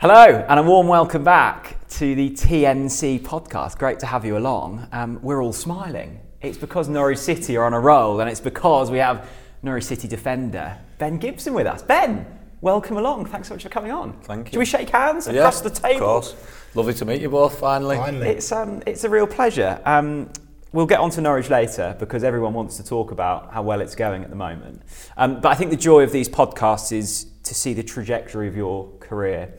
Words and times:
Hello, 0.00 0.46
and 0.48 0.58
a 0.58 0.62
warm 0.62 0.86
welcome 0.86 1.22
back 1.22 1.86
to 1.90 2.14
the 2.14 2.30
TNC 2.30 3.20
podcast. 3.20 3.76
Great 3.76 3.98
to 3.98 4.06
have 4.06 4.24
you 4.24 4.38
along. 4.38 4.88
Um, 4.92 5.20
we're 5.20 5.42
all 5.42 5.52
smiling. 5.52 6.20
It's 6.40 6.56
because 6.56 6.88
Norwich 6.88 7.18
City 7.18 7.54
are 7.58 7.64
on 7.64 7.74
a 7.74 7.80
roll, 7.80 8.18
and 8.20 8.30
it's 8.30 8.40
because 8.40 8.90
we 8.90 8.96
have 8.96 9.28
Norwich 9.62 9.84
City 9.84 10.08
defender 10.08 10.78
Ben 10.96 11.18
Gibson 11.18 11.52
with 11.52 11.66
us. 11.66 11.82
Ben, 11.82 12.24
welcome 12.62 12.96
along. 12.96 13.26
Thanks 13.26 13.48
so 13.48 13.54
much 13.54 13.62
for 13.62 13.68
coming 13.68 13.92
on. 13.92 14.14
Thank 14.22 14.46
you. 14.46 14.52
Do 14.52 14.58
we 14.60 14.64
shake 14.64 14.88
hands 14.88 15.26
across 15.26 15.60
the 15.60 15.68
table? 15.68 15.96
Of 15.96 16.00
course. 16.00 16.34
Lovely 16.74 16.94
to 16.94 17.04
meet 17.04 17.20
you 17.20 17.28
both 17.28 17.58
finally. 17.58 17.96
Finally. 17.98 18.28
It's 18.28 18.50
um, 18.52 18.82
it's 18.86 19.04
a 19.04 19.10
real 19.10 19.26
pleasure. 19.26 19.82
Um, 19.84 20.30
we'll 20.72 20.86
get 20.86 21.00
on 21.00 21.10
to 21.10 21.20
Norwich 21.20 21.50
later 21.50 21.94
because 21.98 22.24
everyone 22.24 22.54
wants 22.54 22.78
to 22.78 22.82
talk 22.82 23.10
about 23.10 23.52
how 23.52 23.60
well 23.60 23.82
it's 23.82 23.94
going 23.94 24.24
at 24.24 24.30
the 24.30 24.36
moment. 24.36 24.80
Um, 25.18 25.42
but 25.42 25.52
I 25.52 25.56
think 25.56 25.70
the 25.70 25.76
joy 25.76 26.04
of 26.04 26.10
these 26.10 26.30
podcasts 26.30 26.90
is 26.90 27.26
to 27.42 27.54
see 27.54 27.74
the 27.74 27.82
trajectory 27.82 28.48
of 28.48 28.56
your 28.56 28.88
career. 28.98 29.52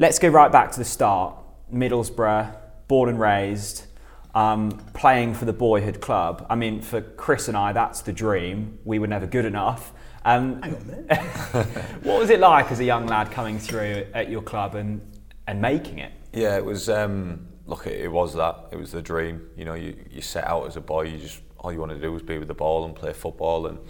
Let's 0.00 0.20
go 0.20 0.28
right 0.28 0.52
back 0.52 0.70
to 0.70 0.78
the 0.78 0.84
start. 0.84 1.34
Middlesbrough, 1.74 2.54
born 2.86 3.08
and 3.08 3.18
raised, 3.18 3.84
um, 4.32 4.70
playing 4.94 5.34
for 5.34 5.44
the 5.44 5.52
boyhood 5.52 6.00
club. 6.00 6.46
I 6.48 6.54
mean, 6.54 6.82
for 6.82 7.00
Chris 7.00 7.48
and 7.48 7.56
I, 7.56 7.72
that's 7.72 8.02
the 8.02 8.12
dream. 8.12 8.78
We 8.84 9.00
were 9.00 9.08
never 9.08 9.26
good 9.26 9.44
enough. 9.44 9.92
Um, 10.24 10.62
Hang 10.62 10.76
on 10.76 10.80
a 10.82 10.84
minute. 10.84 11.12
what 12.04 12.20
was 12.20 12.30
it 12.30 12.38
like 12.38 12.70
as 12.70 12.78
a 12.78 12.84
young 12.84 13.08
lad 13.08 13.32
coming 13.32 13.58
through 13.58 14.06
at 14.14 14.30
your 14.30 14.40
club 14.40 14.76
and, 14.76 15.00
and 15.48 15.60
making 15.60 15.98
it? 15.98 16.12
Yeah, 16.32 16.56
it 16.56 16.64
was. 16.64 16.88
Um, 16.88 17.48
look, 17.66 17.88
it, 17.88 18.00
it 18.00 18.12
was 18.12 18.34
that. 18.34 18.68
It 18.70 18.76
was 18.76 18.92
the 18.92 19.02
dream. 19.02 19.48
You 19.56 19.64
know, 19.64 19.74
you, 19.74 19.96
you 20.08 20.20
set 20.20 20.46
out 20.46 20.64
as 20.68 20.76
a 20.76 20.80
boy. 20.80 21.06
You 21.06 21.18
just 21.18 21.40
all 21.58 21.72
you 21.72 21.80
want 21.80 21.90
to 21.90 21.98
do 21.98 22.12
was 22.12 22.22
be 22.22 22.38
with 22.38 22.46
the 22.46 22.54
ball 22.54 22.84
and 22.84 22.94
play 22.94 23.12
football. 23.12 23.66
And 23.66 23.80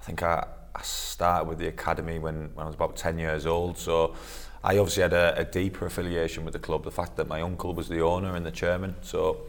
I 0.00 0.04
think 0.04 0.24
I, 0.24 0.44
I 0.74 0.82
started 0.82 1.48
with 1.48 1.58
the 1.58 1.68
academy 1.68 2.18
when, 2.18 2.50
when 2.54 2.64
I 2.64 2.66
was 2.66 2.74
about 2.74 2.96
ten 2.96 3.16
years 3.16 3.46
old. 3.46 3.78
So 3.78 4.16
I 4.64 4.78
obviously 4.78 5.02
had 5.02 5.12
a, 5.12 5.38
a 5.38 5.44
deeper 5.44 5.86
affiliation 5.86 6.44
with 6.44 6.52
the 6.52 6.60
club. 6.60 6.84
The 6.84 6.90
fact 6.90 7.16
that 7.16 7.26
my 7.26 7.40
uncle 7.40 7.74
was 7.74 7.88
the 7.88 8.00
owner 8.00 8.36
and 8.36 8.46
the 8.46 8.50
chairman. 8.50 8.96
So 9.02 9.42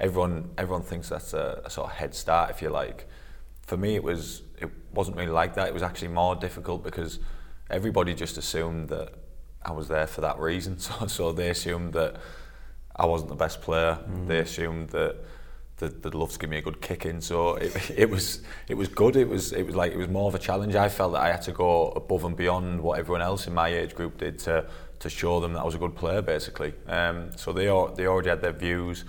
everyone 0.00 0.50
everyone 0.58 0.82
thinks 0.82 1.08
that's 1.08 1.32
a, 1.34 1.62
a 1.64 1.70
sort 1.70 1.90
of 1.90 1.96
head 1.96 2.14
start, 2.14 2.50
if 2.50 2.62
you 2.62 2.70
like. 2.70 3.06
For 3.62 3.76
me, 3.76 3.94
it 3.94 4.02
was 4.02 4.42
it 4.58 4.70
wasn't 4.92 5.16
really 5.16 5.30
like 5.30 5.54
that. 5.54 5.68
It 5.68 5.74
was 5.74 5.82
actually 5.82 6.08
more 6.08 6.34
difficult 6.34 6.82
because 6.82 7.20
everybody 7.70 8.14
just 8.14 8.36
assumed 8.38 8.88
that 8.88 9.14
I 9.64 9.72
was 9.72 9.88
there 9.88 10.06
for 10.06 10.20
that 10.22 10.38
reason. 10.38 10.78
So 10.80 11.06
so 11.06 11.32
they 11.32 11.50
assumed 11.50 11.92
that 11.92 12.16
I 12.94 13.06
wasn't 13.06 13.30
the 13.30 13.36
best 13.36 13.60
player. 13.60 13.98
Mm. 14.08 14.26
They 14.26 14.38
assumed 14.38 14.90
that 14.90 15.16
they'd 15.78 16.14
love 16.14 16.32
to 16.32 16.38
give 16.38 16.50
me 16.50 16.58
a 16.58 16.62
good 16.62 16.80
kick 16.80 17.06
in. 17.06 17.20
So 17.20 17.54
it, 17.56 17.90
it 17.96 18.10
was 18.10 18.42
it 18.68 18.74
was 18.74 18.88
good. 18.88 19.16
It 19.16 19.28
was 19.28 19.52
it 19.52 19.64
was 19.66 19.74
like 19.74 19.92
it 19.92 19.98
was 19.98 20.08
more 20.08 20.28
of 20.28 20.34
a 20.34 20.38
challenge. 20.38 20.74
I 20.74 20.88
felt 20.88 21.12
that 21.12 21.22
I 21.22 21.28
had 21.28 21.42
to 21.42 21.52
go 21.52 21.88
above 21.90 22.24
and 22.24 22.36
beyond 22.36 22.80
what 22.80 22.98
everyone 22.98 23.22
else 23.22 23.46
in 23.46 23.54
my 23.54 23.68
age 23.68 23.94
group 23.94 24.18
did 24.18 24.38
to 24.40 24.66
to 24.98 25.10
show 25.10 25.40
them 25.40 25.52
that 25.52 25.60
I 25.60 25.64
was 25.64 25.74
a 25.74 25.78
good 25.78 25.94
player, 25.94 26.22
basically. 26.22 26.72
Um, 26.86 27.30
so 27.36 27.52
they 27.52 27.66
they 27.96 28.06
already 28.06 28.30
had 28.30 28.40
their 28.40 28.52
views. 28.52 29.04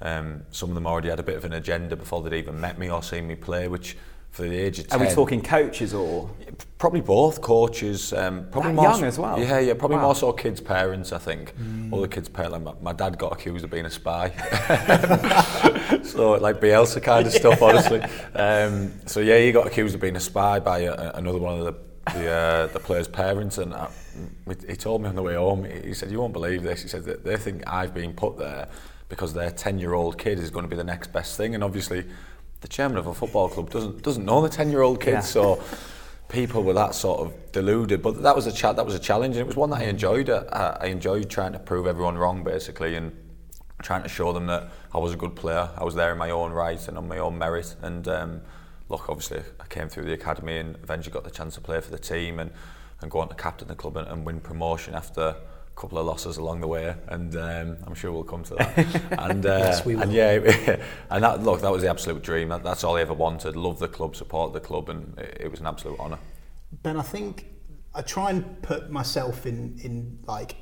Um, 0.00 0.42
some 0.50 0.68
of 0.68 0.74
them 0.74 0.86
already 0.86 1.10
had 1.10 1.20
a 1.20 1.22
bit 1.22 1.36
of 1.36 1.44
an 1.44 1.52
agenda 1.52 1.94
before 1.94 2.22
they'd 2.22 2.36
even 2.36 2.60
met 2.60 2.76
me 2.76 2.90
or 2.90 3.04
seen 3.04 3.28
me 3.28 3.36
play, 3.36 3.68
which 3.68 3.96
for 4.32 4.42
the 4.42 4.56
age 4.58 4.78
of 4.80 4.92
Are 4.92 4.98
we 4.98 5.08
talking 5.08 5.42
coaches 5.42 5.92
or? 5.94 6.28
Probably 6.78 7.00
both 7.02 7.40
coaches. 7.42 8.12
Um, 8.12 8.46
probably 8.50 8.70
That 8.70 8.74
more 8.76 8.84
young 8.86 9.00
so- 9.00 9.06
as 9.06 9.18
well? 9.18 9.38
Yeah, 9.38 9.58
yeah. 9.60 9.74
Probably 9.74 9.98
Wow. 9.98 10.02
more 10.06 10.14
so 10.16 10.32
kids' 10.32 10.60
parents. 10.60 11.12
I 11.12 11.18
think 11.18 11.54
all 11.92 12.00
the 12.00 12.08
kids' 12.08 12.28
parents. 12.28 12.54
Like 12.54 12.62
my, 12.64 12.92
my 12.92 12.92
dad 12.92 13.18
got 13.18 13.32
accused 13.32 13.62
of 13.64 13.70
being 13.70 13.84
a 13.86 13.90
spy, 13.90 14.30
so 16.02 16.32
like 16.32 16.60
Bielsa 16.60 17.02
kind 17.02 17.26
of 17.26 17.32
stuff, 17.32 17.62
honestly. 17.62 18.02
Um, 18.34 18.92
so 19.06 19.20
yeah, 19.20 19.38
he 19.38 19.52
got 19.52 19.66
accused 19.66 19.94
of 19.94 20.00
being 20.00 20.16
a 20.16 20.20
spy 20.20 20.58
by 20.58 20.80
a, 20.80 21.12
another 21.14 21.38
one 21.38 21.58
of 21.58 21.64
the 21.66 21.74
the, 22.14 22.28
uh, 22.30 22.66
the 22.68 22.80
players' 22.80 23.06
parents, 23.06 23.58
and 23.58 23.72
I, 23.74 23.88
he 24.68 24.74
told 24.74 25.02
me 25.02 25.08
on 25.08 25.14
the 25.14 25.22
way 25.22 25.34
home. 25.34 25.64
He 25.64 25.94
said, 25.94 26.10
"You 26.10 26.18
won't 26.20 26.32
believe 26.32 26.62
this." 26.64 26.82
He 26.82 26.88
said 26.88 27.04
that 27.04 27.22
they 27.24 27.36
think 27.36 27.62
I've 27.66 27.94
been 27.94 28.12
put 28.14 28.38
there 28.38 28.66
because 29.08 29.32
their 29.34 29.50
ten-year-old 29.50 30.18
kid 30.18 30.38
is 30.40 30.50
going 30.50 30.64
to 30.64 30.68
be 30.68 30.74
the 30.76 30.82
next 30.84 31.12
best 31.12 31.36
thing, 31.36 31.54
and 31.54 31.62
obviously. 31.62 32.04
The 32.62 32.68
chairman 32.68 32.96
of 32.96 33.06
a 33.08 33.14
football 33.14 33.48
club 33.48 33.70
doesn't 33.70 34.02
doesn't 34.02 34.24
know 34.24 34.40
the 34.40 34.48
ten-year-old 34.48 35.00
kids, 35.00 35.14
Yeah. 35.34 35.42
so 35.42 35.62
people 36.28 36.62
were 36.62 36.72
that 36.74 36.94
sort 36.94 37.20
of 37.20 37.52
deluded. 37.52 38.00
But 38.02 38.22
that 38.22 38.34
was 38.36 38.46
a 38.46 38.52
cha- 38.52 38.72
that 38.72 38.86
was 38.86 38.94
a 38.94 38.98
challenge, 39.00 39.36
and 39.36 39.42
it 39.42 39.46
was 39.46 39.56
one 39.56 39.70
that 39.70 39.80
I 39.80 39.84
enjoyed. 39.84 40.30
I, 40.30 40.78
I 40.80 40.86
enjoyed 40.86 41.28
trying 41.28 41.52
to 41.52 41.58
prove 41.58 41.86
everyone 41.88 42.16
wrong, 42.16 42.44
basically, 42.44 42.94
and 42.94 43.12
trying 43.82 44.04
to 44.04 44.08
show 44.08 44.32
them 44.32 44.46
that 44.46 44.70
I 44.94 44.98
was 44.98 45.12
a 45.12 45.16
good 45.16 45.34
player. 45.34 45.68
I 45.76 45.82
was 45.82 45.96
there 45.96 46.12
in 46.12 46.18
my 46.18 46.30
own 46.30 46.52
right 46.52 46.86
and 46.88 46.96
on 46.96 47.08
my 47.08 47.18
own 47.18 47.36
merit. 47.36 47.74
And 47.82 48.06
um, 48.06 48.40
look, 48.88 49.08
obviously, 49.08 49.42
I 49.60 49.66
came 49.66 49.88
through 49.88 50.04
the 50.04 50.12
academy 50.12 50.58
and 50.58 50.76
eventually 50.84 51.12
got 51.12 51.24
the 51.24 51.30
chance 51.30 51.56
to 51.56 51.60
play 51.60 51.80
for 51.80 51.90
the 51.90 51.98
team 51.98 52.38
and, 52.38 52.52
and 53.00 53.10
go 53.10 53.18
on 53.18 53.28
to 53.28 53.34
captain 53.34 53.66
the 53.66 53.74
club 53.74 53.96
and, 53.96 54.06
and 54.06 54.24
win 54.24 54.38
promotion 54.40 54.94
after. 54.94 55.34
A 55.74 55.80
Couple 55.80 55.98
of 55.98 56.06
losses 56.06 56.36
along 56.36 56.60
the 56.60 56.66
way, 56.68 56.94
and 57.08 57.34
um, 57.36 57.76
I'm 57.86 57.94
sure 57.94 58.12
we'll 58.12 58.24
come 58.24 58.44
to 58.44 58.54
that. 58.56 59.18
and 59.18 59.44
uh, 59.46 59.58
Yes, 59.58 59.84
we 59.84 59.94
will. 59.94 60.02
and 60.02 60.12
yeah, 60.12 60.32
and 61.10 61.24
that 61.24 61.42
look, 61.42 61.60
that 61.62 61.72
was 61.72 61.82
the 61.82 61.88
absolute 61.90 62.22
dream. 62.22 62.50
That, 62.50 62.62
that's 62.62 62.84
all 62.84 62.96
I 62.96 63.00
ever 63.00 63.14
wanted. 63.14 63.56
Love 63.56 63.78
the 63.78 63.88
club, 63.88 64.14
support 64.14 64.52
the 64.52 64.60
club, 64.60 64.88
and 64.90 65.18
it, 65.18 65.38
it 65.40 65.50
was 65.50 65.60
an 65.60 65.66
absolute 65.66 65.98
honour. 65.98 66.18
Ben, 66.82 66.96
I 66.96 67.02
think 67.02 67.46
I 67.94 68.02
try 68.02 68.30
and 68.30 68.60
put 68.62 68.90
myself 68.90 69.46
in, 69.46 69.78
in 69.82 70.18
like 70.26 70.56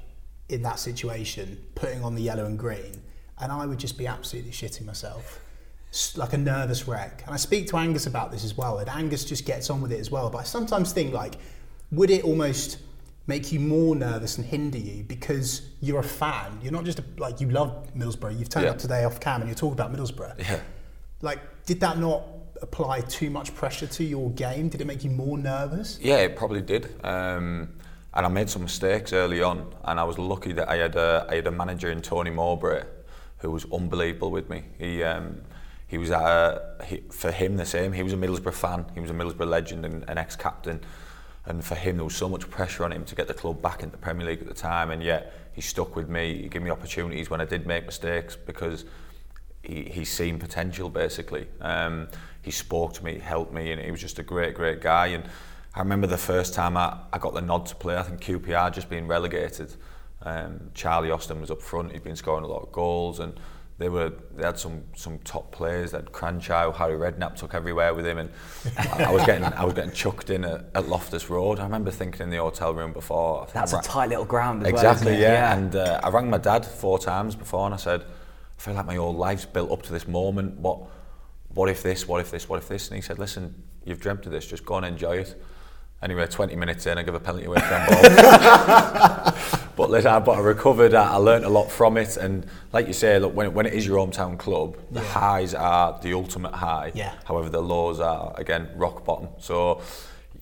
in 0.48 0.62
that 0.62 0.78
situation, 0.78 1.58
putting 1.74 2.02
on 2.04 2.14
the 2.14 2.22
yellow 2.22 2.46
and 2.46 2.58
green, 2.58 3.02
and 3.40 3.50
I 3.52 3.66
would 3.66 3.78
just 3.78 3.98
be 3.98 4.06
absolutely 4.06 4.52
shitting 4.52 4.84
myself, 4.84 5.40
like 6.16 6.32
a 6.32 6.38
nervous 6.38 6.86
wreck. 6.88 7.22
And 7.26 7.34
I 7.34 7.36
speak 7.36 7.66
to 7.68 7.76
Angus 7.76 8.06
about 8.06 8.30
this 8.30 8.44
as 8.44 8.56
well, 8.56 8.78
and 8.78 8.88
Angus 8.88 9.24
just 9.24 9.44
gets 9.44 9.70
on 9.70 9.80
with 9.80 9.92
it 9.92 10.00
as 10.00 10.10
well. 10.10 10.30
But 10.30 10.38
I 10.38 10.44
sometimes 10.44 10.92
think 10.92 11.12
like, 11.12 11.34
would 11.90 12.10
it 12.10 12.24
almost 12.24 12.78
make 13.26 13.52
you 13.52 13.60
more 13.60 13.94
nervous 13.94 14.38
and 14.38 14.46
hinder 14.46 14.78
you 14.78 15.02
because 15.04 15.62
you're 15.80 16.00
a 16.00 16.04
fan? 16.04 16.58
You're 16.62 16.72
not 16.72 16.84
just 16.84 16.98
a, 16.98 17.04
like 17.18 17.40
you 17.40 17.48
love 17.50 17.88
Middlesbrough. 17.96 18.38
You've 18.38 18.48
turned 18.48 18.66
Yeah. 18.66 18.72
up 18.72 18.78
today 18.78 19.04
off 19.04 19.20
cam 19.20 19.40
and 19.40 19.48
you're 19.48 19.54
talking 19.56 19.72
about 19.78 19.92
Middlesbrough. 19.92 20.38
Yeah. 20.38 20.60
Like, 21.22 21.40
did 21.66 21.80
that 21.80 21.98
not 21.98 22.22
apply 22.62 23.00
too 23.02 23.30
much 23.30 23.54
pressure 23.54 23.86
to 23.86 24.04
your 24.04 24.30
game? 24.30 24.68
Did 24.68 24.80
it 24.80 24.86
make 24.86 25.04
you 25.04 25.10
more 25.10 25.38
nervous? 25.38 25.98
Yeah, 26.00 26.16
it 26.18 26.36
probably 26.36 26.60
did. 26.62 26.86
Um, 27.04 27.68
and 28.12 28.26
I 28.26 28.28
made 28.28 28.50
some 28.50 28.62
mistakes 28.62 29.12
early 29.12 29.40
on, 29.42 29.72
and 29.84 30.00
I 30.00 30.04
was 30.04 30.18
lucky 30.18 30.52
that 30.54 30.68
I 30.68 30.76
had 30.76 30.96
a, 30.96 31.26
I 31.30 31.36
had 31.36 31.46
a 31.46 31.50
manager 31.52 31.90
in 31.90 32.02
Tony 32.02 32.30
Mowbray 32.30 32.82
who 33.38 33.50
was 33.50 33.64
unbelievable 33.72 34.30
with 34.30 34.50
me. 34.50 34.64
He 34.78 35.02
um, 35.02 35.40
he 35.86 35.96
was 35.98 36.10
at 36.10 36.20
a, 36.22 36.84
he, 36.84 37.02
for 37.10 37.30
him 37.32 37.56
the 37.56 37.64
same. 37.64 37.92
He 37.92 38.02
was 38.02 38.12
a 38.12 38.16
Middlesbrough 38.16 38.52
fan. 38.54 38.84
He 38.94 39.00
was 39.00 39.10
a 39.10 39.14
Middlesbrough 39.14 39.48
legend 39.48 39.84
and 39.84 40.04
an 40.08 40.18
ex-captain. 40.18 40.80
And 41.46 41.64
for 41.64 41.74
him, 41.74 41.96
there 41.96 42.04
was 42.04 42.16
so 42.16 42.28
much 42.28 42.48
pressure 42.50 42.84
on 42.84 42.92
him 42.92 43.04
to 43.06 43.14
get 43.14 43.26
the 43.26 43.34
club 43.34 43.62
back 43.62 43.82
into 43.82 43.92
the 43.92 44.02
Premier 44.02 44.26
League 44.26 44.40
at 44.40 44.48
the 44.48 44.54
time. 44.54 44.90
And 44.90 45.02
yet, 45.02 45.32
he 45.52 45.60
stuck 45.60 45.96
with 45.96 46.08
me. 46.08 46.42
He 46.42 46.48
gave 46.48 46.62
me 46.62 46.70
opportunities 46.70 47.30
when 47.30 47.40
I 47.40 47.44
did 47.44 47.66
make 47.66 47.86
mistakes 47.86 48.36
because 48.36 48.84
he, 49.62 49.84
he's 49.84 50.10
seen 50.10 50.38
potential 50.38 50.88
basically. 50.88 51.46
Um, 51.60 52.08
he 52.42 52.50
spoke 52.50 52.94
to 52.94 53.04
me, 53.04 53.18
helped 53.18 53.52
me, 53.52 53.72
and 53.72 53.80
he 53.80 53.90
was 53.90 54.00
just 54.00 54.18
a 54.18 54.22
great, 54.22 54.54
great 54.54 54.80
guy. 54.80 55.08
And 55.08 55.24
I 55.74 55.80
remember 55.80 56.06
the 56.06 56.18
first 56.18 56.54
time 56.54 56.76
I, 56.76 56.98
I 57.12 57.18
got 57.18 57.34
the 57.34 57.40
nod 57.40 57.66
to 57.66 57.76
play, 57.76 57.96
I 57.96 58.02
think 58.02 58.20
QPR 58.20 58.72
just 58.72 58.88
been 58.88 59.06
relegated. 59.06 59.74
Um, 60.22 60.70
Charlie 60.74 61.10
Austin 61.10 61.40
was 61.40 61.50
up 61.50 61.62
front, 61.62 61.92
he'd 61.92 62.02
been 62.02 62.16
scoring 62.16 62.44
a 62.44 62.48
lot 62.48 62.62
of 62.62 62.72
goals, 62.72 63.20
and 63.20 63.34
they 63.80 63.88
were 63.88 64.12
they 64.36 64.44
had 64.44 64.58
some 64.58 64.84
some 64.94 65.18
top 65.20 65.50
players. 65.52 65.92
Had 65.92 66.12
Kranjcar, 66.12 66.74
Harry 66.74 66.98
Redknapp 66.98 67.34
took 67.34 67.54
everywhere 67.54 67.94
with 67.94 68.06
him, 68.06 68.18
and 68.18 68.30
I, 68.76 69.04
I 69.04 69.10
was 69.10 69.24
getting 69.24 69.42
I 69.42 69.64
was 69.64 69.72
getting 69.72 69.92
chucked 69.92 70.28
in 70.28 70.44
at, 70.44 70.66
at 70.74 70.86
Loftus 70.86 71.30
Road. 71.30 71.58
I 71.58 71.62
remember 71.64 71.90
thinking 71.90 72.20
in 72.24 72.30
the 72.30 72.36
hotel 72.36 72.74
room 72.74 72.92
before. 72.92 73.48
That's 73.54 73.72
a 73.72 73.80
tight 73.80 74.10
little 74.10 74.26
ground 74.26 74.66
Exactly, 74.66 75.12
well. 75.12 75.14
isn't 75.14 75.22
yeah. 75.32 75.56
And 75.56 75.74
uh, 75.74 75.98
I 76.04 76.10
rang 76.10 76.28
my 76.28 76.36
dad 76.36 76.66
four 76.66 76.98
times 76.98 77.34
before 77.34 77.64
and 77.64 77.72
I 77.72 77.78
said, 77.78 78.02
I 78.02 78.62
feel 78.62 78.74
like 78.74 78.84
my 78.84 78.96
whole 78.96 79.14
life's 79.14 79.46
built 79.46 79.72
up 79.72 79.80
to 79.84 79.92
this 79.92 80.06
moment. 80.06 80.58
What 80.58 80.82
what 81.54 81.70
if 81.70 81.82
this, 81.82 82.06
what 82.06 82.20
if 82.20 82.30
this, 82.30 82.50
what 82.50 82.58
if 82.58 82.68
this? 82.68 82.88
And 82.88 82.96
he 82.96 83.00
said, 83.00 83.18
listen, 83.18 83.62
you've 83.86 84.00
dreamt 84.00 84.26
of 84.26 84.32
this, 84.32 84.46
just 84.46 84.66
go 84.66 84.74
and 84.76 84.84
enjoy 84.84 85.16
it. 85.16 85.42
Anyway, 86.02 86.26
20 86.26 86.54
minutes 86.54 86.86
in, 86.86 86.98
I 86.98 87.02
give 87.02 87.14
a 87.14 87.20
penalty 87.20 87.46
away 87.46 87.60
from 87.60 87.86
ball. 87.86 89.32
but 89.80 89.90
listen, 89.90 90.10
I- 90.10 90.18
but 90.20 90.32
I 90.36 90.40
recovered, 90.40 90.92
I, 90.94 91.12
I 91.14 91.16
learnt 91.16 91.44
a 91.44 91.48
lot 91.48 91.70
from 91.70 91.96
it. 91.96 92.16
And 92.18 92.46
like 92.72 92.86
you 92.86 92.92
say, 92.92 93.18
look, 93.18 93.34
when, 93.34 93.54
when 93.54 93.64
it 93.66 93.72
is 93.72 93.86
your 93.86 93.98
hometown 94.06 94.38
club, 94.38 94.76
the 94.90 95.00
highs 95.00 95.54
are 95.54 95.98
the 96.02 96.12
ultimate 96.12 96.52
high. 96.52 96.92
Yeah. 96.94 97.14
However, 97.24 97.48
the 97.48 97.62
lows 97.62 97.98
are, 98.00 98.34
again, 98.36 98.68
rock 98.76 99.04
bottom. 99.04 99.28
So 99.38 99.80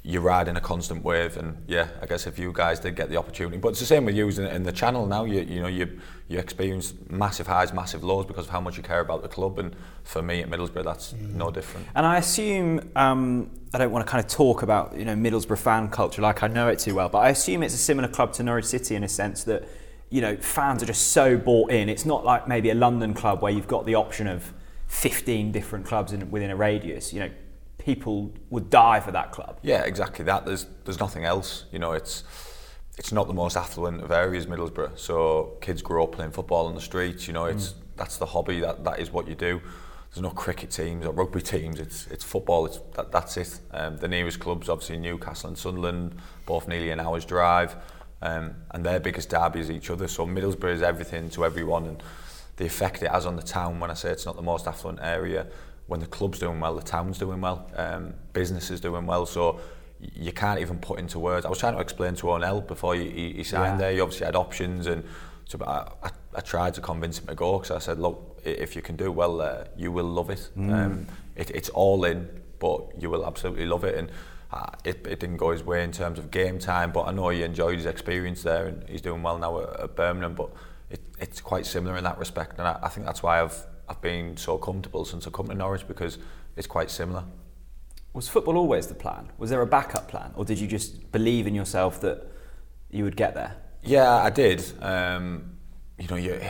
you're 0.03 0.23
riding 0.23 0.57
a 0.57 0.61
constant 0.61 1.05
wave 1.05 1.37
and 1.37 1.57
yeah 1.67 1.89
I 2.01 2.07
guess 2.07 2.27
if 2.27 2.39
you 2.39 2.53
guys 2.53 2.81
did 2.81 2.97
get 2.97 3.11
the 3.11 3.17
opportunity 3.17 3.59
but 3.59 3.71
it's 3.71 3.81
the 3.81 3.87
same 3.87 4.05
with 4.05 4.15
you 4.15 4.29
in, 4.29 4.47
in 4.47 4.63
the 4.63 4.73
channel 4.73 5.07
now 5.07 5.25
you 5.25 5.41
you 5.41 5.61
know 5.61 5.67
you 5.69 5.99
you 6.29 6.39
experience 6.39 6.95
massive 7.11 7.47
highs 7.47 7.73
massive 7.73 8.05
lows 8.05 8.25
because 8.25 8.47
of 8.47 8.51
how 8.51 8.61
much 8.61 8.77
you 8.77 8.83
care 8.83 9.01
about 9.01 9.23
the 9.23 9.29
club 9.29 9.59
and 9.59 9.75
for 10.05 10.23
me 10.23 10.41
at 10.41 10.49
Middlesbrough 10.49 10.85
that's 10.85 11.13
no 11.13 11.51
different 11.51 11.87
And 11.95 12.07
I 12.07 12.17
assume 12.19 12.91
um, 12.97 13.51
I 13.75 13.79
don't 13.79 13.91
want 13.91 14.07
to 14.07 14.11
kind 14.11 14.25
of 14.25 14.31
talk 14.31 14.63
about 14.63 14.97
you 14.97 15.05
know 15.05 15.15
Middlesbrough 15.15 15.59
fan 15.59 15.89
culture 15.91 16.23
like 16.23 16.43
I 16.43 16.47
know 16.47 16.69
it 16.69 16.79
too 16.79 16.95
well, 16.95 17.09
but 17.09 17.19
I 17.19 17.29
assume 17.31 17.63
it's 17.63 17.75
a 17.75 17.79
similar 17.79 18.09
club 18.09 18.33
to 18.35 18.43
Norwich 18.43 18.65
City 18.65 18.95
in 18.95 19.05
a 19.05 19.09
sense 19.09 19.45
that 19.45 19.69
you 20.11 20.21
know 20.23 20.37
fans 20.37 20.83
are 20.83 20.87
just 20.87 21.09
so 21.09 21.37
bought 21.37 21.71
in. 21.71 21.89
It's 21.89 22.07
not 22.07 22.25
like 22.25 22.49
maybe 22.49 22.71
a 22.71 22.75
London 22.75 23.13
club 23.13 23.43
where 23.43 23.53
you've 23.53 23.69
got 23.69 23.85
the 23.85 23.95
option 23.95 24.27
of 24.27 24.55
15 24.87 25.53
different 25.53 25.85
clubs 25.85 26.13
in, 26.13 26.31
within 26.31 26.51
a 26.51 26.57
radius. 26.57 27.13
You 27.13 27.21
know, 27.21 27.31
people 27.89 28.31
would 28.51 28.69
die 28.69 29.01
for 29.01 29.13
that 29.13 29.33
club. 29.33 29.59
Yeah, 29.63 29.83
exactly 29.85 30.23
that. 30.27 30.45
There's 30.45 30.67
there's 30.85 31.01
nothing 31.01 31.25
else. 31.25 31.65
You 31.73 31.79
know, 31.79 31.93
it's 31.93 32.23
it's 32.99 33.13
not 33.13 33.29
the 33.29 33.33
most 33.33 33.57
affluent 33.57 34.03
of 34.03 34.11
areas, 34.11 34.45
Middlesbrough. 34.45 34.99
So 34.99 35.57
kids 35.63 35.81
grow 35.81 36.05
up 36.05 36.13
playing 36.13 36.33
football 36.33 36.67
on 36.67 36.75
the 36.75 36.83
streets. 36.83 37.27
You 37.27 37.33
know, 37.33 37.47
it's 37.47 37.75
that's 37.97 38.19
the 38.19 38.27
hobby. 38.27 38.61
That 38.61 38.85
that 38.85 38.99
is 39.01 39.11
what 39.11 39.27
you 39.27 39.35
do. 39.35 39.63
There's 40.11 40.23
no 40.23 40.35
cricket 40.45 40.71
teams 40.71 41.07
or 41.07 41.13
rugby 41.13 41.41
teams. 41.41 41.81
It's 41.81 42.07
it's 42.09 42.25
football. 42.25 42.67
It's 42.67 42.79
that, 42.97 43.11
that's 43.11 43.39
it. 43.39 43.59
Um, 43.71 43.97
the 43.97 44.09
nearest 44.09 44.39
clubs, 44.39 44.69
obviously 44.69 44.99
Newcastle 44.99 45.49
and 45.49 45.57
Sunderland, 45.57 46.15
both 46.45 46.69
nearly 46.69 46.91
an 46.91 47.01
hour's 47.01 47.25
drive, 47.25 47.75
um, 48.21 48.55
and 48.73 48.85
their 48.85 49.01
biggest 49.01 49.31
derby 49.31 49.61
is 49.61 49.71
each 49.71 49.89
other. 49.89 50.09
So 50.09 50.27
Middlesbrough 50.27 50.75
is 50.75 50.83
everything 50.83 51.31
to 51.31 51.47
everyone, 51.47 51.87
and 51.87 52.03
the 52.57 52.67
effect 52.67 53.03
it 53.03 53.11
has 53.11 53.25
on 53.25 53.37
the 53.37 53.43
town. 53.43 53.81
When 53.81 53.91
I 53.91 53.95
say 53.95 54.11
it's 54.11 54.27
not 54.27 54.37
the 54.37 54.49
most 54.53 54.67
affluent 54.67 54.99
area, 55.01 55.47
when 55.89 56.01
the 56.01 56.07
club's 56.07 56.39
doing 56.39 56.61
well, 56.61 56.75
the 56.77 56.83
town's 56.83 57.19
doing 57.19 57.41
well, 57.41 57.69
um, 57.77 58.15
business 58.33 58.71
is 58.71 58.81
doing 58.81 59.07
well. 59.07 59.27
So 59.27 59.59
you 60.01 60.31
can't 60.33 60.61
even 60.61 60.79
put 60.79 61.01
into 61.01 61.19
words. 61.19 61.45
I 61.45 61.49
was 61.49 61.59
trying 61.59 61.75
to 61.75 61.81
explain 61.81 62.15
to 62.17 62.31
O'Neill 62.31 62.61
before 62.61 62.95
he, 62.95 63.11
he, 63.11 63.33
he 63.33 63.43
signed 63.45 63.73
Yeah. 63.75 63.77
there. 63.79 63.93
He 63.93 64.01
obviously 64.01 64.27
had 64.27 64.37
options, 64.37 64.87
and 64.87 65.03
so 65.47 65.59
I, 65.67 65.89
I, 66.07 66.11
I 66.37 66.41
tried 66.41 66.75
to 66.75 66.81
convince 66.81 67.19
him 67.19 67.27
to 67.27 67.35
go 67.35 67.59
because 67.59 67.73
I 67.75 67.79
said, 67.81 67.99
look, 67.99 68.41
if 68.45 68.77
you 68.77 68.83
can 68.83 68.97
do 68.97 69.11
well 69.11 69.37
there, 69.39 69.67
you 69.77 69.91
will 69.91 70.05
love 70.05 70.31
it. 70.31 70.51
Um, 70.57 71.07
it. 71.35 71.51
It's 71.51 71.69
all 71.71 72.05
in, 72.05 72.29
but 72.61 72.81
you 73.01 73.11
will 73.11 73.27
absolutely 73.27 73.67
love 73.67 73.83
it. 73.85 73.97
And 73.97 74.11
uh, 74.53 74.71
it, 74.85 75.07
it 75.07 75.19
didn't 75.21 75.39
go 75.39 75.51
his 75.51 75.65
way 75.65 75.83
in 75.83 75.91
terms 75.91 76.19
of 76.19 76.31
game 76.31 76.59
time, 76.59 76.93
but 76.93 77.09
I 77.09 77.13
know 77.13 77.31
he 77.31 77.43
enjoyed 77.43 77.77
his 77.77 77.87
experience 77.87 78.43
there, 78.43 78.67
and 78.67 78.89
he's 78.89 79.01
doing 79.01 79.23
well 79.23 79.39
now 79.39 79.61
at, 79.63 79.81
at 79.81 79.97
Birmingham. 79.97 80.35
But 80.35 80.51
it, 80.91 81.01
it's 81.19 81.41
quite 81.41 81.67
similar 81.67 81.97
in 81.97 82.05
that 82.05 82.19
respect, 82.19 82.59
and 82.59 82.69
I, 82.69 82.79
I 82.83 82.89
think 82.89 83.07
that's 83.07 83.23
why 83.23 83.41
I've 83.43 83.59
I've 83.89 84.01
been 84.01 84.37
so 84.37 84.59
comfortable 84.59 85.05
since 85.05 85.27
I 85.27 85.31
come 85.31 85.49
to 85.49 85.55
Norwich 85.55 85.87
because 85.89 86.19
it's 86.57 86.67
quite 86.67 86.91
similar. 86.91 87.25
Was 88.13 88.29
football 88.29 88.57
always 88.57 88.87
the 88.87 88.95
plan? 88.95 89.31
Was 89.39 89.51
there 89.51 89.63
a 89.63 89.67
backup 89.67 90.09
plan, 90.09 90.33
or 90.35 90.45
did 90.45 90.59
you 90.59 90.67
just 90.67 91.13
believe 91.13 91.47
in 91.47 91.55
yourself 91.55 92.01
that 92.01 92.27
you 92.91 93.05
would 93.05 93.17
get 93.17 93.35
there? 93.35 93.57
Yeah, 93.83 94.11
I 94.11 94.31
did. 94.31 94.65
Um, 94.83 95.57
you 95.99 96.09
know, 96.09 96.17
you 96.17 96.41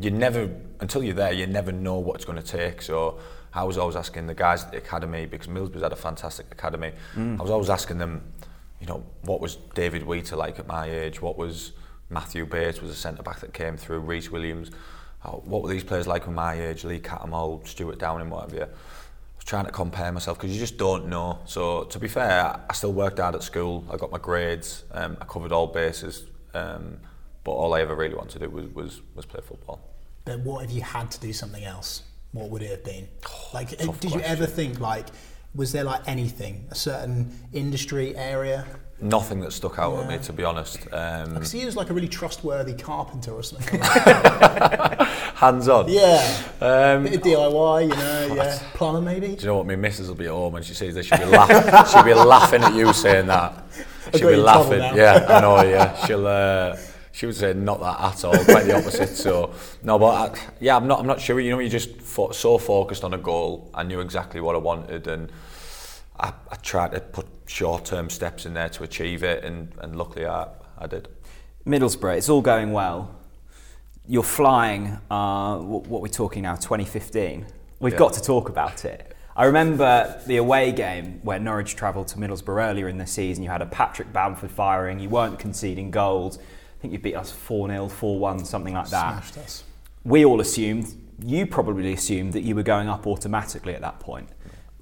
you 0.00 0.10
never 0.10 0.50
until 0.80 1.02
you're 1.02 1.14
there, 1.14 1.32
you 1.32 1.46
never 1.46 1.72
know 1.72 1.98
what 1.98 2.16
it's 2.16 2.24
going 2.24 2.40
to 2.40 2.46
take. 2.46 2.82
So 2.82 3.18
I 3.52 3.64
was 3.64 3.78
always 3.78 3.96
asking 3.96 4.26
the 4.26 4.34
guys 4.34 4.64
at 4.64 4.72
the 4.72 4.78
academy 4.78 5.26
because 5.26 5.48
Middlesbrough's 5.48 5.82
had 5.82 5.92
a 5.92 5.96
fantastic 5.96 6.46
academy. 6.52 6.92
I 7.16 7.42
was 7.42 7.50
always 7.50 7.70
asking 7.70 7.98
them, 7.98 8.32
you 8.80 8.86
know, 8.86 9.04
what 9.22 9.40
was 9.40 9.56
David 9.74 10.04
Wheater 10.04 10.36
like 10.36 10.58
at 10.58 10.66
my 10.66 10.86
age? 10.88 11.20
What 11.20 11.36
was 11.36 11.72
Matthew 12.08 12.46
Bates 12.46 12.80
was 12.80 12.90
a 12.90 12.94
centre 12.94 13.22
back 13.22 13.40
that 13.40 13.52
came 13.52 13.76
through? 13.76 14.00
Rhys 14.00 14.30
Williams. 14.30 14.70
What 15.22 15.62
were 15.62 15.68
these 15.68 15.84
players 15.84 16.06
like 16.06 16.22
at 16.22 16.32
my 16.32 16.54
age? 16.54 16.84
Lee 16.84 16.98
Cattermole, 16.98 17.66
Stuart 17.66 17.98
Downing, 17.98 18.30
whatever. 18.30 18.56
Yeah. 18.56 18.64
I 18.64 19.36
was 19.36 19.44
trying 19.44 19.66
to 19.66 19.70
compare 19.72 20.10
myself 20.12 20.38
because 20.38 20.52
you 20.52 20.58
just 20.58 20.78
don't 20.78 21.08
know. 21.08 21.38
So 21.44 21.84
to 21.84 21.98
be 21.98 22.08
fair, 22.08 22.60
I 22.68 22.72
still 22.72 22.92
worked 22.92 23.18
hard 23.18 23.34
at 23.34 23.42
school. 23.42 23.84
I 23.90 23.96
got 23.96 24.10
my 24.10 24.18
grades. 24.18 24.84
Um, 24.92 25.16
I 25.20 25.24
covered 25.24 25.52
all 25.52 25.66
bases. 25.66 26.24
Um, 26.54 26.98
but 27.44 27.52
all 27.52 27.74
I 27.74 27.80
ever 27.80 27.94
really 27.94 28.14
wanted 28.14 28.32
to 28.32 28.38
do 28.40 28.50
was, 28.50 28.66
was, 28.74 29.00
was 29.14 29.26
play 29.26 29.40
football. 29.42 29.80
But 30.24 30.40
what 30.40 30.64
if 30.64 30.72
you 30.72 30.82
had 30.82 31.10
to 31.12 31.20
do 31.20 31.32
something 31.32 31.64
else? 31.64 32.02
What 32.32 32.50
would 32.50 32.62
it 32.62 32.70
have 32.70 32.84
been? 32.84 33.08
Like, 33.52 33.74
Oh, 33.80 33.86
tough 33.86 34.00
did 34.00 34.12
you 34.14 34.20
ever 34.20 34.46
think 34.46 34.78
like, 34.78 35.08
was 35.54 35.72
there 35.72 35.82
like 35.82 36.02
anything, 36.06 36.66
a 36.70 36.74
certain 36.76 37.36
industry 37.52 38.16
area? 38.16 38.64
Nothing 39.02 39.40
that 39.40 39.52
stuck 39.52 39.78
out 39.78 39.98
at 39.98 40.08
me, 40.08 40.18
to 40.18 40.32
be 40.32 40.44
honest. 40.44 40.78
Um, 40.92 41.40
he 41.42 41.64
was 41.64 41.74
like 41.76 41.88
a 41.90 41.94
really 41.94 42.08
trustworthy 42.08 42.74
carpenter 42.74 43.32
or 43.32 43.42
something. 43.42 43.80
Like 43.90 45.08
hands 45.36 45.68
on. 45.68 45.88
yeah, 45.88 46.18
Um, 46.60 47.04
bit 47.04 47.14
of 47.14 47.22
DIY, 47.22 47.82
you 47.82 47.88
know, 47.88 48.34
yeah, 48.42 48.58
plumber 48.74 49.00
maybe. 49.00 49.28
Do 49.28 49.32
you 49.40 49.46
know 49.46 49.56
what? 49.56 49.66
My 49.66 49.76
missus 49.76 50.08
will 50.08 50.14
be 50.16 50.26
at 50.26 50.32
home 50.32 50.54
and 50.56 50.64
she 50.64 50.74
sees 50.74 50.94
this. 50.94 51.06
She'll 51.06 51.16
be, 51.18 51.24
laugh- 51.24 51.90
she'll 51.92 52.02
be 52.02 52.12
laughing 52.12 52.62
at 52.62 52.74
you 52.74 52.92
saying 52.92 53.26
that. 53.28 53.64
She'll 54.14 54.28
be 54.28 54.34
you 54.34 54.40
in 54.40 54.44
trouble 54.44 54.70
laughing. 54.76 54.96
Yeah, 54.98 55.24
I 55.28 55.40
know. 55.40 55.62
Yeah, 55.62 56.06
she'll. 56.06 56.26
Uh, 56.26 56.76
she 57.12 57.26
would 57.26 57.36
say 57.36 57.52
not 57.54 57.78
that 57.80 58.00
at 58.00 58.24
all. 58.24 58.44
Quite 58.44 58.64
the 58.64 58.76
opposite. 58.76 59.10
So 59.16 59.54
no, 59.84 59.98
but 60.00 60.06
I, 60.36 60.40
yeah, 60.60 60.76
I'm 60.76 60.88
not. 60.88 60.98
I'm 61.00 61.06
not 61.06 61.20
sure. 61.20 61.38
You 61.38 61.50
know, 61.52 61.58
you 61.60 61.68
just 61.68 61.96
fo- 62.00 62.32
so 62.32 62.58
focused 62.58 63.04
on 63.04 63.14
a 63.14 63.18
goal. 63.18 63.70
I 63.72 63.84
knew 63.84 64.00
exactly 64.00 64.40
what 64.40 64.56
I 64.56 64.58
wanted, 64.58 65.06
and 65.06 65.30
I, 66.20 66.32
I 66.50 66.56
tried 66.56 66.92
to 66.92 67.00
put 67.00 67.26
short-term 67.46 68.10
steps 68.10 68.46
in 68.46 68.54
there 68.54 68.68
to 68.68 68.84
achieve 68.84 69.22
it, 69.22 69.42
and, 69.44 69.72
and 69.80 69.96
luckily 69.96 70.26
I, 70.26 70.48
I 70.78 70.86
did. 70.86 71.08
Middlesbrough, 71.66 72.18
it's 72.18 72.28
all 72.28 72.42
going 72.42 72.72
well. 72.72 73.14
You're 74.06 74.22
flying, 74.22 74.98
uh, 75.10 75.56
wh- 75.58 75.88
what 75.90 76.02
we're 76.02 76.08
talking 76.08 76.42
now, 76.42 76.56
2015. 76.56 77.46
We've 77.80 77.92
Yeah. 77.92 77.98
got 77.98 78.12
to 78.14 78.22
talk 78.22 78.48
about 78.48 78.84
it. 78.84 79.16
I 79.36 79.44
remember 79.44 80.20
the 80.26 80.36
away 80.36 80.72
game 80.72 81.20
where 81.22 81.38
Norwich 81.38 81.74
travelled 81.76 82.08
to 82.08 82.18
Middlesbrough 82.18 82.68
earlier 82.68 82.88
in 82.88 82.98
the 82.98 83.06
season. 83.06 83.42
You 83.42 83.50
had 83.50 83.62
a 83.62 83.66
Patrick 83.66 84.12
Bamford 84.12 84.50
firing, 84.50 84.98
you 85.00 85.08
weren't 85.08 85.38
conceding 85.38 85.90
goals. 85.90 86.38
I 86.38 86.82
think 86.82 86.92
you 86.92 86.98
beat 86.98 87.14
us 87.14 87.30
4 87.30 87.68
0, 87.68 87.88
4 87.88 88.18
1, 88.18 88.44
something 88.44 88.74
like 88.74 88.90
that. 88.90 89.12
Smashed 89.24 89.38
us. 89.38 89.64
We 90.04 90.24
all 90.24 90.40
assumed, 90.40 90.94
you 91.24 91.46
probably 91.46 91.92
assumed, 91.92 92.32
that 92.32 92.42
you 92.42 92.54
were 92.54 92.62
going 92.62 92.88
up 92.88 93.06
automatically 93.06 93.74
at 93.74 93.80
that 93.82 94.00
point. 94.00 94.28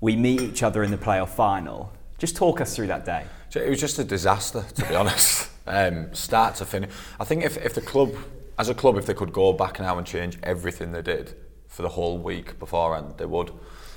We 0.01 0.17
meet 0.17 0.41
each 0.41 0.63
other 0.63 0.83
in 0.83 0.91
the 0.91 0.97
playoff 0.97 1.31
final. 1.31 1.93
Just 2.19 2.37
talk 2.37 2.61
us 2.61 2.75
through 2.75 2.89
that 2.89 3.05
day. 3.05 3.25
So 3.51 3.61
it 3.61 3.69
was 3.71 3.81
just 3.81 3.99
a 3.99 4.05
disaster, 4.05 4.65
to 4.75 4.89
be 4.89 4.95
honest. 5.03 5.51
Um, 5.67 6.13
start 6.15 6.55
to 6.57 6.65
finish. 6.65 6.91
I 7.21 7.25
think 7.25 7.45
if, 7.45 7.57
if 7.59 7.75
the 7.75 7.81
club, 7.81 8.15
as 8.59 8.69
a 8.69 8.75
club, 8.75 8.97
if 8.97 9.07
they 9.07 9.15
could 9.15 9.33
go 9.33 9.53
back 9.53 9.81
now 9.81 9.99
and 9.99 10.07
change 10.07 10.39
everything 10.43 10.93
they 10.93 11.03
did 11.03 11.35
for 11.67 11.83
the 11.83 11.89
whole 11.91 12.19
week 12.19 12.59
beforehand, 12.59 13.15
they 13.19 13.27
would. 13.27 13.53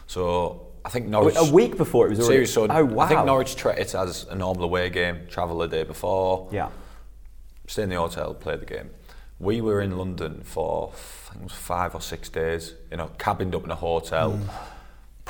So 0.07 0.67
I 0.83 0.89
think 0.89 1.07
Norwich. 1.07 1.35
A 1.37 1.51
week 1.53 1.77
before 1.77 2.07
it 2.07 2.09
was 2.09 2.19
already. 2.19 2.45
Serious, 2.45 2.53
so 2.53 2.67
oh, 2.69 2.85
wow. 2.85 3.05
I 3.05 3.07
think 3.07 3.25
Norwich 3.25 3.55
treat 3.55 3.77
it 3.77 3.93
as 3.95 4.25
a 4.29 4.35
normal 4.35 4.63
away 4.65 4.89
game, 4.89 5.27
travel 5.29 5.57
the 5.59 5.67
day 5.67 5.83
before, 5.83 6.49
Yeah. 6.51 6.69
stay 7.67 7.83
in 7.83 7.89
the 7.89 7.95
hotel, 7.95 8.33
play 8.33 8.57
the 8.57 8.65
game. 8.65 8.89
We 9.39 9.61
were 9.61 9.81
in 9.81 9.97
London 9.97 10.41
for 10.43 10.91
I 10.93 11.29
think 11.33 11.41
it 11.41 11.43
was 11.43 11.53
five 11.53 11.95
or 11.95 12.01
six 12.01 12.29
days, 12.29 12.73
you 12.91 12.97
know, 12.97 13.09
cabined 13.17 13.55
up 13.55 13.63
in 13.63 13.71
a 13.71 13.75
hotel. 13.75 14.37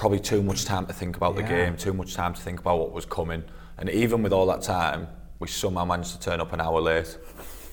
Probably 0.01 0.19
too 0.19 0.41
much 0.41 0.65
time 0.65 0.87
to 0.87 0.93
think 0.93 1.15
about 1.15 1.35
the 1.35 1.43
game, 1.43 1.77
too 1.77 1.93
much 1.93 2.15
time 2.15 2.33
to 2.33 2.41
think 2.41 2.59
about 2.59 2.79
what 2.79 2.91
was 2.91 3.05
coming. 3.05 3.43
And 3.77 3.87
even 3.87 4.23
with 4.23 4.33
all 4.33 4.47
that 4.47 4.63
time, 4.63 5.07
we 5.37 5.47
somehow 5.47 5.85
managed 5.85 6.13
to 6.13 6.19
turn 6.19 6.41
up 6.41 6.53
an 6.53 6.59
hour 6.59 6.81
late. 6.81 7.15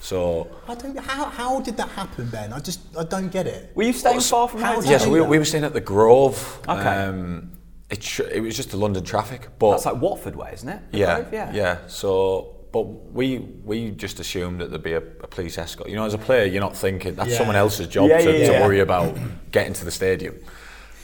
So 0.02 0.46
I 0.68 0.74
don't. 0.74 0.98
How, 0.98 1.24
how 1.24 1.60
did 1.62 1.78
that 1.78 1.88
happen, 1.88 2.28
Ben? 2.28 2.52
I 2.52 2.60
just 2.60 2.80
I 2.98 3.04
don't 3.04 3.30
get 3.32 3.46
it. 3.46 3.72
Were 3.74 3.84
you 3.84 3.94
staying 3.94 4.20
far 4.20 4.46
from 4.46 4.60
how 4.60 4.74
home? 4.74 4.82
did 4.82 4.90
yeah, 4.90 4.98
so 4.98 5.08
we, 5.10 5.22
we 5.22 5.38
were 5.38 5.44
staying 5.46 5.64
at 5.64 5.72
the 5.72 5.80
Grove. 5.80 6.60
Okay. 6.68 6.86
Um, 6.86 7.52
it 7.88 8.02
sh- 8.02 8.20
it 8.30 8.40
was 8.42 8.54
just 8.54 8.72
the 8.72 8.76
London 8.76 9.02
traffic, 9.04 9.48
but 9.58 9.70
That's 9.70 9.86
like 9.86 9.96
Watford 9.96 10.36
way, 10.36 10.50
isn't 10.52 10.68
it? 10.68 10.82
Yeah, 10.92 11.20
Grove? 11.22 11.32
yeah. 11.32 11.52
yeah. 11.54 11.78
So, 11.86 12.56
but 12.72 12.82
we 12.82 13.38
we 13.64 13.90
just 13.92 14.20
assumed 14.20 14.60
that 14.60 14.68
there'd 14.68 14.82
be 14.82 14.92
a, 14.92 14.98
a 14.98 15.26
police 15.26 15.56
escort. 15.56 15.88
You 15.88 15.96
know, 15.96 16.04
as 16.04 16.12
a 16.12 16.18
player, 16.18 16.44
you're 16.44 16.60
not 16.60 16.76
thinking 16.76 17.14
that's 17.14 17.30
Yeah. 17.30 17.38
someone 17.38 17.56
else's 17.56 17.86
job 17.88 18.10
Yeah, 18.10 18.18
to, 18.18 18.38
yeah, 18.38 18.52
to 18.58 18.64
worry 18.66 18.80
about 18.80 19.16
getting 19.50 19.72
to 19.72 19.84
the 19.86 19.90
stadium. 19.90 20.36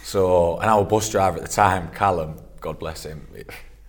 So, 0.04 0.58
and 0.58 0.68
our 0.70 0.84
bus 0.84 1.08
driver 1.08 1.38
at 1.38 1.42
the 1.44 1.48
time, 1.50 1.88
Callum, 1.88 2.36
God 2.60 2.78
bless 2.78 3.04
him. 3.04 3.26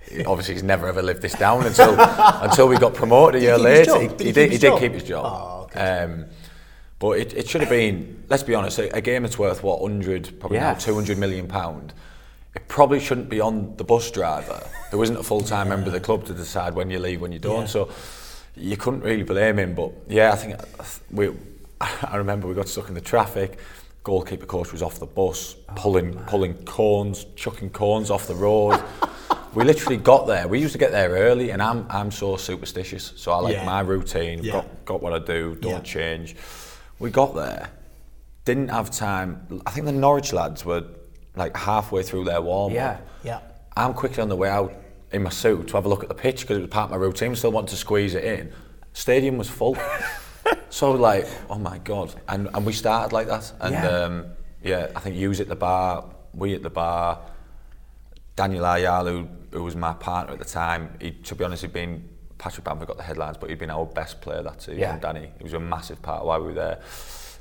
he- 0.09 0.23
obviously, 0.25 0.53
he's 0.55 0.63
never 0.63 0.87
ever 0.87 1.01
lived 1.01 1.21
this 1.21 1.33
down 1.33 1.65
until 1.65 1.95
until 1.99 2.67
we 2.69 2.77
got 2.77 2.93
promoted 2.93 3.41
a 3.41 3.43
year 3.43 3.57
he 3.57 3.63
keep 3.63 3.67
his 3.67 3.87
later. 3.87 4.01
He, 4.01 4.07
Did 4.07 4.19
he 4.19 4.25
he 4.25 4.31
did. 4.31 4.33
keep 4.33 4.47
He 4.47 4.51
his 4.53 4.59
did 4.61 4.67
job? 4.69 4.79
keep 4.79 4.91
his 4.93 5.03
job. 5.03 5.25
Oh. 5.25 6.03
Um, 6.03 6.25
but 6.99 7.19
it, 7.19 7.33
it 7.33 7.49
should 7.49 7.59
have 7.61 7.69
been. 7.69 8.23
Let's 8.29 8.43
be 8.43 8.55
honest. 8.55 8.79
A, 8.79 8.95
a 8.95 9.01
game 9.01 9.23
that's 9.23 9.37
worth 9.37 9.61
what 9.61 9.81
hundred, 9.81 10.39
probably 10.39 10.59
now 10.59 10.71
Yes. 10.71 10.85
two 10.85 10.95
hundred 10.95 11.17
million 11.17 11.47
pound. 11.47 11.93
It 12.55 12.65
probably 12.69 13.01
shouldn't 13.01 13.27
be 13.29 13.41
on 13.41 13.75
the 13.75 13.83
bus 13.83 14.09
driver, 14.09 14.65
who 14.91 15.03
isn't 15.03 15.17
a 15.17 15.23
full-time 15.23 15.67
member 15.67 15.87
of 15.87 15.91
the 15.91 15.99
club, 15.99 16.23
to 16.27 16.33
decide 16.33 16.73
when 16.73 16.89
you 16.89 16.99
leave, 16.99 17.19
when 17.19 17.33
you 17.33 17.39
don't. 17.39 17.61
Yeah. 17.63 17.65
So 17.67 17.89
you 18.55 18.77
couldn't 18.77 19.01
really 19.01 19.23
blame 19.23 19.59
him. 19.59 19.75
But 19.75 19.91
yeah, 20.07 20.31
I 20.31 20.35
think 20.37 20.55
we. 21.11 21.31
I 21.81 22.15
remember 22.15 22.47
we 22.47 22.53
got 22.53 22.69
stuck 22.69 22.87
in 22.87 22.93
the 22.93 23.01
traffic. 23.01 23.59
Goalkeeper 24.05 24.45
coach 24.45 24.71
was 24.71 24.83
off 24.83 24.99
the 24.99 25.07
bus, 25.07 25.55
oh, 25.67 25.73
pulling 25.75 26.13
pulling 26.27 26.53
cones, 26.63 27.25
chucking 27.35 27.71
cones 27.71 28.11
off 28.11 28.27
the 28.27 28.35
road. 28.35 28.79
we 29.55 29.63
literally 29.63 29.97
got 29.97 30.27
there. 30.27 30.47
We 30.47 30.59
used 30.59 30.73
to 30.73 30.77
get 30.77 30.91
there 30.91 31.09
early, 31.09 31.49
and 31.49 31.59
I'm 31.61 31.87
I'm 31.89 32.11
so 32.11 32.37
superstitious. 32.37 33.13
So 33.15 33.31
I 33.31 33.37
like 33.37 33.53
Yeah. 33.55 33.65
my 33.65 33.79
routine. 33.81 34.43
Yeah. 34.43 34.51
Got 34.53 34.85
got 34.85 35.01
what 35.01 35.13
I 35.13 35.17
do. 35.19 35.55
Don't 35.59 35.71
Yeah. 35.71 35.79
change. 35.79 36.35
We 36.99 37.09
got 37.09 37.33
there, 37.33 37.71
didn't 38.45 38.67
have 38.69 38.91
time. 38.91 39.61
I 39.65 39.71
think 39.71 39.87
the 39.87 39.91
Norwich 39.91 40.31
lads 40.33 40.63
were 40.63 40.83
like 41.35 41.57
halfway 41.57 42.03
through 42.03 42.25
their 42.25 42.41
warm 42.41 42.73
up. 42.73 42.75
Yeah. 42.75 42.97
Yeah. 43.23 43.39
I'm 43.75 43.95
quickly 43.95 44.21
on 44.21 44.29
the 44.29 44.35
way 44.35 44.49
out 44.49 44.71
in 45.11 45.23
my 45.23 45.31
suit 45.31 45.67
to 45.69 45.73
have 45.77 45.85
a 45.85 45.89
look 45.89 46.03
at 46.03 46.09
the 46.09 46.15
pitch 46.15 46.41
because 46.41 46.57
it 46.57 46.61
was 46.61 46.69
part 46.69 46.85
of 46.85 46.91
my 46.91 46.97
routine. 46.97 47.35
Still 47.35 47.51
wanted 47.51 47.69
to 47.71 47.75
squeeze 47.77 48.13
it 48.13 48.23
in. 48.23 48.53
Stadium 48.93 49.39
was 49.39 49.49
full. 49.49 49.75
so 50.69 50.91
like, 50.91 51.27
oh 51.49 51.57
my 51.57 51.77
god! 51.79 52.13
And 52.27 52.49
and 52.53 52.65
we 52.65 52.73
started 52.73 53.13
like 53.13 53.27
that. 53.27 53.51
And 53.59 53.73
Yeah. 53.73 53.87
um, 53.87 54.25
yeah, 54.63 54.91
I 54.95 54.99
think 54.99 55.15
you 55.15 55.29
was 55.29 55.39
at 55.39 55.47
the 55.47 55.55
bar, 55.55 56.05
we 56.33 56.53
at 56.55 56.63
the 56.63 56.69
bar. 56.69 57.19
Daniel 58.35 58.65
Ayala, 58.65 59.11
who, 59.11 59.27
who 59.51 59.63
was 59.63 59.75
my 59.77 59.93
partner 59.93 60.33
at 60.33 60.39
the 60.39 60.45
time, 60.45 60.89
he, 60.99 61.11
to 61.11 61.35
be 61.35 61.45
honest, 61.45 61.61
he'd 61.61 61.71
been 61.71 62.03
Patrick 62.37 62.65
Bamford 62.65 62.87
got 62.87 62.97
the 62.97 63.03
headlines, 63.03 63.37
but 63.37 63.49
he'd 63.49 63.59
been 63.59 63.69
our 63.69 63.85
best 63.85 64.19
player 64.19 64.43
that 64.43 64.61
season. 64.61 64.79
Yeah. 64.79 64.99
Danny, 64.99 65.31
he 65.37 65.43
was 65.43 65.53
a 65.53 65.59
massive 65.59 66.01
part 66.01 66.19
of 66.21 66.27
why 66.27 66.37
we 66.37 66.47
were 66.47 66.53
there. 66.53 66.79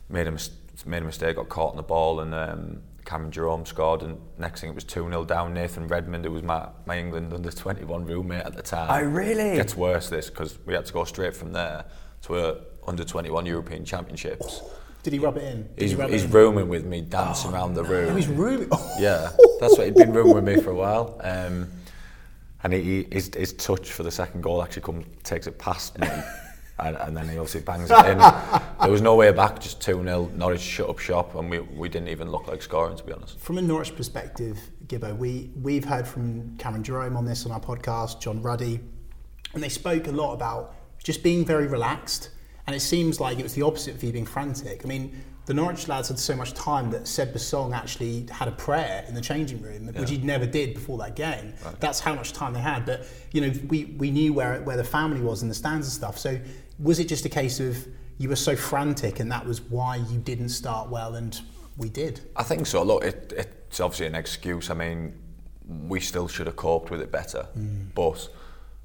Made 0.09 0.29
a 0.29 0.31
mis- 0.31 0.51
made 0.87 1.03
a 1.03 1.05
mistake, 1.07 1.35
got 1.37 1.49
caught 1.49 1.71
on 1.71 1.77
the 1.77 1.83
ball, 1.83 2.21
and 2.21 2.33
um, 2.33 2.83
Cameron 3.05 3.33
Jerome 3.33 3.67
scored, 3.67 4.03
and 4.03 4.19
next 4.39 4.61
thing 4.61 4.71
it 4.71 4.75
was 4.75 4.85
2 4.85 5.09
0 5.09 5.25
down. 5.25 5.53
Nathan 5.53 5.89
Redmond, 5.89 6.25
who 6.27 6.31
was 6.31 6.43
my, 6.45 6.69
my 6.87 6.97
England 6.99 7.33
under 7.33 7.51
21 7.51 8.05
roommate 8.05 8.45
at 8.45 8.55
the 8.55 8.63
time. 8.63 8.89
Oh, 8.91 9.09
really? 9.09 9.51
It 9.51 9.57
gets 9.57 9.77
worse 9.77 10.09
this 10.09 10.31
because 10.31 10.59
we 10.65 10.75
had 10.75 10.87
to 10.87 10.93
go 10.93 11.03
straight 11.05 11.35
from 11.35 11.53
there 11.53 11.87
to 12.23 12.39
a 12.39 12.55
under 12.87 13.05
21 13.05 13.47
European 13.47 13.85
Championships. 13.85 14.63
Did 15.03 15.13
he 15.13 15.19
rub 15.19 15.37
it 15.37 15.45
in? 15.45 15.69
Did 15.77 15.91
He's, 15.91 15.99
he's 16.11 16.25
in? 16.25 16.31
rooming 16.31 16.69
with 16.69 16.85
me, 16.87 17.03
dancing 17.03 17.53
around 17.53 17.75
the 17.75 17.85
room. 17.85 18.13
Oh, 18.13 18.17
he's. 18.17 18.69
Oh. 18.73 18.97
Yeah, 18.99 19.31
that's 19.61 19.77
what 19.77 19.87
he'd 19.87 19.95
been 19.95 20.13
rooming 20.13 20.35
with 20.35 20.45
me 20.45 20.61
for 20.61 20.71
a 20.71 20.75
while. 20.75 21.21
Um, 21.23 21.69
and 22.63 22.73
he, 22.73 22.81
he, 22.81 23.07
his, 23.13 23.31
his 23.35 23.53
touch 23.53 23.93
for 23.93 24.03
the 24.03 24.11
second 24.11 24.41
goal 24.41 24.63
actually 24.63 24.83
comes, 24.83 25.05
takes 25.23 25.47
it 25.47 25.59
past 25.59 25.99
me. 25.99 26.09
And, 26.77 26.97
and 26.97 27.17
then 27.17 27.29
he 27.29 27.39
obviously 27.39 27.61
bangs 27.61 27.89
it 27.89 28.05
in. 28.07 28.19
there 28.19 28.91
was 28.91 29.01
no 29.01 29.15
way 29.15 29.31
back, 29.31 29.61
just 29.61 29.81
2 29.81 30.03
0. 30.03 30.31
Norwich 30.35 30.61
shut 30.61 30.91
up 30.91 30.99
shop, 30.99 31.37
and 31.37 31.49
we, 31.49 31.61
we 31.61 31.89
didn't 31.89 32.09
even 32.09 32.33
look 32.33 32.49
like 32.49 32.63
scoring, 32.63 32.97
to 32.97 33.05
be 33.05 33.13
honest. 33.13 33.39
From 33.39 33.59
a 33.59 33.63
Norwich 33.63 33.95
perspective, 33.95 34.59
Gibbo, 34.89 35.17
we, 35.17 35.51
we've 35.63 35.85
heard 35.85 36.05
from 36.07 36.57
Cameron 36.57 36.83
Jerome 36.83 37.17
on 37.17 37.25
this 37.25 37.47
on 37.47 37.53
our 37.53 37.61
podcast, 37.61 38.21
John 38.21 38.43
Ruddy, 38.43 38.81
and 39.53 39.63
they 39.63 39.69
spoke 39.69 40.09
a 40.09 40.11
lot 40.11 40.35
about 40.35 40.75
just 41.03 41.23
being 41.23 41.45
very 41.45 41.69
relaxed. 41.69 42.31
And 42.67 42.75
it 42.75 42.81
seems 42.81 43.21
like 43.21 43.39
it 43.39 43.43
was 43.43 43.55
the 43.55 43.63
opposite 43.63 43.95
of 43.95 44.03
you 44.03 44.13
being 44.13 44.27
frantic. 44.27 44.83
I 44.85 44.89
mean, 44.89 45.23
the 45.47 45.53
Norwich 45.53 45.89
lads 45.89 46.09
had 46.09 46.19
so 46.19 46.35
much 46.35 46.55
time 46.55 46.91
that 46.91 47.07
Seb 47.07 47.35
Bassong 47.35 47.75
actually 47.75 48.27
had 48.31 48.49
a 48.49 48.53
prayer 48.53 49.05
in 49.07 49.15
the 49.15 49.21
changing 49.21 49.61
room, 49.61 49.87
which 49.89 50.09
he 50.09 50.17
never 50.19 50.47
did 50.47 50.73
before 50.73 50.97
that 50.99 51.17
game. 51.17 51.53
That's 51.81 52.01
how 52.01 52.15
much 52.15 52.33
time 52.33 52.55
they 52.55 52.61
had. 52.61 52.87
But 52.87 53.07
you 53.33 53.43
know, 53.43 53.53
we, 53.69 53.85
we 53.99 54.11
knew 54.11 54.33
where 54.33 54.63
where 54.63 54.79
the 54.79 54.85
family 54.85 55.21
was 55.21 55.43
in 55.43 55.49
the 55.49 55.55
stands 55.55 55.87
and 55.87 55.93
stuff. 55.93 56.19
So 56.19 56.41
was 56.79 56.99
it 56.99 57.09
just 57.09 57.27
a 57.27 57.29
case 57.29 57.61
of 57.61 57.87
you 58.17 58.29
were 58.29 58.37
so 58.37 58.57
frantic 58.57 59.21
and 59.21 59.31
that 59.31 59.47
was 59.47 59.61
why 59.61 59.97
you 59.97 60.19
didn't 60.19 60.49
start 60.49 60.89
well 60.89 61.15
and 61.15 61.39
we 61.77 61.91
did? 61.91 62.21
I 62.37 62.43
think 62.43 62.67
so. 62.67 62.83
Look, 62.83 63.05
it, 63.05 63.33
it's 63.37 63.81
obviously 63.81 64.07
an 64.07 64.15
excuse. 64.15 64.71
I 64.71 64.75
mean, 64.75 65.15
we 65.67 66.01
still 66.01 66.29
should 66.29 66.47
have 66.47 66.57
coped 66.57 66.91
with 66.91 67.03
it 67.03 67.13
better. 67.13 67.43
Hmm. 67.55 67.89
But 67.95 68.29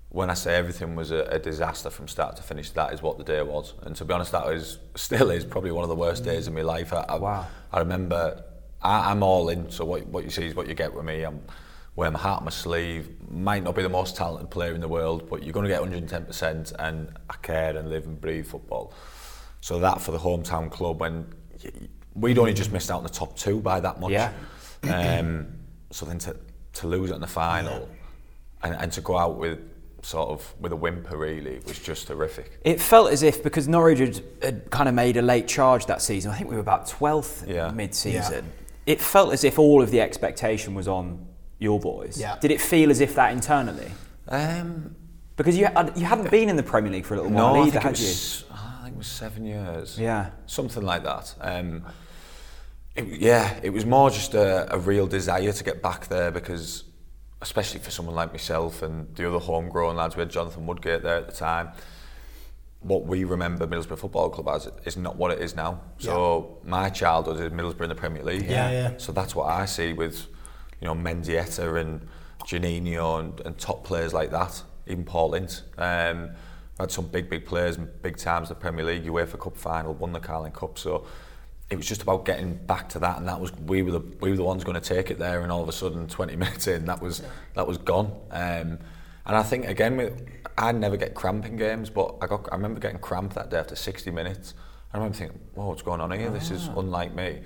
when 0.09 0.29
I 0.29 0.33
say 0.33 0.55
everything 0.55 0.95
was 0.95 1.11
a, 1.11 1.19
a 1.25 1.39
disaster 1.39 1.89
from 1.89 2.07
start 2.07 2.35
to 2.37 2.43
finish, 2.43 2.71
that 2.71 2.93
is 2.93 3.01
what 3.01 3.17
the 3.17 3.23
day 3.23 3.41
was. 3.41 3.75
And 3.83 3.95
to 3.95 4.05
be 4.05 4.13
honest, 4.13 4.31
that 4.31 4.47
is 4.47 4.79
still 4.95 5.29
is 5.31 5.45
probably 5.45 5.71
one 5.71 5.83
of 5.83 5.89
the 5.89 5.95
worst 5.95 6.23
days 6.23 6.47
of 6.47 6.53
my 6.53 6.61
life. 6.61 6.93
I, 6.93 7.05
I, 7.07 7.17
Wow. 7.17 7.47
I 7.71 7.79
remember 7.79 8.43
I, 8.81 9.11
I'm 9.11 9.23
all 9.23 9.49
in. 9.49 9.69
So 9.69 9.85
what, 9.85 10.05
what 10.07 10.23
you 10.23 10.29
see 10.29 10.45
is 10.45 10.55
what 10.55 10.67
you 10.67 10.73
get 10.73 10.93
with 10.93 11.05
me. 11.05 11.23
I'm 11.23 11.41
wearing 11.95 12.13
my 12.13 12.19
heart 12.19 12.39
on 12.39 12.45
my 12.45 12.51
sleeve. 12.51 13.09
Might 13.29 13.63
not 13.63 13.75
be 13.75 13.83
the 13.83 13.89
most 13.89 14.15
talented 14.15 14.49
player 14.49 14.73
in 14.73 14.81
the 14.81 14.87
world, 14.87 15.29
but 15.29 15.43
you're 15.43 15.53
going 15.53 15.67
to 15.67 15.69
get 15.69 15.81
110%, 15.81 16.73
and 16.79 17.13
I 17.29 17.35
care 17.41 17.77
and 17.77 17.89
live 17.89 18.05
and 18.05 18.19
breathe 18.19 18.47
football. 18.47 18.93
So 19.61 19.79
that 19.79 20.01
for 20.01 20.11
the 20.11 20.17
hometown 20.17 20.71
club 20.71 21.01
when 21.01 21.27
we'd 22.15 22.37
only 22.37 22.53
just 22.53 22.71
missed 22.71 22.89
out 22.89 22.97
on 22.97 23.03
the 23.03 23.09
top 23.09 23.35
two 23.35 23.59
by 23.59 23.79
that 23.79 23.99
much. 23.99 24.11
Yeah. 24.11 24.31
Um, 24.83 25.47
so 25.91 26.05
then 26.05 26.17
to, 26.19 26.35
to 26.73 26.87
lose 26.87 27.11
it 27.11 27.15
in 27.15 27.21
the 27.21 27.27
final 27.27 27.89
and, 28.63 28.75
and 28.75 28.91
to 28.93 29.01
go 29.01 29.17
out 29.17 29.37
with 29.37 29.59
sort 30.01 30.29
of 30.29 30.55
with 30.59 30.71
a 30.71 30.75
whimper 30.75 31.17
really 31.17 31.55
it 31.55 31.65
was 31.67 31.77
just 31.79 32.07
horrific. 32.07 32.59
It 32.63 32.79
felt 32.79 33.11
as 33.11 33.21
if 33.23 33.43
because 33.43 33.67
Norwich 33.67 33.99
had, 33.99 34.21
had 34.41 34.69
kind 34.71 34.87
of 34.87 34.95
made 34.95 35.17
a 35.17 35.21
late 35.21 35.47
charge 35.47 35.85
that 35.87 36.01
season. 36.01 36.31
I 36.31 36.35
think 36.37 36.49
we 36.49 36.55
were 36.55 36.61
about 36.61 36.87
twelfth 36.87 37.45
Yeah. 37.47 37.71
mid-season. 37.71 38.51
It 38.85 39.01
felt 39.01 39.33
as 39.33 39.43
if 39.43 39.59
all 39.59 39.81
of 39.81 39.91
the 39.91 40.01
expectation 40.01 40.73
was 40.73 40.87
on 40.87 41.27
your 41.59 41.79
boys. 41.79 42.17
Yeah. 42.19 42.37
Did 42.39 42.51
it 42.51 42.61
feel 42.61 42.89
as 42.91 43.01
if 43.01 43.13
that 43.15 43.33
internally? 43.33 43.91
Um, 44.29 44.95
Because 45.35 45.57
you 45.57 45.65
had- 45.67 45.93
you 45.95 46.05
hadn't 46.05 46.29
been 46.31 46.49
in 46.49 46.55
the 46.55 46.63
Premier 46.63 46.91
League 46.91 47.05
for 47.05 47.13
a 47.13 47.17
little 47.17 47.31
no, 47.31 47.43
while 47.53 47.55
I 47.63 47.67
either, 47.67 47.79
think, 47.79 47.93
it 47.95 47.99
you? 48.01 48.07
was, 48.07 48.43
I 48.51 48.83
think 48.83 48.95
it 48.95 48.97
was 48.97 49.07
seven 49.07 49.45
years. 49.45 49.97
Yeah. 49.99 50.31
something 50.47 50.83
like 50.83 51.03
that. 51.03 51.33
Um, 51.41 51.83
it, 52.95 53.05
yeah, 53.05 53.57
it 53.63 53.69
was 53.69 53.85
more 53.85 54.09
just 54.09 54.33
a, 54.33 54.73
a 54.73 54.77
real 54.79 55.07
desire 55.07 55.51
to 55.53 55.63
get 55.63 55.81
back 55.81 56.07
there 56.07 56.31
because, 56.31 56.83
especially 57.41 57.79
for 57.79 57.91
someone 57.91 58.15
like 58.15 58.31
myself 58.31 58.81
and 58.81 59.15
the 59.15 59.27
other 59.27 59.39
homegrown 59.39 59.95
lads, 59.95 60.15
we 60.15 60.21
had 60.21 60.29
Jonathan 60.29 60.65
Woodgate 60.67 61.03
there 61.03 61.17
at 61.17 61.27
the 61.27 61.35
time. 61.35 61.69
What 62.81 63.05
we 63.05 63.23
remember 63.25 63.67
Middlesbrough 63.67 63.99
Football 63.99 64.29
Club 64.29 64.47
as 64.47 64.69
is 64.85 64.95
not 64.95 65.17
what 65.17 65.31
it 65.31 65.39
is 65.39 65.55
now. 65.55 65.81
So 65.97 66.59
my 66.63 66.89
childhood 66.89 67.39
is 67.39 67.51
Middlesbrough 67.51 67.83
in 67.83 67.89
the 67.89 67.95
Premier 67.95 68.23
League. 68.23 68.43
Yeah, 68.43 68.71
yeah. 68.71 68.93
So 68.97 69.11
that's 69.11 69.35
what 69.35 69.47
I 69.47 69.65
see 69.65 69.91
with, 69.93 70.27
you 70.79 70.87
know, 70.87 70.95
Mendieta 70.95 71.79
and 71.79 72.07
Juninho 72.45 73.19
and, 73.19 73.39
and 73.41 73.57
top 73.57 73.83
players 73.83 74.13
like 74.13 74.31
that. 74.31 74.63
Even 74.87 75.03
Paul 75.03 75.33
Ince. 75.33 75.63
Um, 75.77 76.31
had 76.79 76.91
some 76.91 77.07
big, 77.07 77.29
big 77.29 77.45
players, 77.45 77.77
and 77.77 77.89
big 78.01 78.15
times 78.15 78.49
in 78.49 78.55
the 78.55 78.59
Premier 78.59 78.85
League, 78.85 79.03
UEFA 79.03 79.37
Cup 79.37 79.57
final, 79.57 79.93
won 79.93 80.13
the 80.13 80.19
Carling 80.19 80.53
Cup. 80.53 80.79
So 80.79 81.05
it 81.69 81.77
was 81.77 81.85
just 81.85 82.01
about 82.01 82.25
getting 82.25 82.55
back 82.55 82.89
to 82.89 82.99
that, 82.99 83.17
and 83.17 83.27
that 83.27 83.39
was 83.39 83.53
we 83.53 83.83
were 83.83 83.91
the 83.91 83.99
we 84.21 84.31
were 84.31 84.37
the 84.37 84.43
ones 84.43 84.63
going 84.63 84.79
to 84.79 84.95
take 84.95 85.11
it 85.11 85.19
there, 85.19 85.41
and 85.41 85.51
all 85.51 85.61
of 85.61 85.69
a 85.69 85.73
sudden, 85.73 86.07
20 86.07 86.35
minutes 86.37 86.67
in, 86.67 86.85
that 86.85 87.01
was 87.01 87.21
that 87.53 87.67
was 87.67 87.77
gone. 87.77 88.07
Um, 88.31 88.79
and 89.25 89.37
I 89.37 89.43
think 89.43 89.67
again, 89.67 89.97
with, 89.97 90.27
I 90.57 90.71
never 90.71 90.97
get 90.97 91.13
cramp 91.13 91.45
in 91.45 91.57
games, 91.57 91.89
but 91.89 92.15
I 92.21 92.27
got 92.27 92.47
I 92.51 92.55
remember 92.55 92.79
getting 92.79 92.99
cramp 92.99 93.33
that 93.35 93.49
day 93.51 93.57
after 93.57 93.75
60 93.75 94.09
minutes. 94.11 94.55
I 94.93 94.97
remember 94.97 95.17
thinking, 95.17 95.39
"Whoa, 95.53 95.67
what's 95.67 95.83
going 95.83 96.01
on 96.01 96.11
here? 96.11 96.31
This 96.31 96.49
is 96.49 96.67
unlike 96.67 97.13
me." 97.13 97.41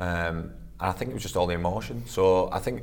Um, 0.00 0.52
and 0.80 0.90
I 0.90 0.92
think 0.92 1.10
it 1.10 1.14
was 1.14 1.22
just 1.22 1.36
all 1.36 1.46
the 1.46 1.54
emotion. 1.54 2.04
So 2.06 2.50
I 2.52 2.58
think 2.58 2.82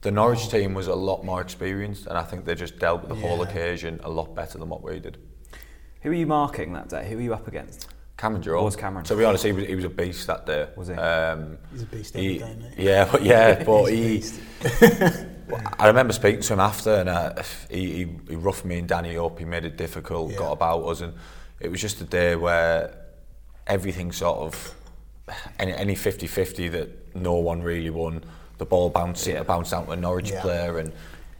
the 0.00 0.10
Norwich 0.10 0.48
team 0.48 0.72
was 0.72 0.86
a 0.86 0.94
lot 0.94 1.24
more 1.24 1.42
experienced, 1.42 2.06
and 2.06 2.16
I 2.16 2.22
think 2.22 2.46
they 2.46 2.54
just 2.54 2.78
dealt 2.78 3.02
with 3.02 3.10
the 3.10 3.26
whole 3.26 3.42
occasion 3.42 4.00
a 4.02 4.10
lot 4.10 4.34
better 4.34 4.56
than 4.58 4.70
what 4.70 4.82
we 4.82 4.98
did. 4.98 5.18
Who 6.02 6.08
were 6.08 6.14
you 6.14 6.26
marking 6.26 6.72
that 6.72 6.88
day? 6.88 7.06
Who 7.08 7.16
were 7.16 7.22
you 7.22 7.34
up 7.34 7.46
against? 7.46 7.88
Cameron 8.20 8.42
Jerome. 8.42 8.64
Was 8.64 8.76
Cameron. 8.76 9.04
To 9.06 9.16
be 9.16 9.24
honest, 9.24 9.44
he 9.44 9.52
was, 9.52 9.64
he 9.66 9.74
was 9.74 9.84
a 9.86 9.88
beast 9.88 10.26
that 10.26 10.44
day. 10.44 10.68
Was 10.76 10.88
he? 10.88 10.94
Um, 10.94 11.56
He's 11.72 11.82
a 11.82 11.86
beast 11.86 12.14
he- 12.14 12.42
every 12.42 12.54
day, 12.54 12.60
mate. 12.62 12.72
Yeah, 12.78 13.08
but 13.10 13.22
yeah, 13.22 13.64
but 13.66 13.84
He's 13.86 14.38
a 14.38 14.70
he. 14.70 14.78
beast. 15.08 15.26
I 15.78 15.86
remember 15.88 16.12
speaking 16.12 16.42
to 16.42 16.52
him 16.52 16.60
after, 16.60 16.94
and 16.96 17.08
uh, 17.08 17.42
he, 17.70 18.04
he, 18.04 18.08
he 18.28 18.36
roughed 18.36 18.64
me 18.66 18.78
and 18.78 18.86
Danny 18.86 19.16
up. 19.16 19.38
He 19.38 19.44
made 19.46 19.64
it 19.64 19.76
difficult, 19.78 20.32
Yeah. 20.32 20.36
got 20.38 20.52
about 20.52 20.82
us, 20.82 21.00
and 21.00 21.14
it 21.60 21.70
was 21.70 21.80
just 21.80 22.00
a 22.02 22.04
day 22.04 22.36
where 22.36 22.94
everything 23.66 24.12
sort 24.12 24.38
of 24.38 24.74
any 25.58 25.72
any 25.72 25.94
50-50 25.94 26.70
that 26.72 27.16
no 27.16 27.34
one 27.34 27.62
really 27.62 27.90
won. 27.90 28.22
The 28.58 28.66
ball 28.66 28.90
bounced 28.90 29.26
Yeah. 29.26 29.42
bounced 29.44 29.72
out 29.72 29.86
to 29.86 29.92
a 29.92 29.96
Norwich 29.96 30.30
Yeah. 30.30 30.42
player, 30.42 30.78
and 30.78 30.92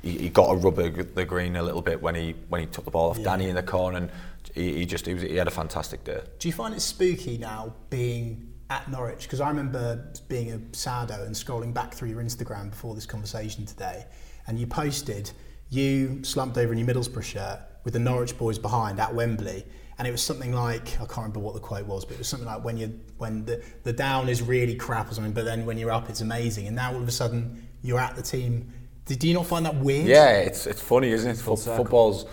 he, 0.02 0.16
he 0.16 0.28
got 0.30 0.50
a 0.50 0.56
rubber 0.56 0.88
the 0.88 1.25
green 1.26 1.56
a 1.56 1.62
little 1.62 1.82
bit 1.82 2.00
when 2.00 2.14
he 2.14 2.34
when 2.49 2.62
he 2.62 2.66
took 2.66 2.87
the 2.87 2.90
ball 2.90 3.10
off 3.10 3.18
Yeah. 3.18 3.25
Danny 3.25 3.49
in 3.50 3.54
the 3.54 3.62
corner, 3.62 3.99
and 3.99 4.10
he, 4.54 4.78
he 4.78 4.87
just 4.87 5.07
he, 5.07 5.14
was, 5.14 5.23
he 5.23 5.37
had 5.37 5.49
a 5.49 5.52
fantastic 5.52 6.04
day. 6.04 6.21
Do 6.38 6.49
you 6.49 6.52
find 6.52 6.75
it 6.75 6.80
spooky 6.80 7.38
now 7.38 7.75
being 7.90 8.52
at 8.69 8.90
Norwich? 8.90 9.23
Because 9.23 9.40
I 9.40 9.49
remember 9.49 10.12
being 10.28 10.52
a 10.52 10.76
sado 10.76 11.25
and 11.25 11.35
scrolling 11.35 11.73
back 11.73 11.95
through 11.95 12.09
your 12.09 12.23
Instagram 12.23 12.71
before 12.71 12.95
this 12.95 13.07
conversation 13.07 13.66
today, 13.66 14.07
and 14.47 14.59
you 14.59 14.66
posted 14.66 15.30
you 15.71 16.23
slumped 16.25 16.59
over 16.59 16.73
in 16.73 16.78
your 16.78 16.88
Middlesbrough 16.88 17.23
shirt 17.23 17.61
with 17.85 17.95
the 17.95 18.00
Norwich 18.00 18.37
boys 18.37 18.59
behind 18.59 19.00
at 19.00 19.14
Wembley, 19.14 19.64
and 19.99 20.09
it 20.09 20.11
was 20.11 20.23
something 20.23 20.52
like 20.52 20.95
I 20.95 21.07
can't 21.07 21.19
remember 21.19 21.40
what 21.40 21.54
the 21.54 21.61
quote 21.61 21.87
was, 21.87 22.04
but 22.04 22.14
it 22.14 22.19
was 22.19 22.28
something 22.28 22.49
like 22.49 22.64
when 22.64 22.76
you 22.76 23.00
when 23.19 23.45
the 23.45 23.62
the 23.85 23.92
down 23.92 24.28
is 24.28 24.42
really 24.42 24.75
crap 24.75 25.11
or 25.11 25.14
something, 25.14 25.33
but 25.33 25.45
then 25.45 25.64
when 25.64 25.78
you're 25.78 25.92
up 25.92 26.11
it's 26.11 26.21
amazing, 26.21 26.66
and 26.66 26.76
now 26.76 26.92
all 26.92 27.00
of 27.00 27.09
a 27.09 27.12
sudden 27.12 27.69
you're 27.83 28.00
at 28.00 28.16
the 28.16 28.23
team. 28.23 28.73
Did 29.07 29.25
you 29.25 29.35
not 29.35 29.47
find 29.47 29.66
that 29.66 29.76
weird? 29.76 30.07
Yeah, 30.07 30.38
it's 30.38 30.66
it's 30.66 30.83
funny, 30.83 31.11
isn't 31.11 31.30
it? 31.30 31.37
Full 31.38 31.57
Fo- 31.57 31.76
circle. 31.76 32.28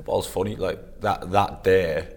Football's 0.00 0.26
funny. 0.26 0.56
Like 0.56 1.00
that 1.02 1.30
that 1.30 1.62
day, 1.62 2.08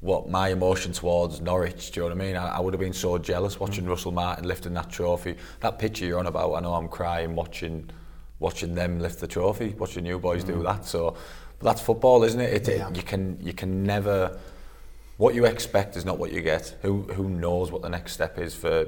what 0.00 0.30
my 0.30 0.48
emotion 0.48 0.92
towards 0.92 1.40
Norwich. 1.42 1.90
Do 1.90 2.00
you 2.00 2.08
know 2.08 2.14
what 2.14 2.22
I 2.22 2.26
mean? 2.26 2.36
I, 2.36 2.56
I 2.56 2.60
would 2.60 2.72
have 2.72 2.80
been 2.80 2.94
so 2.94 3.18
jealous 3.18 3.60
watching 3.60 3.84
mm. 3.84 3.90
Russell 3.90 4.12
Martin 4.12 4.48
lifting 4.48 4.72
that 4.74 4.88
trophy. 4.90 5.36
That 5.60 5.78
picture 5.78 6.06
you're 6.06 6.18
on 6.18 6.26
about, 6.26 6.54
I 6.54 6.60
know 6.60 6.72
I'm 6.72 6.88
crying 6.88 7.34
watching 7.34 7.90
watching 8.38 8.74
them 8.74 8.98
lift 8.98 9.20
the 9.20 9.26
trophy, 9.26 9.74
watching 9.78 10.06
you 10.06 10.18
boys 10.18 10.42
do 10.42 10.54
mm. 10.54 10.64
that. 10.64 10.86
So, 10.86 11.14
but 11.58 11.66
that's 11.66 11.82
football, 11.82 12.24
isn't 12.24 12.40
it? 12.40 12.54
It, 12.54 12.68
it- 12.68 12.96
you 12.96 13.02
can 13.02 13.38
you 13.40 13.52
can 13.52 13.82
never. 13.82 14.38
What 15.18 15.34
you 15.34 15.44
expect 15.44 15.96
is 15.98 16.06
not 16.06 16.18
what 16.18 16.32
you 16.32 16.40
get. 16.40 16.78
Who 16.80 17.02
who 17.12 17.28
knows 17.28 17.70
what 17.70 17.82
the 17.82 17.90
next 17.90 18.12
step 18.12 18.38
is 18.38 18.54
for 18.54 18.86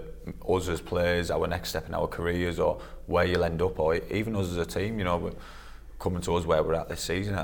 us 0.49 0.67
as 0.67 0.81
players, 0.81 1.31
our 1.31 1.47
next 1.47 1.69
step 1.69 1.87
in 1.89 1.93
our 1.93 2.07
careers, 2.07 2.59
or 2.59 2.81
where 3.05 3.27
you'll 3.27 3.45
end 3.45 3.61
up, 3.61 3.79
or 3.79 3.97
even 3.97 4.35
us 4.35 4.47
as 4.47 4.57
a 4.57 4.65
team. 4.65 4.99
You 4.99 5.05
know, 5.05 5.35
coming 5.99 6.23
to 6.23 6.35
us 6.37 6.47
where 6.47 6.63
we're 6.63 6.73
at 6.73 6.89
this 6.89 7.03
season, 7.03 7.35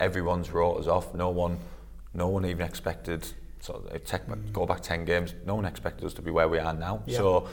everyone's 0.00 0.50
wrote 0.50 0.78
us 0.78 0.86
off. 0.86 1.14
No 1.14 1.30
one, 1.30 1.58
no 2.14 2.28
one 2.28 2.44
even 2.46 2.66
expected. 2.66 3.26
So 3.60 3.84
tech, 4.04 4.26
mm. 4.26 4.52
go 4.52 4.66
back 4.66 4.80
ten 4.80 5.04
games. 5.04 5.34
No 5.44 5.54
one 5.54 5.64
expected 5.64 6.04
us 6.04 6.14
to 6.14 6.22
be 6.22 6.30
where 6.30 6.48
we 6.48 6.58
are 6.58 6.74
now. 6.74 7.02
Yeah. 7.06 7.18
So 7.18 7.48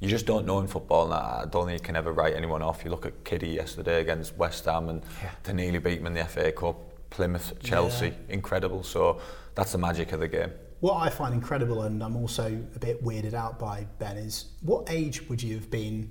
you 0.00 0.08
just 0.08 0.26
don't 0.26 0.46
know 0.46 0.60
in 0.60 0.68
football, 0.68 1.06
and 1.06 1.14
I 1.14 1.44
don't 1.50 1.66
think 1.66 1.80
you 1.80 1.84
can 1.84 1.96
ever 1.96 2.12
write 2.12 2.34
anyone 2.34 2.62
off. 2.62 2.84
You 2.84 2.90
look 2.90 3.06
at 3.06 3.24
Kiddy 3.24 3.48
yesterday 3.48 4.00
against 4.00 4.36
West 4.36 4.64
Ham, 4.66 4.88
and 4.88 5.02
they 5.42 5.52
nearly 5.52 5.78
beat 5.78 6.00
in 6.00 6.14
the 6.14 6.24
FA 6.24 6.52
Cup. 6.52 6.76
Plymouth, 7.10 7.54
Chelsea, 7.62 8.12
incredible. 8.28 8.82
So 8.82 9.20
that's 9.54 9.72
the 9.72 9.78
magic 9.78 10.12
of 10.12 10.20
the 10.20 10.28
game. 10.28 10.52
What 10.80 10.96
I 10.96 11.08
find 11.08 11.34
incredible, 11.34 11.82
and 11.82 12.02
I'm 12.02 12.16
also 12.16 12.46
a 12.46 12.78
bit 12.78 13.02
weirded 13.02 13.34
out 13.34 13.58
by 13.58 13.86
Ben, 13.98 14.16
is 14.16 14.46
what 14.62 14.88
age 14.90 15.28
would 15.28 15.42
you 15.42 15.56
have 15.56 15.70
been 15.70 16.10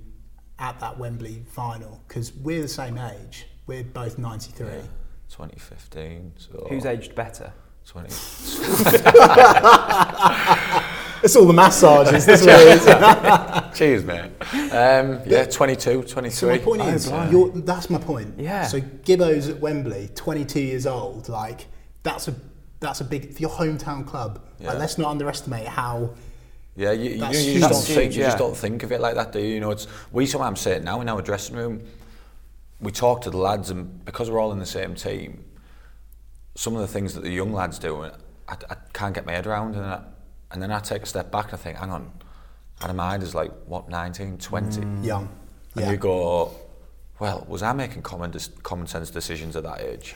at 0.60 0.79
that 0.79 0.98
Wembley 0.98 1.46
final? 1.48 2.01
Because 2.08 2.34
we're 2.34 2.63
the 2.63 2.67
same 2.67 2.98
age. 2.98 3.46
We're 3.67 3.84
both 3.84 4.17
93. 4.17 4.67
2015. 5.29 6.34
So 6.38 6.67
Who's 6.69 6.86
aged 6.86 7.15
better? 7.15 7.51
20. 7.86 8.10
It's 11.24 11.36
all 11.36 11.46
the 11.46 11.53
massages. 11.53 12.25
That's 12.25 12.46
what 12.46 12.62
it 12.62 13.72
is. 13.72 13.77
Cheers, 13.77 14.03
mate. 14.03 14.31
Um, 14.72 15.19
yeah, 15.25 15.46
22, 15.46 16.03
23. 16.03 16.29
So 16.29 16.48
my 16.48 16.57
point 16.60 16.81
Oh, 16.81 16.88
is, 16.89 17.10
blimey. 17.10 17.31
you're, 17.31 17.50
that's 17.50 17.89
my 17.89 17.98
point. 17.98 18.36
Yeah. 18.38 18.67
So 18.67 18.79
Gibbo's 18.79 19.50
at 19.50 19.60
Wembley, 19.60 20.10
22 20.13 20.60
years 20.60 20.86
old. 20.86 21.27
Like 21.27 21.65
that's 22.03 22.27
a 22.27 22.36
that's 22.79 23.01
a 23.01 23.03
big 23.03 23.34
for 23.34 23.41
your 23.41 23.50
hometown 23.50 24.05
club. 24.05 24.41
Yeah. 24.60 24.69
Like, 24.69 24.79
let's 24.79 24.98
not 24.98 25.10
underestimate 25.10 25.67
how. 25.67 26.12
Yeah, 26.75 26.91
you, 26.91 27.13
you, 27.13 27.17
That's 27.17 27.43
you 27.43 27.60
just 27.60 27.72
don't 27.72 27.84
think 27.84 28.12
huge, 28.12 28.17
you 28.17 28.24
just 28.24 28.38
don't 28.38 28.55
think 28.55 28.84
of 28.84 28.91
it 28.91 29.01
like 29.01 29.15
that, 29.15 29.31
do 29.31 29.39
you? 29.39 29.55
You 29.55 29.60
know, 29.60 29.72
it's 29.72 29.88
we 30.12 30.27
sometimes 30.27 30.62
say 30.62 30.74
it 30.74 30.84
now 30.84 31.01
in 31.01 31.10
our 31.10 31.24
dressing 31.24 31.55
room. 31.55 31.81
We 32.79 32.91
talk 32.91 33.22
to 33.22 33.29
the 33.29 33.38
lads, 33.38 33.69
and 33.69 34.03
because 34.05 34.29
we're 34.29 34.39
all 34.39 34.51
in 34.51 34.60
the 34.60 34.65
same 34.65 34.93
team, 34.96 35.43
some 36.55 36.75
of 36.75 36.81
the 36.81 36.88
things 36.88 37.13
that 37.15 37.22
the 37.24 37.31
young 37.31 37.53
lads 37.53 37.79
do, 37.79 38.03
I, 38.03 38.12
I 38.50 38.75
can't 38.93 39.15
get 39.15 39.25
my 39.25 39.31
head 39.34 39.48
around, 39.48 39.75
and 39.75 39.86
I, 39.86 40.01
and 40.51 40.62
then 40.62 40.72
I 40.72 40.79
take 40.79 41.03
a 41.03 41.05
step 41.05 41.31
back 41.31 41.46
and 41.46 41.53
I 41.55 41.57
think, 41.57 41.77
hang 41.77 41.91
on, 41.91 42.12
Adam 42.81 42.98
Idah 42.98 43.24
is 43.24 43.34
like 43.36 43.51
what 43.65 43.89
19, 43.89 44.38
20, 44.38 44.81
Young. 45.05 45.24
and 45.24 45.29
Mm. 45.75 45.81
Yeah. 45.81 45.91
you 45.91 45.98
go, 45.98 46.51
well, 47.19 47.46
was 47.48 47.62
I 47.63 47.74
making 47.74 48.01
common 48.03 48.31
dis- 48.31 48.50
common 48.63 48.88
sense 48.88 49.10
decisions 49.12 49.55
at 49.55 49.63
that 49.63 49.81
age? 49.81 50.15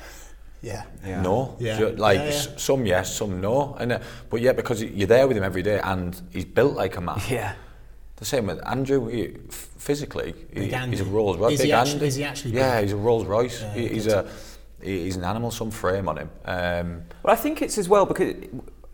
Yeah. 0.64 0.84
Yeah. 1.06 1.22
No, 1.22 1.56
Yeah. 1.60 1.80
Like 1.98 2.20
Yeah, 2.20 2.26
yeah. 2.30 2.58
some 2.58 2.86
yes, 2.86 3.16
some 3.16 3.42
no, 3.42 3.76
and 3.80 3.94
uh, 3.94 4.00
but 4.30 4.42
yeah, 4.42 4.54
because 4.54 4.84
you're 4.84 5.08
there 5.08 5.28
with 5.28 5.36
him 5.38 5.44
every 5.44 5.64
day, 5.64 5.80
and 5.84 6.20
he's 6.32 6.46
built 6.46 6.76
like 6.76 6.96
a 6.98 7.02
man. 7.02 7.20
Yeah. 7.30 7.54
The 8.18 8.26
same 8.26 8.46
with 8.48 8.60
Andrew. 8.68 9.08
He, 9.08 9.36
f- 9.50 9.68
physically, 9.82 10.36
he, 10.54 10.68
he's 10.68 11.02
a 11.02 11.06
Rolls 11.06 11.38
Royce. 11.38 11.54
Is 11.54 11.60
Big 11.62 11.68
he 11.68 11.74
actu- 11.74 11.92
Andy. 11.94 12.06
is 12.08 12.16
he 12.16 12.24
actually 12.24 12.52
Yeah, 12.54 12.76
big? 12.76 12.84
he's 12.84 12.94
a 12.94 12.98
Rolls 12.98 13.26
Royce. 13.26 13.62
Yeah, 13.62 13.74
he, 13.74 13.88
he's 13.88 14.08
a 14.08 14.30
he- 14.82 15.04
he's 15.04 15.16
an 15.18 15.24
animal. 15.24 15.50
Some 15.52 15.72
frame 15.72 16.08
on 16.08 16.18
him. 16.18 16.30
Um, 16.46 17.04
Well, 17.24 17.34
I 17.34 17.36
think 17.36 17.62
it's 17.62 17.78
as 17.78 17.90
well 17.90 18.06
because 18.06 18.34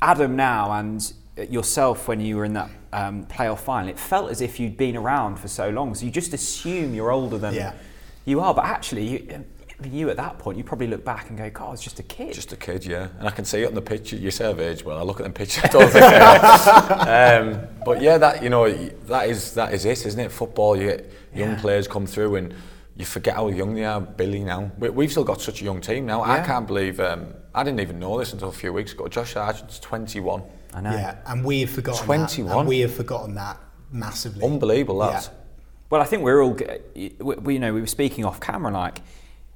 Adam 0.01 0.35
now 0.35 0.71
and 0.71 1.13
yourself 1.49 2.07
when 2.07 2.19
you 2.21 2.37
were 2.37 2.45
in 2.45 2.53
that 2.53 2.69
um, 2.93 3.25
playoff 3.25 3.59
final, 3.59 3.89
it 3.89 3.99
felt 3.99 4.31
as 4.31 4.39
if 4.41 4.59
you'd 4.59 4.77
been 4.77 4.95
around 4.95 5.37
for 5.37 5.47
so 5.49 5.69
long. 5.69 5.93
So 5.93 6.05
you 6.05 6.11
just 6.11 6.33
assume 6.33 6.93
you're 6.95 7.11
older 7.11 7.37
than 7.37 7.53
Yeah. 7.53 7.73
you 8.25 8.39
are. 8.39 8.53
But 8.53 8.65
actually, 8.65 9.07
you, 9.07 9.45
you 9.83 10.09
at 10.09 10.17
that 10.17 10.39
point, 10.39 10.57
you 10.57 10.63
probably 10.63 10.87
look 10.87 11.05
back 11.05 11.29
and 11.29 11.37
go, 11.37 11.49
God, 11.49 11.67
I 11.67 11.71
was 11.71 11.81
just 11.81 11.99
a 11.99 12.03
kid. 12.03 12.33
just 12.33 12.51
a 12.51 12.55
kid, 12.55 12.85
yeah. 12.85 13.09
And 13.19 13.27
I 13.27 13.31
can 13.31 13.45
see 13.45 13.61
it 13.61 13.67
on 13.67 13.73
the 13.75 13.81
picture. 13.81 14.15
You 14.15 14.31
say 14.31 14.49
of 14.49 14.59
age. 14.59 14.83
Well, 14.83 14.97
I 14.97 15.03
look 15.03 15.19
at 15.19 15.23
them 15.23 15.33
pictures. 15.33 15.63
I 15.65 15.67
don't 15.67 15.89
think. 15.91 16.05
they- 16.05 17.59
um, 17.61 17.67
but 17.85 18.01
yeah, 18.01 18.17
that 18.17 18.41
you 18.43 18.49
know, 18.49 18.71
that 18.71 19.29
is 19.29 19.53
that 19.53 19.73
is 19.73 19.85
it, 19.85 20.05
isn't 20.05 20.19
it? 20.19 20.31
Football. 20.31 20.75
You 20.77 20.87
get 20.87 21.11
young 21.33 21.51
Yeah. 21.51 21.61
players 21.61 21.87
come 21.87 22.05
through 22.05 22.35
and. 22.35 22.53
You 22.99 23.05
forget 23.05 23.35
how 23.35 23.47
young 23.49 23.75
they 23.75 23.85
are, 23.85 24.01
Billy. 24.01 24.39
Now 24.43 24.71
we, 24.79 24.89
we've 24.89 25.11
still 25.11 25.23
got 25.23 25.39
such 25.39 25.61
a 25.61 25.63
young 25.65 25.81
team 25.81 26.07
now. 26.07 26.23
I 26.23 26.39
can't 26.39 26.65
believe 26.65 26.99
um, 26.99 27.27
I 27.53 27.61
didn't 27.63 27.79
even 27.79 27.99
know 27.99 28.17
this 28.17 28.33
until 28.33 28.49
a 28.49 28.51
few 28.51 28.73
weeks 28.73 28.91
ago. 28.93 29.07
Josh 29.07 29.33
Sargent's 29.33 29.77
21. 29.77 30.41
I 30.73 30.81
know. 30.81 30.89
Yeah, 30.89 31.17
and 31.27 31.45
we 31.45 31.61
have 31.61 31.69
forgotten 31.69 32.03
21? 32.03 32.49
That, 32.49 32.57
and 32.59 32.67
we 32.67 32.79
have 32.79 32.91
forgotten 32.95 33.35
that 33.35 33.59
massively. 33.91 34.43
Unbelievable, 34.43 34.97
that. 35.01 35.11
Yeah. 35.25 35.29
Well, 35.91 36.01
I 36.01 36.05
think 36.05 36.23
we're 36.23 36.41
all, 36.41 36.57
we, 36.95 37.13
we- 37.19 37.53
you 37.53 37.59
know, 37.59 37.71
we 37.71 37.81
were 37.81 37.85
speaking 37.85 38.25
off 38.25 38.39
camera. 38.39 38.71
Like 38.73 39.01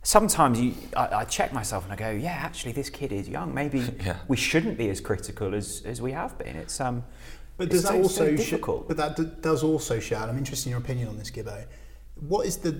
sometimes 0.03 0.59
you, 0.59 0.73
I, 0.95 1.07
I 1.17 1.23
check 1.25 1.53
myself 1.53 1.83
and 1.83 1.93
I 1.93 1.95
go, 1.95 2.09
yeah, 2.11 2.31
actually, 2.31 2.71
this 2.71 2.89
kid 2.89 3.11
is 3.11 3.27
young. 3.29 3.53
Maybe 3.53 3.79
Yeah. 4.05 4.17
we 4.27 4.37
shouldn't 4.37 4.77
be 4.77 4.89
as 4.89 4.99
critical 5.01 5.53
as, 5.55 5.81
as 5.85 6.01
we 6.01 6.11
have 6.11 6.37
been. 6.37 6.55
It's 6.55 6.79
um, 6.79 7.03
But 7.57 7.67
it's 7.67 7.75
does 7.75 7.83
that 7.83 7.89
so- 7.91 7.97
also 8.01 8.25
so 8.25 8.35
sh- 8.35 8.37
difficult? 8.49 8.87
but 8.87 8.97
that 8.97 9.15
d- 9.15 9.29
does 9.41 9.63
also 9.63 9.99
show, 9.99 10.17
and 10.21 10.31
I'm 10.31 10.37
interested 10.37 10.67
in 10.67 10.71
your 10.71 10.79
opinion 10.79 11.07
on 11.07 11.17
this, 11.17 11.29
Gibbo. 11.31 11.65
What 12.27 12.45
is 12.45 12.57
the 12.57 12.79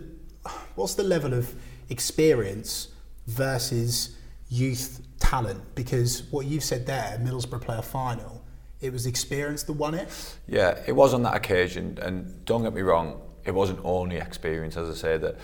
what's 0.76 0.96
the 0.96 1.04
level 1.04 1.34
of 1.36 1.54
experience 1.90 2.88
versus 3.28 4.18
youth 4.50 5.02
talent? 5.20 5.62
Because 5.76 6.24
what 6.32 6.46
you've 6.48 6.64
said 6.64 6.86
there, 6.88 7.20
Middlesbrough 7.24 7.62
player 7.62 7.82
final, 7.84 8.44
it 8.82 8.92
was 8.92 9.06
experience 9.06 9.62
that 9.64 9.74
won 9.74 9.94
it. 9.94 10.10
Yeah, 10.48 10.80
it 10.88 10.94
was 10.94 11.14
on 11.14 11.22
that 11.24 11.36
occasion, 11.36 12.00
and 12.02 12.44
don't 12.46 12.64
get 12.64 12.74
me 12.74 12.82
wrong, 12.82 13.22
it 13.46 13.52
wasn't 13.52 13.80
only 13.84 14.18
experience. 14.18 14.76
As 14.78 14.90
I 14.90 14.94
say, 15.00 15.18
that 15.18 15.36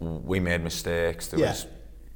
we 0.00 0.40
made 0.40 0.62
mistakes. 0.62 1.28
There 1.28 1.40
Yeah. 1.40 1.50
was, 1.50 1.66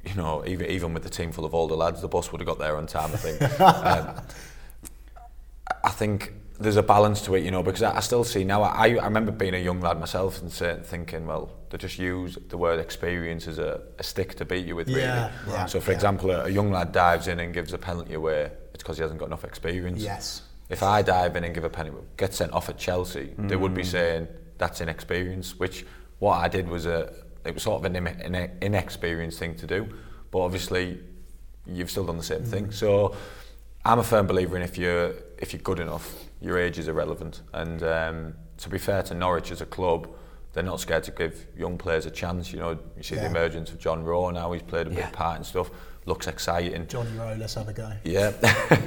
you 0.05 0.15
know, 0.15 0.43
even 0.45 0.67
even 0.69 0.93
with 0.93 1.03
the 1.03 1.09
team 1.09 1.31
full 1.31 1.45
of 1.45 1.53
older 1.53 1.75
lads, 1.75 2.01
the 2.01 2.07
bus 2.07 2.31
would 2.31 2.41
have 2.41 2.47
got 2.47 2.59
there 2.59 2.75
on 2.77 2.87
time. 2.87 3.11
I 3.13 3.17
think. 3.17 3.41
um, 3.61 4.21
I 5.83 5.89
think 5.89 6.33
there's 6.59 6.77
a 6.77 6.83
balance 6.83 7.21
to 7.23 7.35
it, 7.35 7.43
you 7.43 7.51
know, 7.51 7.61
because 7.63 7.81
I, 7.81 7.97
I 7.97 7.99
still 7.99 8.23
see 8.23 8.43
now. 8.43 8.63
I, 8.63 8.87
I 8.95 9.05
remember 9.05 9.31
being 9.31 9.53
a 9.55 9.57
young 9.59 9.81
lad 9.81 9.99
myself 9.99 10.41
and 10.41 10.51
say, 10.51 10.79
thinking, 10.83 11.25
well, 11.27 11.51
they 11.69 11.77
just 11.77 11.99
use 11.99 12.37
the 12.49 12.57
word 12.57 12.79
experience 12.79 13.47
as 13.47 13.59
a, 13.59 13.81
a 13.99 14.03
stick 14.03 14.35
to 14.35 14.45
beat 14.45 14.65
you 14.65 14.75
with, 14.75 14.87
really. 14.87 15.01
Yeah, 15.01 15.31
yeah, 15.47 15.65
so, 15.65 15.79
for 15.81 15.91
yeah. 15.91 15.95
example, 15.95 16.31
a, 16.31 16.45
a 16.45 16.49
young 16.49 16.71
lad 16.71 16.91
dives 16.91 17.27
in 17.27 17.39
and 17.39 17.53
gives 17.53 17.73
a 17.73 17.77
penalty 17.77 18.13
away. 18.13 18.51
It's 18.73 18.83
because 18.83 18.97
he 18.97 19.01
hasn't 19.01 19.19
got 19.19 19.25
enough 19.27 19.43
experience. 19.43 20.01
Yes. 20.01 20.43
If 20.69 20.81
I 20.81 21.01
dive 21.01 21.35
in 21.35 21.43
and 21.43 21.53
give 21.53 21.65
a 21.65 21.69
penalty, 21.69 21.97
get 22.17 22.33
sent 22.33 22.51
off 22.53 22.69
at 22.69 22.77
Chelsea, 22.77 23.33
they 23.37 23.55
would 23.55 23.73
be 23.73 23.83
Mm. 23.83 23.85
saying 23.91 24.27
that's 24.57 24.81
inexperience. 24.81 25.59
Which 25.59 25.85
what 26.19 26.35
I 26.37 26.47
did 26.47 26.67
was 26.69 26.85
a, 26.85 27.13
it 27.45 27.53
was 27.53 27.63
sort 27.63 27.83
of 27.83 27.95
an, 27.95 28.07
an 28.07 28.51
inexperienced 28.61 29.39
thing 29.39 29.55
to 29.55 29.67
do. 29.67 29.87
But 30.31 30.39
obviously, 30.39 30.99
you've 31.65 31.89
still 31.91 32.05
done 32.05 32.17
the 32.17 32.23
same 32.23 32.41
Mm. 32.41 32.47
thing. 32.47 32.71
So 32.71 33.15
I'm 33.85 33.99
a 33.99 34.03
firm 34.03 34.27
believer 34.27 34.55
in 34.57 34.63
if 34.63 34.77
you're 34.77 35.13
if 35.37 35.53
you're 35.53 35.61
good 35.61 35.79
enough, 35.79 36.13
your 36.41 36.57
age 36.57 36.79
is 36.79 36.87
irrelevant. 36.87 37.41
And 37.53 37.83
um, 37.83 38.33
to 38.57 38.69
be 38.69 38.77
fair 38.77 39.03
to 39.03 39.13
Norwich 39.13 39.51
as 39.51 39.61
a 39.61 39.65
club, 39.65 40.07
they're 40.53 40.63
not 40.63 40.79
scared 40.79 41.03
to 41.03 41.11
give 41.11 41.45
young 41.57 41.77
players 41.77 42.05
a 42.05 42.11
chance. 42.11 42.53
You 42.53 42.59
know, 42.59 42.79
you 42.97 43.03
see 43.03 43.15
Yeah. 43.15 43.21
the 43.23 43.27
emergence 43.27 43.71
of 43.71 43.77
John 43.79 44.03
Rowe 44.03 44.29
now. 44.31 44.51
He's 44.53 44.61
played 44.63 44.87
a 44.87 44.91
Yeah. 44.91 45.05
big 45.05 45.11
part 45.13 45.35
and 45.37 45.45
stuff. 45.45 45.69
Looks 46.05 46.27
exciting. 46.27 46.87
Johnny 46.87 47.09
Rowe, 47.17 47.35
let's 47.37 47.55
have 47.55 47.67
a 47.67 47.73
go. 47.73 47.91
Yeah, 48.03 48.31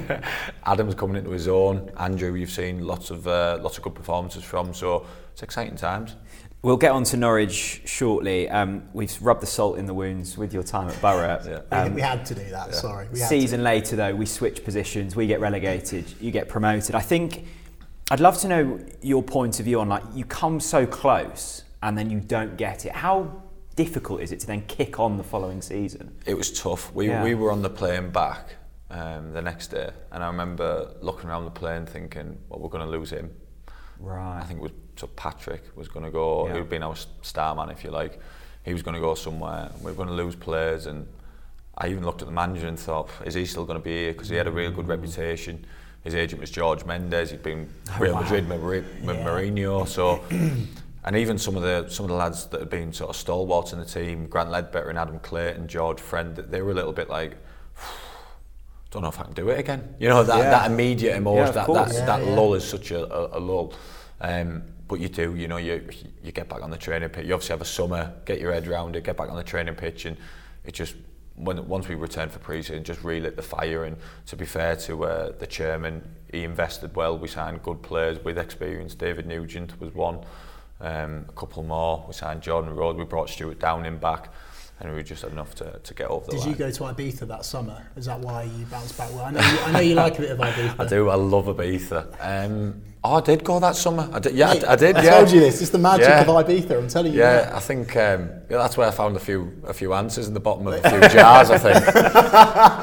Adam's 0.65 0.95
coming 0.95 1.17
into 1.17 1.31
his 1.31 1.47
own. 1.47 1.91
Andrew, 1.97 2.33
you've 2.33 2.49
seen 2.49 2.85
lots 2.87 3.09
of 3.11 3.27
uh, 3.27 3.59
lots 3.61 3.77
of 3.77 3.83
good 3.83 3.95
performances 3.95 4.43
from, 4.43 4.73
so 4.73 5.05
it's 5.33 5.43
exciting 5.43 5.75
times. 5.75 6.15
We'll 6.61 6.77
get 6.77 6.91
on 6.91 7.05
to 7.05 7.17
Norwich 7.17 7.81
shortly. 7.85 8.49
Um, 8.49 8.83
we've 8.91 9.17
rubbed 9.21 9.41
the 9.41 9.45
salt 9.47 9.77
in 9.77 9.85
the 9.85 9.93
wounds 9.93 10.37
with 10.37 10.53
your 10.53 10.63
time 10.63 10.89
at 10.89 11.01
Borough. 11.01 11.39
Yeah. 11.45 11.61
We, 11.71 11.77
Um, 11.89 11.93
we 11.95 12.01
had 12.01 12.25
to 12.25 12.35
do 12.35 12.43
that. 12.49 12.75
Sorry, 12.75 13.07
we 13.13 13.19
had 13.19 13.29
season 13.29 13.63
later, 13.63 13.95
though, 13.95 14.13
we 14.13 14.25
switch 14.25 14.63
positions. 14.65 15.15
We 15.15 15.25
get 15.25 15.39
relegated. 15.39 16.05
You 16.19 16.31
get 16.31 16.49
promoted. 16.49 16.95
I 16.95 16.99
think 16.99 17.45
I'd 18.11 18.19
love 18.19 18.37
to 18.39 18.47
know 18.49 18.79
your 19.01 19.23
point 19.23 19.59
of 19.59 19.65
view 19.65 19.79
on 19.79 19.87
like 19.87 20.03
you 20.13 20.25
come 20.25 20.59
so 20.59 20.85
close 20.85 21.63
and 21.81 21.97
then 21.97 22.09
you 22.09 22.19
don't 22.19 22.57
get 22.57 22.85
it. 22.85 22.91
How 22.91 23.41
difficult 23.77 24.19
is 24.19 24.33
it 24.33 24.41
to 24.41 24.47
then 24.47 24.63
kick 24.67 24.99
on 24.99 25.15
the 25.17 25.23
following 25.23 25.61
season? 25.61 26.13
It 26.25 26.33
was 26.33 26.51
tough. 26.51 26.93
We 26.93 27.07
Yeah. 27.07 27.23
we 27.23 27.35
were 27.35 27.53
on 27.53 27.61
the 27.61 27.69
plane 27.69 28.09
back 28.09 28.55
um, 28.89 29.31
the 29.31 29.41
next 29.41 29.67
day, 29.67 29.91
and 30.11 30.21
I 30.21 30.27
remember 30.27 30.93
looking 31.01 31.29
around 31.29 31.45
the 31.45 31.51
plane 31.51 31.85
thinking, 31.85 32.37
"Well, 32.49 32.59
we're 32.59 32.69
going 32.69 32.83
to 32.83 32.89
lose 32.91 33.11
him." 33.11 33.29
Right. 33.99 34.39
I 34.41 34.43
think 34.43 34.59
it 34.59 34.63
was 34.63 34.71
so 34.99 35.07
Patrick 35.07 35.63
was 35.77 35.87
going 35.87 36.03
to 36.03 36.11
go. 36.11 36.47
Yeah. 36.47 36.55
He'd 36.57 36.69
been 36.69 36.83
our 36.83 36.95
star 37.21 37.55
man, 37.55 37.69
if 37.69 37.83
you 37.85 37.89
like. 37.91 38.19
He 38.65 38.73
was 38.73 38.81
going 38.83 38.95
to 38.95 38.99
go 39.01 39.15
somewhere. 39.15 39.71
We 39.79 39.85
were 39.85 39.93
going 39.93 40.09
to 40.09 40.13
lose 40.13 40.35
players, 40.35 40.85
and 40.87 41.07
I 41.77 41.87
even 41.87 42.03
looked 42.03 42.21
at 42.21 42.27
the 42.27 42.33
manager 42.33 42.67
and 42.67 42.77
thought, 42.77 43.09
is 43.25 43.33
he 43.33 43.45
still 43.45 43.63
going 43.65 43.79
to 43.79 43.83
be 43.83 43.91
here? 43.91 44.11
Because 44.13 44.27
he 44.27 44.35
had 44.35 44.47
a 44.47 44.51
real 44.51 44.71
good 44.71 44.87
reputation. 44.89 45.65
His 46.03 46.15
agent 46.15 46.41
was 46.41 46.51
George 46.51 46.83
Mendes. 46.85 47.31
He'd 47.31 47.41
been 47.43 47.69
Oh, 47.91 47.99
Real 47.99 48.13
wow. 48.15 48.21
Madrid 48.21 48.49
with 48.49 48.59
Mourinho- 48.61 49.03
Yeah. 49.17 49.25
Mourinho. 49.25 49.87
So, 49.87 50.21
and 51.05 51.15
even 51.15 51.37
some 51.37 51.55
of 51.55 51.61
the 51.63 51.87
some 51.89 52.03
of 52.05 52.09
the 52.09 52.15
lads 52.17 52.45
that 52.47 52.59
had 52.59 52.69
been 52.69 52.91
sort 52.91 53.09
of 53.09 53.15
stalwarts 53.15 53.71
in 53.71 53.79
the 53.79 53.85
team, 53.85 54.27
Grant 54.27 54.49
Leadbitter 54.49 54.89
and 54.89 54.97
Adam 54.99 55.19
Clayton, 55.19 55.67
George 55.69 55.99
Friend, 56.01 56.35
they 56.35 56.61
were 56.61 56.71
a 56.71 56.75
little 56.75 56.93
bit 56.93 57.09
like. 57.09 57.37
Don't 58.91 59.03
know 59.03 59.09
if 59.09 59.19
I 59.19 59.23
can 59.23 59.33
do 59.33 59.49
it 59.49 59.59
again. 59.59 59.95
You 59.99 60.09
know 60.09 60.23
that, 60.23 60.37
Yeah. 60.37 60.49
that 60.49 60.71
immediate 60.71 61.15
emotion, 61.15 61.53
that, 61.53 61.67
that, 61.67 62.05
that 62.07 62.23
lull 62.25 62.55
is 62.55 62.67
such 62.67 62.89
a, 62.91 63.03
a, 63.13 63.37
a 63.37 63.39
lull. 63.39 63.73
Um, 64.19 64.63
but 64.89 64.99
you 64.99 65.07
do, 65.07 65.35
you 65.35 65.47
know, 65.47 65.57
you 65.57 65.87
you 66.21 66.33
get 66.33 66.49
back 66.49 66.61
on 66.61 66.71
the 66.71 66.77
training 66.77 67.09
pitch. 67.09 67.25
You 67.25 67.35
obviously 67.35 67.53
have 67.53 67.61
a 67.61 67.65
summer, 67.65 68.11
get 68.25 68.41
your 68.41 68.51
head 68.51 68.67
around 68.67 68.95
it, 68.97 69.05
get 69.05 69.15
back 69.15 69.29
on 69.29 69.37
the 69.37 69.43
training 69.43 69.75
pitch, 69.75 70.05
and 70.05 70.17
it 70.65 70.73
just 70.73 70.95
when 71.35 71.65
once 71.67 71.87
we 71.87 71.95
returned 71.95 72.31
for 72.31 72.39
pre-season, 72.39 72.83
just 72.83 73.03
relit 73.03 73.35
the 73.35 73.41
fire. 73.43 73.85
And 73.85 73.95
to 74.25 74.35
be 74.35 74.45
fair 74.45 74.75
to 74.75 75.05
uh, 75.05 75.31
the 75.37 75.47
chairman, 75.47 76.01
he 76.31 76.43
invested 76.43 76.95
well. 76.95 77.17
We 77.17 77.27
signed 77.27 77.61
good 77.63 77.81
players 77.83 78.21
with 78.23 78.37
experience. 78.37 78.95
David 78.95 79.27
Nugent 79.27 79.79
was 79.79 79.93
one, 79.93 80.19
um, 80.81 81.25
a 81.29 81.33
couple 81.33 81.63
more. 81.63 82.03
We 82.07 82.13
signed 82.13 82.41
Jordan 82.41 82.75
Rhodes. 82.75 82.97
We 82.97 83.05
brought 83.05 83.29
Stuart 83.29 83.59
Downing 83.59 83.99
back, 83.99 84.33
and 84.81 84.95
we 84.95 85.03
just 85.03 85.23
had 85.23 85.31
enough 85.31 85.55
to, 85.55 85.79
to 85.83 85.93
get 85.93 86.09
off 86.09 86.25
the 86.25 86.31
Did 86.31 86.39
line. 86.41 86.49
you 86.49 86.55
go 86.55 86.71
to 86.71 86.83
Ibiza 86.83 87.27
that 87.27 87.43
summer? 87.45 87.85
Is 87.97 88.05
that 88.05 88.19
why 88.19 88.43
you 88.43 88.65
bounced 88.65 88.97
back? 88.97 89.09
Well, 89.13 89.25
I 89.25 89.31
know 89.31 89.41
you, 89.41 89.59
I 89.59 89.71
know 89.71 89.79
you 89.79 89.95
like 89.95 90.17
a 90.19 90.21
bit 90.21 90.31
of 90.31 90.37
Ibiza. 90.39 90.75
I 90.79 90.85
do. 90.87 91.09
I 91.09 91.15
love 91.15 91.45
Ibiza. 91.45 92.15
Um, 92.19 92.81
oh, 93.03 93.15
I 93.15 93.21
did 93.21 93.43
go 93.43 93.59
that 93.59 93.75
summer. 93.75 94.09
I 94.13 94.19
did. 94.19 94.35
Yeah, 94.35 94.53
Mate, 94.53 94.63
I, 94.63 94.73
I 94.73 94.75
did. 94.77 94.95
I 94.95 95.03
yeah. 95.03 95.17
told 95.17 95.31
you 95.31 95.41
this. 95.41 95.61
It's 95.61 95.71
the 95.71 95.77
magic 95.77 96.07
Yeah. 96.07 96.21
of 96.21 96.27
Ibiza. 96.27 96.77
I'm 96.77 96.87
telling 96.87 97.11
you. 97.13 97.19
Yeah, 97.19 97.41
that. 97.41 97.55
I 97.55 97.59
think 97.59 97.89
um, 97.97 98.29
yeah, 98.49 98.57
that's 98.57 98.77
where 98.77 98.87
I 98.87 98.91
found 98.91 99.17
a 99.17 99.19
few 99.19 99.51
a 99.67 99.73
few 99.73 99.93
answers 99.93 100.27
in 100.27 100.33
the 100.33 100.39
bottom 100.39 100.65
of 100.67 100.73
a 100.73 100.89
few 100.89 100.99
jars. 101.09 101.49
I 101.49 101.57
think 101.57 101.75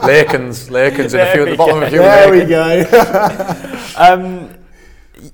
Lakens, 0.03 0.69
Lakens, 0.71 1.15
and 1.15 1.23
a 1.23 1.33
few 1.33 1.43
at 1.45 1.51
the 1.51 1.57
bottom 1.57 1.79
of 1.79 1.83
a 1.85 1.91
few. 1.91 1.99
There 2.01 2.31
we 2.33 2.45
go. 2.45 3.73
Um, 3.99 4.55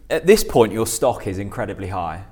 at 0.09 0.25
this 0.25 0.45
point, 0.45 0.73
your 0.73 0.87
stock 0.87 1.27
is 1.27 1.39
incredibly 1.39 1.89
high. 1.89 2.23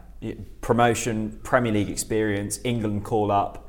Promotion, 0.61 1.41
Premier 1.43 1.73
League 1.73 1.91
experience, 1.91 2.61
England 2.63 3.05
call 3.05 3.33
up, 3.33 3.69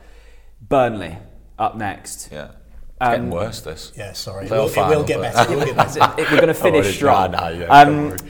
Burnley 0.71 1.17
up 1.59 1.75
next. 1.75 2.29
Yeah, 2.31 2.51
getting 2.99 3.29
worse. 3.29 3.61
This. 3.61 3.91
Yeah, 3.95 4.13
sorry. 4.13 4.45
It 4.47 4.51
Playoff 4.51 4.75
will, 4.75 4.91
it 4.91 4.95
will 4.97 5.03
get 5.03 5.21
better. 5.21 5.51
It 5.51 5.55
will 5.55 5.65
get 5.65 5.75
better. 5.75 5.99
It- 6.19 6.31
we're 6.31 6.37
going 6.37 6.47
to 6.47 6.53
finish 6.55 6.85
worry. 6.85 6.93
strong. 6.93 7.31
Nah, 7.31 7.39
nah, 7.41 7.47
yeah, 7.49 7.83
don't 7.85 8.11
um, 8.21 8.27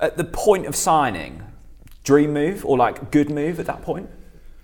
at 0.00 0.16
the 0.16 0.24
point 0.24 0.64
of 0.66 0.74
signing, 0.74 1.42
dream 2.04 2.32
move 2.32 2.64
or 2.64 2.78
like 2.78 3.10
good 3.10 3.28
move 3.28 3.60
at 3.60 3.66
that 3.66 3.82
point? 3.82 4.08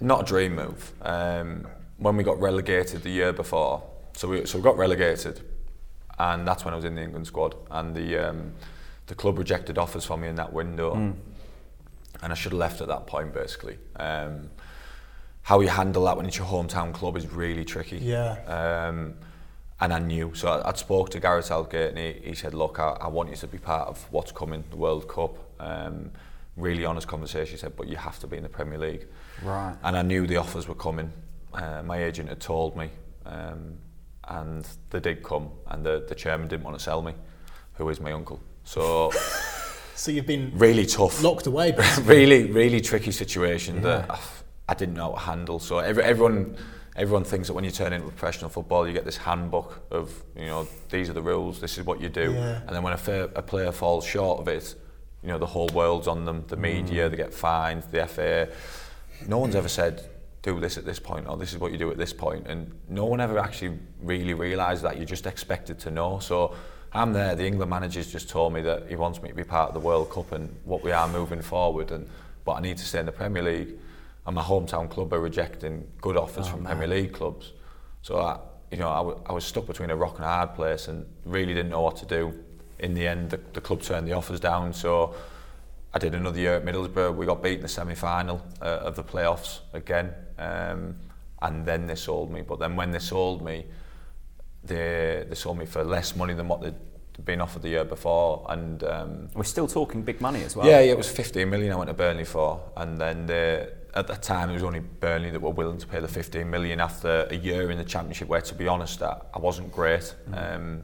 Not 0.01 0.23
a 0.23 0.25
dream 0.25 0.55
move. 0.55 0.93
Um, 1.03 1.67
when 1.99 2.17
we 2.17 2.25
got 2.25 2.41
relegated 2.41 3.03
the 3.03 3.11
year 3.11 3.33
before, 3.33 3.83
so 4.15 4.29
we 4.29 4.47
so 4.47 4.57
we 4.59 4.65
got 4.65 4.77
relegated, 4.79 5.43
and 6.19 6.47
that's 6.47 6.65
when 6.65 6.73
I 6.73 6.77
was 6.77 6.85
in 6.87 6.95
the 6.95 7.03
England 7.03 7.27
squad, 7.27 7.55
and 7.71 7.95
the 7.95 8.17
um, 8.31 8.53
the 9.09 9.15
club 9.15 9.37
rejected 9.39 9.79
offers 9.79 10.05
for 10.05 10.17
me 10.17 10.29
in 10.29 10.37
that 10.37 10.53
window, 10.53 10.95
and 10.95 11.17
I 12.23 12.35
should 12.35 12.53
have 12.53 12.59
left 12.59 12.81
at 12.81 12.89
that 12.89 13.07
point 13.07 13.33
basically. 13.35 13.79
Um, 13.97 14.51
how 15.47 15.61
you 15.61 15.69
handle 15.69 16.03
that 16.07 16.17
when 16.17 16.27
it's 16.27 16.37
your 16.37 16.47
hometown 16.49 16.93
club 16.93 17.17
is 17.17 17.33
really 17.33 17.65
tricky. 17.65 17.99
Yeah. 17.99 18.33
Um, 18.49 19.15
and 19.81 19.95
I 19.95 20.01
knew. 20.01 20.33
So 20.35 20.49
I, 20.49 20.69
I'd 20.69 20.77
spoke 20.77 21.11
to 21.11 21.21
Gareth 21.21 21.45
Southgate 21.45 21.91
and 21.91 21.99
he, 21.99 22.31
he 22.31 22.35
said, 22.35 22.53
look, 22.53 22.81
I, 22.81 22.97
I 23.01 23.07
want 23.07 23.31
you 23.31 23.37
to 23.37 23.47
be 23.47 23.59
part 23.59 23.87
of 23.87 24.05
what's 24.11 24.33
coming, 24.33 24.65
the 24.71 24.77
World 24.77 25.07
Cup. 25.07 25.39
Um, 25.61 26.11
really 26.57 26.85
honest 26.85 27.07
conversation. 27.07 27.53
He 27.53 27.59
said, 27.59 27.77
but 27.77 27.87
you 27.87 27.95
have 27.95 28.19
to 28.19 28.27
be 28.27 28.37
in 28.37 28.43
the 28.43 28.49
Premier 28.49 28.77
League. 28.77 29.07
Right. 29.41 29.77
And 29.85 29.97
I 29.97 30.03
knew 30.03 30.27
the 30.27 30.37
offers 30.37 30.67
were 30.67 30.75
coming. 30.75 31.13
Uh, 31.55 31.81
my 31.85 32.03
agent 32.03 32.29
had 32.29 32.41
told 32.41 32.77
me. 32.77 32.91
Um, 33.25 33.75
and 34.25 34.69
they 34.91 34.99
did 34.99 35.23
come. 35.23 35.51
And 35.69 35.87
the, 35.87 36.05
the 36.09 36.17
chairman 36.17 36.49
didn't 36.49 36.65
want 36.65 36.77
to 36.77 36.83
sell 36.83 37.03
me, 37.03 37.15
who 37.75 37.89
is 37.89 38.01
my 38.01 38.11
uncle. 38.11 38.41
So 38.65 39.13
So 39.97 40.11
you've 40.13 40.27
been 40.27 40.53
really 40.55 40.85
tough 40.85 41.23
locked 41.23 41.47
away, 41.47 41.75
really, 42.03 42.51
really 42.51 42.83
tricky 42.83 43.11
situation 43.13 43.81
that 43.83 44.21
I, 44.69 44.75
didn't 44.75 44.95
know 44.95 45.13
how 45.13 45.13
to 45.13 45.19
handle. 45.19 45.59
So 45.59 45.79
every, 45.79 46.03
everyone, 46.03 46.57
everyone 46.97 47.25
thinks 47.25 47.49
that 47.49 47.55
when 47.55 47.65
you 47.65 47.71
turn 47.71 47.93
into 47.93 48.09
professional 48.09 48.51
football, 48.51 48.87
you 48.87 48.93
get 48.93 49.05
this 49.05 49.17
handbook 49.17 49.83
of, 49.91 50.13
you 50.37 50.47
know, 50.47 50.69
these 50.91 51.09
are 51.09 51.13
the 51.13 51.23
rules, 51.23 51.61
this 51.61 51.79
is 51.79 51.85
what 51.85 52.01
you 52.01 52.09
do. 52.09 52.33
Yeah. 52.33 52.61
And 52.67 52.71
then 52.71 52.83
when 52.83 52.93
a, 52.93 52.99
fair, 52.99 53.25
a 53.35 53.43
player 53.43 53.73
falls 53.73 54.05
short 54.05 54.41
of 54.41 54.49
it, 54.49 54.75
you 55.23 55.29
know, 55.29 55.39
the 55.39 55.47
whole 55.47 55.69
world's 55.69 56.07
on 56.07 56.25
them, 56.25 56.45
the 56.49 56.57
media, 56.57 57.07
mm. 57.07 57.11
they 57.11 57.17
get 57.17 57.35
fined, 57.35 57.83
the 57.91 58.07
FA. 58.07 58.49
No 59.27 59.39
one's 59.39 59.57
ever 59.57 59.69
said, 59.69 60.09
do 60.43 60.61
this 60.61 60.79
at 60.79 60.85
this 60.85 61.01
point, 61.01 61.27
or 61.29 61.37
this 61.37 61.53
is 61.53 61.59
what 61.59 61.73
you 61.73 61.79
do 61.79 61.91
at 61.91 61.99
this 61.99 62.13
point. 62.13 62.47
And 62.47 62.73
no 62.89 63.05
one 63.05 63.21
ever 63.21 63.39
actually 63.39 63.79
really 64.01 64.35
realised 64.35 64.83
that. 64.85 64.97
You're 64.97 65.05
just 65.05 65.27
expected 65.27 65.79
to 65.81 65.91
know. 65.91 66.21
So 66.21 66.55
I'm 66.93 67.13
there. 67.13 67.35
The 67.35 67.45
England 67.45 67.69
manager's 67.69 68.11
just 68.11 68.29
told 68.29 68.53
me 68.53 68.63
that 68.63 68.89
he 68.89 68.95
wants 68.95 69.21
me 69.21 69.29
to 69.29 69.35
be 69.35 69.43
part 69.43 69.69
of 69.69 69.75
the 69.75 69.81
World 69.81 70.11
Cup 70.11 70.31
and 70.31 70.55
what 70.65 70.85
we 70.85 70.93
are 70.93 71.09
moving 71.09 71.43
forward. 71.43 71.91
And 71.91 72.09
but 72.45 72.53
I 72.53 72.61
need 72.61 72.77
to 72.79 72.85
stay 72.85 73.01
in 73.01 73.07
the 73.07 73.13
Premier 73.13 73.43
League. 73.43 73.75
And 74.27 74.35
my 74.35 74.43
hometown 74.43 74.91
club 74.91 75.13
are 75.13 75.21
rejecting 75.21 75.87
good 76.01 76.17
offers 76.17 76.49
from 76.49 76.65
Premier 76.65 76.89
League 76.89 77.13
clubs. 77.13 77.53
So 78.03 78.19
I, 78.19 78.39
you 78.73 78.79
know, 78.79 78.89
I, 78.91 78.97
w- 78.99 79.21
I 79.27 79.33
was 79.33 79.45
stuck 79.45 79.67
between 79.67 79.91
a 79.91 79.97
rock 79.97 80.17
and 80.17 80.25
a 80.25 80.29
hard 80.29 80.55
place 80.55 80.89
and 80.89 81.07
really 81.25 81.55
didn't 81.55 81.71
know 81.71 81.83
what 81.83 81.97
to 81.99 82.07
do. 82.07 82.35
In 82.81 82.95
the 82.95 83.07
end, 83.07 83.31
the, 83.31 83.41
the 83.53 83.61
club 83.61 83.83
turned 83.83 84.07
the 84.09 84.13
offers 84.15 84.41
down. 84.41 84.73
So 84.73 85.15
I 85.95 85.99
did 85.99 86.15
another 86.15 86.41
year 86.41 86.57
at 86.57 86.65
Middlesbrough. 86.65 87.15
We 87.15 87.25
got 87.25 87.41
beat 87.43 87.55
in 87.57 87.63
the 87.63 87.69
semi-final 87.69 88.45
uh, 88.61 88.65
of 88.65 88.97
the 88.97 89.05
playoffs 89.05 89.61
again, 89.73 90.13
um, 90.39 90.97
and 91.41 91.65
then 91.65 91.87
they 91.87 91.95
sold 91.95 92.33
me. 92.33 92.43
But 92.43 92.59
then 92.59 92.75
when 92.77 92.91
they 92.91 92.99
sold 92.99 93.43
me, 93.43 93.65
they 94.65 95.25
they 95.29 95.35
sold 95.35 95.59
me 95.59 95.67
for 95.67 95.85
less 95.85 96.17
money 96.17 96.35
than 96.35 96.49
what 96.49 96.61
they'd 96.61 96.75
been 97.25 97.41
offered 97.41 97.63
the 97.63 97.69
year 97.71 97.85
before. 97.85 98.45
And 98.49 98.83
um, 98.85 99.29
We're 99.35 99.45
still 99.45 99.69
talking 99.69 100.03
big 100.03 100.21
money 100.21 100.43
as 100.43 100.55
well. 100.57 100.67
yeah, 100.67 100.81
yeah, 100.81 100.93
it 100.93 100.97
was 100.99 101.09
15 101.11 101.49
million 101.49 101.73
I 101.73 101.77
went 101.77 101.89
to 101.89 101.95
Burnley 101.95 102.25
for, 102.25 102.61
and 102.77 102.99
then 103.01 103.27
they, 103.27 103.69
at 103.95 104.07
that 104.09 104.23
time 104.23 104.51
it 104.51 104.55
was 104.55 104.63
only 104.63 104.81
Burnley 104.81 105.31
that 105.31 105.41
were 105.41 105.51
willing 105.51 105.79
to 105.79 105.87
pay 105.87 106.01
the 106.01 106.09
15 106.09 106.49
million 106.49 106.81
after 106.81 107.27
a 107.31 107.35
year 107.35 107.71
in 107.71 107.79
the 107.79 107.85
Championship. 107.85 108.29
Where, 108.29 108.41
to 108.41 108.55
be 108.55 108.69
honest, 108.69 109.03
I, 109.03 109.21
I 109.35 109.39
wasn't 109.39 109.73
great. 109.73 110.15
Um, 110.33 110.83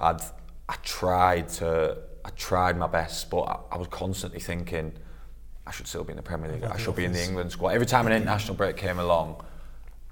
I'd 0.00 0.20
I 0.68 0.74
tried 0.82 1.48
to 1.50 1.98
I 2.24 2.30
tried 2.30 2.76
my 2.76 2.86
best, 2.86 3.30
but 3.30 3.42
I, 3.42 3.58
I 3.72 3.78
was 3.78 3.88
constantly 3.88 4.40
thinking 4.40 4.92
I 5.66 5.70
should 5.70 5.86
still 5.86 6.04
be 6.04 6.12
in 6.12 6.16
the 6.16 6.22
Premier 6.22 6.50
League. 6.50 6.64
I 6.64 6.78
should 6.78 6.96
be 6.96 7.04
in 7.04 7.12
the 7.12 7.22
England 7.22 7.52
squad. 7.52 7.70
Every 7.70 7.86
time 7.86 8.06
an 8.06 8.12
international 8.12 8.54
break 8.54 8.76
came 8.76 8.98
along, 8.98 9.44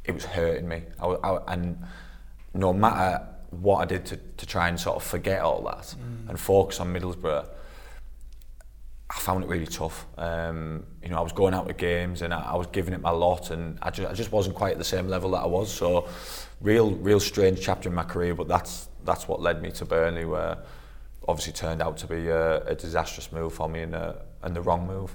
it 0.04 0.12
was 0.12 0.24
hurting 0.24 0.68
me. 0.68 0.82
I, 1.00 1.06
I, 1.06 1.54
and 1.54 1.82
no 2.52 2.72
matter 2.72 3.26
what 3.50 3.78
I 3.78 3.84
did 3.86 4.04
to, 4.06 4.16
to 4.16 4.46
try 4.46 4.68
and 4.68 4.78
sort 4.78 4.96
of 4.96 5.02
forget 5.02 5.40
all 5.40 5.62
that 5.62 5.94
and 6.28 6.38
focus 6.38 6.80
on 6.80 6.92
Middlesbrough, 6.92 7.48
I 9.08 9.14
found 9.20 9.44
it 9.44 9.48
really 9.48 9.66
tough. 9.66 10.06
Um, 10.18 10.84
you 11.02 11.10
know, 11.10 11.18
I 11.18 11.20
was 11.20 11.32
going 11.32 11.54
out 11.54 11.68
to 11.68 11.74
games 11.74 12.22
and 12.22 12.34
I, 12.34 12.40
I 12.40 12.56
was 12.56 12.66
giving 12.66 12.92
it 12.92 13.00
my 13.00 13.10
lot, 13.10 13.50
and 13.50 13.78
I 13.80 13.90
just, 13.90 14.10
I 14.10 14.14
just 14.14 14.32
wasn't 14.32 14.56
quite 14.56 14.72
at 14.72 14.78
the 14.78 14.84
same 14.84 15.08
level 15.08 15.30
that 15.32 15.42
I 15.42 15.46
was. 15.46 15.72
So, 15.72 16.08
real, 16.60 16.90
real 16.90 17.20
strange 17.20 17.60
chapter 17.60 17.88
in 17.88 17.94
my 17.94 18.02
career. 18.02 18.34
But 18.34 18.48
that's 18.48 18.88
that's 19.04 19.28
what 19.28 19.40
led 19.40 19.62
me 19.62 19.70
to 19.72 19.84
Burnley, 19.84 20.24
where 20.24 20.58
obviously 21.28 21.52
turned 21.52 21.82
out 21.82 21.96
to 21.98 22.06
be 22.06 22.28
a, 22.28 22.64
a 22.64 22.74
disastrous 22.74 23.32
move 23.32 23.52
for 23.52 23.68
me 23.68 23.82
and, 23.82 23.94
a, 23.94 24.22
and 24.42 24.54
the 24.54 24.60
wrong 24.60 24.86
move. 24.86 25.14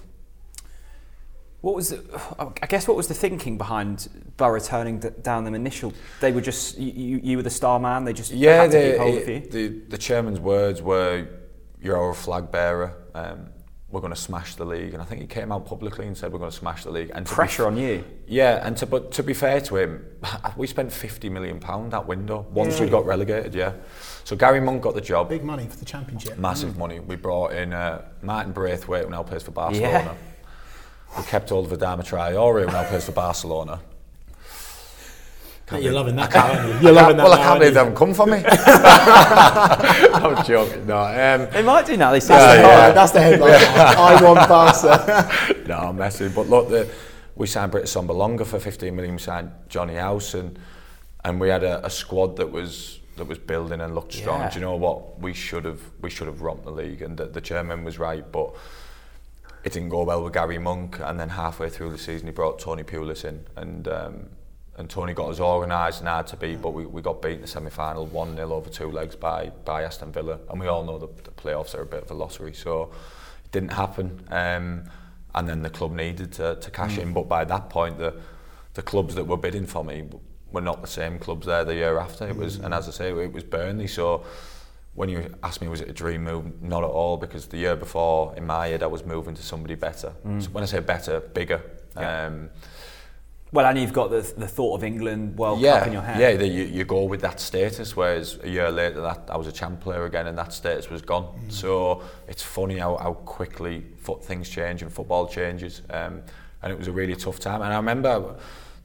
What 1.61 1.75
was, 1.75 1.89
the, 1.89 2.03
I 2.61 2.65
guess, 2.65 2.87
what 2.87 2.97
was 2.97 3.07
the 3.07 3.13
thinking 3.13 3.57
behind 3.57 4.09
Borough 4.35 4.59
turning 4.59 4.97
down 4.99 5.43
them 5.43 5.53
initial? 5.53 5.93
They 6.19 6.31
were 6.31 6.41
just 6.41 6.77
you, 6.79 7.19
you, 7.21 7.37
were 7.37 7.43
the 7.43 7.51
star 7.51 7.79
man. 7.79 8.03
They 8.03 8.13
just 8.13 8.31
Yeah, 8.31 8.63
had 8.63 8.71
to 8.71 8.77
the, 8.77 8.91
keep 8.91 8.97
hold 8.97 9.17
of 9.19 9.29
you. 9.29 9.39
the, 9.41 9.67
the 9.89 9.97
chairman's 9.97 10.39
words 10.39 10.81
were, 10.81 11.27
"You're 11.79 11.97
our 11.97 12.15
flag 12.15 12.49
bearer. 12.51 12.95
Um, 13.13 13.49
we're 13.91 14.01
going 14.01 14.13
to 14.13 14.19
smash 14.19 14.55
the 14.55 14.65
league." 14.65 14.93
And 14.93 15.01
I 15.01 15.05
think 15.05 15.21
he 15.21 15.27
came 15.27 15.51
out 15.51 15.65
publicly 15.65 16.07
and 16.07 16.17
said, 16.17 16.31
"We're 16.31 16.39
going 16.39 16.51
to 16.51 16.57
smash 16.57 16.83
the 16.83 16.91
league." 16.91 17.11
And 17.13 17.25
to 17.25 17.31
be 17.31 17.35
Pressure 17.35 17.65
on 17.67 17.77
you. 17.77 18.03
Yeah, 18.27 18.65
and 18.65 18.75
to 18.77 18.85
but 18.85 19.11
to 19.13 19.23
be 19.23 19.33
fair 19.33 19.61
to 19.61 19.77
him, 19.77 20.05
we 20.57 20.67
spent 20.67 20.91
fifty 20.91 21.29
million 21.29 21.59
pound 21.59 21.91
that 21.93 22.07
window 22.07 22.45
once 22.51 22.79
we 22.79 22.87
got 22.87 23.05
relegated. 23.05 23.53
Yeah, 23.53 23.73
so 24.23 24.35
Gary 24.35 24.59
Monk 24.61 24.81
got 24.81 24.95
the 24.95 25.01
job. 25.01 25.29
Big 25.29 25.43
money 25.43 25.67
for 25.67 25.77
the 25.77 25.85
championship. 25.85 26.37
Massive 26.37 26.77
money. 26.77 26.99
We 26.99 27.15
brought 27.15 27.53
in 27.53 27.73
uh, 27.73 28.05
Martin 28.21 28.53
Braithwaite, 28.53 29.05
who 29.05 29.11
now 29.11 29.23
plays 29.23 29.43
for 29.43 29.51
Barcelona. 29.51 30.15
We 31.17 31.23
kept 31.23 31.51
all 31.51 31.65
of 31.65 31.71
Adama 31.71 32.05
Traore, 32.05 32.65
who 32.65 32.71
now 32.71 32.87
plays 32.87 33.05
for 33.05 33.11
Barcelona. 33.11 33.81
You're 35.79 35.93
loving 35.93 36.15
that, 36.17 36.33
now, 36.33 36.47
aren't 36.51 36.67
you? 36.67 36.79
You're 36.81 36.91
loving 36.91 37.17
that. 37.17 37.23
well, 37.23 37.33
I 37.33 37.37
now, 37.37 37.43
can't 37.43 37.59
believe 37.59 37.73
they 37.73 37.79
haven't 37.79 37.95
come 37.95 38.13
for 38.13 38.25
me. 38.27 38.43
I'm 38.45 40.43
joking. 40.45 40.85
No, 40.87 40.97
um, 40.99 41.49
They 41.51 41.61
might 41.63 41.85
do 41.85 41.97
now. 41.97 42.11
They 42.11 42.19
say 42.19 42.33
That's, 42.35 42.53
Yeah, 42.57 42.57
the, 42.57 42.67
yeah. 42.67 42.75
headline- 42.75 42.95
that's 42.95 43.11
the 43.11 43.21
headline. 43.21 43.97
I 43.97 44.23
want 44.23 44.49
Barca. 44.49 45.63
no, 45.67 45.77
I'm 45.77 45.95
messing. 45.97 46.31
But 46.33 46.49
look, 46.49 46.69
the, 46.69 46.89
we 47.35 47.47
signed 47.47 47.71
Britt 47.71 47.85
Assombalonga 47.85 48.45
for 48.45 48.59
15 48.59 48.95
million. 48.95 49.15
We 49.15 49.19
signed 49.21 49.51
Jonny 49.69 49.95
Howson, 49.95 50.45
and 50.45 50.59
and 51.23 51.39
we 51.39 51.49
had 51.49 51.63
a, 51.63 51.85
a 51.85 51.89
squad 51.89 52.35
that 52.37 52.51
was 52.51 52.99
that 53.17 53.25
was 53.25 53.37
building 53.37 53.79
and 53.81 53.93
looked 53.95 54.13
strong. 54.13 54.41
Yeah. 54.41 54.49
Do 54.49 54.55
you 54.59 54.65
know 54.65 54.75
what? 54.75 55.19
We 55.19 55.33
should 55.33 55.65
have 55.65 55.81
we 56.01 56.09
should 56.09 56.27
have 56.27 56.41
romped 56.41 56.65
the 56.65 56.71
league, 56.71 57.01
and 57.01 57.17
the, 57.17 57.25
the 57.25 57.41
chairman 57.41 57.83
was 57.83 57.97
right, 57.99 58.29
but. 58.31 58.55
It 59.63 59.73
didn't 59.73 59.89
go 59.89 60.01
well 60.01 60.23
with 60.23 60.33
Gary 60.33 60.57
Monk, 60.57 60.97
and 60.99 61.19
then 61.19 61.29
halfway 61.29 61.69
through 61.69 61.91
the 61.91 61.97
season, 61.99 62.25
he 62.25 62.33
brought 62.33 62.57
Tony 62.57 62.81
Pulis 62.81 63.23
in, 63.23 63.45
and 63.55 63.87
um, 63.87 64.29
and 64.81 64.89
Tony 64.89 65.13
got 65.13 65.29
us 65.29 65.39
organised 65.39 65.99
and 65.99 66.09
hard 66.09 66.27
to 66.27 66.35
beat, 66.35 66.61
but 66.61 66.71
we, 66.71 66.85
we 66.85 67.01
got 67.01 67.21
beat 67.21 67.35
in 67.35 67.41
the 67.41 67.47
semi-final, 67.47 68.07
1-0 68.07 68.39
over 68.39 68.69
two 68.69 68.91
legs 68.91 69.15
by, 69.15 69.51
by 69.63 69.83
Aston 69.83 70.11
Villa, 70.11 70.39
and 70.49 70.59
we 70.59 70.67
all 70.67 70.83
know 70.83 70.97
the, 70.97 71.07
the 71.23 71.31
playoffs 71.31 71.73
are 71.75 71.81
a 71.81 71.85
bit 71.85 72.03
of 72.03 72.11
a 72.11 72.13
lottery, 72.13 72.53
so 72.53 72.91
it 73.45 73.51
didn't 73.51 73.71
happen. 73.71 74.23
Um, 74.29 74.83
and 75.33 75.47
then 75.47 75.61
the 75.61 75.69
club 75.69 75.93
needed 75.93 76.33
to, 76.33 76.55
to 76.55 76.71
cash 76.71 76.97
in, 76.97 77.13
but 77.13 77.29
by 77.29 77.45
that 77.45 77.69
point, 77.69 77.97
the 77.97 78.15
the 78.73 78.81
clubs 78.81 79.15
that 79.15 79.25
were 79.25 79.37
bidding 79.37 79.65
for 79.65 79.83
me 79.83 80.05
were 80.51 80.61
not 80.61 80.81
the 80.81 80.87
same 80.87 81.19
clubs 81.19 81.45
there 81.45 81.63
the 81.65 81.75
year 81.75 81.97
after. 81.97 82.27
It 82.27 82.35
was, 82.35 82.57
and 82.57 82.73
as 82.73 82.87
I 82.87 82.91
say, 82.91 83.09
it 83.09 83.33
was 83.33 83.43
Burnley. 83.43 83.87
So 83.87 84.23
when 84.93 85.09
you 85.09 85.33
asked 85.43 85.61
me, 85.61 85.67
was 85.67 85.81
it 85.81 85.89
a 85.89 85.93
dream 85.93 86.23
move? 86.23 86.61
Not 86.61 86.83
at 86.83 86.89
all, 86.89 87.17
because 87.17 87.47
the 87.47 87.57
year 87.57 87.75
before, 87.75 88.33
in 88.35 88.45
my 88.45 88.67
head, 88.67 88.83
I 88.83 88.87
was 88.87 89.05
moving 89.05 89.35
to 89.35 89.43
somebody 89.43 89.75
better. 89.75 90.13
So 90.39 90.49
when 90.51 90.63
I 90.63 90.67
say 90.67 90.79
better, 90.79 91.19
bigger. 91.19 91.61
Yeah. 91.97 92.27
Um, 92.27 92.49
Well, 93.53 93.65
and 93.65 93.77
you've 93.77 93.91
got 93.91 94.09
the, 94.11 94.21
the 94.37 94.47
thought 94.47 94.77
of 94.77 94.83
England 94.83 95.37
World 95.37 95.59
yeah, 95.59 95.79
Cup 95.79 95.87
in 95.87 95.93
your 95.93 96.01
head. 96.01 96.19
yeah. 96.19 96.37
The, 96.37 96.47
you, 96.47 96.63
you 96.63 96.85
go 96.85 97.03
with 97.03 97.19
that 97.21 97.39
status, 97.41 97.97
whereas 97.97 98.39
a 98.43 98.49
year 98.49 98.71
later, 98.71 99.01
that 99.01 99.29
I 99.29 99.35
was 99.35 99.47
a 99.47 99.51
champ 99.51 99.81
player 99.81 100.05
again, 100.05 100.27
and 100.27 100.37
that 100.37 100.53
status 100.53 100.89
was 100.89 101.01
gone. 101.01 101.27
So 101.49 102.01
it's 102.29 102.41
funny 102.41 102.77
how, 102.77 102.95
how 102.95 103.13
quickly 103.13 103.85
foot 103.97 104.23
things 104.23 104.47
change 104.47 104.83
and 104.83 104.91
football 104.91 105.27
changes. 105.27 105.81
Um, 105.89 106.21
and 106.63 106.71
it 106.71 106.77
was 106.77 106.87
a 106.87 106.91
really 106.93 107.15
tough 107.15 107.39
time. 107.39 107.61
And 107.61 107.73
I 107.73 107.77
remember 107.77 108.37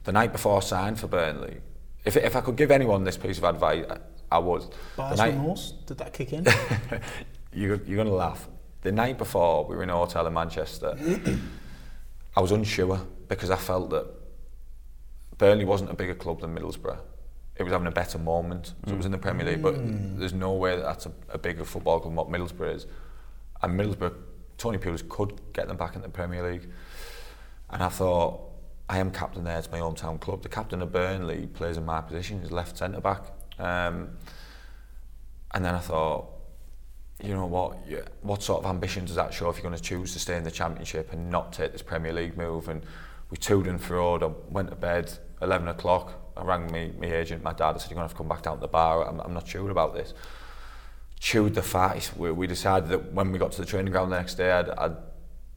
the 0.03 0.11
night 0.11 0.33
before 0.33 0.57
I 0.57 0.59
signed 0.59 0.99
for 0.99 1.07
Burnley. 1.07 1.57
If 2.03 2.17
if 2.17 2.35
I 2.35 2.41
could 2.41 2.55
give 2.55 2.71
anyone 2.71 3.03
this 3.03 3.17
piece 3.17 3.37
of 3.37 3.43
advice, 3.43 3.85
I, 3.89 3.97
I 4.31 4.39
would. 4.39 4.63
The 4.63 4.67
Buyer's 4.97 5.17
night- 5.17 5.33
remorse? 5.33 5.73
Did 5.85 5.97
that 5.99 6.13
kick 6.13 6.33
in? 6.33 6.45
you're, 7.53 7.81
you're 7.85 7.95
going 7.95 8.07
to 8.07 8.13
laugh. 8.13 8.47
The 8.81 8.91
night 8.91 9.17
before, 9.17 9.65
we 9.65 9.75
were 9.75 9.83
in 9.83 9.89
a 9.89 9.95
hotel 9.95 10.27
in 10.27 10.33
Manchester. 10.33 10.97
I 12.35 12.41
was 12.41 12.51
unsure 12.51 12.99
because 13.27 13.49
I 13.49 13.55
felt 13.55 13.89
that 13.89 14.07
Burnley 15.37 15.65
wasn't 15.65 15.91
a 15.91 15.93
bigger 15.93 16.15
club 16.15 16.41
than 16.41 16.55
Middlesbrough. 16.55 16.99
It 17.57 17.63
was 17.63 17.71
having 17.71 17.87
a 17.87 17.91
better 17.91 18.17
moment. 18.19 18.73
So 18.85 18.93
it 18.93 18.97
was 18.97 19.05
in 19.05 19.11
the 19.11 19.17
Premier 19.17 19.45
League, 19.45 19.63
but 19.63 19.75
there's 20.19 20.33
no 20.33 20.53
way 20.53 20.75
that 20.75 20.83
that's 20.83 21.05
a, 21.07 21.11
a 21.29 21.37
bigger 21.37 21.65
football 21.65 21.99
club 21.99 22.11
than 22.11 22.15
what 22.15 22.29
Middlesbrough 22.29 22.75
is. 22.75 22.87
And 23.61 23.79
Middlesbrough, 23.79 24.13
Tony 24.57 24.77
Pulis 24.77 25.07
could 25.07 25.41
get 25.53 25.67
them 25.67 25.77
back 25.77 25.95
in 25.95 26.01
the 26.01 26.09
Premier 26.09 26.47
League. 26.51 26.69
And 27.69 27.81
I 27.81 27.89
thought, 27.89 28.41
I 28.89 28.99
am 28.99 29.11
captain 29.11 29.43
there. 29.43 29.57
It's 29.57 29.71
my 29.71 29.79
hometown 29.79 30.19
club. 30.19 30.43
The 30.43 30.49
captain 30.49 30.81
of 30.81 30.91
Burnley 30.91 31.47
plays 31.47 31.77
in 31.77 31.85
my 31.85 31.99
position. 32.01 32.41
He's 32.41 32.51
left 32.51 32.77
centre 32.77 33.01
back. 33.01 33.23
Um, 33.59 34.09
and 35.53 35.65
then 35.65 35.73
I 35.75 35.79
thought, 35.79 36.27
you 37.23 37.33
know 37.33 37.47
what? 37.47 37.79
Yeah, 37.87 38.01
what 38.21 38.43
sort 38.43 38.63
of 38.63 38.69
ambition 38.69 39.05
does 39.05 39.15
that 39.15 39.33
show 39.33 39.49
if 39.49 39.57
you're 39.57 39.63
going 39.63 39.75
to 39.75 39.81
choose 39.81 40.13
to 40.13 40.19
stay 40.19 40.37
in 40.37 40.43
the 40.43 40.51
Championship 40.51 41.11
and 41.11 41.31
not 41.31 41.51
take 41.51 41.71
this 41.71 41.81
Premier 41.81 42.13
League 42.13 42.37
move? 42.37 42.69
And 42.69 42.83
we 43.29 43.37
toed 43.37 43.67
and 43.67 43.79
froed. 43.79 44.23
I 44.23 44.31
went 44.51 44.69
to 44.69 44.75
bed 44.75 45.11
11 45.41 45.67
o'clock. 45.67 46.13
I 46.35 46.43
rang 46.43 46.71
me, 46.71 46.93
my 46.99 47.07
agent, 47.07 47.43
my 47.43 47.53
dad. 47.53 47.75
I 47.75 47.77
said, 47.77 47.89
"You're 47.89 47.95
going 47.95 48.07
to 48.07 48.09
have 48.09 48.11
to 48.11 48.17
come 48.17 48.27
back 48.27 48.43
down 48.43 48.57
to 48.57 48.61
the 48.61 48.67
bar. 48.67 49.07
I'm, 49.07 49.19
I'm 49.19 49.33
not 49.33 49.47
sure 49.47 49.69
about 49.69 49.93
this." 49.93 50.13
Chewed 51.19 51.55
the 51.55 51.63
fat. 51.63 52.11
We, 52.15 52.31
we 52.31 52.45
decided 52.45 52.89
that 52.89 53.11
when 53.11 53.31
we 53.31 53.39
got 53.39 53.51
to 53.53 53.61
the 53.61 53.65
training 53.65 53.91
ground 53.91 54.11
the 54.11 54.17
next 54.17 54.35
day, 54.35 54.51
I'd, 54.51 54.69
I'd 54.69 54.95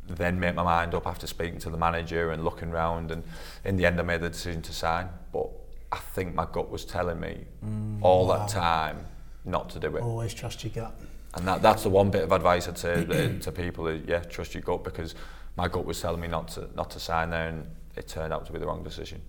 then 0.09 0.41
make 0.41 0.55
my 0.55 0.63
mind 0.63 0.95
up 0.95 1.07
after 1.07 1.27
speaking 1.27 1.59
to 1.61 1.71
the 1.71 1.77
manager 1.77 2.31
and 2.31 2.45
looking 2.45 2.71
around. 2.71 3.11
And 3.11 3.23
in 3.65 3.77
the 3.77 3.85
end, 3.85 4.01
I 4.01 4.03
made 4.03 4.23
the 4.23 4.31
decision 4.31 4.63
to 4.63 4.73
sign. 4.73 5.11
But 5.33 5.51
I 5.93 5.99
think 5.99 6.35
my 6.35 6.47
gut 6.51 6.71
was 6.71 6.87
telling 6.87 7.21
me 7.21 7.45
mm, 7.65 7.99
all 8.01 8.27
wow. 8.27 8.39
that 8.39 8.49
time 8.49 9.05
not 9.45 9.69
to 9.71 9.79
do 9.79 9.97
it. 9.97 10.03
Always 10.03 10.33
trust 10.33 10.65
your 10.65 10.73
gut. 10.73 10.95
And 11.35 11.47
that, 11.47 11.63
that's 11.63 11.83
the 11.83 11.91
one 11.91 12.11
bit 12.11 12.25
of 12.25 12.33
advice 12.33 12.67
I'd 12.67 12.79
say 12.79 13.05
to 13.41 13.53
people 13.53 13.87
is, 13.87 14.03
yeah, 14.07 14.21
trust 14.21 14.55
your 14.55 14.63
gut 14.63 14.83
because 14.83 15.15
my 15.61 15.69
gut 15.69 15.85
was 15.85 16.01
telling 16.01 16.23
me 16.23 16.27
not 16.27 16.49
to, 16.49 16.71
not 16.75 16.91
to 16.91 16.99
sign 16.99 17.29
there 17.29 17.49
and 17.49 17.67
it 17.95 18.09
turned 18.09 18.33
out 18.33 18.47
to 18.47 18.53
be 18.53 18.59
the 18.59 18.67
wrong 18.67 18.83
decision. 18.83 19.21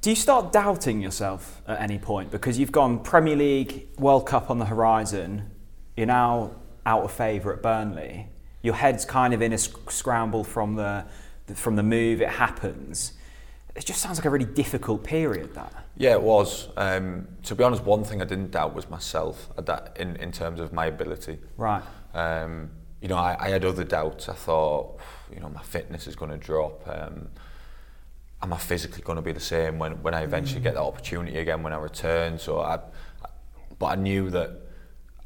Do 0.00 0.08
you 0.08 0.16
start 0.16 0.50
doubting 0.50 1.02
yourself 1.02 1.60
at 1.68 1.78
any 1.78 1.98
point? 1.98 2.30
Because 2.30 2.58
you've 2.58 2.72
gone 2.72 3.00
Premier 3.00 3.36
League, 3.36 3.86
World 3.98 4.26
Cup 4.26 4.48
on 4.50 4.58
the 4.58 4.64
horizon, 4.64 5.50
you're 5.94 6.06
now 6.06 6.52
out 6.86 7.04
of 7.04 7.12
favour 7.12 7.52
at 7.52 7.62
Burnley. 7.62 8.28
Your 8.62 8.74
head's 8.74 9.04
kind 9.04 9.34
of 9.34 9.42
in 9.42 9.52
a 9.52 9.58
scramble 9.58 10.42
from 10.42 10.74
the, 10.76 11.04
from 11.54 11.76
the 11.76 11.82
move, 11.82 12.22
it 12.22 12.30
happens. 12.30 13.12
It 13.76 13.84
just 13.84 14.00
sounds 14.00 14.16
like 14.16 14.24
a 14.24 14.30
really 14.30 14.52
difficult 14.62 15.04
period, 15.04 15.54
that. 15.54 15.84
Yeah, 15.98 16.12
it 16.12 16.22
was. 16.22 16.68
Um, 16.78 17.28
to 17.42 17.54
be 17.54 17.62
honest, 17.62 17.84
one 17.84 18.04
thing 18.04 18.22
I 18.22 18.24
didn't 18.24 18.52
doubt 18.52 18.74
was 18.74 18.88
myself 18.88 19.50
that 19.56 19.98
in, 20.00 20.16
in 20.16 20.32
terms 20.32 20.60
of 20.60 20.72
my 20.72 20.86
ability. 20.86 21.40
Right. 21.58 21.82
Um, 22.14 22.70
you 23.02 23.08
know, 23.08 23.16
I, 23.16 23.36
I 23.38 23.48
had 23.50 23.64
other 23.64 23.84
doubts. 23.84 24.28
I 24.28 24.34
thought, 24.34 24.98
you 25.34 25.40
know, 25.40 25.48
my 25.48 25.62
fitness 25.62 26.06
is 26.06 26.16
going 26.16 26.30
to 26.30 26.36
drop. 26.36 26.86
Um, 26.86 27.28
am 28.42 28.52
I 28.52 28.58
physically 28.58 29.02
going 29.02 29.16
to 29.16 29.22
be 29.22 29.32
the 29.32 29.40
same 29.40 29.78
when, 29.78 30.02
when 30.02 30.14
I 30.14 30.22
eventually 30.22 30.60
mm. 30.60 30.64
get 30.64 30.74
that 30.74 30.82
opportunity 30.82 31.38
again 31.38 31.62
when 31.62 31.72
I 31.72 31.78
return? 31.78 32.38
So 32.38 32.60
I, 32.60 32.80
but 33.78 33.86
I 33.86 33.94
knew 33.94 34.30
that 34.30 34.50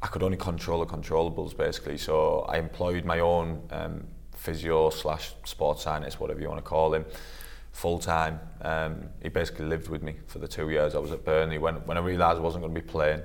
I 0.01 0.07
could 0.07 0.23
only 0.23 0.37
control 0.37 0.79
the 0.79 0.85
controllables 0.85 1.57
basically. 1.57 1.97
So 1.97 2.41
I 2.41 2.57
employed 2.57 3.05
my 3.05 3.19
own 3.19 3.61
um, 3.71 4.07
physio 4.35 4.89
slash 4.89 5.33
sports 5.43 5.83
scientist, 5.83 6.19
whatever 6.19 6.39
you 6.39 6.47
want 6.47 6.59
to 6.59 6.69
call 6.69 6.93
him, 6.93 7.05
full 7.71 7.97
time. 7.97 8.39
Um, 8.61 9.09
he 9.21 9.29
basically 9.29 9.65
lived 9.65 9.89
with 9.89 10.03
me 10.03 10.15
for 10.27 10.39
the 10.39 10.47
two 10.47 10.69
years 10.69 10.95
I 10.95 10.99
was 10.99 11.11
at 11.11 11.25
Burnley. 11.25 11.57
When 11.57 11.75
when 11.87 11.97
I 11.97 12.01
realised 12.01 12.37
I 12.37 12.41
wasn't 12.41 12.63
going 12.63 12.73
to 12.73 12.81
be 12.81 12.87
playing, 12.87 13.23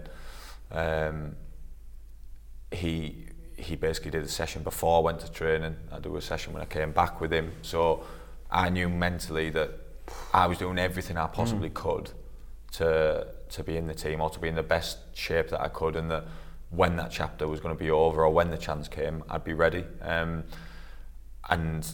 um, 0.71 1.37
he 2.71 3.27
he 3.63 3.77
basically 3.77 4.11
did 4.11 4.23
a 4.23 4.29
session 4.29 4.63
before 4.63 4.99
I 4.99 5.01
went 5.01 5.21
to 5.21 5.31
training. 5.31 5.77
I 5.91 5.99
do 5.99 6.17
a 6.17 6.23
session 6.23 6.53
when 6.53 6.63
I 6.63 6.67
came 6.67 6.93
back 6.93 7.21
with 7.21 7.33
him. 7.33 7.53
So 7.63 8.05
I 8.51 8.69
knew 8.69 8.89
mentally 8.89 9.51
that 9.51 9.71
I 10.35 10.47
was 10.47 10.59
doing 10.59 10.79
everything 10.79 11.17
I 11.17 11.27
possibly 11.27 11.71
mm. 11.71 11.75
could 11.75 12.11
to 12.73 13.29
to 13.51 13.63
be 13.63 13.77
in 13.77 13.87
the 13.87 13.95
team 13.95 14.21
or 14.21 14.31
to 14.31 14.39
be 14.39 14.49
in 14.49 14.55
the 14.55 14.63
best 14.63 14.99
shape 15.15 15.51
that 15.51 15.61
I 15.61 15.69
could, 15.69 15.95
and 15.97 16.11
that 16.11 16.25
when 16.71 16.97
that 16.97 17.11
chapter 17.11 17.47
was 17.47 17.61
going 17.61 17.77
to 17.77 17.79
be 17.79 17.91
over 17.91 18.25
or 18.25 18.31
when 18.31 18.51
the 18.51 18.57
chance 18.57 18.89
came, 18.89 19.23
I'd 19.29 19.45
be 19.45 19.53
ready. 19.53 19.85
Um, 20.01 20.45
and 21.51 21.87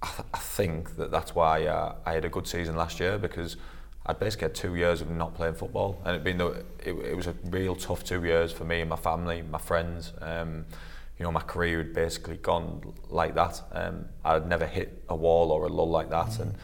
I, 0.00 0.06
th- 0.06 0.28
I 0.32 0.38
think 0.38 0.96
that 0.96 1.10
that's 1.10 1.34
why 1.34 1.66
uh, 1.66 1.96
I 2.06 2.12
had 2.12 2.24
a 2.24 2.28
good 2.28 2.46
season 2.46 2.76
last 2.76 3.00
year 3.00 3.18
because 3.18 3.56
I'd 4.06 4.18
basically 4.18 4.46
had 4.46 4.54
two 4.54 4.76
years 4.76 5.02
of 5.02 5.10
not 5.10 5.34
playing 5.34 5.54
football, 5.54 6.00
and 6.04 6.16
it 6.16 6.24
been 6.24 6.38
the, 6.38 6.64
it, 6.82 6.92
it 6.92 7.16
was 7.16 7.26
a 7.26 7.34
real 7.44 7.76
tough 7.76 8.02
two 8.02 8.24
years 8.24 8.50
for 8.50 8.64
me 8.64 8.80
and 8.80 8.88
my 8.88 8.96
family, 8.96 9.42
my 9.42 9.58
friends. 9.58 10.12
Um, 10.20 10.64
you 11.18 11.24
know, 11.24 11.30
my 11.30 11.42
career 11.42 11.78
had 11.78 11.92
basically 11.92 12.38
gone 12.38 12.94
like 13.10 13.34
that. 13.34 13.60
Um, 13.72 14.06
I'd 14.24 14.48
never 14.48 14.66
hit 14.66 15.04
a 15.10 15.14
wall 15.14 15.50
or 15.50 15.66
a 15.66 15.68
lull 15.68 15.90
like 15.90 16.08
that, 16.10 16.28
mm. 16.28 16.40
and 16.40 16.54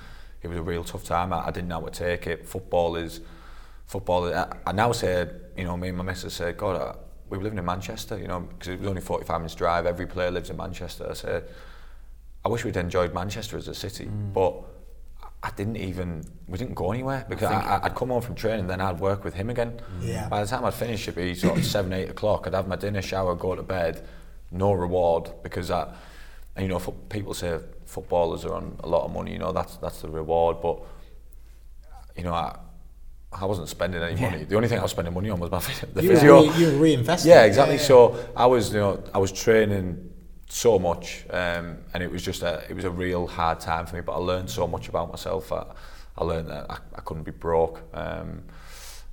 it 0.42 0.48
was 0.48 0.56
a 0.56 0.62
real 0.62 0.82
tough 0.82 1.04
time. 1.04 1.32
I, 1.34 1.48
I 1.48 1.50
didn't 1.50 1.68
know 1.68 1.80
how 1.80 1.86
to 1.86 1.90
take 1.90 2.26
it. 2.26 2.48
Football 2.48 2.96
is, 2.96 3.20
football. 3.86 4.32
I, 4.32 4.50
I 4.66 4.72
now 4.72 4.92
say, 4.92 5.28
you 5.58 5.64
know, 5.64 5.76
me 5.76 5.88
and 5.88 5.98
my 5.98 6.04
missus 6.04 6.32
said, 6.32 6.56
God, 6.56 6.80
I, 6.80 6.96
we 7.28 7.36
were 7.36 7.44
living 7.44 7.58
in 7.58 7.66
Manchester, 7.66 8.18
you 8.18 8.28
know, 8.28 8.40
because 8.40 8.68
it 8.68 8.78
was 8.78 8.88
only 8.88 9.02
45 9.02 9.40
minutes 9.40 9.54
drive. 9.54 9.84
Every 9.84 10.06
player 10.06 10.30
lives 10.30 10.48
in 10.48 10.56
Manchester. 10.56 11.06
I 11.10 11.14
said, 11.14 11.48
I 12.42 12.48
wish 12.48 12.64
we'd 12.64 12.76
enjoyed 12.76 13.12
Manchester 13.12 13.58
as 13.58 13.68
a 13.68 13.74
city, 13.74 14.06
mm. 14.06 14.32
but 14.32 14.54
I 15.42 15.50
didn't 15.50 15.76
even, 15.76 16.24
we 16.48 16.58
didn't 16.58 16.74
go 16.74 16.90
anywhere 16.90 17.24
because 17.28 17.50
I 17.52 17.78
would 17.82 17.94
come 17.94 18.08
home 18.08 18.22
from 18.22 18.34
training, 18.34 18.66
then 18.66 18.80
I'd 18.80 18.98
work 18.98 19.22
with 19.22 19.34
him 19.34 19.50
again. 19.50 19.80
Yeah. 20.00 20.28
By 20.28 20.42
the 20.42 20.48
time 20.48 20.64
I'd 20.64 20.74
finish, 20.74 21.02
it'd 21.02 21.14
be 21.14 21.34
sort 21.34 21.58
of 21.58 21.64
seven, 21.64 21.92
eight 21.92 22.10
o'clock. 22.10 22.46
I'd 22.46 22.54
have 22.54 22.66
my 22.66 22.76
dinner, 22.76 23.02
shower, 23.02 23.34
go 23.34 23.54
to 23.54 23.62
bed 23.62 24.04
no 24.50 24.72
reward 24.72 25.30
because 25.42 25.68
that, 25.68 25.94
and, 26.54 26.64
you 26.64 26.68
know, 26.68 26.78
people 27.08 27.34
say 27.34 27.60
footballers 27.84 28.44
are 28.44 28.54
on 28.54 28.76
a 28.80 28.88
lot 28.88 29.04
of 29.04 29.12
money. 29.12 29.32
You 29.32 29.38
know, 29.38 29.52
that's 29.52 29.76
that's 29.76 30.00
the 30.02 30.08
reward. 30.08 30.60
But 30.60 30.82
you 32.16 32.24
know, 32.24 32.32
I, 32.32 32.58
I 33.32 33.44
wasn't 33.44 33.68
spending 33.68 34.02
any 34.02 34.20
money. 34.20 34.44
The 34.44 34.56
only 34.56 34.68
thing 34.68 34.78
I 34.78 34.82
was 34.82 34.90
spending 34.90 35.14
money 35.14 35.30
on 35.30 35.38
was 35.40 35.50
my 35.50 35.58
the 35.94 36.02
you 36.02 36.08
physio. 36.10 36.46
Were 36.46 36.52
re, 36.52 36.58
you 36.58 36.66
were 36.66 36.86
reinvesting. 36.86 37.26
Yeah, 37.26 37.44
exactly. 37.44 37.76
Yeah, 37.76 37.80
yeah. 37.80 37.86
So 37.86 38.28
I 38.34 38.46
was, 38.46 38.72
you 38.72 38.80
know, 38.80 39.02
I 39.14 39.18
was 39.18 39.32
training 39.32 40.12
so 40.48 40.78
much, 40.78 41.24
um, 41.30 41.78
and 41.92 42.02
it 42.02 42.10
was 42.10 42.22
just 42.22 42.42
a, 42.42 42.64
it 42.68 42.74
was 42.74 42.84
a 42.84 42.90
real 42.90 43.26
hard 43.26 43.60
time 43.60 43.86
for 43.86 43.96
me. 43.96 44.02
But 44.02 44.12
I 44.12 44.18
learned 44.18 44.50
so 44.50 44.66
much 44.66 44.88
about 44.88 45.10
myself. 45.10 45.52
I, 45.52 45.66
I 46.16 46.24
learned 46.24 46.48
that 46.48 46.70
I, 46.70 46.78
I 46.94 47.00
couldn't 47.00 47.24
be 47.24 47.32
broke, 47.32 47.82
um, 47.94 48.42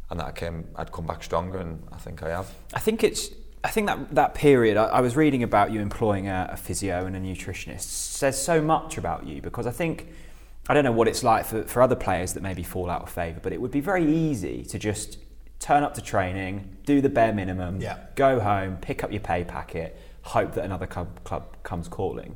and 0.09 0.19
that 0.19 0.25
I 0.25 0.31
came, 0.31 0.67
I'd 0.75 0.91
come 0.91 1.07
back 1.07 1.23
stronger, 1.23 1.57
and 1.57 1.81
I 1.91 1.97
think 1.97 2.23
I 2.23 2.29
have. 2.29 2.53
I 2.73 2.79
think 2.79 3.03
it's 3.03 3.29
I 3.63 3.69
think 3.69 3.87
that 3.87 4.13
that 4.15 4.35
period, 4.35 4.75
I, 4.75 4.85
I 4.85 5.01
was 5.01 5.15
reading 5.15 5.41
about 5.41 5.71
you 5.71 5.79
employing 5.79 6.27
a, 6.27 6.49
a, 6.51 6.57
physio 6.57 7.05
and 7.05 7.15
a 7.15 7.19
nutritionist, 7.19 7.81
says 7.81 8.41
so 8.41 8.61
much 8.61 8.97
about 8.97 9.25
you 9.25 9.41
because 9.41 9.65
I 9.65 9.71
think, 9.71 10.09
I 10.67 10.73
don't 10.73 10.83
know 10.83 10.91
what 10.91 11.07
it's 11.07 11.23
like 11.23 11.45
for, 11.45 11.63
for 11.63 11.81
other 11.81 11.95
players 11.95 12.33
that 12.33 12.43
maybe 12.43 12.61
fall 12.61 12.89
out 12.89 13.03
of 13.03 13.09
favour, 13.09 13.39
but 13.41 13.53
it 13.53 13.61
would 13.61 13.71
be 13.71 13.79
very 13.79 14.05
easy 14.13 14.63
to 14.65 14.77
just 14.77 15.17
turn 15.59 15.81
up 15.81 15.93
to 15.93 16.01
training, 16.01 16.75
do 16.85 16.99
the 16.99 17.07
bare 17.07 17.31
minimum, 17.31 17.79
yeah. 17.79 17.99
go 18.15 18.41
home, 18.41 18.75
pick 18.81 19.01
up 19.01 19.11
your 19.11 19.21
pay 19.21 19.45
packet, 19.45 19.97
hope 20.23 20.53
that 20.53 20.65
another 20.65 20.87
club, 20.87 21.23
club 21.23 21.55
comes 21.63 21.87
calling. 21.87 22.35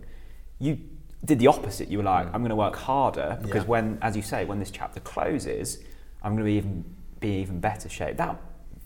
You 0.59 0.79
did 1.25 1.39
the 1.39 1.47
opposite. 1.47 1.89
You 1.89 1.97
were 1.99 2.03
like, 2.03 2.27
mm. 2.27 2.33
I'm 2.33 2.41
going 2.41 2.49
to 2.49 2.55
work 2.55 2.75
harder 2.75 3.39
because 3.41 3.63
yeah. 3.63 3.69
when, 3.69 3.97
as 4.01 4.15
you 4.15 4.21
say, 4.21 4.45
when 4.45 4.59
this 4.59 4.71
chapter 4.71 4.99
closes, 4.99 5.79
I'm 6.21 6.33
going 6.35 6.45
to 6.45 6.51
be 6.51 6.57
even 6.57 6.85
be 7.19 7.29
even 7.41 7.59
better 7.59 7.89
shape. 7.89 8.17
That 8.17 8.39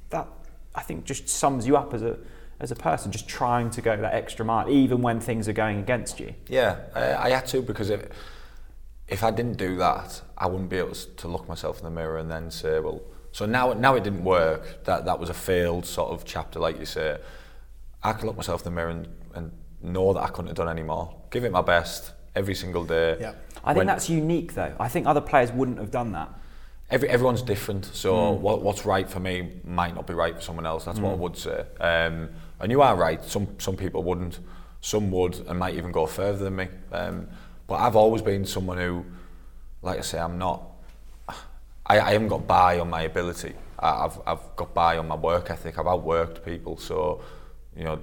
that 0.10 0.28
I 0.74 0.82
think 0.82 1.06
just 1.06 1.28
sums 1.28 1.68
you 1.68 1.76
up 1.76 1.94
as 1.94 2.04
a 2.04 2.18
as 2.60 2.72
a 2.72 2.76
person, 2.76 3.12
just 3.12 3.28
trying 3.28 3.72
to 3.72 3.82
go 3.82 3.98
that 3.98 4.14
extra 4.14 4.46
mile, 4.46 4.70
even 4.70 5.02
when 5.02 5.20
things 5.20 5.48
are 5.50 5.54
going 5.54 5.80
against 5.80 6.20
you. 6.20 6.34
Yeah, 6.48 6.78
I, 6.94 7.16
I 7.16 7.30
had 7.32 7.48
to 7.48 7.62
because 7.62 7.90
if 7.90 8.08
if 9.08 9.24
I 9.24 9.32
didn't 9.32 9.58
do 9.58 9.76
that, 9.78 10.22
I 10.38 10.48
wouldn't 10.48 10.70
be 10.70 10.78
able 10.78 10.94
to 10.94 11.28
look 11.28 11.48
myself 11.48 11.80
in 11.80 11.84
the 11.84 11.92
mirror 11.92 12.18
and 12.18 12.32
then 12.32 12.50
say, 12.52 12.80
well, 12.80 13.02
so 13.32 13.46
now 13.46 13.74
now 13.74 13.96
it 13.96 14.04
didn't 14.04 14.24
work. 14.24 14.84
That 14.86 15.06
that 15.06 15.20
was 15.20 15.30
a 15.30 15.34
failed 15.34 15.86
sort 15.86 16.12
of 16.12 16.24
chapter, 16.24 16.60
like 16.60 16.80
you 16.80 16.86
say. 16.86 17.20
I 18.04 18.14
can 18.14 18.28
look 18.28 18.38
myself 18.38 18.62
in 18.62 18.66
the 18.66 18.72
mirror 18.72 18.90
and, 18.90 19.08
and 19.36 19.52
know 19.82 20.14
that 20.14 20.22
I 20.22 20.28
couldn't 20.28 20.48
have 20.48 20.58
done 20.58 20.70
any 20.70 20.84
more. 20.84 21.16
Give 21.30 21.44
it 21.44 21.52
my 21.52 21.62
best 21.62 22.14
every 22.36 22.56
single 22.56 22.86
day. 22.86 23.18
Yeah. 23.20 23.34
I 23.64 23.74
think 23.74 23.78
when, 23.78 23.88
that's 23.88 24.10
unique, 24.10 24.54
though. 24.54 24.74
I 24.80 24.88
think 24.88 25.06
other 25.06 25.22
players 25.22 25.52
wouldn't 25.52 25.78
have 25.78 25.92
done 25.92 26.12
that 26.14 26.34
every, 26.92 27.10
everyone's 27.10 27.42
different. 27.42 27.86
So 27.86 28.14
mm. 28.14 28.40
what, 28.40 28.62
what's 28.62 28.86
right 28.86 29.10
for 29.10 29.20
me 29.20 29.50
might 29.64 29.96
not 29.96 30.06
be 30.06 30.14
right 30.14 30.36
for 30.36 30.42
someone 30.42 30.66
else. 30.66 30.86
That's 30.86 31.00
mm. 31.00 31.04
what 31.04 31.12
I 31.12 31.16
hmm. 31.16 31.22
would 31.22 31.38
say. 31.38 31.66
Um, 31.80 32.30
and 32.60 32.72
you 32.72 32.82
are 32.82 32.96
right. 32.96 33.24
Some 33.24 33.48
some 33.58 33.76
people 33.76 34.04
wouldn't. 34.04 34.40
Some 34.82 35.12
would 35.12 35.36
and 35.48 35.58
might 35.58 35.76
even 35.76 35.92
go 35.92 36.06
further 36.06 36.44
than 36.44 36.56
me. 36.56 36.68
Um, 36.92 37.28
but 37.68 37.76
I've 37.76 37.96
always 37.96 38.22
been 38.22 38.46
someone 38.46 38.78
who, 38.78 39.06
like 39.82 39.98
I 39.98 40.02
say, 40.02 40.20
I'm 40.20 40.38
not. 40.38 40.64
I, 41.86 42.00
I 42.00 42.12
haven't 42.12 42.28
got 42.28 42.48
by 42.48 42.80
on 42.80 42.90
my 42.90 43.04
ability. 43.04 43.54
I, 43.80 44.06
I've 44.06 44.20
I've 44.28 44.56
got 44.56 44.74
by 44.74 44.98
on 44.98 45.08
my 45.08 45.16
work 45.16 45.50
ethic. 45.50 45.80
I've 45.80 45.86
outworked 45.86 46.44
people. 46.44 46.78
So, 46.78 47.22
you 47.76 47.84
know, 47.84 48.00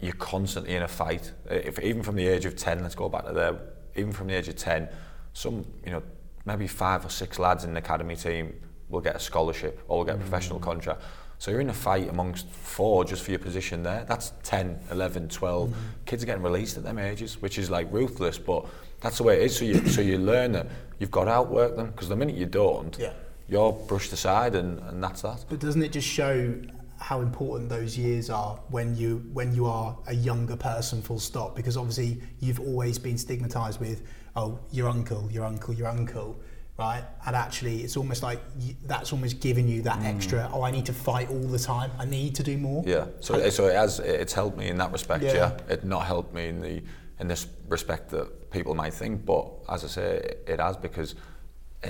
you're 0.00 0.12
constantly 0.14 0.74
in 0.74 0.82
a 0.82 0.88
fight. 0.88 1.32
If 1.50 1.78
even 1.80 2.02
from 2.02 2.16
the 2.16 2.26
age 2.26 2.44
of 2.44 2.56
ten, 2.56 2.82
let's 2.82 2.94
go 2.94 3.08
back 3.08 3.26
to 3.26 3.32
there. 3.32 3.58
Even 3.96 4.12
from 4.12 4.28
the 4.28 4.34
age 4.34 4.48
of 4.48 4.56
ten, 4.56 4.88
some 5.32 5.66
you 5.84 5.92
know 5.92 6.02
maybe 6.44 6.66
five 6.66 7.04
or 7.04 7.10
six 7.10 7.38
lads 7.38 7.64
in 7.64 7.74
the 7.74 7.78
academy 7.80 8.16
team 8.16 8.54
will 8.88 9.00
get 9.00 9.16
a 9.16 9.20
scholarship 9.20 9.84
or 9.88 9.98
will 9.98 10.04
get 10.04 10.14
a 10.14 10.18
professional 10.18 10.58
mm. 10.58 10.62
contract. 10.62 11.02
So 11.38 11.52
you're 11.52 11.60
in 11.60 11.70
a 11.70 11.74
fight 11.74 12.08
amongst 12.08 12.48
four 12.48 13.04
just 13.04 13.22
for 13.22 13.30
your 13.30 13.38
position 13.38 13.82
there. 13.84 14.04
That's 14.08 14.32
10, 14.42 14.80
11, 14.90 15.28
12. 15.28 15.70
Mm. 15.70 15.74
Kids 16.04 16.22
are 16.22 16.26
getting 16.26 16.42
released 16.42 16.76
at 16.76 16.82
them 16.82 16.98
ages, 16.98 17.40
which 17.40 17.58
is 17.58 17.70
like 17.70 17.92
ruthless, 17.92 18.38
but 18.38 18.66
that's 19.00 19.18
the 19.18 19.22
way 19.22 19.36
it 19.40 19.42
is. 19.42 19.56
So 19.56 19.64
you, 19.64 19.86
so 19.88 20.00
you 20.00 20.18
learn 20.18 20.52
that 20.52 20.66
you've 20.98 21.12
got 21.12 21.24
to 21.24 21.30
outwork 21.30 21.76
them 21.76 21.88
because 21.88 22.08
the 22.08 22.16
minute 22.16 22.34
you 22.34 22.46
don't, 22.46 22.96
yeah. 22.98 23.12
you're 23.48 23.72
brushed 23.72 24.12
aside 24.12 24.56
and, 24.56 24.80
and 24.80 25.02
that's 25.02 25.22
that. 25.22 25.44
But 25.48 25.60
doesn't 25.60 25.82
it 25.82 25.92
just 25.92 26.08
show 26.08 26.54
how 26.98 27.20
important 27.20 27.68
those 27.68 27.96
years 27.96 28.28
are 28.28 28.58
when 28.70 28.96
you 28.96 29.18
when 29.32 29.54
you 29.54 29.66
are 29.66 29.96
a 30.08 30.14
younger 30.14 30.56
person 30.56 31.00
full 31.00 31.18
stop 31.20 31.54
because 31.54 31.76
obviously 31.76 32.20
you've 32.40 32.60
always 32.60 32.98
been 32.98 33.16
stigmatized 33.16 33.80
with 33.80 34.02
oh 34.36 34.58
your 34.72 34.88
uncle 34.88 35.28
your 35.30 35.44
uncle 35.44 35.72
your 35.72 35.86
uncle 35.88 36.38
right? 36.78 37.02
And 37.26 37.34
actually 37.34 37.82
it's 37.82 37.96
almost 37.96 38.22
like 38.22 38.40
you, 38.60 38.74
that's 38.86 39.12
almost 39.12 39.40
giving 39.40 39.66
you 39.66 39.82
that 39.82 39.98
mm. 39.98 40.14
extra 40.14 40.48
oh 40.52 40.62
I 40.62 40.70
need 40.70 40.86
to 40.86 40.92
fight 40.92 41.28
all 41.28 41.46
the 41.48 41.58
time. 41.58 41.90
I 41.98 42.04
need 42.04 42.34
to 42.36 42.42
do 42.42 42.56
more. 42.56 42.84
Yeah, 42.86 43.06
so 43.20 43.50
so 43.50 43.66
it 43.66 43.74
has 43.74 43.98
it's 43.98 44.32
helped 44.32 44.56
me 44.56 44.68
in 44.68 44.78
that 44.78 44.92
respect. 44.92 45.24
Yeah. 45.24 45.34
Yeah, 45.34 45.58
it 45.68 45.84
not 45.84 46.04
helped 46.06 46.32
me 46.32 46.48
in 46.48 46.60
the 46.60 46.82
in 47.20 47.26
this 47.26 47.48
respect 47.68 48.10
that 48.10 48.50
people 48.50 48.74
might 48.74 48.94
think, 48.94 49.26
but 49.26 49.50
as 49.68 49.84
I 49.84 49.88
say, 49.88 50.16
it, 50.16 50.44
it 50.46 50.60
has 50.60 50.76
because 50.76 51.16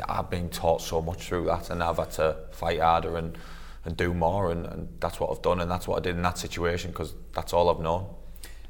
I've 0.08 0.30
been 0.30 0.48
taught 0.48 0.80
so 0.80 1.02
much 1.02 1.28
through 1.28 1.44
that, 1.46 1.70
and 1.70 1.82
I've 1.82 1.98
had 1.98 2.10
to 2.12 2.36
fight 2.52 2.80
harder 2.80 3.18
and 3.18 3.36
and 3.88 3.96
do 3.96 4.12
more, 4.12 4.52
and, 4.52 4.66
and 4.66 4.88
that's 5.00 5.18
what 5.18 5.30
I've 5.30 5.40
done, 5.42 5.60
and 5.60 5.70
that's 5.70 5.88
what 5.88 5.96
I 5.96 6.00
did 6.00 6.14
in 6.14 6.22
that 6.22 6.36
situation 6.36 6.90
because 6.90 7.14
that's 7.32 7.54
all 7.54 7.70
I've 7.70 7.80
known. 7.80 8.06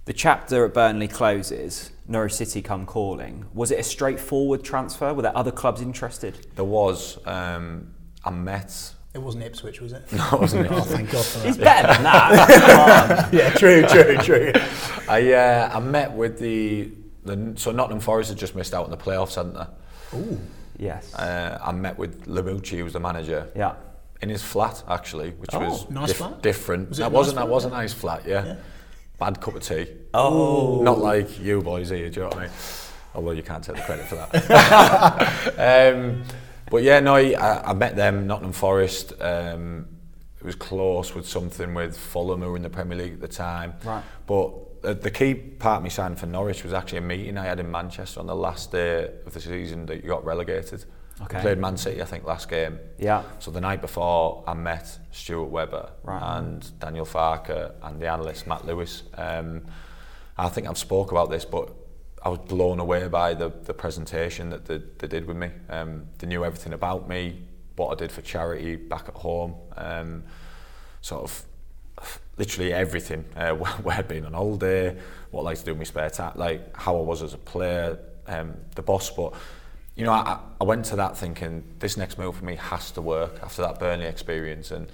The 0.05 0.13
chapter 0.13 0.65
at 0.65 0.73
Burnley 0.73 1.09
closes. 1.09 1.91
Norwich 2.07 2.35
City 2.35 2.63
come 2.63 2.87
calling. 2.87 3.45
Was 3.53 3.71
it 3.73 3.81
a 3.81 3.83
straightforward 3.83 4.63
transfer? 4.63 5.13
Were 5.13 5.23
there 5.23 5.37
other 5.37 5.51
clubs 5.51 5.83
interested? 5.83 6.47
There 6.55 6.65
was 6.65 7.19
um, 7.27 7.93
I 8.25 8.31
met. 8.31 8.95
it 9.13 9.19
wasn't 9.19 9.43
Ipswich 9.45 9.81
was 9.81 9.93
it 9.93 10.05
No, 10.13 10.25
it 10.35 10.41
wasn't 10.41 10.71
oh 10.71 10.81
thank 10.81 11.11
God 11.11 11.25
for 11.25 11.39
that. 11.41 11.47
He's 11.47 11.59
better 11.59 11.89
than 11.93 12.03
that. 12.05 13.33
yeah 13.33 13.51
true 13.51 13.83
true 13.87 14.17
true 14.19 14.53
I 15.09 15.33
uh, 15.33 15.71
I 15.75 15.81
met 15.81 16.13
with 16.13 16.39
the 16.39 16.91
the 17.25 17.53
so 17.57 17.73
Nottingham 17.73 18.01
Forest 18.01 18.31
had 18.31 18.39
just 18.39 18.55
missed 18.55 18.73
out 18.73 18.85
in 18.87 18.91
the 18.91 18.97
playoffs, 18.97 19.35
hadn't 19.35 19.55
they? 19.55 20.19
Ooh. 20.19 20.41
yes. 20.79 21.13
Uh, 21.15 21.59
I 21.63 21.73
met 21.73 21.99
with 21.99 22.25
Lamouchi, 22.27 22.79
who 22.79 22.85
was 22.85 22.95
the 22.95 23.01
manager. 23.01 23.51
yeah. 23.57 23.75
In 24.21 24.29
his 24.29 24.43
flat 24.43 24.83
actually, 24.89 25.31
which 25.31 25.51
Oh, 25.53 25.61
was 25.61 25.91
nice 25.91 26.13
flat? 26.13 26.43
different. 26.43 26.89
Was 26.91 26.99
that 26.99 27.05
nice 27.05 27.13
wasn't 27.13 27.35
flat? 27.37 27.47
that 27.47 27.53
was 27.53 27.65
a 27.65 27.71
nice 27.71 27.93
flat, 27.93 28.23
yeah. 28.27 28.45
Yeah. 28.45 28.57
Bad 29.19 29.41
cup 29.41 29.55
of 29.57 29.63
tea. 29.63 29.87
Oh. 30.15 30.83
Not 30.83 30.99
like 30.99 31.41
you 31.41 31.61
boys 31.63 31.89
here, 31.91 32.09
do 32.11 32.15
you 32.15 32.21
know 32.23 32.29
what 32.29 32.39
I 32.39 32.43
mean? 32.43 32.51
Although 33.15 33.31
you 33.33 33.43
can't 33.43 33.65
take 33.65 33.77
the 33.77 33.83
credit 33.83 34.07
for 34.07 34.15
that. 34.17 35.95
um, 35.95 36.23
but 36.71 36.83
yeah, 36.83 37.01
no, 37.01 37.15
I, 37.17 37.71
I 37.71 37.73
met 37.73 37.97
them, 37.97 38.27
Nottingham 38.27 38.53
Forest. 38.53 39.13
Um, 39.21 39.87
it 40.39 40.45
was 40.45 40.55
close 40.55 41.15
with 41.15 41.27
something 41.27 41.75
with 41.75 41.97
Fulham, 41.97 42.43
who 42.43 42.51
were 42.51 42.57
in 42.57 42.63
the 42.63 42.71
Premier 42.71 42.97
League 42.97 43.15
at 43.15 43.21
the 43.21 43.27
time. 43.29 43.75
Right. 43.85 44.05
But 44.27 44.53
uh, 44.85 44.95
the 44.95 45.11
key 45.11 45.35
part 45.35 45.79
of 45.79 45.83
me 45.85 45.91
signing 45.91 46.17
for 46.17 46.27
Norwich 46.27 46.63
was 46.65 46.73
actually 46.73 46.99
a 46.99 47.03
meeting 47.03 47.37
I 47.39 47.45
had 47.45 47.61
in 47.61 47.71
Manchester 47.71 48.21
on 48.21 48.27
the 48.27 48.35
last 48.37 48.73
day 48.73 49.11
of 49.27 49.33
the 49.33 49.41
season 49.41 49.87
that 49.87 50.03
you 50.03 50.09
got 50.09 50.25
relegated. 50.25 50.85
Okay. 51.23 51.39
We 51.39 51.43
played 51.43 51.59
Man 51.59 51.77
City, 51.77 52.01
I 52.01 52.05
think, 52.05 52.25
last 52.25 52.49
game. 52.49 52.79
Yeah. 52.99 53.25
So 53.41 53.51
the 53.51 53.61
night 53.61 53.81
before, 53.81 54.45
I 54.47 54.55
met 54.55 54.99
Stuart 55.11 55.49
Webber 55.51 55.91
Right. 56.05 56.39
and 56.39 56.79
Daniel 56.79 57.05
Farke 57.05 57.73
and 57.83 58.01
the 58.01 58.07
analyst 58.07 58.47
Matt 58.47 58.65
Lewis. 58.65 59.03
Um, 59.15 59.67
I 60.37 60.49
think 60.49 60.69
I've 60.69 60.79
spoke 60.79 61.11
about 61.11 61.29
this, 61.31 61.45
but 61.45 61.73
I 62.23 62.29
was 62.29 62.39
blown 62.39 62.79
away 62.79 63.09
by 63.09 63.35
the, 63.35 63.49
the 63.49 63.75
presentation 63.75 64.51
that 64.51 64.67
they, 64.67 64.79
they 64.99 65.09
did 65.09 65.27
with 65.27 65.37
me. 65.37 65.51
Um, 65.69 66.07
they 66.19 66.29
knew 66.29 66.45
everything 66.45 66.73
about 66.73 67.09
me, 67.09 67.43
what 67.75 67.91
I 67.91 67.95
did 67.97 68.13
for 68.13 68.23
charity 68.23 68.77
back 68.77 69.09
at 69.09 69.15
home, 69.15 69.57
um, 69.77 70.23
sort 71.01 71.25
of 71.25 71.45
literally 72.37 72.73
everything. 72.73 73.25
Uh, 73.37 73.53
where 73.55 73.97
I'd 73.97 74.09
been 74.09 74.25
on 74.25 74.33
holiday, 74.33 74.97
what 75.31 75.43
I 75.43 75.45
like 75.45 75.59
to 75.59 75.65
do 75.65 75.73
in 75.73 75.79
my 75.79 75.85
spare 75.85 76.11
time, 76.11 76.33
like 76.37 76.77
how 76.77 76.97
I 76.97 77.03
was 77.03 77.23
as 77.23 77.35
a 77.35 77.39
player, 77.39 77.99
um, 78.27 78.55
the 78.75 78.83
boss. 78.83 79.11
But 79.11 79.35
you 79.97 80.05
know, 80.05 80.13
I, 80.13 80.39
I 80.61 80.65
went 80.65 80.85
to 80.87 80.97
that 80.97 81.17
thinking 81.17 81.65
this 81.79 81.97
next 81.97 82.19
move 82.19 82.37
for 82.37 82.45
me 82.45 82.57
has 82.57 82.91
to 82.93 83.03
work 83.03 83.41
after 83.43 83.63
that 83.63 83.79
Burnley 83.79 84.07
experience, 84.07 84.71
and 84.71 84.89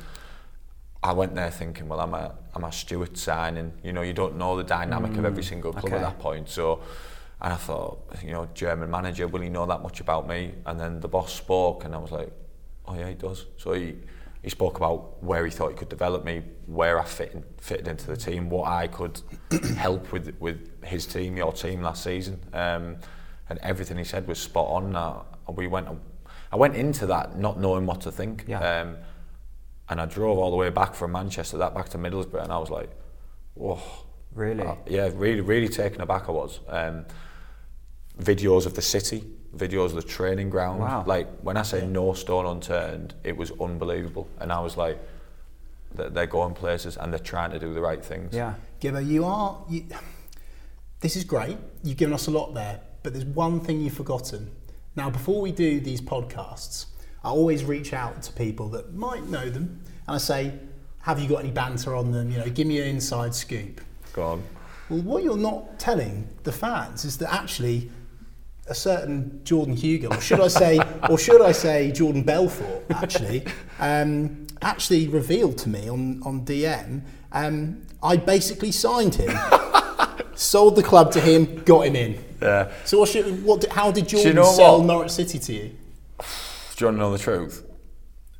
I 1.02 1.12
went 1.12 1.34
there 1.34 1.50
thinking, 1.50 1.88
well, 1.88 2.00
I'm 2.00 2.14
a 2.14 2.34
I'm 2.54 2.64
a 2.64 2.72
Stuart 2.72 3.16
signing. 3.16 3.72
You 3.82 3.92
know, 3.92 4.02
you 4.02 4.12
don't 4.12 4.36
know 4.36 4.56
the 4.56 4.64
dynamic 4.64 5.16
of 5.16 5.24
every 5.24 5.42
single 5.42 5.72
club 5.72 5.86
okay. 5.86 5.96
at 5.96 6.02
that 6.02 6.18
point, 6.18 6.48
so. 6.48 6.80
And 7.42 7.52
I 7.52 7.56
thought, 7.56 8.00
you 8.22 8.30
know, 8.30 8.48
German 8.54 8.90
manager, 8.90 9.28
will 9.28 9.42
he 9.42 9.50
know 9.50 9.66
that 9.66 9.82
much 9.82 10.00
about 10.00 10.26
me? 10.26 10.54
And 10.64 10.80
then 10.80 11.00
the 11.00 11.08
boss 11.08 11.34
spoke, 11.34 11.84
and 11.84 11.94
I 11.94 11.98
was 11.98 12.10
like, 12.10 12.30
oh 12.86 12.94
yeah, 12.94 13.08
he 13.08 13.14
does. 13.14 13.44
So 13.58 13.72
he, 13.74 13.96
he 14.44 14.50
spoke 14.50 14.76
about 14.76 15.22
where 15.24 15.44
he 15.44 15.50
thought 15.50 15.70
he 15.70 15.76
could 15.76 15.88
develop 15.88 16.22
me, 16.24 16.42
where 16.66 17.00
I 17.00 17.04
fit 17.04 17.32
in, 17.32 17.42
fitted 17.56 17.88
into 17.88 18.06
the 18.06 18.16
team, 18.16 18.50
what 18.50 18.68
I 18.68 18.86
could 18.86 19.20
help 19.76 20.12
with 20.12 20.36
with 20.38 20.84
his 20.84 21.06
team, 21.06 21.36
your 21.36 21.52
team 21.52 21.80
last 21.82 22.04
season, 22.04 22.38
um, 22.52 22.96
and 23.48 23.58
everything 23.62 23.96
he 23.96 24.04
said 24.04 24.28
was 24.28 24.38
spot 24.38 24.68
on. 24.68 24.94
Uh, 24.94 25.22
we 25.50 25.66
went, 25.66 25.88
I 26.52 26.56
went 26.56 26.76
into 26.76 27.06
that 27.06 27.38
not 27.38 27.58
knowing 27.58 27.86
what 27.86 28.02
to 28.02 28.12
think, 28.12 28.44
Yeah. 28.46 28.60
um, 28.82 28.96
and 29.88 30.00
I 30.00 30.04
drove 30.06 30.38
all 30.38 30.50
the 30.50 30.56
way 30.56 30.68
back 30.70 30.94
from 30.94 31.12
Manchester, 31.12 31.56
that 31.58 31.74
back 31.74 31.88
to 31.90 31.98
Middlesbrough, 31.98 32.42
and 32.44 32.52
I 32.52 32.58
was 32.58 32.70
like, 32.70 32.90
whoa. 33.54 33.80
Really? 34.34 34.64
Uh, 34.64 34.74
yeah, 34.86 35.10
really, 35.14 35.40
really 35.42 35.68
taken 35.68 36.00
aback 36.00 36.28
I 36.28 36.32
was. 36.32 36.60
Um, 36.68 37.06
videos 38.20 38.66
of 38.66 38.74
the 38.74 38.82
city, 38.82 39.24
videos 39.56 39.86
of 39.86 39.94
the 39.94 40.02
training 40.02 40.50
ground. 40.50 40.80
Wow. 40.80 41.04
Like 41.06 41.28
when 41.40 41.56
I 41.56 41.62
say 41.62 41.86
no 41.86 42.12
stone 42.14 42.46
unturned, 42.46 43.14
it 43.24 43.36
was 43.36 43.52
unbelievable. 43.60 44.28
And 44.38 44.52
I 44.52 44.60
was 44.60 44.76
like, 44.76 44.98
they're, 45.94 46.10
they're 46.10 46.26
going 46.26 46.54
places 46.54 46.96
and 46.96 47.12
they're 47.12 47.18
trying 47.20 47.50
to 47.52 47.58
do 47.58 47.72
the 47.72 47.80
right 47.80 48.04
things. 48.04 48.34
Yeah. 48.34 48.54
Gibber, 48.80 49.00
you 49.00 49.24
are. 49.24 49.62
You, 49.68 49.84
this 51.00 51.16
is 51.16 51.24
great. 51.24 51.58
You've 51.82 51.96
given 51.96 52.14
us 52.14 52.26
a 52.26 52.30
lot 52.30 52.54
there, 52.54 52.80
but 53.02 53.12
there's 53.12 53.24
one 53.26 53.60
thing 53.60 53.80
you've 53.80 53.94
forgotten. 53.94 54.50
Now, 54.96 55.10
before 55.10 55.40
we 55.40 55.52
do 55.52 55.80
these 55.80 56.00
podcasts, 56.00 56.86
I 57.22 57.28
always 57.28 57.64
reach 57.64 57.92
out 57.92 58.22
to 58.22 58.32
people 58.32 58.68
that 58.70 58.94
might 58.94 59.26
know 59.28 59.50
them, 59.50 59.80
and 60.06 60.14
I 60.14 60.18
say, 60.18 60.54
"Have 61.00 61.18
you 61.18 61.28
got 61.28 61.40
any 61.40 61.50
banter 61.50 61.94
on 61.94 62.12
them? 62.12 62.30
You 62.30 62.38
know, 62.38 62.48
give 62.48 62.66
me 62.66 62.80
an 62.80 62.88
inside 62.88 63.34
scoop." 63.34 63.80
Go 64.12 64.22
on. 64.22 64.42
Well, 64.88 65.00
what 65.00 65.24
you're 65.24 65.36
not 65.36 65.78
telling 65.78 66.28
the 66.44 66.52
fans 66.52 67.04
is 67.04 67.18
that 67.18 67.32
actually 67.32 67.90
a 68.66 68.74
certain 68.74 69.40
Jordan 69.44 69.76
Hugill, 69.76 70.16
or 70.16 70.20
should 70.20 70.40
I 70.40 70.48
say, 70.48 70.78
or 71.10 71.18
should 71.18 71.42
I 71.42 71.52
say 71.52 71.92
Jordan 71.92 72.22
Belfort, 72.22 72.84
actually, 72.90 73.44
um, 73.78 74.46
actually 74.62 75.08
revealed 75.08 75.58
to 75.58 75.68
me 75.68 75.88
on, 75.88 76.22
on 76.22 76.44
DM, 76.44 77.02
um, 77.32 77.82
I 78.02 78.16
basically 78.16 78.72
signed 78.72 79.14
him, 79.14 79.36
sold 80.34 80.76
the 80.76 80.82
club 80.82 81.12
to 81.12 81.20
him, 81.20 81.62
got 81.64 81.86
him 81.86 81.96
in. 81.96 82.24
Yeah. 82.40 82.72
So 82.84 83.00
what 83.00 83.08
should, 83.08 83.44
what, 83.44 83.64
how 83.70 83.90
did 83.90 84.10
you 84.12 84.18
Jordan 84.18 84.36
know 84.36 84.44
sell 84.44 84.78
what? 84.78 84.86
Norwich 84.86 85.10
City 85.10 85.38
to 85.38 85.52
you? 85.52 85.76
Do 86.18 86.24
you 86.78 86.86
want 86.86 86.96
to 86.96 87.00
know 87.00 87.12
the 87.12 87.18
truth? 87.18 87.66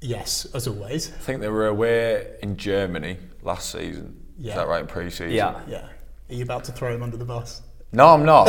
Yes, 0.00 0.46
as 0.54 0.66
always. 0.66 1.08
I 1.08 1.16
think 1.18 1.40
they 1.40 1.48
were 1.48 1.66
away 1.66 2.37
in 2.42 2.56
Germany 2.56 3.16
last 3.42 3.70
season. 3.70 4.20
Yeah. 4.38 4.50
Is 4.50 4.56
that 4.56 4.68
right? 4.68 4.80
In 4.80 4.87
pre-season. 4.87 5.30
Yeah. 5.30 5.60
Yeah. 5.66 5.88
Are 6.28 6.34
you 6.34 6.42
about 6.42 6.64
to 6.64 6.72
throw 6.72 6.94
him 6.94 7.02
under 7.02 7.16
the 7.16 7.24
bus? 7.24 7.62
No, 7.92 8.08
I'm 8.08 8.24
not. 8.24 8.48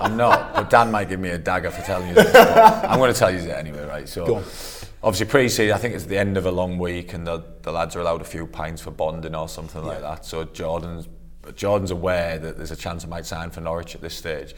I'm 0.00 0.16
not. 0.16 0.54
But 0.54 0.70
Dan 0.70 0.90
might 0.90 1.08
give 1.08 1.20
me 1.20 1.30
a 1.30 1.38
dagger 1.38 1.70
for 1.70 1.82
telling 1.82 2.08
you 2.08 2.14
this. 2.14 2.34
I'm 2.34 2.98
going 2.98 3.12
to 3.12 3.18
tell 3.18 3.30
you 3.30 3.38
it 3.38 3.50
anyway, 3.50 3.84
right? 3.86 4.08
So, 4.08 4.36
obviously, 5.02 5.26
pre-season, 5.26 5.74
I 5.74 5.78
think 5.78 5.94
it's 5.94 6.04
the 6.04 6.18
end 6.18 6.36
of 6.36 6.46
a 6.46 6.50
long 6.50 6.78
week, 6.78 7.14
and 7.14 7.26
the, 7.26 7.44
the 7.62 7.72
lads 7.72 7.96
are 7.96 8.00
allowed 8.00 8.20
a 8.20 8.24
few 8.24 8.46
pints 8.46 8.82
for 8.82 8.90
bonding 8.90 9.34
or 9.34 9.48
something 9.48 9.84
like 9.84 10.00
that. 10.00 10.24
So 10.24 10.44
Jordan's 10.44 11.08
Jordan's 11.54 11.90
aware 11.92 12.38
that 12.38 12.56
there's 12.56 12.72
a 12.72 12.76
chance 12.76 13.04
I 13.04 13.08
might 13.08 13.26
sign 13.26 13.50
for 13.50 13.60
Norwich 13.60 13.94
at 13.94 14.00
this 14.00 14.14
stage. 14.14 14.54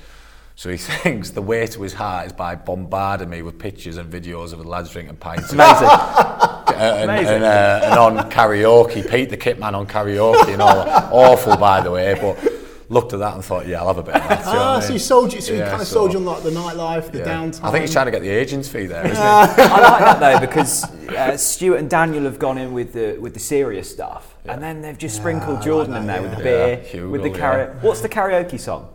So 0.55 0.70
he 0.70 0.77
thinks 1.03 1.31
the 1.31 1.42
way 1.42 1.66
to 1.66 1.83
his 1.83 1.94
heart 1.94 2.27
is 2.27 2.33
by 2.33 2.55
bombarding 2.55 3.29
me 3.29 3.42
with 3.42 3.59
pictures 3.59 3.96
and 3.96 4.11
videos 4.12 4.53
of 4.53 4.59
the 4.59 4.68
lads 4.68 4.90
drinking 4.90 5.16
pints. 5.16 5.53
Amazing. 5.53 5.88
Uh, 6.68 6.94
and, 7.01 7.11
Amazing. 7.11 7.35
and, 7.37 7.44
uh, 7.44 7.81
and 7.83 7.98
on 7.98 8.31
karaoke, 8.31 9.11
Pete 9.11 9.31
the 9.31 9.37
Kitman 9.37 9.74
on 9.74 9.85
karaoke 9.85 10.53
and 10.53 10.62
all. 10.62 10.79
Awful, 11.11 11.57
by 11.57 11.81
the 11.81 11.90
way, 11.90 12.14
but 12.14 12.37
looked 12.90 13.12
at 13.12 13.18
that 13.18 13.35
and 13.35 13.44
thought, 13.44 13.66
yeah, 13.66 13.81
I'll 13.81 13.88
have 13.88 13.98
a 13.98 14.03
bit 14.03 14.14
of 14.14 14.29
that. 14.29 14.38
do 14.44 14.44
Ah, 14.46 14.74
what 14.77 14.83
I 14.85 14.87
so 14.87 14.92
he 14.94 14.98
sold 14.98 15.33
you. 15.33 15.40
So 15.40 15.53
he 15.53 15.59
Yeah, 15.59 15.68
kind 15.70 15.83
of 15.83 15.88
so- 15.88 15.94
sold 15.94 16.12
you 16.12 16.18
on 16.20 16.24
like 16.24 16.42
the 16.42 16.51
nightlife, 16.51 17.12
the 17.12 17.18
yeah. 17.18 17.24
downtime. 17.27 17.61
I 17.64 17.70
think 17.70 17.83
he's 17.83 17.92
trying 17.92 18.07
to 18.07 18.12
get 18.12 18.22
the 18.22 18.29
agent's 18.31 18.68
fee 18.68 18.87
there, 18.87 19.05
isn't 19.05 19.16
he? 19.16 19.22
I 19.22 19.81
like 19.81 20.01
that 20.01 20.20
though 20.20 20.40
because 20.46 20.85
uh, 21.11 21.37
Stuart 21.37 21.79
and 21.79 21.90
Daniel 21.90 22.24
have 22.24 22.38
gone 22.38 22.57
in 22.59 22.72
with 22.72 22.92
the 22.94 23.18
with 23.20 23.35
the 23.35 23.40
serious 23.40 23.90
stuff, 23.90 24.35
and 24.46 24.62
then 24.62 24.81
they've 24.81 24.96
just 24.98 25.16
sprinkled 25.16 25.61
Jordan 25.62 25.92
like 25.92 26.01
in 26.03 26.07
that, 26.07 26.20
there 26.20 26.29
with 26.29 26.38
the 26.38 26.42
beer, 26.44 26.68
Yeah, 26.83 26.90
Hugill, 27.01 27.11
with 27.11 27.22
the 27.22 27.31
yeah. 27.31 27.37
karaoke. 27.38 27.83
What's 27.83 28.01
the 28.01 28.09
karaoke 28.09 28.59
song? 28.61 28.88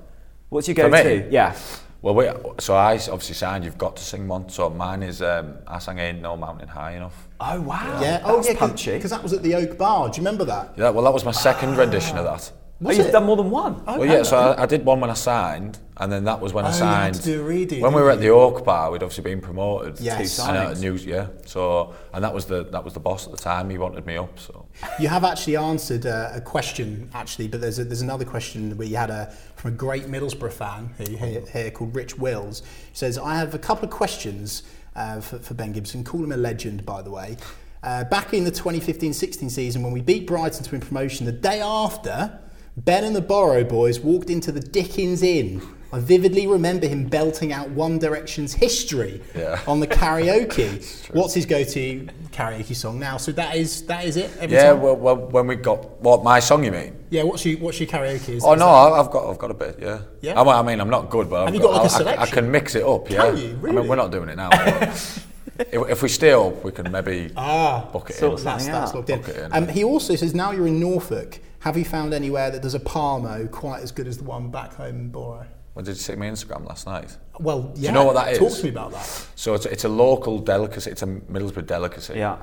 What's 0.50 0.68
your 0.68 0.76
For 0.76 0.84
me? 0.90 1.04
go-to? 1.04 1.28
Yeah. 1.32 1.56
Well, 2.04 2.16
wait, 2.16 2.34
so 2.60 2.76
I 2.76 2.96
obviously 2.96 3.34
signed, 3.36 3.64
you've 3.64 3.78
got 3.78 3.96
to 3.96 4.04
sing 4.04 4.28
one. 4.28 4.50
So 4.50 4.70
mine 4.70 5.04
is, 5.04 5.22
um, 5.22 5.54
I 5.66 5.80
sang 5.80 6.00
Ain't 6.00 6.22
No 6.22 6.36
Mountain 6.36 6.68
High 6.68 6.92
Enough. 6.98 7.30
Oh 7.40 7.62
wow. 7.62 8.00
Yeah. 8.02 8.22
Oh 8.26 8.36
That's 8.36 8.50
yeah. 8.50 8.60
punchy. 8.60 8.92
Because 8.92 9.12
that 9.12 9.24
was 9.24 9.32
at 9.32 9.42
the 9.42 9.56
Oak 9.56 9.78
Bar. 9.78 10.10
Do 10.10 10.18
you 10.18 10.20
remember 10.28 10.44
that? 10.46 10.74
Yeah, 10.76 10.90
well, 10.90 11.06
that 11.06 11.14
was 11.14 11.24
my 11.24 11.32
second 11.32 11.78
rendition 11.78 12.18
of 12.18 12.26
that. 12.26 12.52
Oh, 12.84 12.88
Was 12.88 12.98
you've 12.98 13.08
it? 13.08 13.12
done 13.12 13.26
more 13.26 13.38
than 13.38 13.50
one. 13.50 13.84
Oh, 13.88 14.00
Well, 14.00 14.08
yeah, 14.08 14.24
so 14.24 14.38
I, 14.38 14.64
I 14.64 14.66
did 14.66 14.84
one 14.86 15.00
when 15.00 15.10
I 15.10 15.14
signed, 15.14 15.80
and 15.98 16.12
then 16.12 16.24
that 16.26 16.40
was 16.40 16.54
when 16.54 16.66
Oh, 16.66 16.68
I 16.68 16.72
you 16.72 16.78
signed. 16.78 17.16
had 17.16 17.24
to 17.24 17.30
do 17.32 17.42
a 17.42 17.50
redo, 17.50 17.52
when 17.52 17.60
we 17.60 17.68
didn't 17.68 17.94
were 17.94 18.12
at 18.12 18.20
the 18.20 18.26
you? 18.26 18.34
Oak 18.36 18.66
Bar, 18.66 18.92
we'd 18.92 19.04
obviously 19.04 19.24
been 19.24 19.42
promoted. 19.42 20.00
Yes. 20.00 20.36
Two 20.38 20.44
And, 20.44 20.58
uh, 20.58 20.70
signings. 20.72 20.82
news, 20.82 21.06
yeah. 21.06 21.28
So, 21.46 21.94
and 22.14 22.24
that 22.24 22.34
was 22.34 22.46
the 22.46 22.64
that 22.66 22.84
was 22.84 22.94
the 22.94 23.00
boss 23.00 23.26
at 23.26 23.32
the 23.32 23.38
time. 23.38 23.70
He 23.70 23.78
wanted 23.78 24.06
me 24.06 24.18
up. 24.18 24.38
So, 24.40 24.66
You 25.00 25.08
have 25.08 25.24
actually 25.24 25.56
answered 25.56 26.06
uh, 26.06 26.32
a 26.34 26.42
question, 26.42 27.10
actually, 27.14 27.48
but 27.48 27.62
there's 27.62 27.80
a, 27.80 27.84
there's 27.84 28.02
another 28.02 28.26
question 28.26 28.76
where 28.78 28.88
you 28.88 28.98
had 28.98 29.10
a 29.10 29.32
from 29.56 29.74
a 29.74 29.76
great 29.76 30.06
Middlesbrough 30.08 30.54
fan 30.54 30.90
who 30.98 31.16
here, 31.16 31.42
here 31.52 31.72
called 31.72 31.96
Rich 31.96 32.18
Wills. 32.18 32.62
He 32.92 32.96
says, 32.96 33.18
"I 33.18 33.36
have 33.38 33.54
a 33.54 33.60
couple 33.60 33.86
of 33.86 33.92
questions 33.92 34.64
uh, 34.96 35.22
for, 35.22 35.40
for 35.40 35.54
Ben 35.54 35.72
Gibson. 35.72 36.04
Call 36.04 36.24
him 36.24 36.32
a 36.32 36.38
legend, 36.38 36.86
by 36.86 37.02
the 37.02 37.12
way. 37.12 37.38
Uh, 37.82 38.04
back 38.06 38.34
in 38.34 38.46
the 38.46 38.52
2015-16 38.52 39.52
season, 39.52 39.84
when 39.84 39.92
we 39.92 40.00
beat 40.00 40.26
Brighton 40.26 40.64
to 40.64 40.72
win 40.72 40.80
promotion, 40.80 41.26
the 41.26 41.34
day 41.34 41.60
after, 41.60 42.40
Ben 42.78 43.04
and 43.04 43.16
the 43.16 43.22
Borough 43.22 43.64
boys 43.64 44.00
walked 44.00 44.30
into 44.30 44.52
the 44.52 44.60
Dickens 44.60 45.22
Inn. 45.22 45.62
I 45.92 46.00
vividly 46.00 46.48
remember 46.48 46.88
him 46.88 47.08
belting 47.08 47.54
out 47.54 47.70
One 47.70 48.00
Direction's 48.00 48.52
"History" 48.52 49.22
Yeah. 49.36 49.60
on 49.68 49.80
the 49.80 49.86
karaoke. 49.86 50.82
What's 51.14 51.36
his 51.36 51.46
go-to 51.46 52.08
karaoke 52.32 52.76
song 52.76 52.98
now? 53.00 53.18
So 53.18 53.32
that 53.34 53.56
is 53.56 53.84
that 53.86 54.04
is 54.06 54.18
it. 54.18 54.32
Every 54.40 54.56
Yeah, 54.58 54.72
time? 54.74 54.82
well, 54.82 54.96
well, 54.96 55.16
when 55.18 55.46
we 55.46 55.56
got 55.56 56.02
what 56.02 56.24
my 56.24 56.40
song, 56.40 56.64
you 56.64 56.72
mean? 56.72 56.96
yeah. 57.12 57.22
What's 57.22 57.46
your 57.46 57.60
what's 57.60 57.80
your 57.80 57.88
karaoke? 57.88 58.30
Is, 58.30 58.44
Oh 58.44 58.54
is 58.54 58.60
no, 58.60 58.66
that- 58.66 58.72
I- 58.96 59.00
I've 59.02 59.12
got 59.12 59.30
I've 59.30 59.38
got 59.38 59.52
a 59.52 59.54
bit. 59.54 59.78
Yeah. 59.80 60.00
Yeah? 60.22 60.42
I, 60.42 60.60
I 60.60 60.64
mean, 60.64 60.82
I'm 60.82 60.90
not 60.90 61.12
good, 61.12 61.30
but 61.30 61.42
Have 61.42 61.50
I've 61.50 61.54
you 61.54 61.62
got, 61.62 61.74
like, 61.74 61.80
a 61.82 61.82
I- 61.82 61.84
I, 61.84 61.86
I, 61.86 61.98
selection? 62.00 62.34
can 62.34 62.52
mix 62.52 62.74
it 62.74 62.84
up. 62.84 63.08
Yeah. 63.12 63.26
Can 63.30 63.38
you? 63.38 63.60
I 63.68 63.72
mean, 63.72 63.88
we're 63.88 63.96
not 63.96 64.12
doing 64.12 64.30
it 64.30 64.36
now. 64.36 64.50
but 64.50 65.20
if, 65.72 65.90
if 65.90 66.02
we 66.02 66.10
stay 66.10 66.32
up, 66.32 66.64
we 66.64 66.72
can 66.72 66.92
maybe 66.92 67.30
Ah, 67.38 67.88
book 67.94 68.10
it 68.10 68.16
so 68.16 68.30
in. 68.30 68.34
it's 68.34 68.44
That's, 68.44 68.64
Something 68.66 68.82
that's 68.82 68.90
out. 68.90 68.96
locked 68.96 69.10
in. 69.12 69.20
Okay, 69.20 69.56
Um, 69.56 69.68
he 69.68 69.84
also 69.84 70.16
says 70.16 70.34
now 70.34 70.50
you're 70.50 70.66
in 70.66 70.80
Norfolk. 70.80 71.40
Have 71.64 71.78
you 71.78 71.86
found 71.86 72.14
anywhere 72.14 72.52
that 72.52 72.62
does 72.62 72.76
a 72.76 72.80
Parmo 72.80 73.50
quite 73.50 73.82
as 73.82 73.92
good 73.92 74.08
as 74.08 74.18
the 74.18 74.24
one 74.26 74.50
back 74.52 74.74
home 74.74 74.96
in 74.98 75.10
Borough? 75.10 75.48
Well, 75.76 75.86
did 75.86 75.92
you 75.96 76.02
see 76.02 76.16
my 76.16 76.26
Instagram 76.28 76.68
last 76.68 76.86
night? 76.86 77.18
Well, 77.40 77.72
yeah. 77.76 77.82
Do 77.82 77.88
you 77.88 77.92
know 77.94 78.04
what 78.06 78.16
that 78.16 78.34
is? 78.34 78.38
Talk 78.40 78.52
to 78.58 78.64
me 78.66 78.70
about 78.70 78.92
that. 78.92 79.28
So 79.36 79.54
it's, 79.54 79.66
it's 79.66 79.86
a 79.86 79.90
local 79.90 80.40
delicacy. 80.40 80.92
It's 80.92 81.02
a 81.04 81.08
Middlesbrough 81.08 81.66
delicacy. 81.66 82.16
Yeah. 82.16 82.38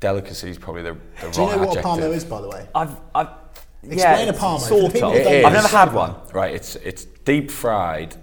Delicacy 0.00 0.50
is 0.50 0.58
probably 0.58 0.82
the, 0.82 0.96
the 1.20 1.30
Do 1.30 1.42
you 1.42 1.46
wrong 1.48 1.56
know 1.56 1.66
what 1.66 1.76
a 1.76 1.78
adjective. 1.78 1.84
Parmo 1.84 2.12
is, 2.14 2.24
by 2.24 2.40
the 2.40 2.48
way? 2.48 2.68
I've, 2.74 2.96
I've 3.14 3.28
Explain 3.84 4.26
yeah, 4.26 4.32
a 4.32 4.32
Parmo 4.32 4.58
for 4.58 4.60
the 4.60 4.66
Sort 4.66 4.84
of. 4.86 4.92
that 4.94 5.00
don't 5.00 5.16
It 5.16 5.42
know. 5.42 5.46
I've 5.48 5.52
never 5.52 5.68
had 5.68 5.92
one. 5.92 6.14
Right, 6.32 6.54
it's 6.54 6.74
it's 6.76 7.04
deep 7.04 7.50
fried. 7.50 8.16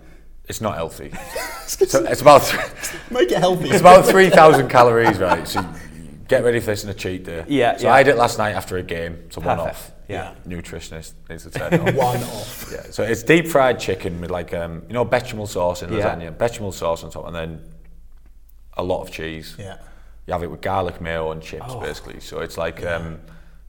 It's 0.50 0.60
not 0.60 0.76
healthy. 0.76 1.12
so 1.68 2.04
it's 2.04 2.22
about 2.22 2.42
Make 3.12 3.32
it 3.32 3.38
healthy. 3.38 3.70
it's 3.70 3.80
about 3.80 4.06
three 4.06 4.30
thousand 4.32 4.70
calories, 4.70 5.18
right? 5.20 5.48
So 5.48 5.64
get 6.28 6.44
ready 6.44 6.60
for 6.60 6.68
this 6.68 6.84
in 6.84 6.90
a 6.90 6.94
cheat 6.96 7.24
day. 7.26 7.46
Yeah, 7.48 7.78
So 7.78 7.84
yeah. 7.86 7.94
I 7.94 7.98
had 8.00 8.08
it 8.08 8.18
last 8.18 8.38
night 8.40 8.52
after 8.56 8.78
a 8.78 8.84
game. 8.84 9.30
So 9.30 9.40
one 9.42 9.58
Perfect. 9.60 9.76
off. 9.76 9.92
Yeah. 10.08 10.34
Nutritionist 10.48 11.14
needs 11.30 11.44
to 11.44 11.52
turn 11.52 11.74
on. 11.88 11.96
one 11.96 12.18
off. 12.24 12.70
Yeah, 12.72 12.84
so 12.92 13.04
it's 13.04 13.24
deep 13.24 13.48
fried 13.48 13.80
chicken 13.80 14.20
with 14.22 14.30
like 14.32 14.54
um, 14.54 14.84
you 14.88 14.94
know 14.94 15.06
bechamel 15.06 15.48
sauce 15.48 15.84
in 15.84 15.92
Yeah. 15.94 16.16
lasagna, 16.16 16.38
bechamel 16.38 16.72
sauce 16.72 17.04
on 17.04 17.12
top, 17.12 17.28
and 17.28 17.36
then 17.36 17.62
a 18.76 18.84
lot 18.84 19.02
of 19.02 19.12
cheese. 19.12 19.56
Yeah. 19.60 19.78
You 20.28 20.34
have 20.34 20.44
it 20.44 20.52
with 20.52 20.62
garlic 20.62 21.02
mayo 21.02 21.32
and 21.32 21.42
chips, 21.42 21.66
Oh. 21.70 21.80
basically. 21.80 22.20
So 22.20 22.40
it's 22.40 22.58
like, 22.58 22.86
um, 22.86 23.20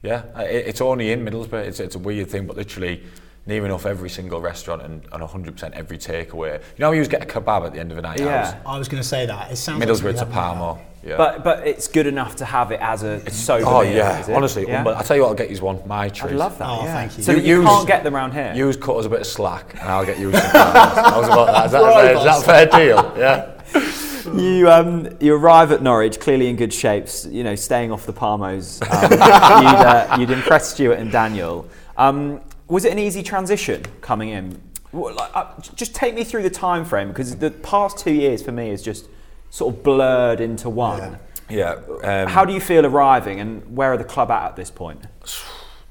yeah, 0.01 0.23
it, 0.41 0.67
it's 0.67 0.81
only 0.81 1.11
in 1.11 1.25
Middlesbrough. 1.25 1.65
It's, 1.65 1.79
it's 1.79 1.95
a 1.95 1.99
weird 1.99 2.29
thing, 2.29 2.45
but 2.45 2.55
literally 2.55 3.03
near 3.45 3.65
enough 3.65 3.85
every 3.85 4.09
single 4.09 4.39
restaurant 4.39 4.81
and, 4.81 5.03
and 5.11 5.21
100% 5.21 5.71
every 5.71 5.97
takeaway. 5.97 6.53
You 6.53 6.59
know 6.79 6.87
how 6.87 6.91
you 6.91 6.99
always 6.99 7.07
get 7.09 7.23
a 7.23 7.25
kebab 7.25 7.65
at 7.65 7.73
the 7.73 7.79
end 7.79 7.91
of 7.91 7.97
a 7.97 8.01
night 8.01 8.19
Yeah. 8.19 8.59
I 8.65 8.77
was 8.77 8.87
going 8.87 9.01
to 9.03 9.07
say 9.07 9.25
that. 9.25 9.51
It 9.51 9.57
sounds 9.57 9.81
out? 9.81 9.87
like 9.87 9.97
Middlesbrough, 9.97 10.11
it's 10.11 10.21
a 10.21 10.25
something 10.25 10.35
we 10.35 10.41
haven't 10.41 10.59
Parmo. 10.59 10.79
Yeah. 11.05 11.17
But 11.17 11.43
but 11.43 11.67
it's 11.67 11.89
good 11.89 12.07
enough 12.07 12.37
to 12.37 12.45
have 12.45 12.71
it 12.71 12.79
as 12.79 13.03
a 13.03 13.29
sober 13.29 13.65
oh, 13.67 13.81
meal, 13.81 13.91
yeah, 13.93 14.21
is 14.21 14.29
it? 14.29 14.35
honestly. 14.35 14.65
Yeah? 14.65 14.85
But 14.85 14.95
I'll 14.95 15.03
tell 15.03 15.17
you 15.17 15.23
what, 15.23 15.29
I'll 15.29 15.35
get 15.35 15.51
you 15.51 15.59
one. 15.61 15.85
My 15.85 16.07
treat. 16.07 16.31
I'd 16.31 16.37
love 16.37 16.57
that. 16.59 16.69
Oh, 16.69 16.83
yeah. 16.83 16.93
thank 16.93 17.17
you. 17.17 17.23
So 17.23 17.33
You 17.33 17.41
you 17.41 17.57
use- 17.57 17.65
can't 17.65 17.87
get 17.87 18.03
them 18.05 18.15
around 18.15 18.31
here. 18.31 18.53
Use 18.55 18.77
cut 18.77 18.95
us 18.95 19.05
a 19.05 19.09
bit 19.09 19.19
of 19.19 19.27
slack 19.27 19.73
and 19.73 19.89
I'll 19.89 20.05
get 20.05 20.17
you 20.17 20.31
some 20.31 20.41
How's 20.41 21.25
about 21.25 21.47
that? 21.47 21.65
Is 21.65 21.71
that, 21.73 21.93
fair, 21.93 22.17
is 22.17 22.23
that 22.23 22.41
a 22.41 22.45
fair 22.45 22.65
deal? 22.67 23.13
Yeah. 23.17 23.49
You 24.33 24.71
um, 24.71 25.09
you 25.19 25.35
arrive 25.35 25.73
at 25.73 25.83
Norwich 25.83 26.17
clearly 26.19 26.47
in 26.47 26.55
good 26.55 26.73
shapes. 26.73 27.25
You 27.25 27.43
know, 27.43 27.55
staying 27.55 27.91
off 27.91 28.05
the 28.05 28.13
Parmos. 28.13 28.81
Um, 28.81 29.11
you'd, 29.11 29.19
uh, 29.19 30.17
you'd 30.17 30.31
impressed 30.31 30.71
Stuart 30.71 30.97
and 30.97 31.11
Daniel. 31.11 31.67
Um, 31.97 32.39
was 32.73 32.85
it 32.85 32.91
an 32.91 32.97
easy 32.97 33.21
transition 33.21 33.85
coming 34.01 34.29
in? 34.29 34.59
What, 34.89 35.15
like, 35.15 35.29
uh, 35.35 35.53
just 35.75 35.93
take 35.93 36.15
me 36.15 36.23
through 36.23 36.41
the 36.41 36.49
time 36.49 36.85
frame 36.85 37.09
because 37.09 37.35
the 37.35 37.51
past 37.51 37.99
two 37.99 38.13
years 38.13 38.41
for 38.41 38.51
me 38.51 38.71
is 38.71 38.81
just 38.81 39.09
sort 39.51 39.75
of 39.75 39.83
blurred 39.83 40.41
into 40.41 40.71
one. 40.71 41.19
Yeah. 41.49 41.77
Yeah. 42.03 42.23
Um, 42.23 42.27
How 42.29 42.45
do 42.45 42.51
you 42.51 42.59
feel 42.59 42.83
arriving, 42.85 43.39
and 43.39 43.77
where 43.77 43.93
are 43.93 43.97
the 43.97 44.03
club 44.03 44.31
at 44.31 44.43
at 44.43 44.55
this 44.55 44.71
point? 44.71 45.05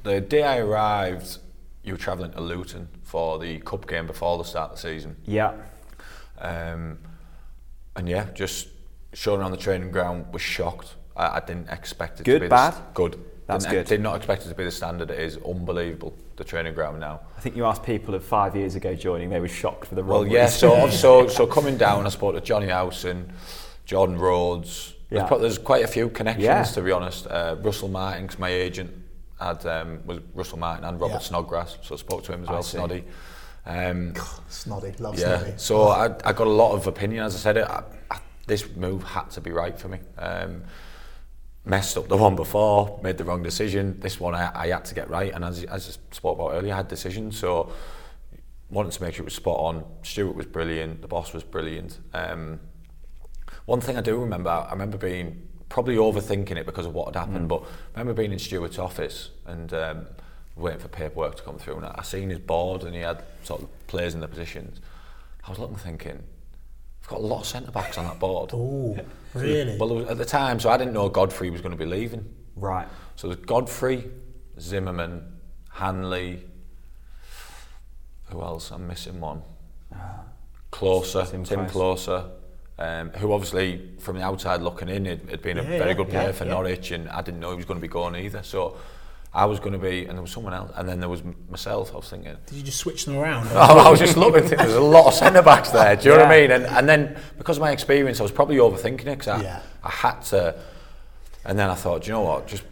The 0.05 0.20
day 0.20 0.43
I 0.43 0.59
arrived, 0.59 1.39
you 1.85 1.93
were 1.93 1.99
travelling 1.99 2.33
to 2.33 2.41
Luton 2.41 2.89
for 3.05 3.39
the 3.39 3.61
cup 3.61 3.87
game 3.87 4.09
before 4.09 4.37
the 4.37 4.43
start 4.43 4.72
of 4.72 4.76
the 4.76 4.83
season. 4.83 5.14
Yeah, 5.24 5.53
Um, 6.41 6.99
and 7.95 8.09
yeah, 8.09 8.26
just 8.35 8.66
showing 9.12 9.41
around 9.41 9.53
the 9.53 9.57
training 9.57 9.93
ground 9.93 10.33
was 10.33 10.43
shocked. 10.43 10.97
I, 11.16 11.37
I 11.37 11.41
didn't 11.47 11.68
expect 11.68 12.18
it 12.18 12.24
Good, 12.24 12.41
to 12.41 12.47
be 12.47 12.49
bad? 12.49 12.72
This, 12.72 12.83
good. 12.95 13.24
That's 13.47 13.64
didn't, 13.64 13.78
good. 13.78 13.87
Did 13.87 14.01
not 14.01 14.16
expect 14.16 14.45
it 14.45 14.49
to 14.49 14.57
be 14.57 14.64
the 14.64 14.72
standard 14.72 15.12
it 15.12 15.20
is. 15.20 15.37
Unbelievable. 15.37 16.16
The 16.43 16.49
training 16.49 16.74
ground 16.74 16.99
now. 16.99 17.20
I 17.36 17.40
think 17.40 17.55
you 17.55 17.64
asked 17.66 17.84
people 17.84 18.16
of 18.16 18.24
five 18.24 18.57
years 18.57 18.74
ago 18.74 18.97
joining; 18.97 19.30
they 19.30 19.38
were 19.38 19.47
shocked 19.47 19.86
for 19.86 19.95
the 19.95 20.03
wrong 20.03 20.22
Well, 20.24 20.26
yeah. 20.32 20.45
reason. 20.47 20.59
So 20.59 20.88
so 20.90 21.28
so 21.38 21.47
coming 21.47 21.76
down, 21.76 22.05
I 22.05 22.09
spoke 22.09 22.34
to 22.34 22.40
Jonny 22.40 22.66
Howson, 22.66 23.32
Jordan 23.84 24.18
Rhodes. 24.18 24.95
There's, 25.09 25.22
Yeah. 25.22 25.28
pro- 25.28 25.38
there's 25.38 25.57
quite 25.59 25.84
a 25.84 25.86
few 25.86 26.09
connections 26.09 26.45
Yeah. 26.45 26.64
to 26.64 26.82
be 26.82 26.90
honest. 26.90 27.28
Uh, 27.28 27.55
Russell 27.62 27.86
Martin, 27.86 28.26
'cause 28.26 28.40
my 28.40 28.49
agent 28.49 28.90
had 29.38 29.64
um, 29.66 30.01
was 30.05 30.18
Russell 30.34 30.59
Martin 30.59 30.84
and 30.84 31.01
Robert 31.01 31.14
Yeah. 31.14 31.18
Snodgrass, 31.20 31.78
so 31.82 31.95
I 31.95 31.99
spoke 31.99 32.24
to 32.24 32.32
him 32.32 32.43
as 32.43 32.49
I 32.49 32.53
well. 32.55 32.62
see. 32.64 32.78
Snoddy. 32.78 33.03
Um, 33.64 34.12
Snoddy, 34.51 34.99
love 34.99 35.16
Yeah. 35.16 35.38
Snoddy. 35.38 35.61
So 35.61 35.88
I, 35.90 36.07
I 36.24 36.32
got 36.32 36.49
a 36.49 36.57
lot 36.62 36.72
of 36.72 36.88
opinion. 36.88 37.22
As 37.24 37.36
I 37.36 37.38
said, 37.38 37.59
I, 37.59 37.84
I, 38.11 38.18
this 38.49 38.68
move 38.74 39.05
had 39.05 39.30
to 39.30 39.40
be 39.40 39.53
right 39.53 39.78
for 39.78 39.86
me. 39.86 40.01
Um, 40.18 40.64
messed 41.65 41.97
up 41.97 42.09
the 42.09 42.17
one 42.17 42.37
before, 42.37 43.01
made 43.03 43.19
the 43.19 43.25
wrong 43.25 43.43
decision. 43.43 44.01
This 44.01 44.19
one 44.19 44.35
I, 44.35 44.51
I 44.55 44.69
had 44.69 44.85
to 44.87 44.95
get 44.95 45.09
right, 45.09 45.33
and 45.33 45.45
as, 45.45 45.65
as 45.65 45.99
I 46.11 46.15
spoke 46.15 46.39
about 46.39 46.53
earlier, 46.55 46.75
I 46.75 46.79
had 46.79 46.89
decisions. 46.89 47.39
So 47.39 47.73
wanted 48.71 48.93
to 48.93 49.03
make 49.03 49.15
sure 49.15 49.23
it 49.23 49.27
was 49.27 49.35
spot 49.35 49.59
on. 49.59 49.85
Stuart 50.03 50.35
was 50.35 50.47
brilliant. 50.47 51.03
The 51.03 51.09
boss 51.09 51.33
was 51.33 51.45
brilliant. 51.45 51.99
Um, 52.15 52.59
one 53.67 53.81
thing 53.81 53.97
I 53.97 54.01
do 54.01 54.19
remember, 54.19 54.51
I 54.51 54.73
remember 54.73 54.97
being 54.99 55.49
probably 55.69 55.97
overthinking 55.97 56.57
it 56.57 56.67
because 56.67 56.87
of 56.87 56.95
what 56.95 57.15
had 57.15 57.17
happened, 57.17 57.49
but 57.49 57.63
I 57.95 58.01
remember 58.01 58.21
being 58.21 58.33
in 58.33 58.39
Stuart's 58.39 58.79
office 58.79 59.31
and 59.47 59.73
um, 59.73 60.07
waiting 60.57 60.81
for 60.81 60.89
paperwork 60.89 61.37
to 61.37 61.43
come 61.43 61.59
through, 61.59 61.77
and 61.77 61.87
I, 61.87 61.95
I 61.99 62.03
seen 62.03 62.31
his 62.31 62.39
board 62.39 62.83
and 62.83 62.95
he 62.95 63.01
had 63.01 63.23
sort 63.43 63.63
of 63.63 63.87
players 63.87 64.15
in 64.15 64.21
the 64.21 64.29
positions. 64.29 64.81
I 65.47 65.51
was 65.51 65.59
looking, 65.59 65.77
thinking, 65.77 66.23
I've 67.03 67.09
got 67.09 67.19
a 67.19 67.23
lot 67.23 67.41
of 67.41 67.47
centre 67.47 67.73
backs 67.73 67.99
on 67.99 68.05
that 68.05 68.19
board. 68.19 68.51
Oh, 68.53 68.97
really? 69.35 69.77
Well, 69.77 70.09
at 70.09 70.19
the 70.19 70.25
time, 70.25 70.61
so 70.61 70.71
I 70.71 70.77
didn't 70.77 70.93
know 70.93 71.09
Godfrey 71.09 71.51
was 71.51 71.61
going 71.61 71.73
to 71.73 71.79
be 71.79 71.87
leaving. 71.87 72.29
right. 72.57 72.87
So 73.17 73.29
there's 73.29 73.45
Godfrey, 73.45 74.11
Zimmermann, 74.59 75.39
Hanley. 75.71 76.45
Who 78.31 78.41
else? 78.41 78.71
I'm 78.71 78.87
missing 78.87 79.21
one. 79.21 79.43
Klose, 80.71 81.31
Tim 81.31 81.45
Tim, 81.45 81.67
Klose, 81.67 82.31
um, 82.79 83.11
who 83.11 83.33
obviously 83.33 83.91
from 83.99 84.17
the 84.17 84.23
outside 84.23 84.63
looking 84.63 84.89
in 84.89 85.05
had, 85.05 85.29
had 85.29 85.43
been 85.43 85.59
a 85.59 85.63
very 85.63 85.91
yeah, 85.91 85.93
good 85.93 86.09
player 86.09 86.29
yeah, 86.29 86.33
for 86.33 86.45
yeah. 86.45 86.51
Norwich, 86.51 86.91
and 86.91 87.09
I 87.11 87.21
didn't 87.21 87.41
know 87.41 87.51
he 87.51 87.57
was 87.57 87.67
going 87.67 87.79
to 87.79 87.83
be 87.83 87.93
gone 87.93 88.17
either. 88.17 88.43
So 88.43 88.79
I 89.35 89.47
was 89.47 89.61
going 89.61 89.72
to 89.72 89.78
be, 89.78 90.05
and 90.05 90.12
there 90.16 90.20
was 90.22 90.30
someone 90.30 90.53
else, 90.53 90.70
and 90.76 90.87
then 90.87 91.01
there 91.01 91.09
was 91.09 91.22
myself. 91.49 91.93
I 91.95 91.97
was 91.97 92.09
thinking, 92.11 92.37
Did 92.47 92.55
you 92.57 92.62
just 92.62 92.78
switch 92.78 93.07
them 93.07 93.16
around? 93.16 93.49
I 93.57 93.89
was 93.91 93.99
just 93.99 94.16
looking, 94.18 94.47
there's 94.47 94.74
a 94.74 94.80
lot 94.80 95.07
of 95.07 95.14
centre 95.14 95.41
backs 95.41 95.70
there. 95.70 95.97
Do 95.97 96.11
you 96.11 96.14
know 96.16 96.22
what 96.24 96.33
I 96.33 96.41
mean? 96.43 96.51
And, 96.51 96.66
and 96.66 96.87
then 96.89 97.16
because 97.39 97.57
of 97.57 97.62
my 97.62 97.70
experience, 97.70 98.20
I 98.20 98.24
was 98.24 98.33
probably 98.33 98.57
overthinking 98.57 99.01
it 99.07 99.18
because 99.18 99.28
I, 99.28 99.43
Yeah. 99.43 99.62
I 99.83 99.91
had 99.91 100.20
to. 100.26 100.55
And 101.47 101.59
then 101.59 101.70
I 101.70 101.74
thought, 101.74 102.03
do 102.03 102.09
you 102.09 102.12
know 102.12 102.20
what? 102.22 102.47
Just 102.47 102.62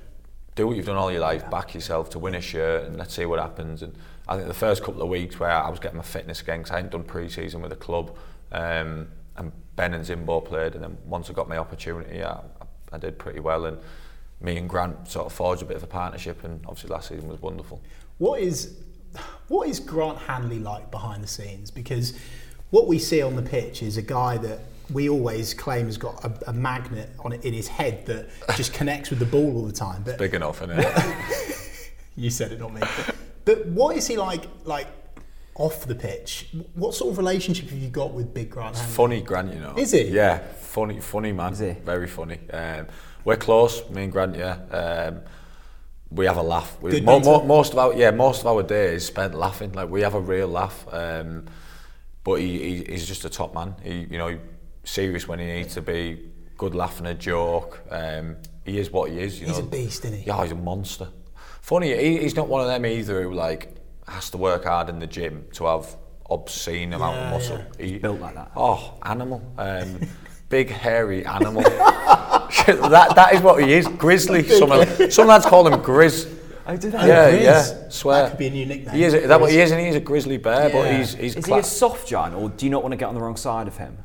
do 0.54 0.66
what 0.66 0.76
you've 0.76 0.84
done 0.86 0.96
all 0.96 1.10
your 1.10 1.22
life, 1.22 1.48
back 1.50 1.74
yourself 1.74 2.10
to 2.10 2.18
win 2.18 2.34
a 2.34 2.40
shirt, 2.42 2.84
and 2.84 2.98
let's 2.98 3.14
see 3.14 3.24
what 3.24 3.38
happens. 3.38 3.82
And 3.82 3.96
I 4.28 4.36
think 4.36 4.46
the 4.46 4.52
first 4.54 4.84
couple 4.84 5.00
of 5.00 5.08
weeks 5.08 5.40
where 5.40 5.50
I 5.50 5.70
was 5.70 5.78
getting 5.80 5.96
my 5.96 6.02
fitness 6.04 6.42
again, 6.42 6.58
because 6.58 6.72
I 6.72 6.76
hadn't 6.76 6.92
done 6.92 7.04
pre-season 7.04 7.62
with 7.62 7.70
the 7.70 7.76
club, 7.76 8.16
um, 8.52 9.08
and 9.36 9.50
Ben 9.76 9.94
and 9.94 10.04
Zimbo 10.04 10.44
played, 10.44 10.74
and 10.74 10.84
then 10.84 10.98
once 11.06 11.30
I 11.30 11.32
got 11.32 11.48
my 11.48 11.56
opportunity, 11.56 12.22
I, 12.22 12.40
I 12.92 12.98
did 12.98 13.18
pretty 13.18 13.40
well. 13.40 13.64
And 13.64 13.78
me 14.40 14.56
and 14.56 14.68
Grant 14.68 15.08
sort 15.08 15.26
of 15.26 15.32
forged 15.32 15.62
a 15.62 15.64
bit 15.64 15.76
of 15.76 15.82
a 15.82 15.86
partnership, 15.86 16.44
and 16.44 16.60
obviously 16.66 16.90
last 16.90 17.08
season 17.08 17.28
was 17.28 17.40
wonderful. 17.40 17.80
What 18.18 18.40
is 18.40 18.76
what 19.48 19.68
is 19.68 19.80
Grant 19.80 20.18
Hanley 20.18 20.58
like 20.58 20.90
behind 20.90 21.22
the 21.22 21.28
scenes? 21.28 21.70
Because 21.70 22.14
what 22.70 22.86
we 22.86 22.98
see 22.98 23.22
on 23.22 23.36
the 23.36 23.42
pitch 23.42 23.82
is 23.82 23.96
a 23.96 24.02
guy 24.02 24.36
that 24.38 24.60
we 24.92 25.08
always 25.08 25.54
claim 25.54 25.86
has 25.86 25.96
got 25.96 26.24
a, 26.24 26.50
a 26.50 26.52
magnet 26.52 27.10
on 27.20 27.32
it 27.32 27.44
in 27.44 27.52
his 27.52 27.68
head 27.68 28.06
that 28.06 28.28
just 28.56 28.72
connects 28.72 29.10
with 29.10 29.18
the 29.18 29.26
ball 29.26 29.56
all 29.56 29.64
the 29.64 29.72
time. 29.72 30.02
But 30.04 30.18
Big 30.18 30.34
enough, 30.34 30.62
isn't 30.62 30.78
it? 30.78 31.92
you 32.16 32.30
said 32.30 32.52
it, 32.52 32.60
not 32.60 32.72
me. 32.72 32.82
But 33.44 33.66
what 33.66 33.96
is 33.96 34.06
he 34.06 34.16
like? 34.16 34.44
Like 34.64 34.86
off 35.54 35.84
the 35.86 35.94
pitch, 35.94 36.48
what 36.74 36.94
sort 36.94 37.10
of 37.10 37.18
relationship 37.18 37.68
have 37.68 37.78
you 37.78 37.88
got 37.88 38.12
with 38.12 38.32
Big 38.32 38.50
Grant 38.50 38.76
Hanley? 38.76 38.92
funny 38.92 39.20
Grant, 39.20 39.52
you 39.52 39.60
know. 39.60 39.74
Is 39.76 39.92
he? 39.92 40.04
Yeah, 40.04 40.38
funny, 40.38 41.00
funny 41.00 41.32
man. 41.32 41.52
Is 41.52 41.58
he? 41.58 41.72
Very 41.72 42.06
funny. 42.06 42.38
Um, 42.52 42.86
we're 43.24 43.36
close, 43.36 43.88
me 43.90 44.04
and 44.04 44.12
Grant. 44.12 44.36
Yeah. 44.36 44.56
Um, 44.70 45.20
we 46.10 46.26
have 46.26 46.36
a 46.38 46.42
laugh. 46.42 46.76
We, 46.80 47.00
mo- 47.00 47.20
mo- 47.20 47.44
most 47.44 47.72
of 47.72 47.78
our 47.78 47.94
yeah, 47.94 48.10
most 48.10 48.40
of 48.40 48.46
our 48.48 48.62
days 48.62 49.06
spent 49.06 49.34
laughing. 49.34 49.72
Like 49.72 49.88
we 49.90 50.02
have 50.02 50.14
a 50.14 50.20
real 50.20 50.48
laugh. 50.48 50.84
Um, 50.90 51.46
but 52.24 52.34
he, 52.40 52.58
he 52.58 52.84
he's 52.92 53.06
just 53.06 53.24
a 53.24 53.30
top 53.30 53.54
man. 53.54 53.74
He 53.82 54.06
you 54.10 54.18
know 54.18 54.38
serious 54.84 55.28
when 55.28 55.38
he 55.38 55.46
needs 55.46 55.74
to 55.74 55.82
be. 55.82 56.26
Good 56.58 56.74
laughing 56.74 57.06
a 57.06 57.14
joke. 57.14 57.80
Um, 57.90 58.36
he 58.66 58.78
is 58.78 58.90
what 58.90 59.10
he 59.10 59.18
is. 59.20 59.40
You 59.40 59.46
He's 59.46 59.56
know. 59.58 59.64
a 59.64 59.68
beast, 59.68 60.04
isn't 60.04 60.18
he? 60.18 60.26
Yeah, 60.26 60.42
he's 60.42 60.52
a 60.52 60.56
monster. 60.56 61.08
Funny, 61.62 61.96
he, 61.96 62.18
he's 62.18 62.36
not 62.36 62.48
one 62.48 62.60
of 62.60 62.66
them 62.66 62.84
either 62.84 63.22
who 63.22 63.32
like 63.32 63.76
has 64.06 64.28
to 64.30 64.36
work 64.36 64.64
hard 64.64 64.90
in 64.90 64.98
the 64.98 65.06
gym 65.06 65.46
to 65.54 65.64
have 65.64 65.96
obscene 66.28 66.92
amount 66.92 67.16
Yeah, 67.16 67.24
of 67.24 67.30
muscle. 67.32 67.64
yeah. 67.78 67.86
He, 67.86 67.98
built 67.98 68.20
like 68.20 68.34
that. 68.34 68.50
Oh, 68.56 68.98
animal. 69.04 69.40
Um, 69.56 70.00
big 70.50 70.68
hairy 70.68 71.24
animal. 71.24 71.62
that 72.66 73.12
that 73.16 73.32
is 73.34 73.40
what 73.40 73.62
he 73.64 73.72
is. 73.72 73.88
Grizzly. 73.88 74.46
Some 74.46 74.70
some 75.10 75.26
lads 75.26 75.46
call 75.46 75.66
him 75.66 75.80
Grizz. 75.80 76.36
Oh, 76.66 76.76
do 76.76 76.90
they? 76.90 76.98
Yeah, 76.98 77.30
Grizz. 77.30 77.42
yeah. 77.42 77.88
Swear. 77.88 78.22
That 78.24 78.30
could 78.30 78.38
be 78.38 78.46
a 78.48 78.50
new 78.50 78.66
nickname. 78.66 78.94
He 78.94 79.04
is. 79.04 79.12
That 79.26 79.40
what 79.40 79.50
he 79.50 79.58
is, 79.60 79.70
and 79.70 79.80
he's 79.80 79.94
a 79.94 80.00
grizzly 80.00 80.36
bear. 80.36 80.68
But 80.68 80.92
he's 80.94 81.14
he's. 81.14 81.36
Is 81.36 81.44
cla- 81.44 81.56
he 81.56 81.60
a 81.60 81.64
soft 81.64 82.06
giant, 82.06 82.34
or 82.34 82.50
do 82.50 82.66
you 82.66 82.70
not 82.70 82.82
want 82.82 82.92
to 82.92 82.96
get 82.98 83.06
on 83.08 83.14
the 83.14 83.20
wrong 83.22 83.36
side 83.36 83.66
of 83.66 83.78
him? 83.78 83.96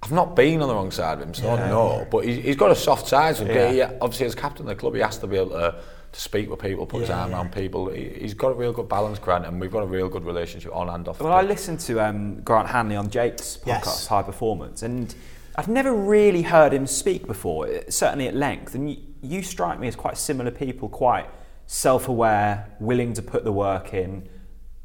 I've 0.00 0.12
not 0.12 0.36
been 0.36 0.62
on 0.62 0.68
the 0.68 0.74
wrong 0.74 0.92
side 0.92 1.18
of 1.18 1.24
him, 1.26 1.34
so 1.34 1.50
I 1.50 1.56
don't 1.56 1.70
know. 1.70 2.06
But 2.08 2.24
he's, 2.24 2.44
he's 2.44 2.56
got 2.56 2.70
a 2.70 2.74
soft 2.76 3.08
side. 3.08 3.36
So 3.36 3.44
Yeah. 3.44 3.72
he, 3.72 3.82
obviously, 3.82 4.26
as 4.26 4.34
captain 4.36 4.62
of 4.64 4.68
the 4.68 4.76
club, 4.76 4.94
he 4.94 5.00
has 5.00 5.18
to 5.18 5.26
be 5.26 5.36
able 5.36 5.50
to, 5.50 5.74
to 6.12 6.20
speak 6.20 6.48
with 6.48 6.60
people, 6.60 6.86
put 6.86 7.00
his 7.00 7.10
arm 7.10 7.30
yeah. 7.30 7.36
around 7.36 7.52
people. 7.52 7.90
He, 7.90 8.04
he's 8.10 8.32
got 8.32 8.50
a 8.50 8.54
real 8.54 8.72
good 8.72 8.88
balance, 8.88 9.18
Grant, 9.18 9.44
and 9.44 9.60
we've 9.60 9.72
got 9.72 9.82
a 9.82 9.86
real 9.86 10.08
good 10.08 10.24
relationship 10.24 10.72
on 10.72 10.88
and 10.88 11.06
off. 11.08 11.18
Well, 11.18 11.30
the 11.30 11.34
I 11.34 11.40
pitch. 11.42 11.48
listened 11.50 11.80
to 11.80 12.00
um, 12.00 12.40
Grant 12.42 12.68
Hanley 12.68 12.94
on 12.94 13.10
Jake's 13.10 13.56
podcast, 13.56 13.66
Yes. 13.66 14.06
High 14.06 14.22
Performance, 14.22 14.84
and 14.84 15.12
I've 15.58 15.66
never 15.66 15.92
really 15.92 16.42
heard 16.42 16.72
him 16.72 16.86
speak 16.86 17.26
before, 17.26 17.66
eh, 17.66 17.80
certainly 17.88 18.28
at 18.28 18.34
length. 18.36 18.76
And 18.76 18.88
you, 18.88 18.98
you 19.22 19.42
strike 19.42 19.80
me 19.80 19.88
as 19.88 19.96
quite 19.96 20.16
similar 20.16 20.52
people, 20.52 20.88
quite 20.88 21.28
self-aware, 21.66 22.76
willing 22.78 23.12
to 23.14 23.22
put 23.22 23.42
the 23.42 23.50
work 23.50 23.92
in, 23.92 24.28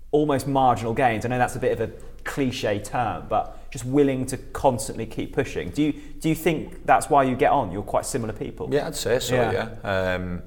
almost 0.10 0.48
marginal 0.48 0.96
gains. 0.96 1.26
I 1.26 1.28
know 1.30 1.38
that's 1.38 1.56
a 1.56 1.60
bit 1.60 1.80
of 1.80 1.82
a 1.82 1.94
cliche 2.24 2.80
term, 2.80 3.28
but 3.30 3.70
just 3.70 3.86
willing 3.86 4.26
to 4.26 4.38
constantly 4.38 5.06
keep 5.06 5.36
pushing. 5.36 5.70
Do 5.70 5.84
you 5.84 5.94
do 5.94 6.28
you 6.28 6.36
think 6.36 6.88
that's 6.88 7.08
why 7.08 7.22
you 7.24 7.36
get 7.36 7.52
on? 7.52 7.72
You're 7.72 7.84
quite 7.84 8.08
similar 8.08 8.34
people. 8.34 8.68
Yeah, 8.72 8.88
I'd 8.88 8.96
say 8.96 9.20
so. 9.20 9.36
Yeah. 9.36 9.52
Yeah, 9.84 10.14
Um, 10.16 10.42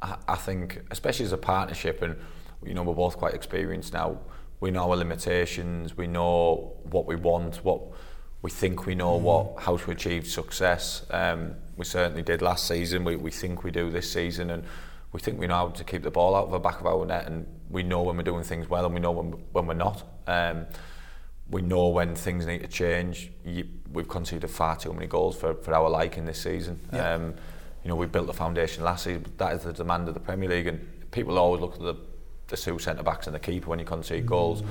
I, 0.00 0.16
I 0.28 0.36
think, 0.36 0.80
especially 0.90 1.26
as 1.26 1.32
a 1.32 1.38
partnership, 1.38 2.00
and 2.00 2.16
you 2.64 2.72
know, 2.72 2.84
we're 2.84 2.94
both 2.94 3.18
quite 3.18 3.34
experienced 3.34 3.92
now. 3.92 4.18
We 4.60 4.70
know 4.70 4.90
our 4.90 4.96
limitations. 4.96 5.94
We 5.94 6.06
know 6.06 6.78
what 6.84 7.04
we 7.04 7.16
want. 7.16 7.56
What 7.56 7.82
we 8.42 8.50
think 8.50 8.86
we 8.86 8.94
know 8.94 9.16
what 9.16 9.62
how 9.62 9.76
to 9.76 9.90
achieve 9.90 10.26
success. 10.26 11.04
Um, 11.10 11.54
we 11.76 11.84
certainly 11.84 12.22
did 12.22 12.42
last 12.42 12.66
season. 12.66 13.04
We 13.04 13.16
we 13.16 13.30
think 13.30 13.64
we 13.64 13.70
do 13.70 13.90
this 13.90 14.12
season, 14.12 14.50
and 14.50 14.64
we 15.12 15.20
think 15.20 15.38
we 15.38 15.46
know 15.46 15.54
how 15.54 15.68
to 15.68 15.84
keep 15.84 16.02
the 16.02 16.10
ball 16.10 16.34
out 16.34 16.46
of 16.46 16.52
the 16.52 16.58
back 16.58 16.80
of 16.80 16.86
our 16.86 17.04
net, 17.04 17.26
and 17.26 17.46
we 17.70 17.82
know 17.82 18.02
when 18.02 18.16
we're 18.16 18.22
doing 18.22 18.44
things 18.44 18.68
well, 18.68 18.84
and 18.84 18.94
we 18.94 19.00
know 19.00 19.10
when 19.12 19.32
when 19.52 19.66
we're 19.66 19.74
not. 19.74 20.04
Um, 20.26 20.66
we 21.50 21.62
know 21.62 21.88
when 21.88 22.14
things 22.14 22.46
need 22.46 22.60
to 22.60 22.68
change. 22.68 23.30
You, 23.44 23.66
we've 23.90 24.08
conceded 24.08 24.50
far 24.50 24.76
too 24.76 24.92
many 24.92 25.06
goals 25.06 25.34
for, 25.34 25.54
for 25.54 25.72
our 25.74 25.88
liking 25.88 26.26
this 26.26 26.42
season. 26.42 26.78
Yeah. 26.92 27.14
Um, 27.14 27.34
you 27.82 27.88
know, 27.88 27.96
we 27.96 28.06
built 28.06 28.26
the 28.26 28.34
foundation 28.34 28.84
last 28.84 29.04
season, 29.04 29.22
but 29.22 29.38
that 29.38 29.54
is 29.54 29.62
the 29.62 29.72
demand 29.72 30.08
of 30.08 30.14
the 30.14 30.20
Premier 30.20 30.48
League, 30.48 30.66
and 30.66 31.10
people 31.10 31.38
always 31.38 31.62
look 31.62 31.74
at 31.74 31.80
the, 31.80 31.94
the 32.48 32.56
two 32.56 32.78
centre 32.78 33.02
backs 33.02 33.26
and 33.26 33.34
the 33.34 33.40
keeper 33.40 33.70
when 33.70 33.78
you 33.78 33.86
concede 33.86 34.26
goals. 34.26 34.62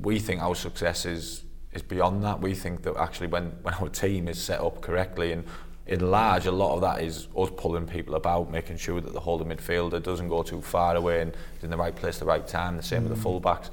We 0.00 0.18
think 0.20 0.40
our 0.40 0.54
success 0.54 1.04
is 1.04 1.44
is 1.72 1.82
beyond 1.82 2.22
that. 2.24 2.40
We 2.40 2.54
think 2.54 2.82
that 2.82 2.96
actually 2.96 3.28
when, 3.28 3.52
when 3.62 3.74
our 3.74 3.88
team 3.88 4.28
is 4.28 4.40
set 4.40 4.60
up 4.60 4.80
correctly 4.80 5.32
and 5.32 5.44
in 5.86 6.10
large, 6.10 6.46
a 6.46 6.52
lot 6.52 6.74
of 6.74 6.80
that 6.82 7.02
is 7.02 7.26
us 7.36 7.50
pulling 7.56 7.86
people 7.86 8.14
about, 8.14 8.50
making 8.50 8.76
sure 8.76 9.00
that 9.00 9.12
the 9.12 9.20
holding 9.20 9.48
midfielder 9.48 10.00
doesn't 10.02 10.28
go 10.28 10.42
too 10.42 10.60
far 10.60 10.94
away 10.94 11.20
and 11.20 11.34
is 11.56 11.64
in 11.64 11.70
the 11.70 11.76
right 11.76 11.94
place 11.94 12.16
at 12.16 12.20
the 12.20 12.26
right 12.26 12.46
time. 12.46 12.76
The 12.76 12.82
same 12.82 13.02
with 13.02 13.12
the 13.12 13.18
mm. 13.18 13.22
full-backs. 13.22 13.70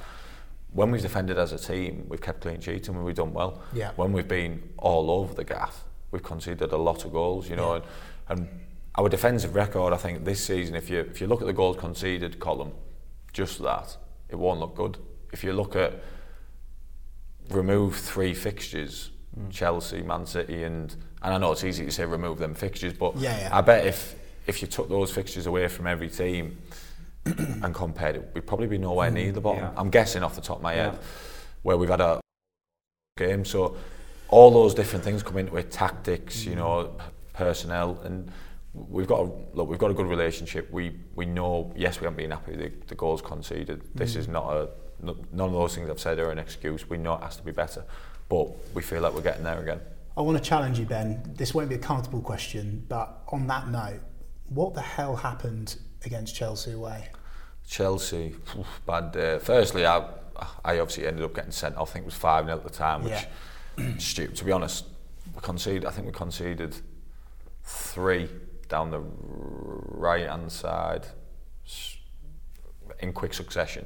When 0.71 0.89
we've 0.89 1.01
defended 1.01 1.37
as 1.37 1.53
a 1.53 1.59
team, 1.59 2.05
we've 2.07 2.21
kept 2.21 2.41
clean 2.41 2.59
sheets 2.59 2.87
and 2.87 3.03
we've 3.05 3.15
done 3.15 3.33
well. 3.33 3.61
Yeah. 3.71 3.91
When 3.95 4.13
we've 4.13 4.27
been 4.27 4.63
all 4.77 5.11
over 5.11 5.33
the 5.33 5.43
gaff, 5.43 5.83
we've 6.11 6.23
conceded 6.23 6.71
a 6.71 6.77
lot 6.77 7.05
of 7.05 7.13
goals, 7.13 7.49
you 7.49 7.55
know, 7.55 7.75
Yeah. 7.75 7.81
and, 8.29 8.39
and 8.39 8.49
our 8.95 9.09
defensive 9.09 9.53
record, 9.53 9.93
I 9.93 9.97
think 9.97 10.25
this 10.25 10.43
season, 10.43 10.75
if 10.75 10.89
you 10.89 11.01
if 11.01 11.21
you 11.21 11.27
look 11.27 11.41
at 11.41 11.47
the 11.47 11.53
goals 11.53 11.77
conceded 11.77 12.39
column, 12.39 12.71
just 13.31 13.61
that, 13.61 13.95
it 14.27 14.35
won't 14.35 14.59
look 14.59 14.75
good. 14.75 14.97
If 15.31 15.43
you 15.43 15.53
look 15.53 15.75
at 15.75 16.01
remove 17.49 17.95
three 17.95 18.33
fixtures, 18.33 19.11
Mm. 19.37 19.51
Chelsea, 19.51 20.01
Man 20.01 20.25
City, 20.25 20.63
and 20.63 20.95
and 21.21 21.33
I 21.33 21.37
know 21.37 21.51
it's 21.51 21.63
easy 21.63 21.85
to 21.85 21.91
say 21.91 22.05
remove 22.05 22.39
them 22.39 22.53
fixtures, 22.53 22.93
but 22.93 23.15
Yeah, 23.17 23.39
yeah. 23.39 23.57
I 23.57 23.61
bet 23.61 23.85
if 23.85 24.15
if 24.47 24.61
you 24.61 24.67
took 24.67 24.89
those 24.89 25.11
fixtures 25.11 25.45
away 25.45 25.67
from 25.67 25.87
every 25.87 26.09
team 26.09 26.57
and 27.25 27.73
compared 27.73 28.15
it, 28.15 28.29
we'd 28.33 28.47
probably 28.47 28.67
be 28.67 28.77
nowhere 28.77 29.11
near 29.11 29.31
the 29.31 29.39
mm, 29.39 29.43
bottom. 29.43 29.63
Yeah. 29.63 29.73
I'm 29.75 29.89
guessing 29.89 30.23
off 30.23 30.35
the 30.35 30.41
top 30.41 30.57
of 30.57 30.63
my 30.63 30.73
head, 30.73 30.97
where 31.63 31.77
we've 31.77 31.89
had 31.89 32.01
a 32.01 32.21
game. 33.17 33.43
So 33.45 33.75
all 34.29 34.51
those 34.51 34.73
different 34.73 35.03
things 35.03 35.21
come 35.21 35.37
into 35.37 35.55
it, 35.57 35.69
tactics, 35.69 36.45
you 36.45 36.53
mm. 36.53 36.57
know, 36.57 36.97
personnel, 37.33 37.99
and 38.03 38.31
we've 38.73 39.07
got 39.07 39.19
a, 39.19 39.31
look. 39.53 39.69
We've 39.69 39.79
got 39.79 39.91
a 39.91 39.95
good 39.95 40.07
relationship. 40.07 40.71
We 40.71 40.99
we 41.15 41.25
know. 41.25 41.73
Yes, 41.75 41.99
we 41.99 42.05
haven't 42.05 42.17
been 42.17 42.31
happy 42.31 42.51
with 42.51 42.59
the, 42.59 42.87
the 42.87 42.95
goals 42.95 43.21
conceded. 43.21 43.83
This 43.93 44.15
mm. 44.15 44.17
is 44.17 44.27
not 44.27 44.51
a 44.51 44.69
none 45.01 45.17
of 45.39 45.51
those 45.51 45.75
things 45.75 45.89
I've 45.89 45.99
said 45.99 46.19
are 46.19 46.31
an 46.31 46.39
excuse. 46.39 46.89
We 46.89 46.97
know 46.97 47.15
it 47.15 47.23
has 47.23 47.37
to 47.37 47.43
be 47.43 47.51
better, 47.51 47.83
but 48.29 48.49
we 48.73 48.81
feel 48.81 49.01
like 49.01 49.13
we're 49.13 49.21
getting 49.21 49.43
there 49.43 49.59
again. 49.59 49.79
I 50.15 50.21
want 50.21 50.37
to 50.37 50.43
challenge 50.43 50.79
you, 50.79 50.85
Ben. 50.85 51.21
This 51.35 51.53
won't 51.53 51.69
be 51.69 51.75
a 51.75 51.79
comfortable 51.79 52.21
question, 52.21 52.85
but 52.89 53.21
on 53.29 53.45
that 53.47 53.69
note, 53.69 53.99
what 54.49 54.73
the 54.73 54.81
hell 54.81 55.15
happened 55.15 55.77
against 56.05 56.35
Chelsea 56.35 56.71
away? 56.71 57.09
Chelsea, 57.67 58.33
phew, 58.45 58.65
bad 58.85 59.11
day. 59.11 59.39
Firstly, 59.39 59.85
I, 59.85 60.09
I 60.63 60.79
obviously 60.79 61.05
ended 61.05 61.23
up 61.23 61.35
getting 61.35 61.51
sent 61.51 61.75
off. 61.75 61.91
I 61.91 61.93
think 61.93 62.03
it 62.03 62.07
was 62.07 62.15
5 62.15 62.45
0 62.45 62.57
at 62.57 62.63
the 62.63 62.69
time, 62.69 63.03
which 63.03 63.27
stupid. 64.01 64.35
To 64.37 64.45
be 64.45 64.51
honest, 64.51 64.85
we 65.35 65.41
conceded, 65.41 65.85
I 65.85 65.91
think 65.91 66.07
we 66.07 66.13
conceded 66.13 66.75
three 67.63 68.29
down 68.69 68.89
the 68.91 69.01
right 69.01 70.27
hand 70.27 70.51
side 70.51 71.07
in 72.99 73.13
quick 73.13 73.33
succession. 73.33 73.85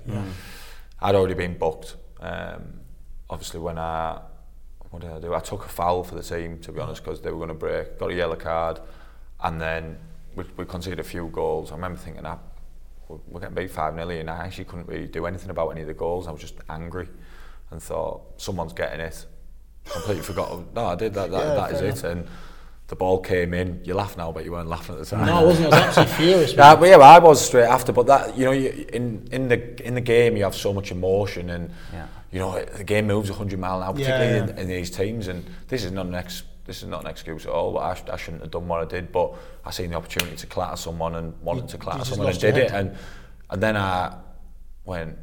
I'd 1.02 1.16
already 1.16 1.34
been 1.34 1.58
booked. 1.58 1.96
Um, 2.20 2.82
obviously, 3.30 3.60
when 3.60 3.78
I 3.78 4.22
what 4.92 5.02
did 5.02 5.12
I 5.12 5.20
do? 5.20 5.34
I 5.34 5.40
took 5.40 5.66
a 5.66 5.70
foul 5.70 6.04
for 6.04 6.16
the 6.16 6.24
team, 6.24 6.60
to 6.60 6.72
be 6.72 6.80
honest, 6.80 7.04
because 7.04 7.22
they 7.22 7.32
were 7.32 7.38
going 7.38 7.48
to 7.48 7.54
break. 7.54 7.98
Got 7.98 8.12
a 8.12 8.14
yellow 8.14 8.36
card, 8.36 8.80
and 9.42 9.60
then 9.60 9.98
we, 10.36 10.44
we 10.58 10.66
conceded 10.66 11.00
a 11.00 11.04
few 11.04 11.28
goals. 11.28 11.72
I 11.72 11.76
remember 11.76 11.98
thinking, 11.98 12.26
ah, 12.26 12.40
we're 13.28 13.40
getting 13.40 13.56
beat 13.56 13.72
5 13.72 13.96
0 13.96 14.10
and 14.10 14.30
I 14.30 14.46
actually 14.46 14.66
couldn't 14.66 14.88
really 14.88 15.08
do 15.08 15.26
anything 15.26 15.50
about 15.50 15.70
any 15.70 15.82
of 15.82 15.88
the 15.88 15.94
goals. 15.94 16.28
I 16.28 16.32
was 16.32 16.42
just 16.42 16.56
angry 16.70 17.08
and 17.72 17.82
thought, 17.82 18.22
someone's 18.38 18.74
getting 18.74 19.00
it. 19.00 19.26
Completely 19.86 20.24
forgot. 20.24 20.74
No, 20.74 20.86
I 20.88 20.96
did. 20.96 21.14
That, 21.14 21.32
that, 21.32 21.46
Yeah, 21.46 21.54
that 21.56 21.72
is 21.72 21.82
it. 21.82 22.10
And 22.10 22.28
the 22.92 22.96
ball 22.98 23.20
came 23.22 23.54
in. 23.54 23.80
You 23.86 23.94
laugh 23.94 24.18
now, 24.18 24.34
but 24.34 24.44
you 24.44 24.52
weren't 24.52 24.68
laughing 24.68 24.96
at 24.96 25.00
the 25.00 25.06
time. 25.08 25.26
No, 25.26 25.38
I 25.38 25.44
wasn't. 25.46 25.74
I 25.74 25.88
was 25.88 25.98
absolutely 25.98 26.14
furious. 26.26 26.54
Yeah, 26.54 26.76
but 26.76 26.90
yeah, 26.90 26.98
I 26.98 27.20
was 27.20 27.44
straight 27.44 27.64
after. 27.78 27.94
But 27.94 28.06
that, 28.08 28.38
you 28.38 28.44
know, 28.44 28.52
you, 28.52 28.86
in 28.92 29.28
in 29.32 29.48
the 29.48 29.88
in 29.88 29.96
the 29.96 30.02
game, 30.02 30.36
you 30.36 30.44
have 30.44 30.54
so 30.56 30.74
much 30.74 30.92
emotion, 30.92 31.50
and 31.50 31.72
Yeah. 31.94 32.08
you 32.34 32.40
know 32.40 32.62
the 32.66 32.84
game 32.84 33.08
moves 33.08 33.30
100 33.30 33.58
mile 33.58 33.78
an 33.78 33.84
hour, 33.88 33.94
particularly 33.94 34.36
yeah. 34.36 34.44
In, 34.44 34.58
in 34.58 34.68
these 34.68 34.92
teams. 34.92 35.30
And 35.30 35.46
this 35.70 35.86
is 35.86 35.94
not 35.94 36.06
an 36.06 36.16
ex, 36.16 36.44
this 36.66 36.84
is 36.84 36.90
not 36.90 37.02
an 37.06 37.08
excuse 37.08 37.46
at 37.46 37.52
all. 37.54 37.72
But 37.72 37.80
I, 38.10 38.14
I 38.14 38.18
shouldn't 38.18 38.42
have 38.44 38.52
done 38.52 38.68
what 38.68 38.82
I 38.82 38.86
did. 38.86 39.14
But 39.14 39.36
I 39.66 39.72
seen 39.72 39.92
the 39.92 39.96
opportunity 39.96 40.36
to 40.36 40.48
clatter 40.48 40.76
someone 40.76 41.16
and 41.16 41.34
wanted 41.42 41.64
You- 41.64 41.70
to 41.70 41.78
clatter 41.78 42.04
someone 42.04 42.28
and 42.28 42.40
did 42.40 42.58
it. 42.58 42.72
And 42.74 42.98
and 43.50 43.64
then 43.64 43.78
I 43.78 44.18
went, 44.84 45.18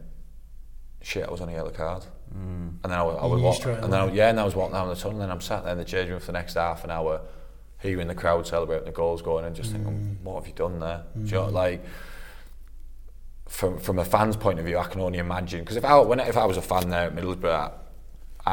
shit, 1.03 1.27
I 1.29 1.31
was 1.31 1.43
on 1.43 1.51
a 1.51 1.53
yellow 1.53 1.71
card. 1.71 2.05
Mm. 2.35 2.79
And 2.83 2.93
then 2.93 2.93
I, 2.93 3.03
was- 3.03 3.19
I 3.21 3.27
You 3.27 3.33
was 3.35 3.43
walk, 3.43 3.55
straight 3.57 3.79
and 3.79 3.93
then 3.93 4.01
I, 4.01 4.13
yeah, 4.13 4.31
and 4.31 4.41
I 4.41 4.45
was 4.45 4.55
walking 4.55 4.73
down 4.75 4.89
the 4.89 4.95
tunnel, 4.95 5.21
and 5.23 5.31
I'm 5.33 5.41
sat 5.43 5.65
there 5.65 5.73
in 5.73 5.79
the 5.79 5.85
changing 5.85 6.13
room 6.13 6.21
for 6.21 6.27
the 6.27 6.33
next 6.33 6.55
half 6.55 6.85
an 6.85 6.91
hour, 6.91 7.21
hearing 7.81 8.09
the 8.09 8.15
crowd 8.15 8.47
celebrating 8.47 8.87
the 8.87 8.93
goals 8.93 9.23
going, 9.23 9.45
and 9.45 9.55
just 9.55 9.73
thinking, 9.73 10.19
what 10.23 10.37
have 10.41 10.47
you 10.47 10.55
done 10.55 10.79
there? 10.81 11.05
Do 11.15 11.21
you 11.25 11.31
know, 11.33 11.47
like 11.47 11.85
from 13.49 13.79
from 13.79 13.99
a 13.99 14.05
fan's 14.05 14.37
point 14.37 14.59
of 14.59 14.65
view, 14.67 14.79
I 14.79 14.85
can 14.85 15.01
only 15.01 15.19
imagine 15.19 15.61
because 15.61 15.77
if 15.77 15.85
I 15.85 15.99
when 16.01 16.21
if 16.21 16.37
I 16.37 16.45
was 16.45 16.57
a 16.57 16.63
fan 16.63 16.91
there 16.91 17.07
at 17.07 17.15
Middlesbrough, 17.15 17.51
I, 17.51 17.71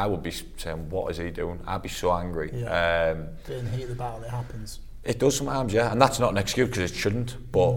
I 0.02 0.06
would 0.06 0.22
be 0.22 0.30
saying, 0.30 0.90
what 0.90 1.10
is 1.10 1.16
he 1.18 1.30
doing? 1.30 1.60
I'd 1.66 1.82
be 1.82 1.88
so 1.88 2.12
angry. 2.12 2.50
Yeah. 2.52 3.12
Um, 3.14 3.28
Bit 3.46 3.58
in 3.58 3.64
the 3.66 3.70
heat 3.72 3.82
of 3.84 3.88
the 3.90 3.94
battle, 3.94 4.22
it 4.22 4.30
happens. 4.30 4.80
it 5.04 5.18
does 5.18 5.36
sometimes, 5.36 5.72
yeah, 5.72 5.90
and 5.92 6.00
that's 6.00 6.18
not 6.18 6.30
an 6.32 6.38
excuse 6.38 6.68
because 6.68 6.90
it 6.90 6.94
shouldn't, 6.94 7.36
but 7.52 7.76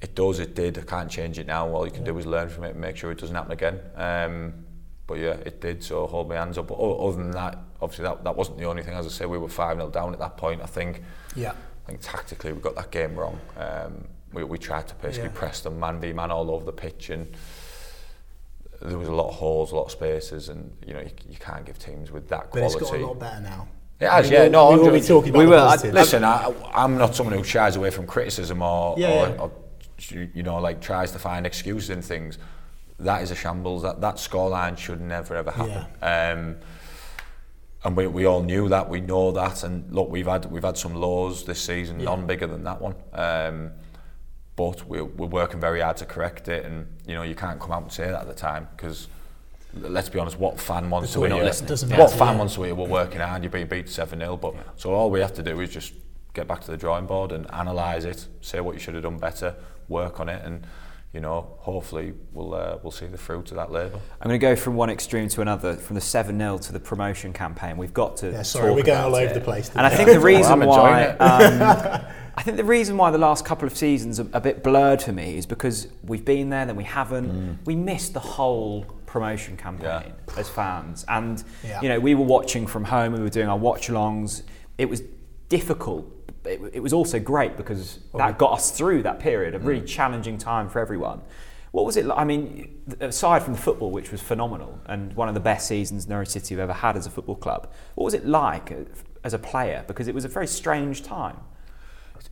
it 0.00 0.14
does. 0.14 0.40
It 0.40 0.54
did. 0.54 0.78
I 0.78 0.82
can't 0.82 1.10
change 1.10 1.38
it 1.38 1.46
now. 1.46 1.68
All 1.68 1.84
you 1.84 1.92
can 1.92 2.04
do 2.04 2.16
is 2.18 2.26
learn 2.26 2.48
from 2.48 2.64
it 2.64 2.70
and 2.70 2.80
make 2.80 2.96
sure 2.96 3.12
it 3.12 3.18
doesn't 3.18 3.34
happen 3.36 3.52
again. 3.52 3.80
Um, 3.94 4.54
but 5.06 5.14
yeah, 5.14 5.32
it 5.44 5.60
did. 5.60 5.82
So 5.82 6.06
hold 6.06 6.28
my 6.28 6.36
hands 6.36 6.58
up. 6.58 6.68
But 6.68 6.74
other 6.74 7.16
than 7.16 7.30
that, 7.32 7.58
obviously 7.80 8.04
that, 8.04 8.24
that 8.24 8.36
wasn't 8.36 8.58
the 8.58 8.64
only 8.64 8.82
thing. 8.82 8.94
As 8.94 9.06
I 9.06 9.10
say, 9.10 9.26
we 9.26 9.38
were 9.38 9.48
five 9.48 9.76
0 9.76 9.90
down 9.90 10.12
at 10.12 10.18
that 10.20 10.36
point. 10.36 10.62
I 10.62 10.66
think. 10.66 11.02
Yeah. 11.34 11.52
I 11.52 11.88
think 11.88 12.00
tactically 12.00 12.52
we 12.52 12.60
got 12.60 12.76
that 12.76 12.90
game 12.90 13.16
wrong. 13.16 13.38
Um, 13.56 14.04
we, 14.32 14.44
we 14.44 14.56
tried 14.58 14.86
to 14.88 14.94
basically 14.96 15.30
Yeah. 15.30 15.34
press 15.38 15.60
them 15.60 15.78
man 15.80 16.00
v 16.00 16.12
man 16.12 16.30
all 16.30 16.50
over 16.50 16.64
the 16.64 16.72
pitch, 16.72 17.10
and 17.10 17.26
there 18.80 18.98
was 18.98 19.08
a 19.08 19.12
lot 19.12 19.28
of 19.28 19.34
holes, 19.34 19.72
a 19.72 19.76
lot 19.76 19.84
of 19.86 19.90
spaces, 19.92 20.48
and 20.48 20.72
you 20.86 20.94
know 20.94 21.00
you, 21.00 21.10
you 21.28 21.36
can't 21.38 21.64
give 21.64 21.78
teams 21.78 22.10
with 22.10 22.28
that 22.28 22.50
But 22.52 22.62
it's 22.62 22.74
quality. 22.76 22.98
got 22.98 23.04
a 23.04 23.08
lot 23.08 23.18
better 23.18 23.40
now. 23.40 23.68
It 24.00 24.08
has, 24.08 24.28
We 24.28 24.34
yeah. 24.36 24.44
will- 24.44 24.50
No, 24.50 24.70
we 24.72 24.78
will 24.78 24.90
be 24.92 25.00
talking 25.00 25.30
about 25.30 25.38
We 25.38 25.44
the 25.44 25.50
will. 25.50 25.68
I- 25.68 25.76
Listen, 25.76 26.24
I, 26.24 26.52
I'm 26.74 26.96
not 26.98 27.14
someone 27.14 27.36
who 27.36 27.44
shies 27.44 27.76
away 27.76 27.90
from 27.90 28.06
criticism 28.06 28.62
or, 28.62 28.96
Yeah, 28.98 29.08
or, 29.08 29.28
yeah. 29.28 29.40
or 29.40 29.50
you 30.08 30.28
you 30.34 30.42
know 30.42 30.58
like 30.58 30.80
tries 30.80 31.12
to 31.12 31.18
find 31.18 31.46
excuses 31.46 31.90
in 31.90 32.02
things. 32.02 32.38
That 32.98 33.22
is 33.22 33.30
a 33.30 33.34
shambles. 33.34 33.82
That 33.82 34.00
that 34.00 34.16
scoreline 34.16 34.76
should 34.78 35.00
never 35.00 35.34
ever 35.36 35.50
happen. 35.50 35.86
Um, 36.00 36.56
and 37.84 37.96
we, 37.96 38.06
we 38.06 38.26
all 38.26 38.42
knew 38.42 38.68
that. 38.68 38.88
We 38.88 39.00
know 39.00 39.32
that. 39.32 39.64
And 39.64 39.92
look, 39.92 40.08
we've 40.08 40.26
had 40.26 40.50
we've 40.50 40.62
had 40.62 40.76
some 40.78 40.94
lows 40.94 41.44
this 41.44 41.60
season, 41.60 41.98
Yeah. 41.98 42.06
none 42.06 42.26
bigger 42.26 42.46
than 42.46 42.64
that 42.64 42.80
one. 42.80 42.94
Um, 43.12 43.72
but 44.54 44.86
we're, 44.86 45.04
we're 45.04 45.26
working 45.26 45.58
very 45.60 45.80
hard 45.80 45.96
to 45.96 46.04
correct 46.06 46.46
it. 46.48 46.64
And 46.64 46.86
you 47.06 47.14
know 47.14 47.22
you 47.22 47.34
can't 47.34 47.58
come 47.60 47.72
out 47.72 47.82
and 47.82 47.92
say 47.92 48.04
that 48.04 48.20
at 48.22 48.28
the 48.28 48.34
time 48.34 48.68
because. 48.76 49.08
Let's 49.74 50.10
be 50.10 50.18
honest. 50.18 50.38
What 50.38 50.60
fan 50.60 50.90
wants 50.90 51.14
The 51.14 51.26
to 51.26 51.34
hear? 51.34 51.44
doesn't 51.44 51.88
What 51.88 51.98
matter, 51.98 52.14
fan 52.18 52.34
yeah. 52.34 52.38
wants 52.38 52.54
to 52.56 52.62
hear? 52.64 52.74
We're 52.74 52.86
working 52.86 53.20
hard. 53.20 53.42
You're 53.42 53.50
being 53.50 53.68
beat 53.68 53.88
seven 53.88 54.18
0 54.18 54.36
But 54.36 54.54
so 54.76 54.92
all 54.92 55.10
we 55.10 55.20
have 55.20 55.32
to 55.32 55.42
do 55.42 55.58
is 55.60 55.70
just 55.70 55.94
get 56.34 56.46
back 56.46 56.60
to 56.60 56.70
the 56.70 56.76
drawing 56.76 57.06
board 57.06 57.32
and 57.32 57.46
analyse 57.50 58.04
it, 58.04 58.26
say 58.42 58.60
what 58.60 58.74
you 58.74 58.78
should 58.80 58.92
have 58.92 59.02
done 59.02 59.16
better, 59.16 59.54
work 59.88 60.20
on 60.20 60.28
it, 60.28 60.44
and 60.44 60.66
you 61.12 61.20
know, 61.20 61.56
hopefully 61.58 62.14
we'll 62.32 62.54
uh, 62.54 62.78
we'll 62.82 62.90
see 62.90 63.06
the 63.06 63.18
fruit 63.18 63.50
of 63.50 63.56
that 63.56 63.70
labour. 63.70 64.00
I'm 64.20 64.28
going 64.28 64.40
to 64.40 64.46
go 64.46 64.56
from 64.56 64.76
one 64.76 64.88
extreme 64.88 65.28
to 65.30 65.42
another, 65.42 65.76
from 65.76 65.94
the 65.94 66.00
seven 66.00 66.38
0 66.38 66.58
to 66.58 66.72
the 66.72 66.80
promotion 66.80 67.32
campaign. 67.34 67.76
We've 67.76 67.92
got 67.92 68.16
to. 68.18 68.30
Yeah, 68.30 68.42
sorry, 68.42 68.68
talk 68.68 68.76
we're 68.76 68.82
going 68.82 69.04
all 69.04 69.14
over 69.14 69.30
it. 69.30 69.34
the 69.34 69.40
place 69.40 69.70
And 69.74 69.86
I 69.86 69.90
think 69.90 70.08
the 70.12 70.20
reason 70.20 70.62
I'm 70.62 70.66
why. 70.66 71.08
Um, 71.08 72.06
I 72.34 72.42
think 72.42 72.56
the 72.56 72.64
reason 72.64 72.96
why 72.96 73.10
the 73.10 73.18
last 73.18 73.44
couple 73.44 73.66
of 73.68 73.76
seasons 73.76 74.18
are 74.18 74.26
a 74.32 74.40
bit 74.40 74.62
blurred 74.62 75.02
for 75.02 75.12
me 75.12 75.36
is 75.36 75.44
because 75.44 75.88
we've 76.02 76.24
been 76.24 76.48
there, 76.48 76.64
then 76.64 76.76
we 76.76 76.84
haven't. 76.84 77.30
Mm. 77.30 77.66
We 77.66 77.76
missed 77.76 78.14
the 78.14 78.20
whole 78.20 78.84
promotion 79.04 79.58
campaign 79.58 80.14
as 80.38 80.48
fans, 80.48 81.04
and 81.08 81.44
Yeah. 81.62 81.82
you 81.82 81.90
know 81.90 82.00
we 82.00 82.14
were 82.14 82.24
watching 82.24 82.66
from 82.66 82.84
home. 82.84 83.12
We 83.12 83.20
were 83.20 83.28
doing 83.28 83.48
our 83.48 83.58
watch-alongs. 83.58 84.44
It 84.78 84.88
was 84.88 85.02
difficult. 85.50 86.06
It, 86.44 86.60
it 86.74 86.80
was 86.80 86.92
also 86.92 87.18
great 87.20 87.56
because 87.56 87.98
that 88.14 88.38
got 88.38 88.52
us 88.52 88.70
through 88.70 89.02
that 89.04 89.20
period, 89.20 89.54
a 89.54 89.58
really 89.58 89.84
challenging 89.86 90.38
time 90.38 90.68
for 90.68 90.80
everyone. 90.80 91.20
What 91.70 91.86
was 91.86 91.96
it 91.96 92.04
like? 92.04 92.18
I 92.18 92.24
mean, 92.24 92.82
aside 93.00 93.42
from 93.42 93.54
the 93.54 93.58
football, 93.60 93.90
which 93.90 94.10
was 94.12 94.20
phenomenal 94.20 94.78
and 94.86 95.14
one 95.14 95.28
of 95.28 95.34
the 95.34 95.40
best 95.40 95.66
seasons 95.68 96.06
Norwich 96.06 96.28
City 96.28 96.54
have 96.54 96.60
ever 96.62 96.72
had 96.74 96.96
as 96.96 97.06
a 97.06 97.10
football 97.10 97.36
club, 97.36 97.72
what 97.94 98.04
was 98.04 98.12
it 98.14 98.26
like 98.26 98.70
uh, 98.70 98.76
as 99.24 99.32
a 99.32 99.38
player? 99.38 99.84
Because 99.86 100.06
it 100.08 100.14
was 100.14 100.24
a 100.24 100.28
very 100.28 100.46
strange 100.46 101.02
time. 101.02 101.38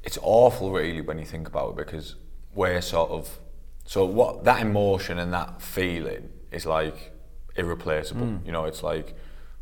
it's 0.03 0.19
awful 0.23 0.73
really 0.73 1.01
when 1.01 1.19
you 1.19 1.25
think 1.25 1.49
about 1.49 1.71
it 1.71 1.77
because 1.77 2.17
we're 2.55 2.81
sort 2.81 3.11
of 3.11 3.39
so 3.85 4.05
what 4.05 4.45
that 4.45 4.61
emotion 4.61 5.19
and 5.19 5.33
that 5.33 5.61
feeling 5.61 6.29
is 6.51 6.65
like 6.67 7.13
irreplaceable 7.57 8.41
you 8.45 8.53
know 8.53 8.65
it's 8.65 8.83
like 8.83 9.15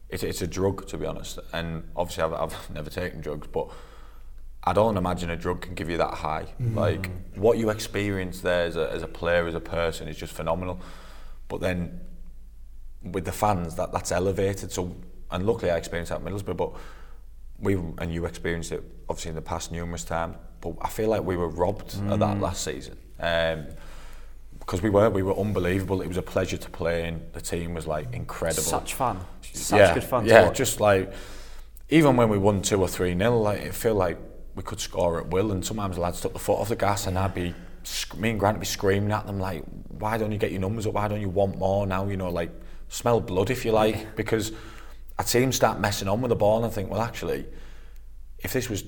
it's, 0.08 0.22
it's 0.22 0.42
a 0.42 0.46
drug 0.46 0.86
to 0.86 0.96
be 0.98 1.06
honest 1.06 1.38
and 1.52 1.82
obviously 1.96 2.22
I've, 2.24 2.32
I've 2.34 2.70
never 2.78 2.90
taken 2.90 3.20
drugs 3.20 3.46
but 3.48 3.68
I 4.64 4.72
don't 4.72 4.96
imagine 4.96 5.30
a 5.30 5.36
drug 5.36 5.62
can 5.62 5.74
give 5.74 5.88
you 5.88 5.96
that 5.98 6.14
high. 6.14 6.46
Like 6.74 7.10
what 7.36 7.58
you 7.58 7.70
experience 7.70 8.40
there 8.40 8.64
as 8.64 8.76
a, 8.76 8.90
as 8.90 9.02
a 9.02 9.06
player 9.06 9.46
as 9.46 9.54
a 9.54 9.60
person 9.60 10.08
is 10.08 10.16
just 10.16 10.32
phenomenal. 10.32 10.80
But 11.48 11.60
then 11.60 12.00
with 13.02 13.24
the 13.24 13.32
fans 13.32 13.76
that 13.76 13.92
that's 13.92 14.12
elevated. 14.12 14.72
So 14.72 14.96
and 15.30 15.46
luckily 15.46 15.70
I 15.70 15.76
experienced 15.76 16.10
that 16.10 16.20
at 16.20 16.24
Middlesbrough 16.26 16.56
but 16.56 16.72
we 17.60 17.74
and 17.74 18.12
you 18.12 18.26
experienced 18.26 18.72
it 18.72 18.82
obviously 19.08 19.30
in 19.30 19.34
the 19.36 19.42
past 19.42 19.72
numerous 19.72 20.04
times 20.04 20.36
but 20.60 20.74
I 20.80 20.88
feel 20.88 21.08
like 21.08 21.22
we 21.22 21.36
were 21.36 21.48
robbed 21.48 21.94
of 22.08 22.18
that 22.18 22.40
last 22.40 22.64
season. 22.64 22.98
Um, 23.20 23.66
because 24.58 24.82
we 24.82 24.90
were 24.90 25.08
we 25.08 25.22
were 25.22 25.38
unbelievable. 25.38 26.02
It 26.02 26.08
was 26.08 26.16
a 26.16 26.22
pleasure 26.22 26.58
to 26.58 26.70
play 26.70 27.08
in 27.08 27.22
the 27.32 27.40
team 27.40 27.74
was 27.74 27.86
like 27.86 28.12
incredible. 28.12 28.62
Such 28.62 28.94
fun. 28.94 29.20
Such 29.40 29.78
yeah, 29.78 29.94
good 29.94 30.04
fun 30.04 30.26
yeah 30.26 30.40
to 30.40 30.46
watch. 30.48 30.58
just 30.58 30.80
like 30.80 31.12
even 31.88 32.16
when 32.16 32.28
we 32.28 32.36
won 32.36 32.60
two 32.60 32.80
or 32.80 32.88
three 32.88 33.14
nil 33.14 33.40
like 33.40 33.60
it 33.60 33.74
felt 33.74 33.96
like 33.96 34.18
we 34.58 34.64
could 34.64 34.80
score 34.80 35.20
at 35.20 35.28
will 35.28 35.52
and 35.52 35.64
sometimes 35.64 35.94
the 35.94 36.02
lads 36.02 36.20
took 36.20 36.32
the 36.32 36.38
foot 36.38 36.58
off 36.58 36.68
the 36.68 36.76
gas 36.76 37.06
and 37.06 37.16
I'd 37.16 37.32
be 37.32 37.54
me 38.16 38.30
and 38.30 38.40
Grant 38.40 38.56
would 38.56 38.60
be 38.60 38.66
screaming 38.66 39.12
at 39.12 39.24
them 39.24 39.38
like 39.38 39.62
why 39.88 40.18
don't 40.18 40.32
you 40.32 40.36
get 40.36 40.50
your 40.50 40.60
numbers 40.60 40.84
up 40.84 40.94
why 40.94 41.06
don't 41.06 41.20
you 41.20 41.28
want 41.28 41.56
more 41.56 41.86
now 41.86 42.08
you 42.08 42.16
know 42.16 42.28
like 42.28 42.50
smell 42.88 43.20
blood 43.20 43.50
if 43.50 43.64
you 43.64 43.70
like 43.70 44.16
because 44.16 44.50
I'd 45.16 45.28
see 45.28 45.40
him 45.40 45.52
start 45.52 45.78
messing 45.78 46.08
on 46.08 46.20
with 46.20 46.30
the 46.30 46.36
ball 46.36 46.56
and 46.56 46.66
I 46.66 46.70
think 46.70 46.90
well 46.90 47.00
actually 47.00 47.46
if 48.40 48.52
this 48.52 48.68
was 48.68 48.82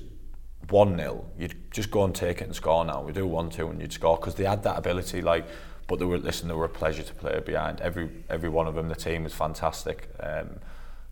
1 0.69 0.97
0, 0.97 1.25
you'd 1.37 1.71
just 1.71 1.89
go 1.89 2.03
and 2.03 2.13
take 2.13 2.41
it 2.41 2.45
and 2.45 2.55
score 2.55 2.85
now. 2.85 3.01
We 3.01 3.11
do 3.11 3.25
1 3.25 3.49
2 3.49 3.67
and 3.69 3.81
you'd 3.81 3.91
score 3.91 4.17
because 4.17 4.35
they 4.35 4.45
had 4.45 4.63
that 4.63 4.77
ability. 4.77 5.21
Like, 5.21 5.45
but 5.87 5.99
they 5.99 6.05
were, 6.05 6.17
listen, 6.17 6.47
they 6.47 6.53
were 6.53 6.65
a 6.65 6.69
pleasure 6.69 7.03
to 7.03 7.13
play 7.13 7.39
behind. 7.39 7.81
Every 7.81 8.09
every 8.29 8.47
one 8.47 8.67
of 8.67 8.75
them, 8.75 8.87
the 8.87 8.95
team 8.95 9.23
was 9.23 9.33
fantastic. 9.33 10.09
Um, 10.19 10.59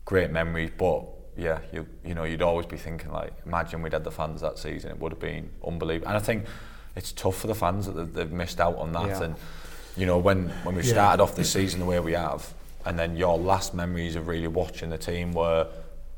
great 0.05 0.31
memories, 0.31 0.71
but 0.77 1.05
yeah, 1.39 1.59
you 1.71 1.87
you 2.05 2.13
know, 2.13 2.23
you'd 2.23 2.41
always 2.41 2.65
be 2.65 2.77
thinking, 2.77 3.11
like, 3.11 3.33
imagine 3.45 3.81
we'd 3.81 3.93
had 3.93 4.03
the 4.03 4.11
fans 4.11 4.41
that 4.41 4.57
season, 4.57 4.91
it 4.91 4.99
would 4.99 5.11
have 5.11 5.19
been 5.19 5.49
unbelievable. 5.65 6.07
And 6.09 6.17
I 6.17 6.19
think 6.19 6.45
it's 6.95 7.11
tough 7.11 7.37
for 7.37 7.47
the 7.47 7.55
fans 7.55 7.85
that 7.85 8.13
they've, 8.13 8.31
missed 8.31 8.59
out 8.59 8.77
on 8.77 8.91
that. 8.93 9.07
Yeah. 9.07 9.23
And, 9.23 9.35
you 9.95 10.05
know, 10.05 10.17
when, 10.17 10.49
when 10.63 10.75
we 10.75 10.83
Yeah. 10.83 10.93
started 10.93 11.23
off 11.23 11.35
this 11.35 11.51
season 11.51 11.79
the 11.79 11.85
way 11.85 11.99
we 11.99 12.13
have, 12.13 12.53
and 12.85 12.97
then 12.97 13.15
your 13.15 13.37
last 13.37 13.73
memories 13.73 14.15
of 14.15 14.27
really 14.27 14.47
watching 14.47 14.89
the 14.89 14.97
team 14.97 15.33
were 15.33 15.67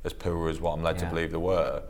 as 0.04 0.14
poor 0.14 0.50
as 0.50 0.60
what 0.60 0.74
I'm 0.74 0.84
led 0.84 0.98
to 1.00 1.06
believe 1.06 1.32
they 1.32 1.38
were, 1.38 1.84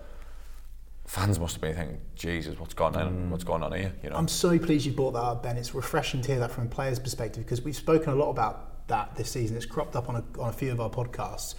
fans 1.06 1.40
must 1.40 1.56
have 1.56 1.62
been 1.62 1.76
thinking, 1.76 2.02
Jesus, 2.16 2.60
what's 2.60 2.74
going 2.74 2.96
on? 2.96 3.14
Mm. 3.14 3.30
What's 3.30 3.44
going 3.44 3.64
on 3.64 3.74
here? 3.74 3.94
You 4.04 4.10
know, 4.10 4.16
I'm 4.16 4.28
so 4.28 4.58
pleased 4.58 4.86
you 4.86 4.94
brought 4.94 5.12
that 5.12 5.24
up, 5.24 5.44
Ben. 5.44 5.58
It's 5.58 5.76
refreshing 5.76 6.22
to 6.22 6.32
hear 6.32 6.40
that 6.40 6.52
from 6.52 6.66
a 6.68 6.70
player's 6.70 7.00
perspective 7.00 7.44
because 7.44 7.62
we've 7.62 7.76
spoken 7.76 8.14
a 8.14 8.16
lot 8.16 8.30
about 8.30 8.88
that 8.88 9.16
this 9.16 9.30
season. 9.30 9.58
It's 9.58 9.66
cropped 9.66 9.96
up 9.96 10.10
on 10.10 10.16
a, 10.18 10.40
on 10.40 10.50
a 10.50 10.54
few 10.54 10.72
of 10.72 10.80
our 10.80 10.90
podcasts 10.90 11.56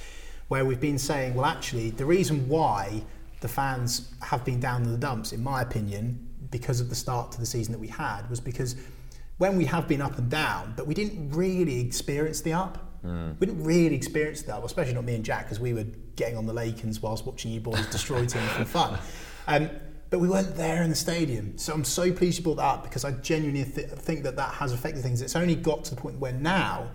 where 0.53 0.67
we've 0.67 0.81
been 0.81 0.99
saying, 0.99 1.33
well, 1.35 1.47
actually, 1.47 1.89
the 1.89 2.05
reason 2.05 2.47
why 2.47 3.03
the 3.41 3.49
fans 3.49 4.13
have 4.21 4.45
been 4.45 4.61
down 4.61 4.83
in 4.83 4.93
the 4.93 4.99
dumps, 4.99 5.33
in 5.33 5.43
my 5.43 5.63
opinion, 5.63 6.29
because 6.51 6.79
of 6.79 6.91
the 6.91 6.95
start 6.95 7.33
to 7.33 7.41
the 7.41 7.47
season 7.47 7.73
that 7.73 7.79
we 7.79 7.89
had, 7.89 8.29
was 8.29 8.39
because 8.39 8.77
when 9.39 9.57
we 9.57 9.65
have 9.65 9.89
been 9.89 10.03
up 10.03 10.19
and 10.19 10.31
down, 10.31 10.75
but 10.77 10.87
we 10.87 10.93
didn't 10.93 11.31
really 11.31 11.81
experience 11.81 12.43
the 12.43 12.53
up. 12.53 12.87
We 13.41 13.47
didn't 13.47 13.65
really 13.65 13.95
experience 13.95 14.43
that, 14.43 14.57
well, 14.59 14.67
especially 14.67 14.93
not 14.93 15.05
me 15.05 15.15
and 15.15 15.25
Jack, 15.25 15.47
because 15.47 15.59
we 15.59 15.73
were 15.73 15.87
getting 16.17 16.37
on 16.37 16.45
the 16.45 16.53
Lakens 16.53 17.01
whilst 17.01 17.25
watching 17.25 17.51
you 17.51 17.61
boys 17.61 17.87
destroy 17.87 18.27
teams 18.27 18.51
for 18.51 18.67
fun. 18.67 18.99
Um, 19.47 19.71
but 20.11 20.19
we 20.19 20.29
weren't 20.29 20.55
there 20.55 20.83
in 20.83 20.91
the 20.91 20.97
stadium. 20.97 21.57
So 21.57 21.73
I'm 21.73 21.83
so 21.83 22.13
pleased 22.13 22.37
you 22.37 22.45
brought 22.45 22.57
that 22.57 22.65
up 22.65 22.83
because 22.83 23.07
I 23.07 23.13
genuinely 23.13 23.65
th- 23.65 23.89
think 23.89 24.23
that 24.25 24.37
that 24.37 24.53
has 24.53 24.75
affected 24.75 25.03
things. 25.03 25.23
It's 25.23 25.35
only 25.35 25.55
got 25.55 25.85
to 25.85 25.95
the 25.95 26.01
point 26.03 26.19
where 26.19 26.35
now 26.35 26.91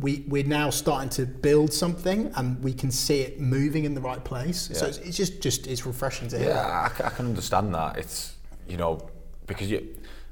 we, 0.00 0.24
we're 0.28 0.44
now 0.44 0.70
starting 0.70 1.10
to 1.10 1.26
build 1.26 1.72
something 1.72 2.32
and 2.36 2.62
we 2.64 2.72
can 2.72 2.90
see 2.90 3.20
it 3.20 3.40
moving 3.40 3.84
in 3.84 3.94
the 3.94 4.00
right 4.00 4.22
place. 4.24 4.70
So 4.72 4.86
it's, 4.86 4.98
it's 4.98 5.16
just, 5.16 5.42
just 5.42 5.66
it's 5.66 5.84
refreshing 5.86 6.28
to 6.28 6.38
hear. 6.38 6.48
yeah, 6.48 6.88
I 7.04 7.10
can 7.10 7.26
understand 7.26 7.74
that. 7.74 7.98
It's 7.98 8.36
you 8.66 8.76
know 8.76 9.08
because 9.46 9.70
you, 9.70 9.86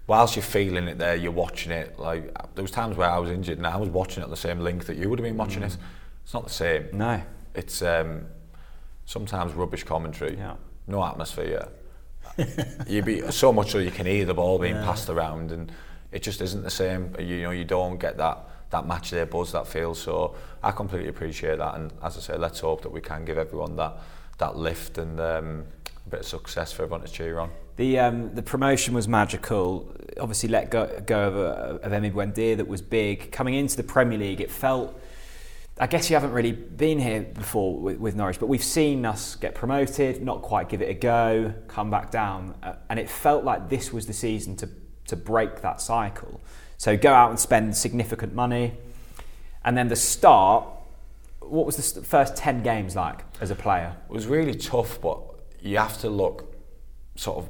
whilst 0.06 0.36
you're 0.36 0.42
feeling 0.42 0.88
it 0.88 0.98
there, 0.98 1.16
you're 1.16 1.32
watching 1.32 1.70
it. 1.72 1.98
Like 1.98 2.32
there 2.54 2.62
was 2.62 2.70
times 2.70 2.96
where 2.96 3.10
I 3.10 3.18
was 3.18 3.30
injured 3.30 3.58
and 3.58 3.66
I 3.66 3.76
was 3.76 3.88
watching 3.90 4.22
it 4.22 4.24
at 4.24 4.30
the 4.30 4.36
same 4.36 4.60
length 4.60 4.86
that 4.86 4.96
you 4.96 5.10
would 5.10 5.18
have 5.18 5.24
been 5.24 5.36
watching 5.36 5.62
it. 5.62 5.76
It's 6.24 6.34
not 6.34 6.44
the 6.44 6.50
same. 6.52 6.88
No. 6.92 7.20
It's 7.54 7.82
um, 7.82 8.26
sometimes 9.04 9.52
rubbish 9.54 9.84
commentary, 9.84 10.36
Yeah. 10.36 10.54
no 10.86 11.04
atmosphere. 11.04 11.68
you 12.86 13.02
be 13.02 13.28
so 13.30 13.52
much 13.52 13.70
so 13.72 13.78
you 13.78 13.90
can 13.90 14.06
hear 14.06 14.24
the 14.24 14.34
ball 14.34 14.58
being 14.58 14.74
passed 14.74 15.08
around, 15.08 15.50
and 15.50 15.72
it 16.12 16.22
just 16.22 16.40
isn't 16.40 16.62
the 16.62 16.70
same. 16.70 17.14
You 17.18 17.42
know, 17.42 17.50
you 17.50 17.64
don't 17.64 17.98
get 17.98 18.18
that 18.18 18.47
that 18.70 18.86
match 18.86 19.10
day 19.10 19.24
buzz, 19.24 19.52
that 19.52 19.66
feel. 19.66 19.94
So 19.94 20.34
I 20.62 20.70
completely 20.70 21.08
appreciate 21.08 21.58
that, 21.58 21.74
and 21.76 21.92
as 22.02 22.16
I 22.16 22.20
say, 22.20 22.36
let's 22.36 22.60
hope 22.60 22.82
that 22.82 22.92
we 22.92 23.00
can 23.00 23.24
give 23.24 23.38
everyone 23.38 23.76
that 23.76 23.96
that 24.38 24.56
lift 24.56 24.98
and 24.98 25.18
um, 25.20 25.64
a 26.06 26.10
bit 26.10 26.20
of 26.20 26.26
success 26.26 26.72
for 26.72 26.84
everyone 26.84 27.04
to 27.04 27.12
cheer 27.12 27.38
on. 27.38 27.50
The 27.76 27.98
um, 27.98 28.34
the 28.34 28.42
promotion 28.42 28.94
was 28.94 29.06
magical. 29.06 29.94
Obviously, 30.20 30.48
let 30.48 30.70
go, 30.70 31.00
go 31.06 31.28
of, 31.28 31.36
a, 31.36 31.86
of 31.86 31.92
Emi 31.92 32.12
Buendia 32.12 32.56
that 32.56 32.66
was 32.66 32.82
big. 32.82 33.30
Coming 33.30 33.54
into 33.54 33.76
the 33.76 33.84
Premier 33.84 34.18
League, 34.18 34.40
it 34.40 34.50
felt. 34.50 35.00
I 35.80 35.86
guess 35.86 36.10
you 36.10 36.16
haven't 36.16 36.32
really 36.32 36.50
been 36.50 36.98
here 36.98 37.20
before 37.22 37.78
with, 37.78 37.98
with 37.98 38.16
Norwich, 38.16 38.40
but 38.40 38.46
we've 38.46 38.64
seen 38.64 39.06
us 39.06 39.36
get 39.36 39.54
promoted, 39.54 40.20
not 40.20 40.42
quite 40.42 40.68
give 40.68 40.82
it 40.82 40.90
a 40.90 40.94
go, 40.94 41.54
come 41.68 41.88
back 41.88 42.10
down, 42.10 42.56
uh, 42.64 42.72
and 42.90 42.98
it 42.98 43.08
felt 43.08 43.44
like 43.44 43.68
this 43.68 43.92
was 43.92 44.04
the 44.04 44.12
season 44.12 44.56
to 44.56 44.68
to 45.06 45.14
break 45.16 45.60
that 45.62 45.80
cycle. 45.80 46.40
So 46.78 46.96
go 46.96 47.12
out 47.12 47.30
and 47.30 47.38
spend 47.38 47.76
significant 47.76 48.34
money, 48.34 48.72
and 49.64 49.76
then 49.76 49.88
the 49.88 49.96
start. 49.96 50.64
What 51.40 51.66
was 51.66 51.92
the 51.92 52.02
first 52.02 52.36
ten 52.36 52.62
games 52.62 52.94
like 52.94 53.20
as 53.40 53.50
a 53.50 53.54
player? 53.54 53.96
It 54.08 54.12
was 54.12 54.26
really 54.26 54.54
tough, 54.54 55.00
but 55.00 55.20
you 55.60 55.78
have 55.78 55.98
to 55.98 56.08
look 56.08 56.54
sort 57.16 57.38
of 57.38 57.48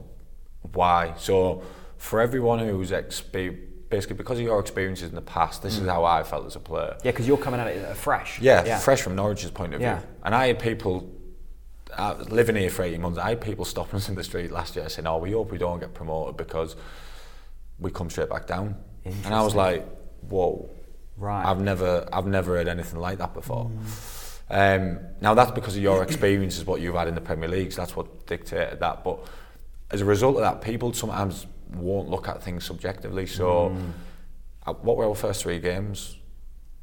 why. 0.75 1.15
So 1.19 1.63
for 1.99 2.21
everyone 2.21 2.61
who's 2.61 2.91
expe- 2.91 3.59
basically 3.91 4.17
because 4.17 4.39
of 4.39 4.45
your 4.45 4.61
experiences 4.61 5.11
in 5.11 5.15
the 5.15 5.21
past, 5.21 5.63
this 5.63 5.79
is 5.79 5.87
how 5.87 6.05
I 6.05 6.23
felt 6.23 6.47
as 6.47 6.57
a 6.57 6.61
player. 6.61 6.97
Yeah, 7.05 7.11
because 7.11 7.27
you're 7.27 7.37
coming 7.37 7.61
at 7.61 7.67
it 7.67 7.97
fresh. 7.97 8.41
Yeah, 8.41 8.79
fresh 8.79 9.03
from 9.03 9.15
Norwich's 9.15 9.51
point 9.51 9.75
of 9.75 9.81
view. 9.81 9.89
Yeah. 9.89 10.01
And 10.23 10.35
I 10.35 10.47
had 10.47 10.59
people 10.59 11.13
uh, 11.97 12.15
living 12.29 12.57
here 12.57 12.71
for 12.71 12.83
18 12.83 13.01
months. 13.01 13.19
I 13.19 13.31
had 13.31 13.41
people 13.41 13.65
stopping 13.65 13.97
us 13.97 14.09
in 14.09 14.15
the 14.15 14.25
street 14.25 14.51
last 14.51 14.77
year 14.77 14.89
saying, 14.89 15.07
"Oh, 15.07 15.19
we 15.19 15.33
hope 15.33 15.51
we 15.51 15.59
don't 15.59 15.81
get 15.81 15.93
promoted 15.93 16.37
because 16.37 16.77
we 17.79 17.91
come 17.91 18.09
straight 18.09 18.31
back 18.31 18.47
down." 18.47 18.77
And 19.25 19.35
I 19.35 19.43
was 19.43 19.55
like, 19.55 19.87
"Whoa." 20.29 20.69
Right. 21.17 21.45
I've 21.45 21.61
never, 21.61 22.09
I've 22.13 22.27
never 22.27 22.57
heard 22.57 22.69
anything 22.69 23.01
like 23.01 23.19
that 23.19 23.35
before. 23.35 23.71
Um, 24.51 25.01
now 25.21 25.35
that's 25.35 25.51
because 25.51 25.77
of 25.77 25.83
your 25.83 26.03
experiences, 26.03 26.65
what 26.65 26.81
you've 26.81 26.95
had 26.95 27.09
in 27.09 27.15
the 27.15 27.21
Premier 27.21 27.49
Leagues. 27.49 27.77
That's 27.77 27.97
what 27.97 28.27
dictated 28.27 28.81
that. 28.81 29.03
But 29.05 29.19
as 29.91 30.01
a 30.01 30.05
result 30.05 30.37
of 30.37 30.43
that, 30.43 30.63
people 30.63 30.93
sometimes 30.93 31.47
won't 31.75 32.09
look 32.09 32.29
at 32.29 32.43
things 32.43 32.65
subjectively. 32.65 33.27
So, 33.27 33.77
uh, 34.67 34.75
what 34.75 34.97
were 34.97 35.07
our 35.07 35.15
first 35.15 35.43
three 35.43 35.59
games? 35.59 36.17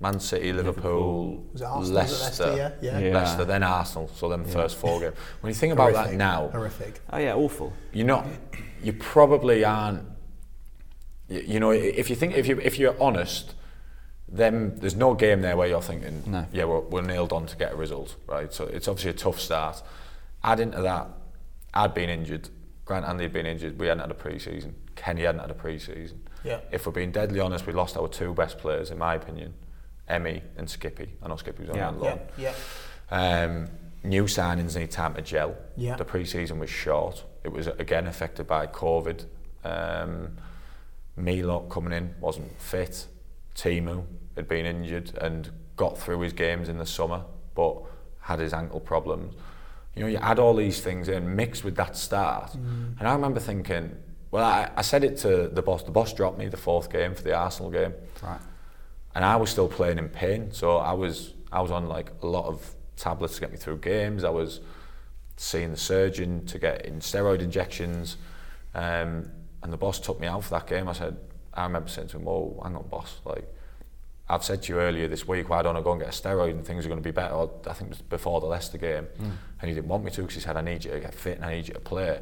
Man 0.01 0.19
City, 0.19 0.51
Liverpool, 0.51 1.45
Was 1.53 1.61
it 1.61 1.65
Arsenal? 1.65 1.95
Leicester, 1.95 2.23
Leicester, 2.25 2.57
yeah? 2.57 2.71
Yeah. 2.81 2.99
Yeah. 2.99 3.13
Leicester, 3.13 3.45
then 3.45 3.63
Arsenal. 3.63 4.09
So 4.09 4.27
then 4.27 4.43
first 4.43 4.75
four 4.75 4.99
games. 4.99 5.15
When 5.39 5.49
you 5.49 5.55
think 5.55 5.71
about 5.71 5.93
that 5.93 6.13
now, 6.13 6.49
Horrific. 6.49 6.99
Oh 7.13 7.17
yeah, 7.17 7.33
awful. 7.33 7.71
you're 7.93 8.05
not 8.05 8.27
you 8.83 8.91
probably 8.93 9.63
aren't 9.63 10.03
you, 11.29 11.39
you 11.41 11.59
know 11.59 11.71
if 11.71 12.09
you 12.09 12.15
think 12.15 12.35
if 12.35 12.47
you 12.47 12.59
if 12.61 12.77
you're 12.79 12.95
honest 13.01 13.53
then 14.27 14.75
there's 14.77 14.95
no 14.95 15.13
game 15.13 15.41
there 15.41 15.55
where 15.55 15.67
you're 15.67 15.81
thinking 15.81 16.23
No. 16.25 16.45
yeah 16.51 16.65
we're, 16.65 16.79
we're 16.81 17.01
nailed 17.01 17.31
on 17.31 17.45
to 17.45 17.55
get 17.55 17.73
a 17.73 17.75
result 17.75 18.15
right 18.27 18.51
so 18.53 18.65
it's 18.65 18.87
obviously 18.87 19.11
a 19.11 19.13
tough 19.13 19.39
start 19.39 19.81
add 20.43 20.59
into 20.59 20.81
that 20.81 21.07
I'd 21.77 21.93
been 21.93 22.09
injured. 22.09 22.47
Grant 22.85 23.05
Andy 23.05 23.23
had 23.23 23.33
been 23.33 23.45
injured. 23.45 23.77
We 23.77 23.87
hadn't 23.87 23.99
had 23.99 24.11
a 24.11 24.13
pre-season. 24.13 24.75
Kenny 24.95 25.23
hadn't 25.23 25.41
had 25.41 25.51
a 25.51 25.55
pre-season. 25.55 26.21
Yeah. 26.45 26.61
If 26.71 26.85
we're 26.85 26.93
being 26.93 27.11
deadly 27.11 27.41
honest, 27.41 27.67
we 27.67 27.73
lost 27.73 27.97
our 27.97 28.07
two 28.07 28.33
best 28.33 28.59
players, 28.59 28.91
in 28.91 28.97
my 28.97 29.15
opinion, 29.15 29.55
Emi 30.09 30.41
and 30.55 30.69
Skippy. 30.69 31.09
I 31.21 31.27
know 31.27 31.35
Skippy 31.35 31.63
was 31.63 31.71
on 31.71 31.75
Yeah. 31.75 31.91
that 31.91 32.29
Yeah, 32.37 32.53
yeah. 33.11 33.43
Um, 33.43 33.67
new 34.05 34.23
signings 34.23 34.77
need 34.77 34.89
time 34.91 35.15
to 35.15 35.21
gel. 35.21 35.57
Yeah. 35.75 35.97
The 35.97 36.05
pre-season 36.05 36.59
was 36.59 36.69
short. 36.69 37.25
It 37.43 37.51
was 37.51 37.67
again 37.67 38.07
affected 38.07 38.47
by 38.47 38.67
COVID. 38.67 39.25
Um, 39.65 40.37
Milo 41.15 41.61
coming 41.61 41.93
in 41.93 42.13
wasn't 42.19 42.59
fit. 42.59 43.07
Teemu 43.55 44.05
had 44.35 44.47
been 44.47 44.65
injured 44.65 45.17
and 45.19 45.49
got 45.77 45.97
through 45.97 46.19
his 46.21 46.33
games 46.33 46.67
in 46.69 46.77
the 46.77 46.85
summer, 46.85 47.23
but 47.53 47.77
had 48.19 48.39
his 48.39 48.53
ankle 48.53 48.79
problems. 48.79 49.33
You 49.95 50.01
know, 50.03 50.07
you 50.09 50.17
add 50.17 50.39
all 50.39 50.55
these 50.55 50.81
things 50.81 51.07
in, 51.07 51.35
mixed 51.35 51.63
with 51.63 51.75
that 51.77 51.95
start, 51.95 52.53
and 52.55 52.97
I 53.07 53.13
remember 53.13 53.39
thinking, 53.39 53.95
well, 54.31 54.43
I, 54.43 54.69
I 54.75 54.81
said 54.81 55.05
it 55.05 55.15
to 55.19 55.47
the 55.47 55.61
boss. 55.61 55.83
The 55.83 55.91
boss 55.91 56.11
dropped 56.13 56.37
me 56.37 56.47
the 56.49 56.57
fourth 56.57 56.91
game 56.91 57.13
for 57.15 57.21
the 57.21 57.33
Arsenal 57.33 57.71
game 57.71 57.93
Right. 58.21 58.39
and 59.13 59.23
I 59.23 59.37
was 59.37 59.49
still 59.49 59.69
playing 59.69 59.97
in 59.97 60.09
pain. 60.09 60.51
So 60.51 60.77
I 60.77 60.91
was 60.91 61.33
I 61.51 61.61
was 61.61 61.71
on 61.71 61.87
like 61.87 62.11
a 62.21 62.27
lot 62.27 62.45
of 62.47 62.75
tablets 62.97 63.35
to 63.35 63.41
get 63.41 63.51
me 63.51 63.57
through 63.57 63.77
games. 63.77 64.25
I 64.25 64.29
was 64.31 64.59
seeing 65.37 65.71
the 65.71 65.77
surgeon 65.77 66.45
to 66.47 66.59
get 66.59 66.85
in 66.85 66.99
steroid 66.99 67.39
injections, 67.39 68.17
um, 68.73 69.31
and 69.65 69.73
the 69.73 69.77
boss 69.77 69.99
took 69.99 70.19
me 70.19 70.27
out 70.27 70.43
for 70.43 70.51
that 70.51 70.67
game. 70.67 70.87
I 70.87 70.93
said, 70.93 71.17
I 71.51 71.63
remember 71.63 71.89
saying 71.89 72.09
to 72.09 72.17
him, 72.17 72.27
"Oh, 72.27 72.61
hang 72.63 72.75
on, 72.75 72.87
boss, 72.87 73.19
like." 73.25 73.51
I've 74.27 74.43
said 74.43 74.63
to 74.63 74.73
you 74.73 74.79
earlier 74.79 75.07
this 75.07 75.27
week, 75.27 75.49
why 75.49 75.61
don't 75.61 75.75
I 75.77 75.81
go 75.81 75.91
and 75.91 76.01
get 76.01 76.09
a 76.09 76.11
steroid 76.11 76.49
and 76.51 76.65
things 76.65 76.83
are 76.83 76.87
going 76.87 76.99
to 76.99 77.03
be 77.03 77.11
better? 77.11 77.35
I 77.67 77.73
think 77.73 77.89
it 77.91 77.97
was 77.97 78.01
before 78.01 78.39
the 78.41 78.47
Leicester 78.47 78.79
game, 78.79 79.07
and 79.19 79.69
he 79.69 79.73
didn't 79.75 79.87
want 79.87 80.03
me 80.03 80.09
to 80.11 80.21
because 80.21 80.35
he 80.35 80.41
said, 80.41 80.57
I 80.57 80.61
need 80.61 80.83
you 80.85 80.91
to 80.91 80.99
get 80.99 81.13
fit 81.13 81.35
and 81.37 81.45
I 81.45 81.53
need 81.55 81.67
you 81.67 81.75
to 81.75 81.79
play. 81.79 82.19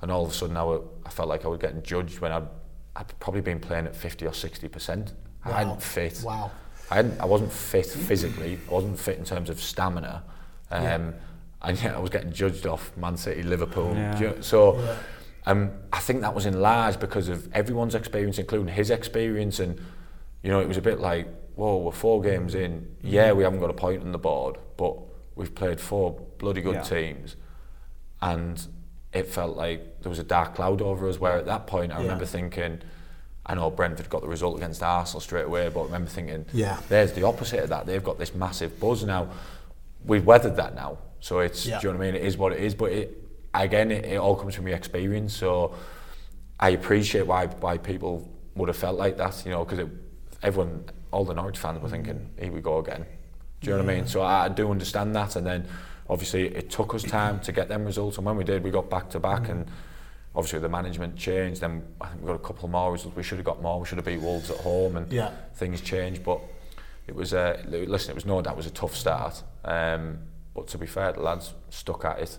And 0.00 0.10
all 0.12 0.24
of 0.24 0.30
a 0.30 0.34
sudden, 0.34 0.56
I, 0.56 0.62
wa- 0.62 0.82
I 1.04 1.10
felt 1.10 1.28
like 1.28 1.44
I 1.44 1.48
was 1.48 1.58
getting 1.58 1.82
judged 1.82 2.20
when 2.20 2.30
I'd, 2.32 2.46
I'd 2.94 3.18
probably 3.18 3.40
been 3.40 3.58
playing 3.58 3.86
at 3.86 3.96
50 3.96 4.24
or 4.26 4.30
60%. 4.30 5.12
I 5.44 5.48
Wow. 5.50 5.54
hadn't 5.56 5.82
fit. 5.82 6.22
Wow. 6.24 6.50
I, 6.92 6.94
hadn't, 6.96 7.20
I 7.20 7.24
wasn't 7.24 7.50
fit 7.52 7.86
physically. 7.86 8.58
I 8.68 8.72
wasn't 8.72 8.98
fit 8.98 9.18
in 9.18 9.24
terms 9.24 9.50
of 9.50 9.60
stamina. 9.60 10.22
Um, 10.70 10.82
Yeah. 10.84 11.10
And 11.64 11.82
yet 11.82 11.94
I 11.94 11.98
was 11.98 12.10
getting 12.10 12.32
judged 12.32 12.66
off 12.66 12.96
Man 12.96 13.16
City, 13.16 13.42
Liverpool. 13.42 13.94
Yeah. 13.96 14.32
So 14.42 14.78
Yeah. 14.78 14.96
Um, 15.46 15.70
I 15.92 15.98
think 15.98 16.20
that 16.20 16.34
was 16.34 16.46
enlarged 16.46 17.00
because 17.00 17.28
of 17.28 17.52
everyone's 17.52 17.94
experience, 17.94 18.38
including 18.38 18.72
his 18.74 18.90
experience. 18.90 19.58
And, 19.60 19.80
you 20.42 20.50
know, 20.50 20.60
it 20.60 20.68
was 20.68 20.76
a 20.76 20.82
bit 20.82 21.00
like, 21.00 21.26
whoa, 21.56 21.78
we're 21.78 21.92
four 21.92 22.22
games 22.22 22.54
in. 22.54 22.94
Yeah, 23.02 23.32
we 23.32 23.42
haven't 23.44 23.60
got 23.60 23.70
a 23.70 23.74
point 23.74 24.02
on 24.02 24.12
the 24.12 24.18
board, 24.18 24.56
but 24.76 24.96
we've 25.34 25.54
played 25.54 25.80
four 25.80 26.18
bloody 26.38 26.60
good 26.60 26.74
Yeah. 26.76 26.82
teams. 26.82 27.36
And 28.20 28.64
it 29.12 29.26
felt 29.26 29.56
like 29.56 30.00
there 30.02 30.10
was 30.10 30.18
a 30.18 30.24
dark 30.24 30.54
cloud 30.54 30.80
over 30.80 31.08
us 31.08 31.18
where 31.18 31.36
at 31.36 31.46
that 31.46 31.66
point 31.66 31.92
I 31.92 31.96
Yeah. 31.96 32.02
remember 32.02 32.24
thinking, 32.24 32.80
I 33.44 33.54
know 33.54 33.68
Brentford 33.70 34.08
got 34.08 34.22
the 34.22 34.28
result 34.28 34.56
against 34.56 34.82
Arsenal 34.82 35.20
straight 35.20 35.46
away, 35.46 35.68
but 35.68 35.80
I 35.80 35.84
remember 35.86 36.08
thinking, 36.08 36.46
Yeah. 36.52 36.78
there's 36.88 37.12
the 37.12 37.24
opposite 37.24 37.60
of 37.64 37.68
that. 37.70 37.86
They've 37.86 38.02
got 38.02 38.18
this 38.18 38.34
massive 38.34 38.78
buzz 38.78 39.02
now. 39.04 39.28
We've 40.06 40.24
weathered 40.24 40.56
that 40.56 40.74
now, 40.76 40.98
so 41.20 41.40
it's 41.40 41.66
Yeah. 41.66 41.80
do 41.80 41.88
you 41.88 41.92
know 41.92 41.98
what 41.98 42.04
I 42.06 42.12
mean? 42.12 42.20
It 42.20 42.24
is 42.26 42.38
what 42.38 42.52
it 42.52 42.60
is, 42.60 42.74
but 42.74 42.92
it 42.92 43.21
again, 43.54 43.90
it, 43.90 44.04
it 44.04 44.16
all 44.18 44.36
comes 44.36 44.54
from 44.54 44.66
your 44.68 44.76
experience. 44.76 45.34
So 45.34 45.74
I 46.60 46.70
appreciate 46.70 47.26
why 47.26 47.46
why 47.46 47.78
people 47.78 48.28
would 48.54 48.68
have 48.68 48.76
felt 48.76 48.98
like 48.98 49.16
that, 49.16 49.42
you 49.44 49.50
know, 49.50 49.64
because 49.64 49.88
everyone, 50.42 50.84
all 51.10 51.24
the 51.24 51.34
Norwich 51.34 51.58
fans 51.58 51.80
were 51.82 51.88
thinking, 51.88 52.30
here 52.38 52.52
we 52.52 52.60
go 52.60 52.78
again. 52.78 53.06
Do 53.60 53.70
you 53.70 53.76
know 53.76 53.82
what 53.84 53.92
I 53.92 53.94
mean? 53.96 54.06
So 54.06 54.20
I, 54.22 54.44
I 54.44 54.48
do 54.48 54.70
understand 54.70 55.14
that, 55.16 55.36
and 55.36 55.46
then 55.46 55.66
obviously 56.10 56.48
it 56.54 56.68
took 56.68 56.94
us 56.94 57.02
time 57.02 57.40
to 57.40 57.52
get 57.52 57.68
them 57.68 57.84
results, 57.84 58.16
and 58.18 58.26
when 58.26 58.36
we 58.36 58.44
did, 58.44 58.62
we 58.62 58.70
got 58.70 58.90
back 58.90 59.08
to 59.10 59.20
back, 59.20 59.48
and 59.48 59.66
obviously 60.34 60.58
the 60.58 60.68
management 60.68 61.16
changed. 61.16 61.60
Then 61.60 61.82
I 62.00 62.08
think 62.08 62.20
we 62.22 62.26
got 62.26 62.34
a 62.34 62.38
couple 62.40 62.68
more 62.68 62.92
results. 62.92 63.16
We 63.16 63.22
should 63.22 63.38
have 63.38 63.44
got 63.46 63.62
more. 63.62 63.78
We 63.80 63.86
should 63.86 63.98
have 63.98 64.04
beat 64.04 64.20
Wolves 64.20 64.50
at 64.50 64.58
home, 64.58 64.96
and 64.96 65.10
Yeah. 65.12 65.30
things 65.54 65.80
changed. 65.80 66.24
But 66.24 66.40
it 67.06 67.14
was 67.14 67.32
uh, 67.32 67.62
listen, 67.68 68.10
it 68.10 68.14
was 68.14 68.26
no 68.26 68.42
doubt 68.42 68.54
it 68.54 68.56
was 68.56 68.66
a 68.66 68.70
tough 68.70 68.94
start. 68.96 69.42
Um, 69.64 70.18
but 70.54 70.66
to 70.68 70.78
be 70.78 70.86
fair, 70.86 71.12
the 71.12 71.20
lads 71.22 71.54
stuck 71.70 72.04
at 72.04 72.18
it. 72.18 72.38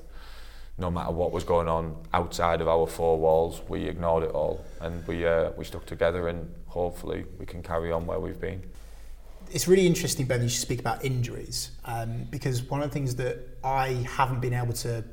No 0.78 0.90
matter 0.90 1.12
what 1.12 1.32
was 1.32 1.44
going 1.44 1.68
on 1.68 1.96
outside 2.14 2.60
of 2.60 2.68
our 2.68 2.88
four 2.88 3.20
walls, 3.20 3.62
we 3.68 3.84
ignored 3.86 4.24
it 4.24 4.32
all, 4.32 4.66
and 4.82 5.06
we 5.08 5.26
uh, 5.26 5.52
we 5.56 5.66
stuck 5.66 5.86
together, 5.86 6.30
and 6.30 6.52
hopefully 6.68 7.26
we 7.38 7.46
can 7.46 7.62
carry 7.62 7.92
on 7.92 8.08
where 8.08 8.20
we've 8.20 8.42
been. 8.42 8.64
It's 9.52 9.68
really 9.68 9.86
interesting, 9.86 10.26
Ben, 10.26 10.42
you 10.42 10.50
speak 10.50 10.80
about 10.80 11.06
injuries 11.06 11.72
um, 11.86 12.24
because 12.32 12.64
one 12.64 12.82
of 12.82 12.90
the 12.90 12.94
things 12.94 13.16
that 13.18 13.38
I 13.64 13.90
haven't 14.10 14.40
been 14.40 14.54
able 14.54 14.74
to 14.74 15.04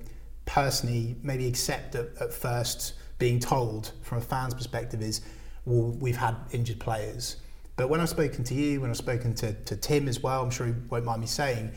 personally 0.47 1.17
maybe 1.23 1.47
accept 1.47 1.95
at, 1.95 2.09
at 2.21 2.33
first 2.33 2.95
being 3.19 3.39
told 3.39 3.93
from 4.03 4.17
a 4.17 4.21
fan's 4.23 4.55
perspective 4.55 5.03
is, 5.03 5.21
well, 5.67 5.91
we've 6.01 6.17
had 6.17 6.37
injured 6.53 6.81
players. 6.81 7.37
But 7.77 7.91
when 7.91 8.01
I've 8.01 8.09
spoken 8.09 8.43
to 8.45 8.55
you, 8.55 8.81
when 8.81 8.89
I've 8.89 8.97
spoken 8.97 9.35
to, 9.35 9.53
to 9.53 9.77
Tim 9.77 10.09
as 10.09 10.23
well, 10.23 10.43
I'm 10.43 10.51
sure 10.51 10.67
he 10.67 10.73
won't 10.89 11.05
mind 11.05 11.21
me 11.21 11.27
saying, 11.27 11.73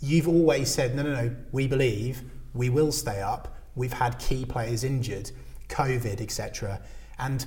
you've 0.00 0.28
always 0.28 0.72
said, 0.72 0.94
no, 0.94 1.02
no, 1.02 1.14
no, 1.14 1.36
we 1.50 1.66
believe 1.66 2.22
we 2.58 2.68
will 2.68 2.92
stay 2.92 3.22
up. 3.22 3.56
We've 3.76 3.92
had 3.92 4.18
key 4.18 4.44
players 4.44 4.82
injured, 4.84 5.30
COVID, 5.68 6.20
etc. 6.20 6.80
And 7.18 7.46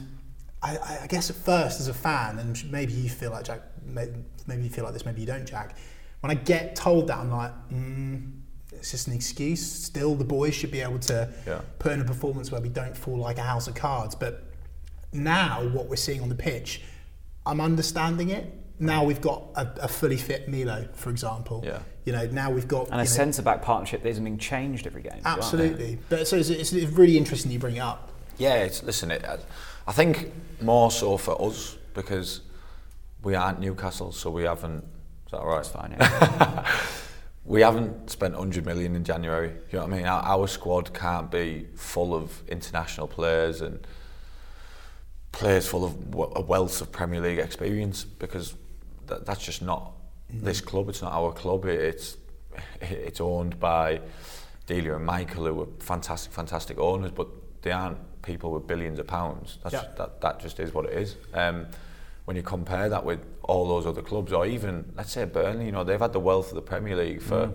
I, 0.63 0.77
I- 1.03 1.07
guess 1.07 1.29
at 1.29 1.35
first, 1.35 1.79
as 1.81 1.87
a 1.89 1.93
fan, 1.93 2.39
and 2.39 2.71
maybe 2.71 2.93
you 2.93 3.09
feel 3.09 3.31
like 3.31 3.43
Jack, 3.43 3.61
maybe 3.85 4.63
you 4.63 4.69
feel 4.69 4.85
like 4.85 4.93
this, 4.93 5.05
maybe 5.05 5.19
you 5.21 5.27
don't, 5.27 5.45
Jack. 5.45 5.75
When 6.21 6.31
I 6.31 6.35
get 6.35 6.75
told 6.75 7.07
that, 7.07 7.17
I'm 7.17 7.29
like, 7.31 7.51
mm, 7.69 8.31
it's 8.71 8.91
just 8.91 9.07
an 9.07 9.13
excuse. 9.13 9.61
Still, 9.69 10.15
the 10.15 10.23
boys 10.23 10.53
should 10.55 10.71
be 10.71 10.79
able 10.81 10.99
to 10.99 11.29
Yeah. 11.45 11.61
put 11.79 11.91
in 11.91 11.99
a 12.01 12.05
performance 12.05 12.51
where 12.51 12.61
we 12.61 12.69
don't 12.69 12.95
fall 12.95 13.17
like 13.17 13.37
a 13.37 13.43
house 13.43 13.67
of 13.67 13.75
cards. 13.75 14.15
But 14.15 14.43
now, 15.11 15.67
what 15.69 15.87
we're 15.87 15.95
seeing 15.97 16.21
on 16.21 16.29
the 16.29 16.35
pitch, 16.35 16.81
I'm 17.45 17.59
understanding 17.59 18.29
it. 18.29 18.45
Now 18.79 19.03
we've 19.03 19.19
got 19.21 19.43
a, 19.55 19.67
a 19.83 19.87
fully 19.87 20.17
fit 20.17 20.47
Milo, 20.47 20.87
for 20.93 21.09
example. 21.09 21.63
Yeah. 21.65 21.79
You 22.05 22.13
know, 22.13 22.25
now 22.27 22.49
we've 22.49 22.67
got 22.67 22.85
And 22.85 22.95
a 22.95 22.97
you 22.97 23.01
know, 23.01 23.05
centre 23.05 23.41
back 23.41 23.61
partnership 23.61 24.03
that 24.03 24.09
isn't 24.09 24.23
being 24.23 24.37
changed 24.37 24.87
every 24.87 25.03
game. 25.03 25.21
Absolutely. 25.23 25.99
But 26.09 26.27
so 26.27 26.37
it's, 26.37 26.49
it's 26.49 26.73
really 26.73 27.17
interesting 27.17 27.51
you 27.51 27.59
bring 27.59 27.75
it 27.75 27.79
up. 27.79 28.11
Yeah, 28.37 28.55
it's, 28.55 28.81
listen, 28.83 29.11
it, 29.11 29.23
uh, 29.23 29.37
I 29.87 29.91
think 29.91 30.31
more 30.61 30.89
so 30.89 31.17
for 31.17 31.39
us 31.41 31.77
because 31.93 32.41
we 33.23 33.35
aren't 33.35 33.59
Newcastle, 33.59 34.11
so 34.11 34.29
we 34.31 34.43
haven't. 34.43 34.83
Is 35.25 35.31
that 35.31 35.39
all 35.39 35.47
right? 35.47 35.57
That's 35.57 35.69
fine, 35.69 35.95
yeah. 35.99 36.67
we 37.45 37.61
haven't 37.61 38.09
spent 38.09 38.33
100 38.33 38.65
million 38.65 38.95
in 38.95 39.03
January. 39.03 39.49
You 39.49 39.79
know 39.79 39.85
what 39.85 39.93
I 39.93 39.97
mean? 39.97 40.05
Our, 40.05 40.23
our 40.23 40.47
squad 40.47 40.93
can't 40.93 41.29
be 41.29 41.67
full 41.75 42.15
of 42.15 42.41
international 42.47 43.07
players 43.07 43.61
and 43.61 43.85
players 45.31 45.67
full 45.67 45.85
of 45.85 45.95
a 46.35 46.41
wealth 46.41 46.81
of 46.81 46.91
Premier 46.91 47.21
League 47.21 47.39
experience 47.39 48.03
because 48.03 48.55
that, 49.07 49.25
that's 49.25 49.43
just 49.43 49.61
not 49.61 49.93
this 50.33 50.61
club. 50.61 50.89
It's 50.89 51.01
not 51.01 51.13
our 51.13 51.31
club. 51.31 51.65
It, 51.65 51.79
it's 51.79 52.17
it's 52.81 53.21
owned 53.21 53.59
by 53.59 54.01
Delia 54.65 54.95
and 54.95 55.05
Michael, 55.05 55.45
who 55.45 55.61
are 55.61 55.67
fantastic, 55.79 56.31
fantastic 56.33 56.77
owners, 56.79 57.11
but 57.11 57.27
they 57.61 57.71
aren't 57.71 57.97
people 58.21 58.51
with 58.51 58.67
billions 58.67 58.99
of 58.99 59.07
pounds. 59.07 59.57
That's, 59.63 59.73
Yeah. 59.73 59.85
that, 59.97 60.21
that 60.21 60.39
just 60.39 60.59
is 60.59 60.73
what 60.73 60.85
it 60.85 60.93
is. 60.93 61.15
Um, 61.33 61.67
when 62.25 62.35
you 62.37 62.43
compare 62.43 62.87
that 62.89 63.03
with 63.03 63.19
all 63.43 63.67
those 63.67 63.85
other 63.85 64.01
clubs, 64.01 64.31
or 64.31 64.45
even 64.45 64.91
let's 64.95 65.11
say 65.11 65.25
Burnley, 65.25 65.65
you 65.65 65.71
know, 65.71 65.83
they've 65.83 65.99
had 65.99 66.13
the 66.13 66.19
wealth 66.19 66.49
of 66.49 66.55
the 66.55 66.61
Premier 66.61 66.95
League 66.95 67.21
for 67.21 67.51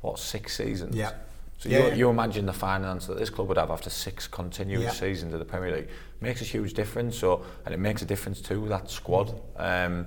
what 0.00 0.18
six 0.18 0.56
seasons. 0.56 0.94
Yeah. 0.96 1.12
So 1.58 1.68
Yeah, 1.68 1.78
you, 1.78 1.86
yeah. 1.88 1.94
you 1.94 2.10
imagine 2.10 2.46
the 2.46 2.52
finance 2.52 3.06
that 3.06 3.18
this 3.18 3.30
club 3.30 3.48
would 3.48 3.56
have 3.58 3.70
after 3.70 3.90
six 3.90 4.26
continuous 4.28 4.84
Yeah. 4.84 4.90
seasons 4.92 5.32
of 5.32 5.38
the 5.38 5.44
Premier 5.44 5.74
League 5.74 5.88
makes 6.20 6.40
a 6.40 6.44
huge 6.44 6.72
difference. 6.74 7.18
So 7.18 7.44
and 7.64 7.74
it 7.74 7.78
makes 7.78 8.02
a 8.02 8.06
difference 8.06 8.40
to 8.42 8.68
that 8.68 8.90
squad. 8.90 9.38
Um, 9.56 10.06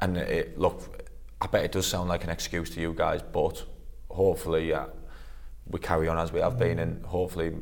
and 0.00 0.16
it, 0.16 0.58
look, 0.58 1.06
I 1.40 1.46
bet 1.46 1.64
it 1.64 1.72
does 1.72 1.86
sound 1.86 2.08
like 2.08 2.24
an 2.24 2.30
excuse 2.30 2.70
to 2.70 2.80
you 2.80 2.92
guys, 2.94 3.22
but 3.22 3.64
hopefully 4.10 4.72
uh, 4.72 4.86
we 5.66 5.78
carry 5.80 6.08
on 6.08 6.18
as 6.18 6.32
we 6.32 6.40
have 6.40 6.58
been, 6.58 6.78
and 6.78 7.04
hopefully 7.04 7.52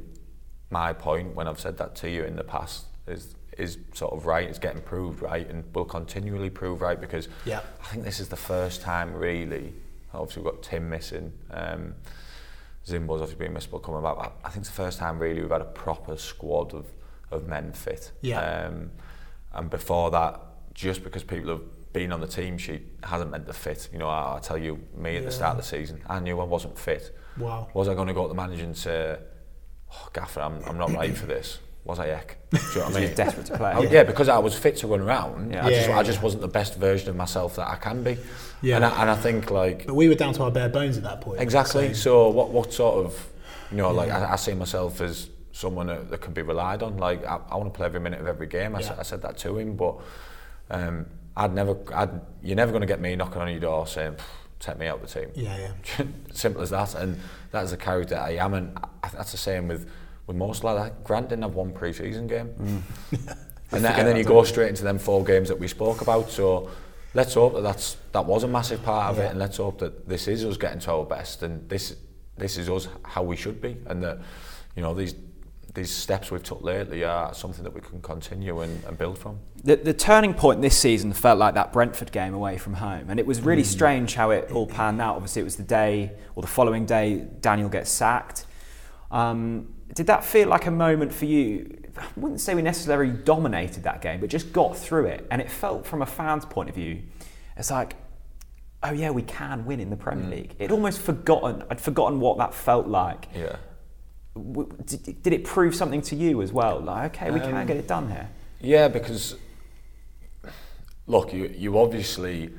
my 0.70 0.92
point 0.92 1.34
when 1.34 1.48
I've 1.48 1.60
said 1.60 1.78
that 1.78 1.94
to 1.96 2.10
you 2.10 2.24
in 2.24 2.36
the 2.36 2.44
past 2.44 2.86
is 3.06 3.34
is 3.56 3.76
sort 3.92 4.12
of 4.12 4.24
right. 4.26 4.48
It's 4.48 4.58
getting 4.60 4.82
proved 4.82 5.20
right, 5.20 5.48
and 5.50 5.64
will 5.74 5.84
continually 5.84 6.48
prove 6.50 6.80
right 6.80 7.00
because 7.00 7.28
Yeah. 7.44 7.60
I 7.82 7.86
think 7.88 8.04
this 8.04 8.20
is 8.20 8.28
the 8.28 8.36
first 8.36 8.82
time 8.82 9.12
really. 9.14 9.74
Obviously, 10.14 10.42
we've 10.42 10.52
got 10.52 10.62
Tim 10.62 10.88
missing. 10.88 11.32
Um, 11.50 11.94
Zimbo's 12.86 13.20
obviously 13.20 13.36
been 13.44 13.52
missed, 13.52 13.70
but 13.70 13.78
coming 13.82 14.02
back. 14.02 14.16
I- 14.16 14.30
I 14.46 14.50
think 14.50 14.62
it's 14.62 14.68
the 14.70 14.76
first 14.76 14.98
time 14.98 15.18
really 15.18 15.40
we've 15.42 15.50
had 15.50 15.60
a 15.60 15.64
proper 15.66 16.16
squad 16.16 16.72
of, 16.72 16.86
of 17.30 17.46
men 17.48 17.72
fit. 17.72 18.12
Yeah. 18.22 18.38
Um, 18.40 18.90
and 19.52 19.68
before 19.68 20.10
that, 20.12 20.40
just 20.72 21.02
because 21.02 21.24
people 21.24 21.50
have 21.50 21.62
been 21.92 22.12
on 22.12 22.20
the 22.20 22.26
team 22.26 22.58
sheet 22.58 22.82
hasn't 23.02 23.30
meant 23.30 23.46
the 23.46 23.52
fit. 23.52 23.88
You 23.92 23.98
know, 23.98 24.08
I, 24.08 24.36
I 24.36 24.40
tell 24.40 24.58
you, 24.58 24.78
me 24.96 25.10
at 25.16 25.22
Yeah. 25.22 25.28
the 25.28 25.32
start 25.32 25.52
of 25.52 25.56
the 25.58 25.68
season, 25.68 26.00
I 26.08 26.20
knew 26.20 26.38
I 26.40 26.44
wasn't 26.44 26.78
fit. 26.78 27.16
Wow. 27.36 27.68
Was 27.74 27.88
I 27.88 27.94
going 27.94 28.08
to 28.08 28.14
go 28.14 28.22
to 28.22 28.28
the 28.28 28.34
manager 28.34 28.64
and 28.64 28.76
say, 28.76 29.16
oh, 29.92 30.08
Gaffer, 30.12 30.40
I'm, 30.40 30.62
I'm 30.64 30.76
not 30.78 30.92
right 30.92 31.16
for 31.16 31.26
this? 31.26 31.58
Was 31.84 31.98
I 31.98 32.08
heck? 32.08 32.36
Do 32.50 32.58
you 32.58 32.62
know 32.80 32.80
what 32.86 32.90
I 32.90 32.94
mean? 32.94 33.02
You're 33.04 33.14
desperate 33.14 33.46
to 33.46 33.56
play. 33.56 33.72
Oh, 33.74 33.82
yeah. 33.82 34.02
because 34.02 34.28
I 34.28 34.38
was 34.38 34.58
fit 34.58 34.76
to 34.78 34.86
run 34.88 35.00
around. 35.00 35.52
Yeah. 35.52 35.64
I, 35.64 35.70
just, 35.70 35.88
Yeah, 35.88 35.98
I 35.98 36.02
just 36.02 36.22
wasn't 36.22 36.42
the 36.42 36.48
best 36.48 36.76
version 36.76 37.08
of 37.08 37.16
myself 37.16 37.56
that 37.56 37.68
I 37.68 37.76
can 37.76 38.02
be. 38.02 38.18
Yeah. 38.60 38.76
And, 38.76 38.84
I, 38.84 39.00
and 39.02 39.10
I 39.10 39.14
think 39.16 39.50
like 39.50 39.86
But 39.86 39.94
we 39.94 40.08
were 40.08 40.14
down 40.14 40.34
to 40.34 40.42
our 40.42 40.50
bare 40.50 40.68
bones 40.68 40.96
at 40.98 41.04
that 41.04 41.20
point. 41.22 41.40
exactly. 41.40 41.94
So, 41.94 42.00
So 42.00 42.28
what 42.30 42.50
what 42.50 42.72
sort 42.72 43.06
of 43.06 43.28
You 43.70 43.78
know, 43.78 43.90
like 43.92 44.10
I, 44.10 44.32
I 44.32 44.36
see 44.36 44.52
myself 44.54 45.00
as 45.00 45.30
someone 45.52 45.86
that, 45.86 46.10
that 46.10 46.20
can 46.20 46.34
be 46.34 46.42
relied 46.42 46.82
on. 46.82 46.98
Like 46.98 47.24
I, 47.24 47.40
I 47.48 47.56
want 47.56 47.72
to 47.72 47.76
play 47.76 47.86
every 47.86 48.00
minute 48.00 48.20
of 48.20 48.26
every 48.26 48.46
game. 48.48 48.74
I, 48.76 48.80
Yeah. 48.80 48.90
s- 48.92 48.98
I 48.98 49.02
said 49.04 49.22
that 49.22 49.38
to 49.38 49.56
him, 49.58 49.74
but 49.76 49.96
um, 50.70 51.06
I'd 51.38 51.54
never, 51.54 51.76
I'd, 51.94 52.10
you're 52.42 52.56
never 52.56 52.72
going 52.72 52.80
to 52.80 52.86
get 52.86 53.00
me 53.00 53.14
knocking 53.16 53.40
on 53.40 53.48
your 53.50 53.60
door 53.60 53.86
saying, 53.86 54.16
take 54.58 54.76
me 54.78 54.88
out 54.88 55.00
of 55.00 55.08
the 55.12 55.20
team. 55.20 55.30
Yeah, 55.36 55.56
yeah. 55.98 56.04
Simple 56.32 56.62
as 56.62 56.70
that. 56.70 56.94
And 56.96 57.18
that 57.52 57.62
is 57.64 57.70
the 57.70 57.76
character 57.76 58.16
I 58.16 58.32
am. 58.32 58.54
And 58.54 58.76
I, 58.76 59.08
that's 59.10 59.30
the 59.30 59.38
same 59.38 59.68
with, 59.68 59.88
with 60.26 60.36
most. 60.36 60.64
Like, 60.64 61.04
Grant 61.04 61.28
didn't 61.28 61.42
have 61.42 61.54
one 61.54 61.72
pre-season 61.72 62.26
game. 62.26 62.50
and, 63.70 63.84
then, 63.84 63.92
and 63.98 64.08
then 64.08 64.16
you 64.16 64.24
go 64.24 64.42
straight 64.42 64.68
into 64.68 64.82
them 64.82 64.98
four 64.98 65.22
games 65.24 65.48
that 65.48 65.58
we 65.58 65.68
spoke 65.68 66.00
about. 66.00 66.28
So 66.28 66.70
let's 67.14 67.34
hope 67.34 67.54
that 67.54 67.62
that's, 67.62 67.96
that 68.12 68.26
was 68.26 68.42
a 68.42 68.48
massive 68.48 68.82
part 68.82 69.12
of 69.12 69.18
Yeah. 69.18 69.26
it. 69.26 69.30
And 69.30 69.38
let's 69.38 69.58
hope 69.58 69.78
that 69.78 70.08
this 70.08 70.26
is 70.26 70.44
us 70.44 70.56
getting 70.56 70.80
to 70.80 70.92
our 70.92 71.04
best. 71.04 71.44
And 71.44 71.68
this, 71.68 71.94
this 72.36 72.58
is 72.58 72.68
us 72.68 72.88
how 73.04 73.22
we 73.22 73.36
should 73.36 73.60
be. 73.62 73.76
And 73.86 74.02
that, 74.02 74.18
you 74.74 74.82
know, 74.82 74.92
these, 74.92 75.14
these 75.78 75.90
steps 75.90 76.30
we've 76.30 76.42
took 76.42 76.62
lately 76.62 77.04
are 77.04 77.32
something 77.32 77.62
that 77.62 77.72
we 77.72 77.80
can 77.80 78.02
continue 78.02 78.60
and, 78.60 78.84
and 78.84 78.98
build 78.98 79.18
from. 79.18 79.38
The, 79.62 79.76
the 79.76 79.94
turning 79.94 80.34
point 80.34 80.60
this 80.60 80.76
season 80.76 81.12
felt 81.12 81.38
like 81.38 81.54
that 81.54 81.72
Brentford 81.72 82.10
game 82.12 82.34
away 82.34 82.58
from 82.58 82.74
home, 82.74 83.08
and 83.08 83.20
it 83.20 83.26
was 83.26 83.40
really 83.40 83.64
strange 83.64 84.14
how 84.14 84.30
it 84.30 84.50
all 84.50 84.66
panned 84.66 85.00
out. 85.00 85.16
Obviously, 85.16 85.40
it 85.40 85.44
was 85.44 85.56
the 85.56 85.62
day 85.62 86.12
or 86.34 86.42
the 86.42 86.48
following 86.48 86.84
day 86.84 87.26
Daniel 87.40 87.68
gets 87.68 87.90
sacked. 87.90 88.44
Um, 89.10 89.74
did 89.94 90.08
that 90.08 90.24
feel 90.24 90.48
like 90.48 90.66
a 90.66 90.70
moment 90.70 91.14
for 91.14 91.24
you? 91.24 91.78
I 91.96 92.04
wouldn't 92.16 92.40
say 92.40 92.54
we 92.54 92.62
necessarily 92.62 93.12
dominated 93.12 93.84
that 93.84 94.02
game, 94.02 94.20
but 94.20 94.28
just 94.28 94.52
got 94.52 94.76
through 94.76 95.06
it, 95.06 95.26
and 95.30 95.40
it 95.40 95.50
felt 95.50 95.86
from 95.86 96.02
a 96.02 96.06
fan's 96.06 96.44
point 96.44 96.68
of 96.68 96.74
view, 96.74 97.02
it's 97.56 97.70
like, 97.70 97.94
oh 98.82 98.92
yeah, 98.92 99.10
we 99.10 99.22
can 99.22 99.64
win 99.64 99.80
in 99.80 99.90
the 99.90 99.96
Premier 99.96 100.28
League. 100.28 100.54
It 100.58 100.70
almost 100.70 101.00
forgotten. 101.00 101.64
I'd 101.70 101.80
forgotten 101.80 102.20
what 102.20 102.38
that 102.38 102.52
felt 102.52 102.86
like. 102.86 103.28
Yeah. 103.34 103.56
W- 104.34 104.68
Did, 104.84 105.22
did 105.22 105.32
it 105.32 105.44
prove 105.44 105.74
something 105.74 106.02
to 106.02 106.16
you 106.16 106.42
as 106.42 106.52
well? 106.52 106.80
Like, 106.80 107.16
okay, 107.16 107.30
we 107.30 107.40
can 107.40 107.54
um, 107.56 107.66
get 107.66 107.76
it 107.76 107.88
done 107.88 108.10
here. 108.10 108.28
Yeah, 108.60 108.88
because 108.88 109.36
look, 111.06 111.32
you 111.32 111.52
you 111.56 111.78
obviously 111.78 112.50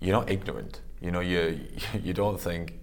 you're 0.00 0.16
not 0.16 0.30
ignorant. 0.30 0.80
You 1.00 1.10
know, 1.10 1.20
you 1.20 1.60
you 2.02 2.12
don't 2.12 2.40
think 2.40 2.74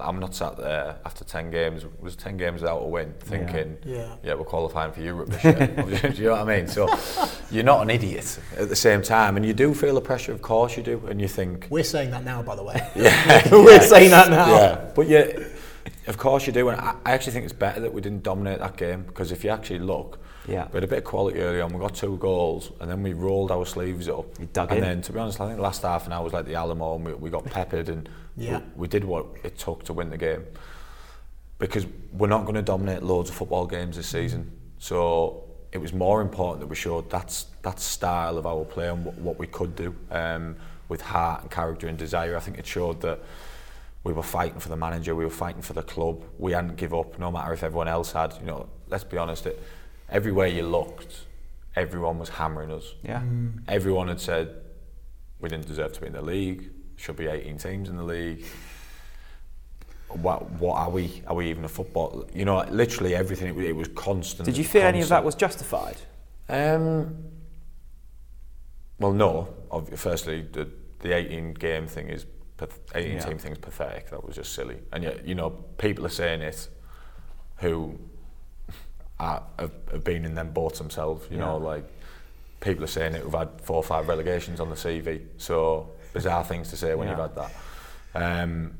I'm 0.00 0.20
not 0.20 0.32
sat 0.34 0.56
there 0.56 0.96
after 1.04 1.24
ten 1.24 1.50
games. 1.50 1.82
It 1.84 2.00
was 2.00 2.14
ten 2.16 2.36
games 2.36 2.60
without 2.62 2.78
a 2.82 2.86
win, 2.86 3.14
thinking, 3.20 3.78
Yeah. 3.84 4.14
yeah, 4.22 4.34
we're 4.34 4.44
qualifying 4.44 4.92
for 4.92 5.00
Europe 5.00 5.28
this 5.30 5.42
year. 5.44 5.66
do 6.14 6.22
you 6.22 6.24
know 6.28 6.36
what 6.36 6.48
I 6.48 6.56
mean? 6.56 6.68
So 6.68 6.88
you're 7.50 7.64
not 7.64 7.82
an 7.82 7.90
idiot 7.90 8.38
at 8.56 8.68
the 8.68 8.76
same 8.76 9.02
time, 9.02 9.36
and 9.36 9.44
you 9.44 9.52
do 9.54 9.74
feel 9.74 9.94
the 9.96 10.00
pressure. 10.00 10.32
Of 10.32 10.40
course, 10.40 10.76
you 10.76 10.82
do, 10.84 11.04
and 11.08 11.20
you 11.20 11.26
think, 11.28 11.66
We're 11.68 11.82
saying 11.84 12.10
that 12.12 12.24
now, 12.24 12.42
by 12.42 12.54
the 12.54 12.62
way. 12.62 12.80
yeah, 12.94 13.48
We're 13.50 13.80
saying 13.82 14.10
that 14.12 14.30
now. 14.30 14.46
yeah, 14.56 14.90
but 14.94 15.08
yeah, 15.08 15.26
of 16.06 16.18
course 16.18 16.46
you 16.46 16.52
do, 16.52 16.68
and 16.68 16.80
I, 16.80 16.94
I 17.04 17.12
actually 17.12 17.32
think 17.32 17.44
it's 17.44 17.52
better 17.52 17.80
that 17.80 17.92
we 17.92 18.00
didn't 18.00 18.22
dominate 18.22 18.58
that 18.60 18.76
game 18.76 19.02
because 19.02 19.32
if 19.32 19.44
you 19.44 19.50
actually 19.50 19.80
look, 19.80 20.18
Yeah. 20.46 20.66
we 20.68 20.74
had 20.74 20.84
a 20.84 20.86
bit 20.86 20.98
of 20.98 21.04
quality 21.04 21.40
early 21.40 21.60
on. 21.60 21.72
We 21.72 21.78
got 21.80 21.94
two 21.94 22.16
goals, 22.18 22.72
and 22.80 22.90
then 22.90 23.02
we 23.02 23.12
rolled 23.12 23.50
our 23.50 23.66
sleeves 23.66 24.08
up. 24.08 24.26
You 24.38 24.48
dug 24.52 24.70
and 24.70 24.78
in. 24.78 24.84
then, 24.84 25.02
to 25.02 25.12
be 25.12 25.18
honest, 25.18 25.40
I 25.40 25.46
think 25.46 25.56
the 25.56 25.62
last 25.62 25.82
half 25.82 26.06
an 26.06 26.12
hour 26.12 26.24
was 26.24 26.32
like 26.32 26.46
the 26.46 26.54
Alamo, 26.54 26.96
and 26.96 27.04
we, 27.04 27.12
we 27.14 27.30
got 27.30 27.44
peppered, 27.44 27.88
and 27.88 28.08
Yeah. 28.36 28.58
we, 28.74 28.82
we 28.82 28.88
did 28.88 29.04
what 29.04 29.26
it 29.44 29.58
took 29.58 29.84
to 29.84 29.92
win 29.92 30.10
the 30.10 30.18
game. 30.18 30.44
Because 31.58 31.86
we're 32.12 32.28
not 32.28 32.42
going 32.44 32.54
to 32.54 32.62
dominate 32.62 33.02
loads 33.02 33.30
of 33.30 33.36
football 33.36 33.66
games 33.66 33.96
this 33.96 34.06
season, 34.08 34.50
so 34.78 35.42
it 35.72 35.78
was 35.78 35.92
more 35.92 36.22
important 36.22 36.60
that 36.60 36.66
we 36.68 36.76
showed 36.76 37.10
that's 37.10 37.46
that 37.62 37.78
style 37.80 38.38
of 38.38 38.46
our 38.46 38.64
play 38.64 38.88
and 38.88 39.04
what, 39.04 39.18
what 39.18 39.38
we 39.38 39.46
could 39.48 39.74
do 39.76 39.94
um, 40.12 40.56
with 40.88 41.02
heart 41.02 41.42
and 41.42 41.50
character 41.50 41.88
and 41.88 41.98
desire. 41.98 42.36
I 42.36 42.40
think 42.40 42.58
it 42.58 42.66
showed 42.66 43.00
that 43.02 43.18
we 44.08 44.14
were 44.14 44.22
fighting 44.22 44.58
for 44.58 44.70
the 44.70 44.76
manager, 44.76 45.14
we 45.14 45.24
were 45.24 45.30
fighting 45.30 45.62
for 45.62 45.74
the 45.74 45.82
club. 45.82 46.24
We 46.38 46.52
hadn't 46.52 46.76
give 46.76 46.92
up, 46.94 47.18
no 47.18 47.30
matter 47.30 47.52
if 47.52 47.62
everyone 47.62 47.86
else 47.88 48.10
had. 48.12 48.34
You 48.40 48.46
know, 48.46 48.68
let's 48.88 49.04
be 49.04 49.18
honest, 49.18 49.46
it, 49.46 49.62
everywhere 50.08 50.46
you 50.48 50.62
looked, 50.62 51.20
everyone 51.76 52.18
was 52.18 52.30
hammering 52.30 52.72
us. 52.72 52.94
Yeah. 53.04 53.22
Everyone 53.68 54.08
had 54.08 54.20
said 54.20 54.56
we 55.38 55.48
didn't 55.48 55.66
deserve 55.68 55.92
to 55.92 56.00
be 56.00 56.06
in 56.08 56.14
the 56.14 56.22
league. 56.22 56.70
Should 56.96 57.16
be 57.16 57.26
18 57.28 57.58
teams 57.58 57.88
in 57.88 57.96
the 57.96 58.02
league. 58.02 58.44
What 60.08 60.50
what 60.52 60.76
are 60.78 60.90
we? 60.90 61.22
Are 61.26 61.34
we 61.36 61.50
even 61.50 61.64
a 61.64 61.68
football? 61.68 62.26
You 62.34 62.46
know, 62.46 62.64
literally 62.70 63.14
everything. 63.14 63.48
It, 63.48 63.54
was- 63.54 63.66
it 63.66 63.76
was 63.76 63.88
constant. 63.88 64.46
Did 64.46 64.56
you 64.56 64.64
feel 64.64 64.82
any 64.82 65.02
of 65.02 65.10
that 65.10 65.22
was 65.22 65.34
justified? 65.34 65.96
Um, 66.48 67.14
well, 68.98 69.12
no. 69.12 69.54
Firstly, 69.96 70.46
the 70.50 70.70
the 71.00 71.12
18 71.14 71.52
game 71.54 71.86
thing 71.86 72.08
is 72.08 72.24
path- 72.58 72.78
18 72.94 73.12
Yeah. 73.14 73.20
team 73.20 73.38
thing 73.38 73.52
is 73.52 73.58
pathetic. 73.58 74.10
That 74.10 74.22
was 74.24 74.36
just 74.36 74.52
silly. 74.52 74.78
And 74.92 75.02
yet, 75.02 75.26
you 75.26 75.34
know, 75.34 75.50
people 75.78 76.04
are 76.04 76.10
saying 76.10 76.42
it 76.42 76.68
who 77.56 77.98
are, 79.18 79.42
have, 79.58 79.72
have 79.92 80.04
been 80.04 80.24
in 80.24 80.34
them 80.34 80.50
boats 80.52 80.78
themselves. 80.78 81.26
You 81.30 81.38
know, 81.38 81.56
like 81.56 81.84
people 82.60 82.84
are 82.84 82.88
saying 82.88 83.14
it 83.14 83.22
who've 83.22 83.32
had 83.32 83.60
four 83.62 83.76
or 83.76 83.82
five 83.82 84.08
relegations 84.08 84.60
on 84.60 84.68
the 84.70 84.76
CV. 84.76 85.22
So 85.38 85.90
bizarre 86.12 86.44
things 86.44 86.68
to 86.70 86.76
say 86.76 86.94
when 86.94 87.08
Yeah. 87.08 87.16
you've 87.16 87.34
had 87.34 87.34
that. 88.14 88.42
Um, 88.42 88.74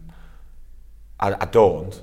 I, 1.20 1.32
I 1.40 1.44
don't. 1.46 2.00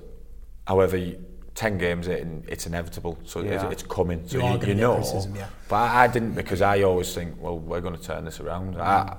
However, 0.67 0.97
you- 0.97 1.23
ten 1.53 1.77
games 1.77 2.09
in, 2.09 2.43
it's 2.49 2.67
inevitable. 2.67 3.17
So 3.23 3.39
Yeah. 3.41 3.51
it's, 3.67 3.73
it's 3.75 3.83
coming. 3.83 4.27
So 4.27 4.39
You 4.39 4.59
you, 4.59 4.67
you, 4.67 4.75
know. 4.75 5.01
yeah. 5.33 5.47
But 5.69 5.75
I, 5.77 6.03
I 6.03 6.07
didn't 6.07 6.33
because 6.33 6.61
I 6.61 6.81
always 6.81 7.13
think, 7.15 7.35
well, 7.41 7.57
we're 7.57 7.79
going 7.79 7.95
to 7.95 8.01
turn 8.03 8.25
this 8.25 8.41
around. 8.41 8.75
I, 8.79 9.15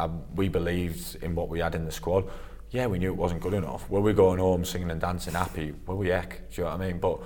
I, 0.00 0.08
we 0.34 0.48
believed 0.48 1.22
in 1.22 1.34
what 1.34 1.48
we 1.48 1.58
had 1.60 1.74
in 1.74 1.84
the 1.84 1.92
squad. 1.92 2.24
Yeah, 2.70 2.86
we 2.86 2.98
knew 2.98 3.10
it 3.10 3.16
wasn't 3.16 3.40
good 3.42 3.54
enough. 3.54 3.88
Were 3.90 4.00
we 4.00 4.12
going 4.12 4.38
home 4.38 4.64
singing 4.64 4.90
and 4.90 5.00
dancing 5.00 5.34
happy? 5.34 5.74
Were 5.86 5.96
we 5.96 6.08
heck? 6.08 6.50
Do 6.50 6.62
you 6.62 6.64
know 6.64 6.70
what 6.70 6.80
I 6.80 6.86
mean? 6.86 6.98
But 6.98 7.16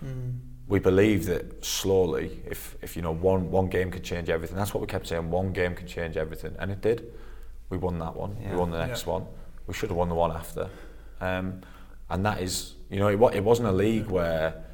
hmm. 0.00 0.30
we 0.66 0.78
believed 0.78 1.26
that 1.26 1.64
slowly, 1.64 2.40
if, 2.48 2.76
if 2.80 2.96
you 2.96 3.02
know 3.02 3.12
one 3.12 3.50
one 3.50 3.68
game 3.68 3.90
could 3.90 4.04
change 4.04 4.30
everything. 4.30 4.56
That's 4.56 4.72
what 4.72 4.80
we 4.80 4.86
kept 4.86 5.08
saying. 5.08 5.30
One 5.30 5.52
game 5.52 5.74
could 5.74 5.88
change 5.88 6.16
everything, 6.16 6.54
and 6.58 6.70
it 6.70 6.80
did. 6.80 7.12
We 7.68 7.78
won 7.78 7.98
that 7.98 8.16
one. 8.16 8.36
Yeah. 8.40 8.52
We 8.52 8.56
won 8.56 8.70
the 8.70 8.86
next 8.86 9.06
one. 9.06 9.26
We 9.66 9.74
should 9.74 9.90
have 9.90 9.96
won 9.96 10.08
the 10.08 10.14
one 10.14 10.30
after. 10.30 10.70
Um, 11.20 11.62
and 12.10 12.24
that 12.26 12.40
is, 12.40 12.74
you 12.90 12.98
know, 12.98 13.08
it, 13.08 13.36
it 13.36 13.44
wasn't 13.44 13.68
a 13.68 13.72
league 13.72 14.06
where 14.06 14.64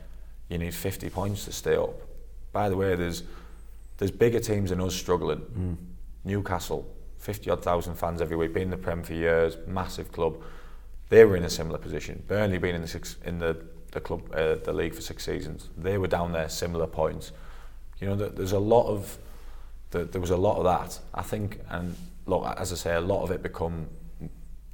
you 0.49 0.59
need 0.59 0.75
50 0.75 1.09
points 1.11 1.45
to 1.45 1.53
stay 1.53 1.77
up. 1.77 1.95
By 2.53 2.69
the 2.69 2.77
way, 2.77 2.95
there's 2.97 3.23
there's 3.97 4.11
bigger 4.11 4.41
teams 4.41 4.71
than 4.71 4.81
us 4.81 4.95
struggling. 4.95 5.39
Hmm. 5.39 5.75
Newcastle, 6.25 6.87
50 7.19 7.51
odd 7.51 7.62
thousand 7.62 7.95
fans 7.97 8.21
every 8.21 8.37
week, 8.37 8.53
been 8.53 8.64
in 8.64 8.71
the 8.71 8.77
Prem 8.77 9.03
for 9.03 9.14
years, 9.14 9.57
massive 9.66 10.12
club. 10.12 10.37
They 11.09 11.25
were 11.25 11.37
in 11.37 11.45
a 11.45 11.51
similar 11.51 11.79
position. 11.79 12.23
Burnley 12.27 12.59
been 12.59 12.75
in 12.75 12.83
the 12.83 12.89
six, 12.89 13.16
in 13.25 13.39
the 13.39 13.57
the 13.93 14.01
club 14.01 14.21
uh, 14.35 14.57
the 14.57 14.73
league 14.73 14.95
for 14.95 15.01
six 15.01 15.25
seasons. 15.25 15.71
They 15.79 15.97
were 15.97 16.09
down 16.09 16.33
there 16.33 16.49
similar 16.51 16.87
points. 16.87 17.33
You 18.01 18.09
know, 18.09 18.16
there- 18.16 18.29
there's 18.29 18.53
a 18.53 18.59
lot 18.59 18.87
of 18.87 19.19
there, 19.91 20.05
there 20.05 20.21
was 20.21 20.31
a 20.31 20.37
lot 20.37 20.59
of 20.59 20.64
that. 20.64 21.01
I 21.14 21.23
think, 21.23 21.61
and 21.71 21.97
look, 22.27 22.45
as 22.59 22.71
I 22.73 22.77
say, 22.77 22.95
a 22.95 23.01
lot 23.01 23.23
of 23.23 23.31
it 23.31 23.43
become 23.43 23.89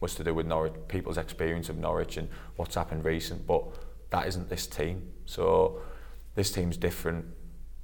was 0.01 0.16
to 0.16 0.24
do 0.24 0.34
with 0.34 0.47
Norwich, 0.47 0.74
people's 0.88 1.16
experience 1.16 1.68
of 1.68 1.78
Norwich 1.78 2.16
and 2.16 2.28
what's 2.57 2.74
happened 2.74 3.05
recent. 3.05 3.47
But 3.47 3.62
that 4.11 4.26
isn't 4.26 4.49
this 4.51 4.66
team. 4.66 5.12
So 5.26 5.80
this 6.34 6.51
team's 6.51 6.76
different. 6.76 7.24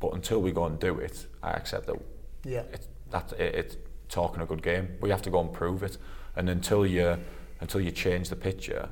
But 0.01 0.15
until 0.15 0.43
we 0.43 0.51
go 0.51 0.65
and 0.65 0.79
do 0.81 0.99
it, 0.99 1.27
I 1.43 1.53
accept 1.53 1.87
that 1.87 1.97
Yeah. 2.45 2.65
that 3.11 3.33
it, 3.39 3.55
it's 3.55 3.77
talking 4.11 4.43
a 4.43 4.47
good 4.47 4.63
game. 4.63 4.97
We 5.01 5.11
have 5.11 5.23
to 5.23 5.31
go 5.31 5.41
and 5.41 5.53
prove 5.53 5.83
it, 5.83 5.97
and 6.37 6.49
until 6.49 6.87
you 6.87 7.19
until 7.61 7.81
you 7.81 7.91
change 7.91 8.29
the 8.29 8.37
picture, 8.37 8.89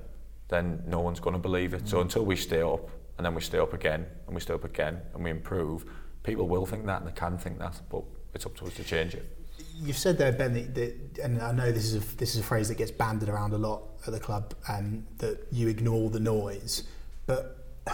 then 0.49 0.83
no 0.87 1.01
one's 1.01 1.21
going 1.21 1.35
to 1.35 1.41
believe 1.41 1.75
it. 1.75 1.89
So 1.89 2.01
until 2.01 2.25
we 2.25 2.37
stay 2.37 2.62
up, 2.62 2.89
and 3.16 3.25
then 3.25 3.35
we 3.35 3.41
stay 3.41 3.59
up 3.59 3.73
again, 3.73 4.07
and 4.27 4.35
we 4.35 4.41
stay 4.41 4.55
up 4.55 4.64
again, 4.64 5.01
and 5.14 5.25
we 5.25 5.31
improve, 5.31 5.85
people 6.23 6.47
will 6.47 6.66
think 6.66 6.87
that, 6.87 7.01
and 7.01 7.11
they 7.11 7.14
can 7.14 7.39
think 7.39 7.59
that, 7.59 7.81
but 7.91 8.03
it's 8.35 8.47
up 8.47 8.57
to 8.57 8.66
us 8.66 8.75
to 8.75 8.85
change 8.85 9.14
it. 9.14 9.35
You've 9.75 9.97
said 9.97 10.19
there, 10.19 10.33
Ben, 10.33 10.53
that, 10.55 10.75
that, 10.75 11.25
and 11.25 11.41
I 11.41 11.53
know 11.53 11.73
this 11.73 11.85
is 11.85 11.95
a, 11.97 12.16
this 12.16 12.35
is 12.35 12.41
a 12.41 12.45
phrase 12.45 12.69
that 12.69 12.77
gets 12.77 12.91
banded 12.91 13.29
around 13.29 13.55
a 13.55 13.59
lot 13.59 13.83
at 14.07 14.12
the 14.12 14.21
club, 14.21 14.55
um, 14.69 15.07
that 15.19 15.47
you 15.51 15.69
ignore 15.69 16.11
the 16.11 16.21
noise. 16.21 16.85
But 17.27 17.64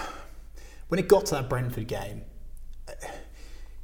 when 0.88 0.98
it 0.98 1.08
got 1.08 1.26
to 1.26 1.36
that 1.36 1.48
Brentford 1.48 1.86
game, 1.86 2.22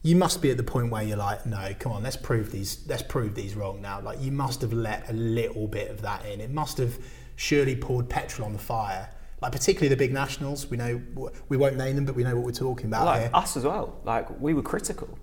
you 0.02 0.16
must 0.16 0.40
be 0.40 0.50
at 0.50 0.56
the 0.56 0.62
point 0.62 0.90
where 0.90 1.02
you're 1.02 1.16
like, 1.16 1.44
no, 1.44 1.74
come 1.78 1.92
on, 1.92 2.02
let's 2.02 2.16
prove 2.16 2.50
these, 2.50 2.84
let's 2.88 3.02
prove 3.02 3.34
these 3.34 3.54
wrong 3.54 3.82
now. 3.82 4.00
Like 4.00 4.20
you 4.20 4.32
must 4.32 4.62
have 4.62 4.72
let 4.72 5.08
a 5.10 5.12
little 5.12 5.66
bit 5.66 5.90
of 5.90 6.00
that 6.02 6.24
in. 6.24 6.40
It 6.40 6.50
must 6.50 6.78
have 6.78 6.98
surely 7.36 7.76
poured 7.76 8.08
petrol 8.08 8.46
on 8.46 8.52
the 8.52 8.58
fire. 8.58 9.10
Like 9.42 9.52
particularly 9.52 9.88
the 9.88 9.96
big 9.96 10.12
nationals, 10.12 10.68
we 10.70 10.76
know 10.76 11.00
we 11.48 11.56
won't 11.56 11.76
name 11.76 11.96
them, 11.96 12.04
but 12.04 12.14
we 12.14 12.22
know 12.22 12.34
what 12.36 12.44
we're 12.44 12.52
talking 12.52 12.86
about 12.86 13.06
Like 13.06 13.20
here. 13.22 13.30
us 13.34 13.56
as 13.56 13.64
well. 13.64 14.00
Like 14.04 14.40
we 14.40 14.54
were 14.54 14.62
critical. 14.62 15.18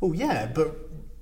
Well, 0.00 0.14
yeah, 0.14 0.50
but 0.52 0.76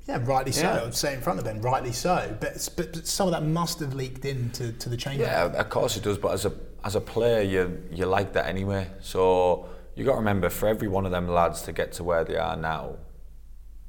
yeah, 0.06 0.20
rightly 0.24 0.52
so. 0.52 0.62
Yeah. 0.62 0.84
I'd 0.84 0.94
say 0.94 1.14
in 1.14 1.20
front 1.20 1.38
of 1.38 1.44
them, 1.44 1.60
rightly 1.60 1.92
so. 1.92 2.36
But, 2.40 2.68
but, 2.76 2.92
but 2.92 3.06
some 3.06 3.28
of 3.28 3.32
that 3.32 3.44
must 3.44 3.78
have 3.80 3.94
leaked 3.94 4.24
into 4.24 4.72
to 4.72 4.88
the 4.88 4.96
change. 4.96 5.20
Yeah, 5.20 5.46
of 5.46 5.68
course 5.68 5.96
it 5.96 6.02
does. 6.02 6.18
But 6.18 6.32
as 6.32 6.44
a 6.46 6.52
as 6.84 6.94
a 6.96 7.00
player, 7.00 7.42
you 7.42 7.82
you 7.92 8.06
like 8.06 8.32
that 8.32 8.46
anyway. 8.46 8.88
So 9.00 9.68
you 10.00 10.06
got 10.06 10.12
to 10.12 10.18
remember, 10.18 10.48
for 10.48 10.66
every 10.66 10.88
one 10.88 11.04
of 11.04 11.12
them 11.12 11.28
lads 11.28 11.60
to 11.62 11.72
get 11.72 11.92
to 11.92 12.02
where 12.04 12.24
they 12.24 12.36
are 12.36 12.56
now, 12.56 12.96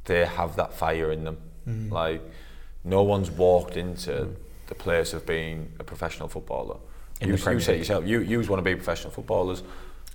they 0.04 0.26
have 0.26 0.58
that 0.58 0.74
fire 0.74 1.10
in 1.14 1.24
them. 1.24 1.38
Mm. 1.66 1.90
Like 1.90 2.22
no 2.84 3.02
one's 3.04 3.32
walked 3.32 3.78
into 3.78 4.36
the 4.68 4.76
place 4.76 5.14
of 5.14 5.26
being 5.26 5.72
a 5.80 5.86
professional 5.86 6.28
footballer. 6.28 6.78
In 7.22 7.30
you, 7.30 7.36
you 7.36 7.60
say 7.62 7.78
yourself, 7.78 8.06
you 8.06 8.20
you 8.20 8.40
want 8.42 8.60
to 8.60 8.62
be 8.62 8.76
professional 8.76 9.12
footballers. 9.12 9.64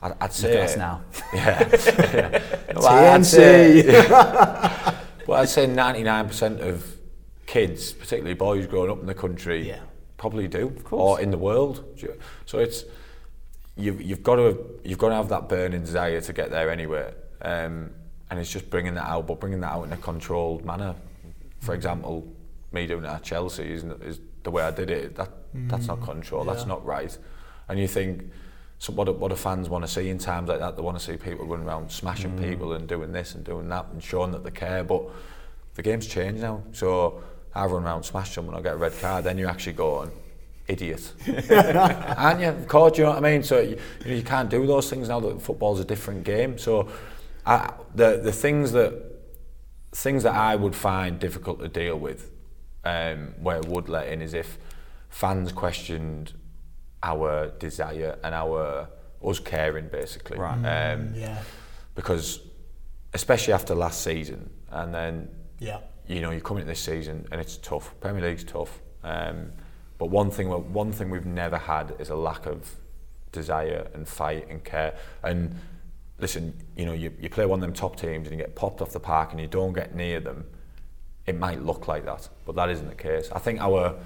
I'd, 0.02 0.12
I'd 0.20 0.32
say 0.34 0.62
us 0.62 0.76
now. 0.76 1.00
Yeah. 1.32 1.66
yeah. 2.12 2.42
No, 2.74 2.86
I'd 2.86 3.24
say- 3.24 3.82
TNC. 3.86 4.96
well, 5.26 5.40
I'd 5.40 5.48
say 5.48 5.66
99% 5.66 6.60
of 6.60 6.94
kids, 7.46 7.94
particularly 7.94 8.34
boys 8.34 8.66
growing 8.66 8.90
up 8.90 9.00
in 9.00 9.06
the 9.06 9.14
country, 9.14 9.66
Yeah. 9.66 9.80
probably 10.18 10.46
do, 10.46 10.68
course. 10.84 11.00
or 11.00 11.22
in 11.22 11.30
the 11.30 11.38
world. 11.38 11.84
So 12.44 12.58
it's 12.58 12.84
you've 13.76 14.00
you've 14.02 14.22
got 14.22 14.36
to 14.36 14.80
you've 14.84 14.98
got 14.98 15.10
to 15.10 15.14
have 15.14 15.28
that 15.28 15.48
burning 15.48 15.82
desire 15.82 16.20
to 16.20 16.32
get 16.32 16.50
there 16.50 16.70
anyway, 16.70 17.12
um, 17.42 17.90
and 18.30 18.40
it's 18.40 18.50
just 18.50 18.70
bringing 18.70 18.94
that 18.94 19.08
out, 19.08 19.26
but 19.26 19.40
bringing 19.40 19.60
that 19.60 19.72
out 19.72 19.84
in 19.84 19.92
a 19.92 19.96
controlled 19.96 20.64
manner. 20.64 20.94
For 21.60 21.72
mm. 21.72 21.76
example, 21.76 22.26
me 22.72 22.86
doing 22.86 23.04
it 23.04 23.08
at 23.08 23.22
Chelsea 23.22 23.72
is, 23.72 23.84
is 23.84 24.20
the 24.42 24.50
way 24.50 24.62
I 24.62 24.70
did 24.70 24.90
it. 24.90 25.16
That 25.16 25.30
that's 25.54 25.86
not 25.86 26.00
mm. 26.00 26.04
control. 26.04 26.44
That's 26.44 26.66
not 26.66 26.84
right. 26.84 27.16
And 27.68 27.78
you 27.78 27.88
think. 27.88 28.30
So 28.78 28.92
what 28.92 29.06
do, 29.06 29.12
what 29.12 29.30
do 29.30 29.36
fans 29.36 29.70
want 29.70 29.86
to 29.86 29.90
see 29.90 30.10
in 30.10 30.18
times 30.18 30.50
like 30.50 30.58
that? 30.58 30.76
They 30.76 30.82
want 30.82 30.98
to 30.98 31.02
see 31.02 31.16
people 31.16 31.46
running 31.46 31.66
around 31.66 31.90
smashing 31.90 32.32
mm. 32.32 32.42
people 32.42 32.74
and 32.74 32.86
doing 32.86 33.10
this 33.10 33.34
and 33.34 33.42
doing 33.42 33.70
that 33.70 33.86
and 33.90 34.04
showing 34.04 34.32
that 34.32 34.44
they 34.44 34.50
care. 34.50 34.84
But 34.84 35.04
the 35.76 35.82
game's 35.82 36.06
changed 36.06 36.42
now. 36.42 36.62
So 36.72 37.22
I 37.54 37.64
run 37.64 37.84
around, 37.84 38.02
smash 38.02 38.34
someone, 38.34 38.54
I 38.54 38.60
get 38.60 38.74
a 38.74 38.76
red 38.76 38.92
card, 39.00 39.24
then 39.24 39.38
you 39.38 39.48
actually 39.48 39.72
go 39.72 39.96
on, 39.96 40.10
idiot. 40.68 41.12
Aren't 41.50 42.40
you? 42.40 42.48
Of 42.48 42.68
course, 42.68 42.98
you 42.98 43.04
know 43.04 43.10
what 43.10 43.18
I 43.24 43.30
mean? 43.32 43.42
So 43.42 43.60
you, 43.60 43.78
you, 44.04 44.10
know, 44.10 44.14
you 44.16 44.22
can't 44.22 44.48
do 44.50 44.66
those 44.66 44.90
things 44.90 45.08
now 45.08 45.20
that 45.20 45.40
football's 45.40 45.80
a 45.80 45.84
different 45.84 46.24
game. 46.24 46.58
So 46.58 46.88
I, 47.44 47.72
the, 47.94 48.20
the 48.22 48.32
things 48.32 48.72
that 48.72 49.02
things 49.92 50.22
that 50.24 50.34
I 50.34 50.56
would 50.56 50.74
find 50.74 51.18
difficult 51.18 51.60
to 51.60 51.68
deal 51.68 51.96
with, 51.98 52.30
um, 52.84 53.34
where 53.40 53.56
it 53.56 53.66
would 53.66 53.88
let 53.88 54.08
in, 54.08 54.20
is 54.20 54.34
if 54.34 54.58
fans 55.08 55.52
questioned 55.52 56.32
our 57.02 57.48
desire 57.58 58.18
and 58.24 58.34
our 58.34 58.88
us 59.22 59.38
caring 59.38 59.88
basically. 59.88 60.38
Right. 60.38 60.92
Um, 60.92 61.14
yeah. 61.14 61.42
because 61.94 62.40
especially 63.14 63.54
after 63.54 63.74
last 63.74 64.02
season 64.02 64.50
and 64.70 64.92
then 64.94 65.28
Yeah. 65.58 65.78
you 66.06 66.20
know 66.20 66.30
you 66.30 66.40
come 66.40 66.58
into 66.58 66.66
this 66.68 66.80
season 66.80 67.26
and 67.32 67.40
it's 67.40 67.56
tough 67.56 67.94
Premier 68.00 68.22
League's 68.28 68.44
tough 68.44 68.80
um, 69.02 69.52
but 69.98 70.06
one 70.06 70.30
thing 70.30 70.48
one 70.72 70.92
thing 70.92 71.10
we've 71.10 71.26
never 71.26 71.58
had 71.58 71.94
is 71.98 72.10
a 72.10 72.16
lack 72.16 72.46
of 72.46 72.76
desire 73.32 73.88
and 73.94 74.06
fight 74.08 74.46
and 74.48 74.64
care 74.64 74.94
and 75.22 75.54
listen 76.18 76.54
you 76.76 76.86
know 76.86 76.92
you, 76.94 77.12
you 77.20 77.28
play 77.28 77.44
one 77.44 77.58
of 77.58 77.62
them 77.62 77.72
top 77.74 77.96
teams 77.96 78.26
and 78.28 78.36
you 78.38 78.42
get 78.44 78.54
popped 78.54 78.80
off 78.80 78.92
the 78.92 79.00
park 79.00 79.32
and 79.32 79.40
you 79.40 79.46
don't 79.46 79.72
get 79.74 79.94
near 79.94 80.20
them 80.20 80.46
it 81.26 81.36
might 81.38 81.62
look 81.62 81.86
like 81.88 82.04
that 82.04 82.28
but 82.46 82.54
that 82.56 82.70
isn't 82.70 82.88
the 82.88 82.94
case 82.94 83.28
I 83.32 83.38
think 83.38 83.60
our 83.60 83.96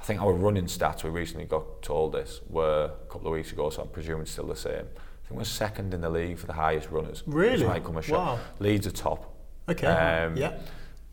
I 0.00 0.04
think 0.04 0.20
our 0.20 0.32
running 0.32 0.64
stats 0.66 1.04
we 1.04 1.10
recently 1.10 1.44
got 1.44 1.80
told 1.82 2.12
this 2.12 2.40
were 2.48 2.90
a 3.08 3.12
couple 3.12 3.28
of 3.28 3.32
weeks 3.34 3.52
ago 3.52 3.70
so 3.70 3.82
I'm 3.82 3.88
presuming 3.88 4.22
it's 4.22 4.32
still 4.32 4.46
the 4.48 4.56
same 4.56 4.86
I 5.24 5.28
think 5.28 5.38
we're 5.38 5.44
second 5.44 5.94
in 5.94 6.00
the 6.00 6.10
league 6.10 6.38
for 6.38 6.46
the 6.46 6.54
highest 6.54 6.90
runners 6.90 7.22
Really? 7.26 7.58
which 7.58 7.66
might 7.68 7.84
come 7.84 7.96
a 7.98 8.02
shot 8.02 8.16
Wow. 8.18 8.38
Leeds 8.58 8.86
are 8.86 8.90
top 8.90 9.28
Okay. 9.68 9.86
um, 9.86 10.36
yeah. 10.36 10.58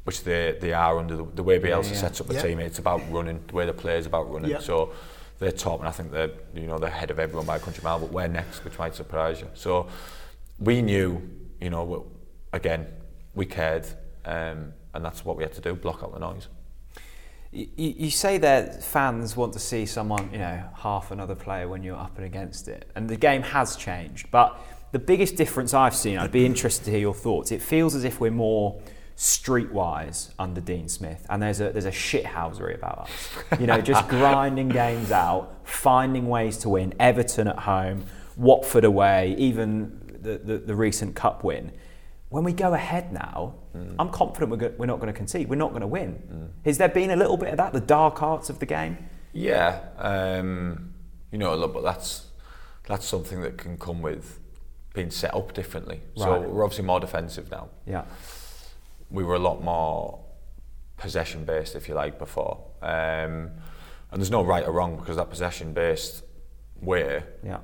Which 0.04 0.24
they 0.24 0.58
they 0.60 0.74
are 0.74 0.97
under 0.97 1.16
the, 1.18 1.26
the 1.36 1.43
way 1.43 1.60
Bielsa 1.60 1.91
yeah. 1.91 1.97
sets 1.97 2.22
up 2.22 2.28
the 2.28 2.36
Yeah. 2.36 2.41
team. 2.41 2.60
It's 2.60 2.80
about 2.80 3.02
running. 3.12 3.43
The 3.47 3.54
way 3.56 3.66
the 3.66 3.74
players 3.74 4.06
about 4.06 4.32
running. 4.32 4.52
Yeah. 4.52 4.60
So 4.60 4.91
they're 5.39 5.52
top, 5.52 5.80
and 5.80 5.88
I 5.88 5.91
think 5.91 6.12
they're 6.12 6.32
you 6.54 6.68
know 6.68 6.78
they're 6.80 6.89
ahead 6.89 7.12
of 7.12 7.20
everyone 7.20 7.45
by 7.45 7.58
a 7.58 7.60
country 7.60 7.84
mile. 7.84 8.00
But 8.00 8.12
we're 8.12 8.28
next, 8.28 8.64
which 8.66 8.78
might 8.80 8.95
surprise 8.95 9.39
you. 9.41 9.47
So 9.54 9.88
we 10.58 10.82
knew, 10.82 11.22
you 11.62 11.70
know, 11.70 12.08
again 12.54 12.88
we 13.36 13.45
cared, 13.45 13.88
um, 14.26 14.74
and 14.93 15.06
that's 15.06 15.24
what 15.24 15.38
we 15.38 15.43
had 15.43 15.54
to 15.54 15.62
do: 15.62 15.76
block 15.76 16.02
out 16.04 16.14
the 16.14 16.20
noise. 16.20 16.47
You, 17.52 17.68
you 17.78 18.12
say 18.12 18.38
that 18.38 18.84
fans 18.84 19.36
want 19.36 19.54
to 19.54 19.60
see 19.60 19.88
someone, 19.88 20.30
you 20.32 20.38
know, 20.38 20.64
half 20.76 21.10
another 21.10 21.34
player 21.34 21.68
when 21.68 21.82
you're 21.82 21.97
up 21.97 22.16
and 22.18 22.26
against 22.26 22.68
it, 22.68 22.89
and 22.95 23.10
the 23.10 23.16
game 23.16 23.41
has 23.41 23.76
changed. 23.76 24.30
But 24.30 24.60
the 24.91 25.00
biggest 25.00 25.36
difference 25.36 25.74
I've 25.74 25.95
seen, 25.95 26.18
I'd 26.20 26.32
be 26.32 26.45
interested 26.45 26.86
to 26.86 26.91
hear 26.91 27.00
your 27.00 27.14
thoughts. 27.16 27.52
It 27.52 27.62
feels 27.62 27.95
as 27.95 28.04
if 28.04 28.20
we're 28.20 28.30
more 28.30 28.80
streetwise 29.20 30.32
under 30.40 30.62
Dean 30.62 30.88
Smith, 30.88 31.26
and 31.30 31.44
there's 31.44 31.60
a 31.60 31.72
there's 31.72 31.86
a 31.86 31.92
shithousery 31.92 32.74
about 32.74 33.00
us. 33.00 33.60
You 33.60 33.68
know, 33.68 33.82
just 33.82 34.08
grinding 34.18 34.70
games 34.70 35.12
out, 35.12 35.60
finding 35.68 36.28
ways 36.28 36.58
to 36.60 36.70
win. 36.70 36.94
Everton 37.00 37.48
at 37.50 37.60
home, 37.60 38.06
Watford 38.38 38.86
away, 38.86 39.36
even 39.38 40.00
the 40.22 40.38
the, 40.38 40.58
the 40.58 40.76
recent 40.76 41.16
cup 41.16 41.44
win. 41.44 41.72
When 42.30 42.44
we 42.44 42.54
go 42.54 42.74
ahead 42.74 43.12
now, 43.12 43.56
I'm 43.98 44.10
confident 44.10 44.52
we're, 44.52 44.58
go- 44.58 44.74
we're 44.78 44.86
not 44.86 45.00
going 45.00 45.12
to 45.12 45.18
concede. 45.18 45.50
We're 45.50 45.56
not 45.56 45.70
going 45.70 45.82
to 45.82 45.88
win. 45.88 46.52
Has 46.64 46.78
there 46.78 46.88
been 46.90 47.10
a 47.10 47.16
little 47.16 47.38
bit 47.38 47.50
of 47.50 47.58
that, 47.58 47.74
the 47.74 47.80
dark 47.80 48.22
arts 48.22 48.50
of 48.52 48.60
the 48.60 48.68
game? 48.68 48.98
Yeah, 49.34 49.80
um, 49.98 50.94
you 51.32 51.40
know, 51.40 51.68
but 51.68 51.84
that's 51.84 52.28
that's 52.88 53.06
something 53.06 53.42
that 53.42 53.58
can 53.58 53.78
come 53.78 54.02
with 54.02 54.40
being 54.94 55.12
set 55.12 55.34
up 55.36 55.54
differently. 55.54 56.02
So 56.16 56.40
we're 56.42 56.64
obviously 56.64 56.86
more 56.86 57.00
defensive 57.00 57.52
now. 57.52 57.70
Yeah. 57.86 58.06
We 59.10 59.24
were 59.24 59.36
a 59.36 59.39
lot 59.39 59.64
more 59.64 60.20
possession 60.97 61.45
based, 61.45 61.76
if 61.76 61.88
you 61.88 61.95
like, 61.95 62.20
before. 62.20 62.64
Um, 62.82 63.51
and 64.12 64.20
there's 64.20 64.32
no 64.32 64.43
right 64.43 64.66
or 64.66 64.72
wrong 64.72 64.95
because 64.97 65.16
that 65.18 65.30
possession 65.30 65.74
based 65.74 66.24
way 66.82 67.24
Yeah. 67.43 67.60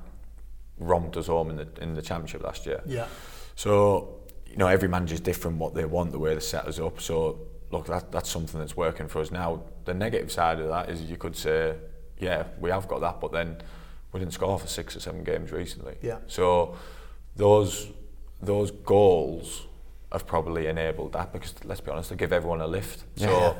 romped 0.78 1.16
us 1.16 1.26
home 1.26 1.50
in 1.50 1.56
the 1.56 1.68
in 1.80 1.94
the 1.94 2.02
championship 2.02 2.42
last 2.42 2.66
year. 2.66 2.82
Yeah. 2.86 3.06
So 3.54 4.20
you 4.46 4.56
know 4.56 4.66
every 4.68 4.88
manager's 4.88 5.20
different 5.20 5.58
what 5.58 5.74
they 5.74 5.84
want, 5.84 6.12
the 6.12 6.18
way 6.18 6.34
they 6.34 6.40
set 6.40 6.66
us 6.66 6.78
up. 6.78 7.00
So 7.00 7.38
look, 7.70 7.86
that 7.86 8.12
that's 8.12 8.30
something 8.30 8.60
that's 8.60 8.76
working 8.76 9.08
for 9.08 9.20
us 9.20 9.30
now. 9.30 9.62
The 9.84 9.94
negative 9.94 10.30
side 10.30 10.60
of 10.60 10.68
that 10.68 10.88
is 10.90 11.02
you 11.02 11.16
could 11.16 11.36
say, 11.36 11.76
yeah, 12.18 12.44
we 12.60 12.70
have 12.70 12.86
got 12.88 13.00
that, 13.00 13.20
but 13.20 13.32
then 13.32 13.56
we 14.12 14.20
didn't 14.20 14.34
score 14.34 14.58
for 14.58 14.66
six 14.68 14.94
or 14.96 15.00
seven 15.00 15.24
games 15.24 15.50
recently. 15.52 15.96
Yeah. 16.02 16.18
So 16.26 16.76
those 17.36 17.88
those 18.40 18.70
goals 18.70 19.66
have 20.16 20.26
probably 20.26 20.66
enabled 20.66 21.12
that 21.12 21.32
because 21.32 21.54
let's 21.64 21.80
be 21.80 21.90
honest, 21.90 22.10
they 22.10 22.16
give 22.16 22.32
everyone 22.32 22.60
a 22.62 22.66
lift. 22.66 23.04
Yeah. 23.16 23.26
So 23.26 23.56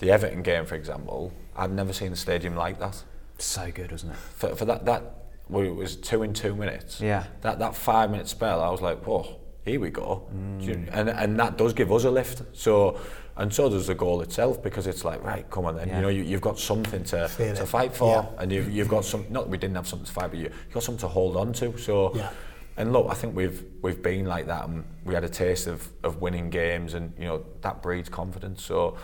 the 0.00 0.10
Everton 0.10 0.42
game, 0.42 0.66
for 0.66 0.74
example, 0.74 1.32
I've 1.56 1.72
never 1.72 1.92
seen 1.92 2.10
the 2.10 2.16
stadium 2.16 2.54
like 2.54 2.78
that. 2.78 3.02
So 3.38 3.70
good, 3.74 3.90
wasn't 3.90 4.12
it? 4.12 4.18
For, 4.18 4.54
for 4.54 4.64
that 4.66 4.84
that 4.84 5.02
well, 5.48 5.64
it 5.64 5.74
was 5.74 5.96
two 5.96 6.22
in 6.22 6.34
two 6.34 6.54
minutes. 6.54 7.00
Yeah. 7.00 7.24
That 7.40 7.58
that 7.60 7.74
five 7.74 8.10
minute 8.10 8.28
spell, 8.28 8.60
I 8.60 8.68
was 8.68 8.82
like, 8.82 9.02
whoa, 9.06 9.36
here 9.64 9.80
we 9.80 9.88
go. 9.90 10.26
You- 10.60 10.74
mm. 10.74 10.88
And 10.92 11.08
and 11.08 11.40
that 11.40 11.56
does 11.56 11.72
give 11.72 11.90
us 11.90 12.04
a 12.04 12.10
lift. 12.10 12.42
So 12.52 13.00
and 13.38 13.54
so 13.54 13.70
does 13.70 13.86
the 13.86 13.94
goal 13.94 14.20
itself 14.20 14.62
because 14.62 14.86
it's 14.86 15.04
like 15.04 15.22
right, 15.24 15.48
come 15.50 15.64
on 15.64 15.76
then. 15.76 15.88
Yeah. 15.88 15.96
You 15.96 16.02
know, 16.02 16.08
you, 16.08 16.22
you've 16.22 16.40
got 16.42 16.58
something 16.58 17.04
to 17.04 17.28
Feel 17.28 17.54
to 17.54 17.62
it. 17.62 17.66
fight 17.66 17.94
for, 17.96 18.10
Yeah. 18.36 18.42
and 18.42 18.52
you've 18.52 18.70
you've 18.70 18.88
got 18.88 19.04
some. 19.06 19.24
Not 19.30 19.44
that 19.44 19.50
we 19.50 19.56
didn't 19.58 19.76
have 19.76 19.88
something 19.88 20.06
to 20.06 20.12
fight, 20.12 20.30
but 20.30 20.38
you 20.38 20.50
you've 20.66 20.74
got 20.74 20.82
something 20.82 21.00
to 21.00 21.08
hold 21.08 21.36
on 21.36 21.52
to. 21.54 21.78
So. 21.78 22.14
Yeah. 22.14 22.30
And 22.78 22.92
look, 22.92 23.08
I 23.10 23.14
think 23.14 23.34
we've 23.34 23.64
we've 23.82 24.00
been 24.00 24.24
like 24.24 24.46
that, 24.46 24.68
and 24.68 24.84
we 25.04 25.12
had 25.12 25.24
a 25.24 25.28
taste 25.28 25.66
of, 25.66 25.88
of 26.04 26.20
winning 26.20 26.48
games, 26.48 26.94
and 26.94 27.12
you 27.18 27.26
know 27.26 27.44
that 27.60 27.82
breeds 27.82 28.08
confidence. 28.08 28.62
So 28.62 28.96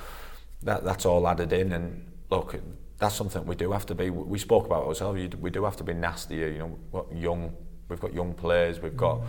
that 0.63 0.85
that's 0.85 1.05
all 1.05 1.27
added 1.27 1.53
in, 1.53 1.73
and 1.73 2.13
look, 2.31 2.55
that's 2.99 3.17
something 3.17 3.45
we 3.45 3.57
do 3.57 3.73
have 3.73 3.85
to 3.87 3.95
be. 3.97 4.11
We 4.11 4.39
spoke 4.39 4.65
about 4.67 4.87
ourselves. 4.87 5.35
We 5.41 5.51
do 5.51 5.65
have 5.65 5.77
to 5.79 5.85
be 5.85 5.93
nastier. 5.93 6.49
You 6.49 6.59
know, 6.59 6.79
what 6.93 7.13
young. 7.13 7.53
We've 7.89 8.01
got 8.01 8.15
young 8.15 8.33
players. 8.33 8.81
We've 8.81 8.97
got 8.97 9.19
mm. 9.19 9.27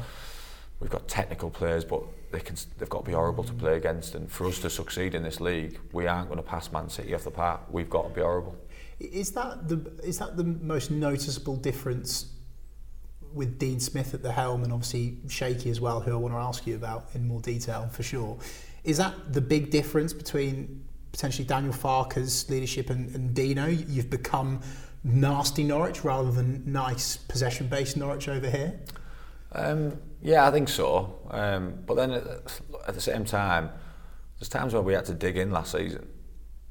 we've 0.80 0.92
got 0.92 1.08
technical 1.08 1.50
players, 1.50 1.84
but 1.84 2.04
they 2.32 2.40
can 2.40 2.56
they've 2.78 2.88
got 2.88 3.00
to 3.00 3.06
be 3.06 3.14
horrible 3.14 3.44
to 3.46 3.54
play 3.54 3.78
against. 3.78 4.14
And 4.14 4.32
for 4.32 4.46
us 4.46 4.60
to 4.60 4.70
succeed 4.70 5.16
in 5.16 5.24
this 5.24 5.42
league, 5.42 5.80
we 5.92 6.06
aren't 6.06 6.30
going 6.30 6.38
to 6.38 6.48
pass 6.48 6.72
Man 6.72 6.88
City 6.88 7.16
off 7.16 7.24
the 7.24 7.32
park. 7.32 7.62
We've 7.72 7.90
got 7.90 8.10
to 8.10 8.14
be 8.14 8.22
horrible. 8.22 8.56
Is 9.00 9.32
that 9.32 9.68
the 9.68 9.92
is 10.04 10.20
that 10.20 10.38
the 10.38 10.44
most 10.44 10.92
noticeable 10.92 11.56
difference 11.56 12.28
with 13.36 13.60
Dean 13.60 13.80
Smith 13.80 14.14
at 14.14 14.24
the 14.24 14.32
helm 14.32 14.64
and 14.64 14.72
obviously 14.72 15.18
Shaky 15.28 15.70
as 15.70 15.82
well, 15.82 16.00
who 16.00 16.12
I 16.14 16.16
want 16.16 16.34
to 16.34 16.40
ask 16.40 16.66
you 16.66 16.76
about 16.76 17.10
in 17.14 17.28
more 17.28 17.42
detail 17.42 17.90
for 17.92 18.04
sure? 18.04 18.38
Is 18.84 18.98
that 18.98 19.34
the 19.34 19.42
big 19.42 19.72
difference 19.72 20.14
between 20.14 20.84
potentially 21.12 21.46
Daniel 21.46 21.74
Farke's 21.74 22.50
leadership 22.50 22.90
and, 22.90 23.14
and 23.16 23.34
Dino? 23.34 23.68
You've 23.68 24.10
become 24.10 24.62
nasty 25.04 25.64
Norwich 25.64 26.04
rather 26.04 26.32
than 26.32 26.64
nice 26.72 27.18
possession 27.18 27.68
based 27.68 27.98
Norwich 27.98 28.28
over 28.28 28.50
here. 28.50 28.80
Um, 29.52 30.00
yeah, 30.22 30.48
I 30.48 30.52
think 30.52 30.70
so. 30.70 31.20
Um, 31.30 31.80
but 31.86 31.96
then 31.96 32.12
at, 32.12 32.62
at 32.88 32.96
the 32.96 33.02
same 33.02 33.26
time, 33.26 33.70
there's 34.40 34.50
times 34.50 34.74
where 34.74 34.82
we 34.82 34.94
had 34.94 35.06
to 35.06 35.14
dig 35.14 35.38
in 35.38 35.52
last 35.52 35.72
season. 35.72 36.08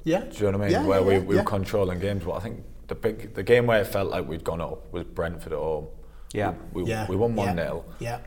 Yeah. 0.05 0.21
Do 0.21 0.37
you 0.37 0.53
know 0.53 0.59
what 0.59 0.67
I 0.67 0.69
mean? 0.69 0.71
Yeah, 0.73 0.87
where 0.87 1.01
yeah, 1.01 1.07
we, 1.07 1.19
we 1.21 1.35
yeah. 1.35 1.43
were 1.43 1.47
controlling 1.47 1.99
games. 1.99 2.25
But 2.25 2.33
I 2.33 2.41
think 2.41 2.63
the 2.89 2.95
big 2.95 3.35
the 3.35 3.43
game 3.43 3.67
where 3.67 3.81
it 3.81 3.87
felt 3.87 4.11
like 4.11 4.29
we'd 4.29 4.45
gone 4.45 4.61
up 4.61 4.93
was 4.93 5.05
Brentford 5.05 5.53
at 5.53 5.59
home. 5.59 5.87
Yeah. 6.35 6.55
We, 6.73 6.83
we, 6.83 6.91
Yeah. 6.91 7.07
we 7.09 7.17
won 7.17 7.35
1 7.35 7.57
0 7.57 7.85
Yeah. 8.01 8.19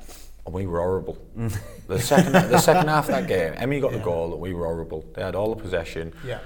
and 0.45 0.53
we 0.55 0.65
were 0.65 0.79
horrible. 0.79 1.17
the 1.87 1.99
second 1.99 2.31
the 2.33 2.57
second 2.57 2.87
half 2.87 3.09
of 3.09 3.15
that 3.15 3.27
game, 3.27 3.53
Emi 3.53 3.79
got 3.81 3.91
Yeah. 3.91 3.99
the 3.99 4.03
goal 4.03 4.31
and 4.31 4.41
we 4.41 4.53
were 4.53 4.65
horrible. 4.65 5.05
They 5.13 5.21
had 5.21 5.35
all 5.35 5.53
the 5.53 5.61
possession. 5.61 6.13
Yeah. 6.25 6.39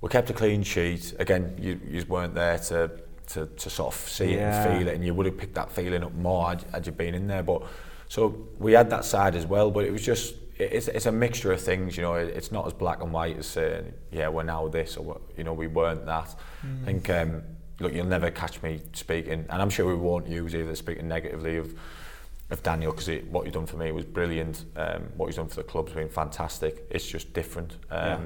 We 0.00 0.08
kept 0.10 0.30
a 0.30 0.32
clean 0.34 0.62
sheet. 0.62 1.14
Again, 1.18 1.56
you, 1.58 1.80
you 1.88 2.04
weren't 2.08 2.34
there 2.34 2.58
to, 2.58 2.90
to, 3.28 3.46
to 3.46 3.70
sort 3.70 3.94
of 3.94 4.00
see 4.00 4.34
it 4.34 4.40
and 4.40 4.78
feel 4.78 4.88
it, 4.88 4.94
and 4.94 5.04
you 5.04 5.14
would 5.14 5.26
have 5.26 5.38
picked 5.38 5.54
that 5.54 5.70
feeling 5.70 6.02
up 6.04 6.12
more 6.14 6.48
had, 6.50 6.62
had 6.72 6.86
you 6.86 6.92
been 6.92 7.14
in 7.14 7.26
there. 7.28 7.42
But 7.42 7.62
so 8.08 8.46
we 8.58 8.72
had 8.72 8.90
that 8.90 9.04
side 9.04 9.34
as 9.36 9.46
well, 9.46 9.70
but 9.70 9.84
it 9.84 9.92
was 9.92 10.04
just 10.04 10.34
it's, 10.58 10.88
it's 10.88 11.06
a 11.06 11.12
mixture 11.12 11.52
of 11.52 11.60
things. 11.60 11.96
You 11.96 12.02
know, 12.02 12.14
It- 12.14 12.36
it's 12.36 12.52
not 12.52 12.66
as 12.66 12.72
black 12.72 13.00
and 13.02 13.12
white 13.12 13.38
as 13.38 13.46
saying, 13.46 13.92
yeah, 14.10 14.28
we're 14.28 14.42
now 14.42 14.68
this 14.68 14.96
or 14.96 15.20
you 15.36 15.44
know 15.44 15.54
we 15.54 15.68
weren't 15.68 16.04
that. 16.06 16.34
I 16.64 16.84
think 16.84 17.08
um, 17.08 17.42
look, 17.80 17.92
you'll 17.92 18.06
never 18.06 18.30
catch 18.30 18.62
me 18.62 18.80
speaking, 18.92 19.46
and 19.48 19.62
I'm 19.62 19.70
sure 19.70 19.86
we 19.86 19.94
won't 19.94 20.28
use 20.28 20.54
either 20.54 20.74
speaking 20.74 21.08
negatively 21.08 21.56
of 21.56 21.74
of 22.52 22.62
Daniel 22.62 22.92
because 22.92 23.08
what 23.30 23.44
he's 23.44 23.54
done 23.54 23.66
for 23.66 23.78
me 23.78 23.90
was 23.92 24.04
brilliant. 24.04 24.64
Um, 24.76 25.04
what 25.16 25.26
he's 25.26 25.36
done 25.36 25.48
for 25.48 25.56
the 25.56 25.62
club's 25.62 25.92
been 25.92 26.08
fantastic. 26.08 26.86
It's 26.90 27.06
just 27.06 27.32
different. 27.32 27.72
Um, 27.90 28.06
yeah. 28.06 28.18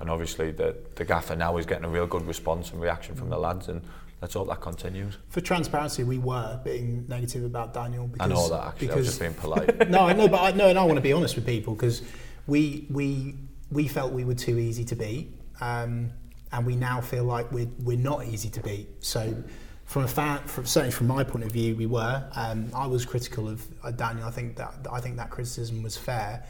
And 0.00 0.10
obviously 0.10 0.50
the 0.50 0.76
the 0.94 1.04
gaffer 1.04 1.36
now 1.36 1.56
is 1.58 1.66
getting 1.66 1.84
a 1.84 1.88
real 1.88 2.06
good 2.06 2.26
response 2.26 2.70
and 2.70 2.80
reaction 2.80 3.14
from 3.14 3.28
the 3.28 3.38
lads, 3.38 3.68
and 3.68 3.82
let's 4.20 4.34
hope 4.34 4.48
that 4.48 4.60
continues. 4.60 5.18
For 5.28 5.40
transparency, 5.40 6.04
we 6.04 6.18
were 6.18 6.60
being 6.64 7.04
negative 7.08 7.44
about 7.44 7.74
Daniel. 7.74 8.06
Because, 8.06 8.30
I 8.30 8.34
know 8.34 8.48
that 8.48 8.68
actually. 8.68 8.86
Because, 8.86 8.96
I 8.96 8.98
was 8.98 9.06
just 9.08 9.20
being 9.20 9.34
polite. 9.34 9.90
no, 9.90 10.06
I 10.06 10.12
know, 10.12 10.28
but 10.28 10.40
I 10.40 10.52
know, 10.52 10.68
and 10.68 10.78
I 10.78 10.84
want 10.84 10.96
to 10.96 11.02
be 11.02 11.12
honest 11.12 11.36
with 11.36 11.46
people 11.46 11.74
because 11.74 12.02
we 12.46 12.86
we 12.90 13.34
we 13.70 13.88
felt 13.88 14.12
we 14.12 14.24
were 14.24 14.34
too 14.34 14.58
easy 14.58 14.84
to 14.86 14.96
beat, 14.96 15.32
um, 15.60 16.10
and 16.52 16.66
we 16.66 16.76
now 16.76 17.00
feel 17.00 17.24
like 17.24 17.50
we're 17.52 17.70
we're 17.80 17.98
not 17.98 18.26
easy 18.26 18.50
to 18.50 18.60
beat. 18.60 18.88
So. 19.00 19.42
From 19.84 20.04
a 20.04 20.08
fan, 20.08 20.38
from, 20.46 20.64
certainly 20.64 20.92
from 20.92 21.08
my 21.08 21.22
point 21.22 21.44
of 21.44 21.52
view, 21.52 21.76
we 21.76 21.84
were. 21.84 22.24
Um, 22.34 22.70
I 22.72 22.86
was 22.86 23.04
critical 23.04 23.46
of 23.46 23.66
uh, 23.82 23.90
Daniel. 23.90 24.26
I 24.26 24.30
think 24.30 24.56
that 24.56 24.72
I 24.90 25.00
think 25.00 25.16
that 25.18 25.28
criticism 25.28 25.82
was 25.82 25.98
fair, 25.98 26.44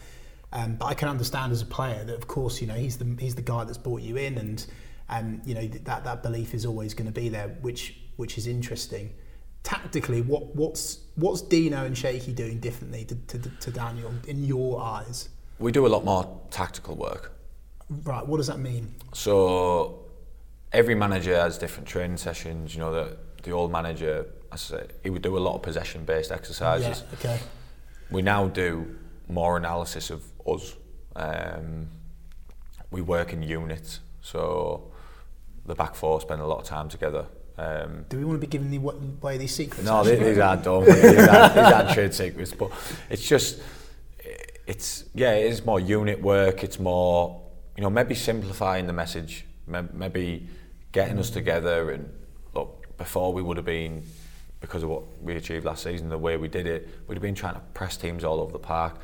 um, 0.53 0.77
but 0.77 0.87
I 0.87 0.95
can 0.95 1.09
understand 1.09 1.51
as 1.51 1.61
a 1.61 1.67
player 1.67 2.05
that, 2.05 2.15
of 2.15 2.29
course, 2.29 2.61
you 2.61 2.69
know 2.69 2.75
he's 2.75 2.99
the 2.99 3.17
he's 3.19 3.35
the 3.35 3.43
guy 3.43 3.65
that's 3.65 3.79
brought 3.79 4.03
you 4.03 4.17
in, 4.17 4.39
and 4.39 4.65
and 5.09 5.41
you 5.45 5.55
know 5.55 5.67
that 5.67 6.05
that 6.05 6.23
belief 6.23 6.55
is 6.55 6.67
always 6.67 6.95
going 6.95 7.07
to 7.07 7.21
be 7.21 7.29
there, 7.29 7.49
which 7.63 7.97
which 8.17 8.39
is 8.39 8.47
interesting. 8.47 9.13
Tactically, 9.63 10.23
what 10.23 10.55
what's 10.55 10.99
what's 11.17 11.41
Dino 11.43 11.85
and 11.85 11.97
Shaky 11.97 12.33
doing 12.33 12.61
differently 12.61 13.05
to, 13.05 13.15
to, 13.15 13.39
to 13.39 13.71
Daniel 13.71 14.13
in 14.27 14.45
your 14.45 14.81
eyes? 14.81 15.29
We 15.59 15.73
do 15.73 15.87
a 15.87 15.89
lot 15.89 16.05
more 16.05 16.41
tactical 16.51 16.97
work. 16.97 17.33
Right. 18.05 18.27
What 18.27 18.39
does 18.39 18.47
that 18.47 18.59
mean? 18.59 18.95
So 19.13 20.05
every 20.73 20.95
manager 20.95 21.35
has 21.35 21.59
different 21.59 21.89
training 21.89 22.17
sessions. 22.17 22.75
You 22.75 22.81
know, 22.81 22.93
the 22.93 23.17
the 23.43 23.51
old 23.51 23.73
manager, 23.73 24.27
I 24.51 24.57
say, 24.57 24.87
he 25.03 25.11
would 25.11 25.23
do 25.23 25.37
a 25.37 25.41
lot 25.41 25.55
of 25.57 25.63
possession 25.63 26.05
based 26.05 26.31
exercises. 26.33 27.03
Yeah, 27.03 27.19
okay. 27.19 27.39
We 28.11 28.23
now 28.23 28.49
do 28.49 28.97
more 29.29 29.57
analysis 29.57 30.11
of 30.11 30.23
us. 30.47 30.77
Um, 31.17 31.89
we 32.91 33.01
work 33.03 33.33
in 33.33 33.43
units, 33.43 34.01
so 34.21 34.93
the 35.67 35.75
back 35.75 35.95
four 35.95 36.21
spend 36.21 36.41
a 36.41 36.47
lot 36.47 36.59
of 36.59 36.65
time 36.65 36.89
together. 36.89 37.27
Um, 37.59 38.07
Do 38.09 38.19
we 38.19 38.25
want 38.25 38.41
to 38.41 38.47
be 38.47 38.51
giving 38.51 38.75
away 38.75 39.39
these 39.39 39.55
secrets? 39.55 39.85
No, 39.85 40.03
these, 40.03 40.19
these 40.19 40.39
aren't 40.39 40.65
done. 40.65 40.85
these, 40.85 41.05
aren't, 41.05 41.55
these 41.55 41.65
aren't 41.65 41.91
trade 41.91 42.15
secrets, 42.15 42.53
but 42.53 42.71
it's 43.11 43.27
just, 43.27 43.61
it's 44.67 45.05
yeah, 45.15 45.33
it 45.35 45.47
is 45.47 45.65
more 45.65 45.79
unit 45.79 46.21
work. 46.23 46.65
It's 46.65 46.79
more, 46.79 47.42
you 47.77 47.83
know, 47.83 47.91
maybe 47.91 48.15
simplifying 48.15 48.87
the 48.87 48.93
message, 48.93 49.45
maybe 49.67 50.47
getting 50.93 51.19
us 51.19 51.31
together. 51.31 51.91
And 51.91 52.13
look, 52.55 52.97
before 52.99 53.33
we 53.33 53.43
would 53.43 53.57
have 53.57 53.67
been, 53.67 54.05
because 54.61 54.83
of 54.83 54.91
what 54.91 55.03
we 55.23 55.35
achieved 55.37 55.65
last 55.65 55.83
season, 55.83 56.09
the 56.09 56.19
way 56.19 56.37
we 56.37 56.49
did 56.49 56.67
it, 56.67 56.89
we'd 57.07 57.15
have 57.15 57.23
been 57.23 57.35
trying 57.35 57.55
to 57.55 57.61
press 57.75 57.97
teams 57.97 58.25
all 58.25 58.41
over 58.41 58.53
the 58.53 58.59
park. 58.59 58.97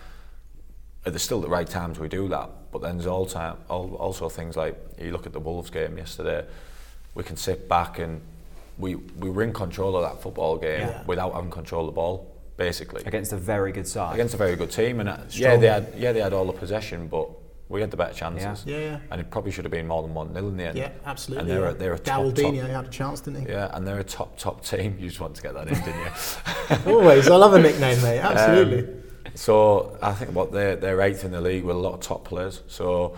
There's 1.04 1.22
still 1.22 1.40
the 1.40 1.48
right 1.48 1.66
times 1.66 1.98
we 1.98 2.08
do 2.08 2.28
that, 2.28 2.50
but 2.70 2.82
then 2.82 2.98
there's 2.98 3.06
all 3.06 3.24
time, 3.24 3.56
also 3.68 4.28
things 4.28 4.56
like 4.56 4.76
you 5.00 5.10
look 5.10 5.26
at 5.26 5.32
the 5.32 5.40
Wolves 5.40 5.70
game 5.70 5.96
yesterday. 5.96 6.44
We 7.14 7.24
can 7.24 7.36
sit 7.36 7.68
back 7.68 7.98
and 7.98 8.20
we 8.78 8.94
we 8.94 9.30
were 9.30 9.42
in 9.42 9.52
control 9.52 9.96
of 9.96 10.02
that 10.02 10.22
football 10.22 10.56
game 10.56 10.80
yeah. 10.80 11.02
without 11.04 11.32
having 11.34 11.50
control 11.50 11.88
of 11.88 11.94
the 11.94 11.96
ball, 11.96 12.32
basically 12.56 13.02
against 13.04 13.32
a 13.32 13.36
very 13.36 13.72
good 13.72 13.88
side. 13.88 14.14
Against 14.14 14.34
a 14.34 14.36
very 14.36 14.54
good 14.54 14.70
team, 14.70 15.00
and 15.00 15.08
uh, 15.08 15.18
yeah, 15.30 15.56
they 15.56 15.66
had 15.66 15.92
yeah 15.96 16.12
they 16.12 16.20
had 16.20 16.32
all 16.32 16.44
the 16.46 16.52
possession, 16.52 17.08
but 17.08 17.30
we 17.68 17.80
had 17.80 17.90
the 17.90 17.96
better 17.96 18.14
chances. 18.14 18.64
Yeah, 18.66 18.76
yeah. 18.76 18.84
yeah. 18.84 18.98
And 19.10 19.20
it 19.20 19.30
probably 19.30 19.52
should 19.52 19.64
have 19.64 19.72
been 19.72 19.86
more 19.86 20.02
than 20.02 20.14
one 20.14 20.32
nil 20.32 20.48
in 20.48 20.56
the 20.56 20.64
end. 20.64 20.78
Yeah, 20.78 20.90
absolutely. 21.04 21.42
And 21.42 21.50
they're 21.50 21.68
yeah. 21.68 21.74
a, 21.74 21.74
they're 21.74 21.94
a 21.94 21.98
top, 21.98 22.34
top. 22.34 22.54
had 22.54 22.86
a 22.86 22.88
chance, 22.88 23.20
didn't 23.20 23.46
he? 23.46 23.52
Yeah, 23.52 23.70
and 23.74 23.86
they're 23.86 24.00
a 24.00 24.04
top 24.04 24.38
top 24.38 24.64
team. 24.64 24.96
You 24.98 25.08
just 25.08 25.20
want 25.20 25.34
to 25.36 25.42
get 25.42 25.54
that 25.54 25.68
in, 25.68 25.74
didn't 25.74 26.86
you? 26.86 26.92
Always. 26.94 27.28
I 27.28 27.36
love 27.36 27.54
a 27.54 27.60
nickname, 27.60 28.00
mate. 28.02 28.20
Absolutely. 28.20 28.92
Um, 28.92 29.02
so 29.34 29.98
I 30.02 30.12
think 30.12 30.34
what 30.34 30.52
they're 30.52 30.76
they're 30.76 31.00
eighth 31.02 31.24
in 31.24 31.32
the 31.32 31.40
league 31.40 31.64
with 31.64 31.76
a 31.76 31.78
lot 31.78 31.94
of 31.94 32.00
top 32.00 32.24
players. 32.24 32.62
So 32.68 33.16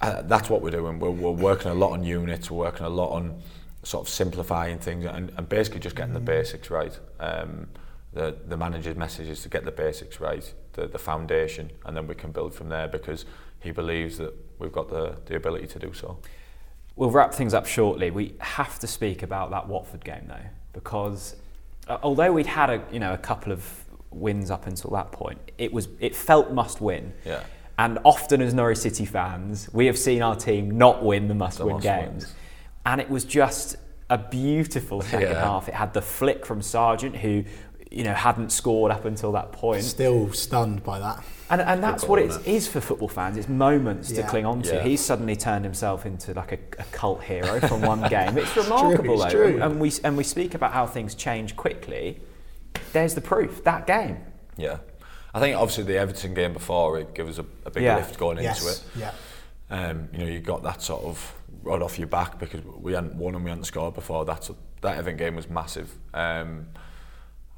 uh, 0.00 0.22
that's 0.22 0.50
what 0.50 0.60
we're 0.60 0.70
doing. 0.70 0.98
We're, 0.98 1.10
we're 1.10 1.30
working 1.30 1.70
a 1.70 1.74
lot 1.74 1.92
on 1.92 2.02
units. 2.02 2.50
We're 2.50 2.66
working 2.66 2.86
a 2.86 2.90
lot 2.90 3.10
on 3.10 3.40
sort 3.84 4.06
of 4.06 4.12
simplifying 4.12 4.78
things 4.78 5.04
and, 5.06 5.32
and 5.36 5.48
basically 5.48 5.80
just 5.80 5.96
getting 5.96 6.10
mm. 6.10 6.14
the 6.14 6.20
basics 6.20 6.70
right. 6.70 6.98
Um, 7.20 7.68
the 8.12 8.36
the 8.48 8.56
manager's 8.56 8.96
message 8.96 9.28
is 9.28 9.42
to 9.42 9.48
get 9.48 9.64
the 9.64 9.70
basics 9.70 10.20
right, 10.20 10.52
the 10.72 10.86
the 10.86 10.98
foundation, 10.98 11.70
and 11.84 11.96
then 11.96 12.06
we 12.06 12.14
can 12.14 12.32
build 12.32 12.54
from 12.54 12.68
there 12.68 12.88
because 12.88 13.24
he 13.60 13.70
believes 13.70 14.18
that 14.18 14.34
we've 14.58 14.72
got 14.72 14.88
the 14.88 15.16
the 15.26 15.36
ability 15.36 15.66
to 15.68 15.78
do 15.78 15.92
so. 15.92 16.18
We'll 16.96 17.10
wrap 17.10 17.32
things 17.32 17.54
up 17.54 17.66
shortly. 17.66 18.10
We 18.10 18.34
have 18.40 18.78
to 18.80 18.86
speak 18.86 19.22
about 19.22 19.50
that 19.50 19.68
Watford 19.68 20.04
game 20.04 20.24
though, 20.26 20.48
because 20.72 21.36
uh, 21.86 21.98
although 22.02 22.32
we'd 22.32 22.46
had 22.46 22.70
a 22.70 22.82
you 22.92 22.98
know 22.98 23.12
a 23.14 23.18
couple 23.18 23.52
of 23.52 23.84
wins 24.10 24.50
up 24.50 24.66
until 24.66 24.90
that 24.90 25.12
point, 25.12 25.38
it 25.58 25.72
was 25.72 25.88
it 26.00 26.14
felt 26.14 26.52
must 26.52 26.80
win. 26.80 27.12
Yeah. 27.24 27.42
And 27.78 28.00
often 28.04 28.42
as 28.42 28.54
Norwich 28.54 28.78
City 28.78 29.04
fans, 29.04 29.68
we 29.72 29.86
have 29.86 29.96
seen 29.96 30.20
our 30.20 30.34
team 30.34 30.76
not 30.76 31.04
win 31.04 31.28
the 31.28 31.34
must-win 31.34 31.78
games. 31.78 32.24
Wins. 32.24 32.34
And 32.84 33.00
it 33.00 33.08
was 33.08 33.24
just 33.24 33.76
a 34.10 34.18
beautiful 34.18 35.00
second 35.00 35.30
yeah. 35.30 35.44
half. 35.44 35.68
It 35.68 35.74
had 35.74 35.94
the 35.94 36.02
flick 36.02 36.44
from 36.44 36.60
Sargent, 36.60 37.14
who 37.16 37.44
you 37.90 38.04
know 38.04 38.14
hadn't 38.14 38.50
scored 38.50 38.92
up 38.92 39.04
until 39.04 39.32
that 39.32 39.52
point. 39.52 39.84
Still 39.84 40.32
stunned 40.32 40.82
by 40.82 40.98
that. 40.98 41.24
And, 41.50 41.62
and 41.62 41.82
that's 41.82 42.04
what 42.04 42.18
it 42.18 42.46
is 42.46 42.68
for 42.68 42.80
football 42.80 43.08
fans. 43.08 43.38
It's 43.38 43.48
moments 43.48 44.10
yeah. 44.10 44.22
to 44.22 44.28
cling 44.28 44.44
on 44.44 44.60
to. 44.62 44.74
Yeah. 44.74 44.82
He's 44.82 45.00
suddenly 45.00 45.34
turned 45.34 45.64
himself 45.64 46.04
into 46.04 46.34
like 46.34 46.52
a, 46.52 46.58
a 46.78 46.84
cult 46.92 47.22
hero 47.22 47.58
from 47.68 47.80
one 47.80 48.06
game. 48.08 48.36
It's 48.36 48.54
remarkable, 48.54 49.22
it's 49.22 49.32
true, 49.32 49.58
though. 49.58 49.64
And 49.64 49.80
we 49.80 49.92
and 50.04 50.16
we 50.16 50.24
speak 50.24 50.54
about 50.54 50.72
how 50.72 50.86
things 50.86 51.14
change 51.14 51.56
quickly. 51.56 52.20
There's 52.92 53.14
the 53.14 53.20
proof. 53.20 53.64
That 53.64 53.86
game. 53.86 54.18
Yeah. 54.56 54.78
I 55.32 55.40
think 55.40 55.56
obviously 55.56 55.84
the 55.84 55.98
Everton 55.98 56.34
game 56.34 56.52
before 56.52 56.98
it 56.98 57.14
gave 57.14 57.28
us 57.28 57.38
a, 57.38 57.44
a 57.64 57.70
big 57.70 57.84
yeah. 57.84 57.96
lift 57.96 58.18
going 58.18 58.38
yes. 58.38 58.60
into 58.60 58.72
it. 58.72 58.84
Yeah. 58.98 59.12
Um, 59.70 60.08
you 60.12 60.18
know, 60.18 60.26
you 60.26 60.40
got 60.40 60.62
that 60.62 60.82
sort 60.82 61.04
of 61.04 61.34
rod 61.62 61.82
off 61.82 61.98
your 61.98 62.08
back 62.08 62.38
because 62.38 62.62
we 62.64 62.92
hadn't 62.92 63.14
won 63.14 63.34
and 63.34 63.44
we 63.44 63.50
hadn't 63.50 63.64
scored 63.64 63.94
before. 63.94 64.24
That's 64.24 64.50
a, 64.50 64.54
that 64.80 64.96
Everton 64.98 65.16
game 65.16 65.36
was 65.36 65.48
massive. 65.48 65.90
Um, 66.14 66.66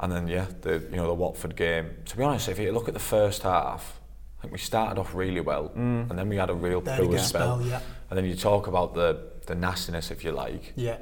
and 0.00 0.10
then 0.10 0.26
yeah, 0.28 0.46
the 0.62 0.82
you 0.90 0.96
know 0.96 1.06
the 1.06 1.14
Watford 1.14 1.56
game. 1.56 1.90
To 2.06 2.16
be 2.16 2.22
honest, 2.22 2.48
if 2.48 2.58
you 2.58 2.72
look 2.72 2.88
at 2.88 2.94
the 2.94 3.00
first 3.00 3.42
half, 3.42 4.00
I 4.38 4.42
think 4.42 4.52
we 4.52 4.58
started 4.58 4.98
off 4.98 5.14
really 5.14 5.40
well, 5.40 5.68
mm. 5.68 6.08
and 6.08 6.18
then 6.18 6.28
we 6.28 6.36
had 6.36 6.50
a 6.50 6.54
real 6.54 6.80
poor 6.80 7.18
spell. 7.18 7.58
spell 7.58 7.62
yeah. 7.62 7.80
And 8.08 8.16
then 8.16 8.24
you 8.24 8.34
talk 8.34 8.66
about 8.66 8.94
the 8.94 9.30
the 9.46 9.54
nastiness, 9.54 10.10
if 10.10 10.24
you 10.24 10.32
like. 10.32 10.72
Yeah. 10.74 10.96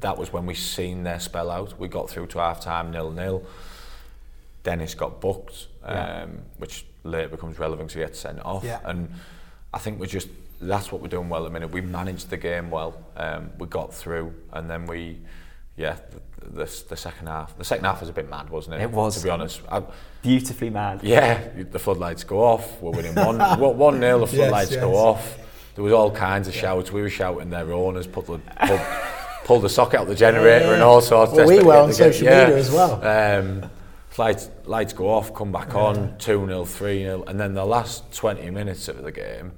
That 0.00 0.18
was 0.18 0.32
when 0.32 0.44
we 0.44 0.54
seen 0.54 1.04
their 1.04 1.20
spell 1.20 1.50
out. 1.50 1.78
We 1.78 1.88
got 1.88 2.10
through 2.10 2.26
to 2.28 2.38
half 2.38 2.60
time 2.60 2.90
nil 2.90 3.10
nil. 3.10 3.44
Dennis 4.62 4.94
got 4.94 5.20
booked, 5.20 5.68
um, 5.82 6.40
which 6.56 6.86
later 7.02 7.28
becomes 7.28 7.58
relevant 7.58 7.90
to 7.90 7.98
get 7.98 8.16
sent 8.16 8.40
off. 8.44 8.64
Yeah. 8.64 8.80
And 8.84 9.10
I 9.72 9.78
think 9.78 10.00
we're 10.00 10.06
just 10.06 10.28
that's 10.60 10.90
what 10.90 11.00
we're 11.02 11.08
doing 11.08 11.28
well 11.28 11.42
at 11.42 11.44
the 11.44 11.50
minute. 11.50 11.70
We 11.70 11.80
managed 11.80 12.30
the 12.30 12.36
game 12.36 12.70
well. 12.70 12.96
Um, 13.16 13.50
we 13.58 13.66
got 13.66 13.92
through, 13.92 14.34
and 14.52 14.68
then 14.68 14.86
we, 14.86 15.18
yeah, 15.76 15.96
the, 16.40 16.64
the, 16.64 16.84
the 16.88 16.96
second 16.96 17.26
half. 17.26 17.56
The 17.56 17.64
second 17.64 17.84
half 17.84 18.00
was 18.00 18.08
a 18.08 18.12
bit 18.12 18.28
mad, 18.28 18.50
wasn't 18.50 18.76
it? 18.76 18.82
It 18.82 18.90
was. 18.90 19.18
To 19.18 19.24
be 19.24 19.30
honest, 19.30 19.60
I, 19.70 19.82
beautifully 20.22 20.70
mad. 20.70 21.02
Yeah, 21.02 21.48
the 21.70 21.78
floodlights 21.78 22.24
go 22.24 22.42
off. 22.42 22.80
We're 22.80 22.92
winning 22.92 23.14
one 23.14 23.38
one 23.58 24.00
nil. 24.00 24.20
The 24.20 24.26
floodlights 24.26 24.70
yes, 24.70 24.76
yes. 24.76 24.84
go 24.84 24.94
off. 24.94 25.38
There 25.74 25.82
was 25.82 25.92
all 25.92 26.10
kinds 26.10 26.48
of 26.48 26.54
yeah. 26.54 26.60
shouts. 26.60 26.92
We 26.92 27.02
were 27.02 27.10
shouting 27.10 27.50
their 27.50 27.72
owners, 27.72 28.06
put 28.06 28.26
the. 28.26 28.38
Put, 28.38 28.80
pulled 29.44 29.62
the 29.62 29.68
socket 29.68 30.00
out 30.00 30.06
the 30.06 30.14
generator 30.14 30.64
yeah, 30.64 30.68
yeah. 30.68 30.74
and 30.74 30.82
all 30.82 31.00
sorts. 31.00 31.32
Well, 31.32 31.46
we 31.46 31.62
were 31.62 31.76
on 31.76 31.92
social 31.92 32.26
media 32.26 32.56
as 32.56 32.70
well. 32.70 33.04
Um, 33.06 33.70
lights, 34.18 34.50
lights 34.64 34.92
go 34.92 35.08
off, 35.08 35.34
come 35.34 35.52
back 35.52 35.74
on, 35.74 36.16
2 36.18 36.46
0, 36.46 36.64
3 36.64 36.98
0, 36.98 37.24
and 37.24 37.38
then 37.38 37.54
the 37.54 37.64
last 37.64 38.10
20 38.12 38.50
minutes 38.50 38.88
of 38.88 39.02
the 39.02 39.12
game, 39.12 39.52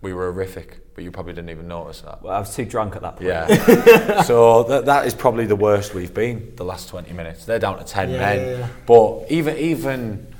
we 0.00 0.12
were 0.12 0.30
horrific, 0.30 0.94
but 0.94 1.02
you 1.02 1.10
probably 1.10 1.32
didn't 1.32 1.50
even 1.50 1.66
notice 1.66 2.02
that. 2.02 2.22
Well, 2.22 2.34
I 2.34 2.38
was 2.38 2.54
too 2.54 2.64
drunk 2.64 2.94
at 2.94 3.02
that 3.02 3.16
point. 3.16 3.28
Yeah. 3.28 4.22
so 4.22 4.62
that, 4.64 4.86
that 4.86 5.06
is 5.06 5.14
probably 5.14 5.46
the 5.46 5.56
worst 5.56 5.94
we've 5.94 6.14
been 6.14 6.52
the 6.56 6.64
last 6.64 6.88
20 6.88 7.12
minutes. 7.12 7.44
They're 7.44 7.58
down 7.58 7.78
to 7.78 7.84
10 7.84 8.10
yeah, 8.10 8.18
men. 8.18 8.38
Yeah, 8.38 8.58
yeah. 8.58 8.68
But 8.86 9.26
even 9.30 9.56
even 9.56 10.34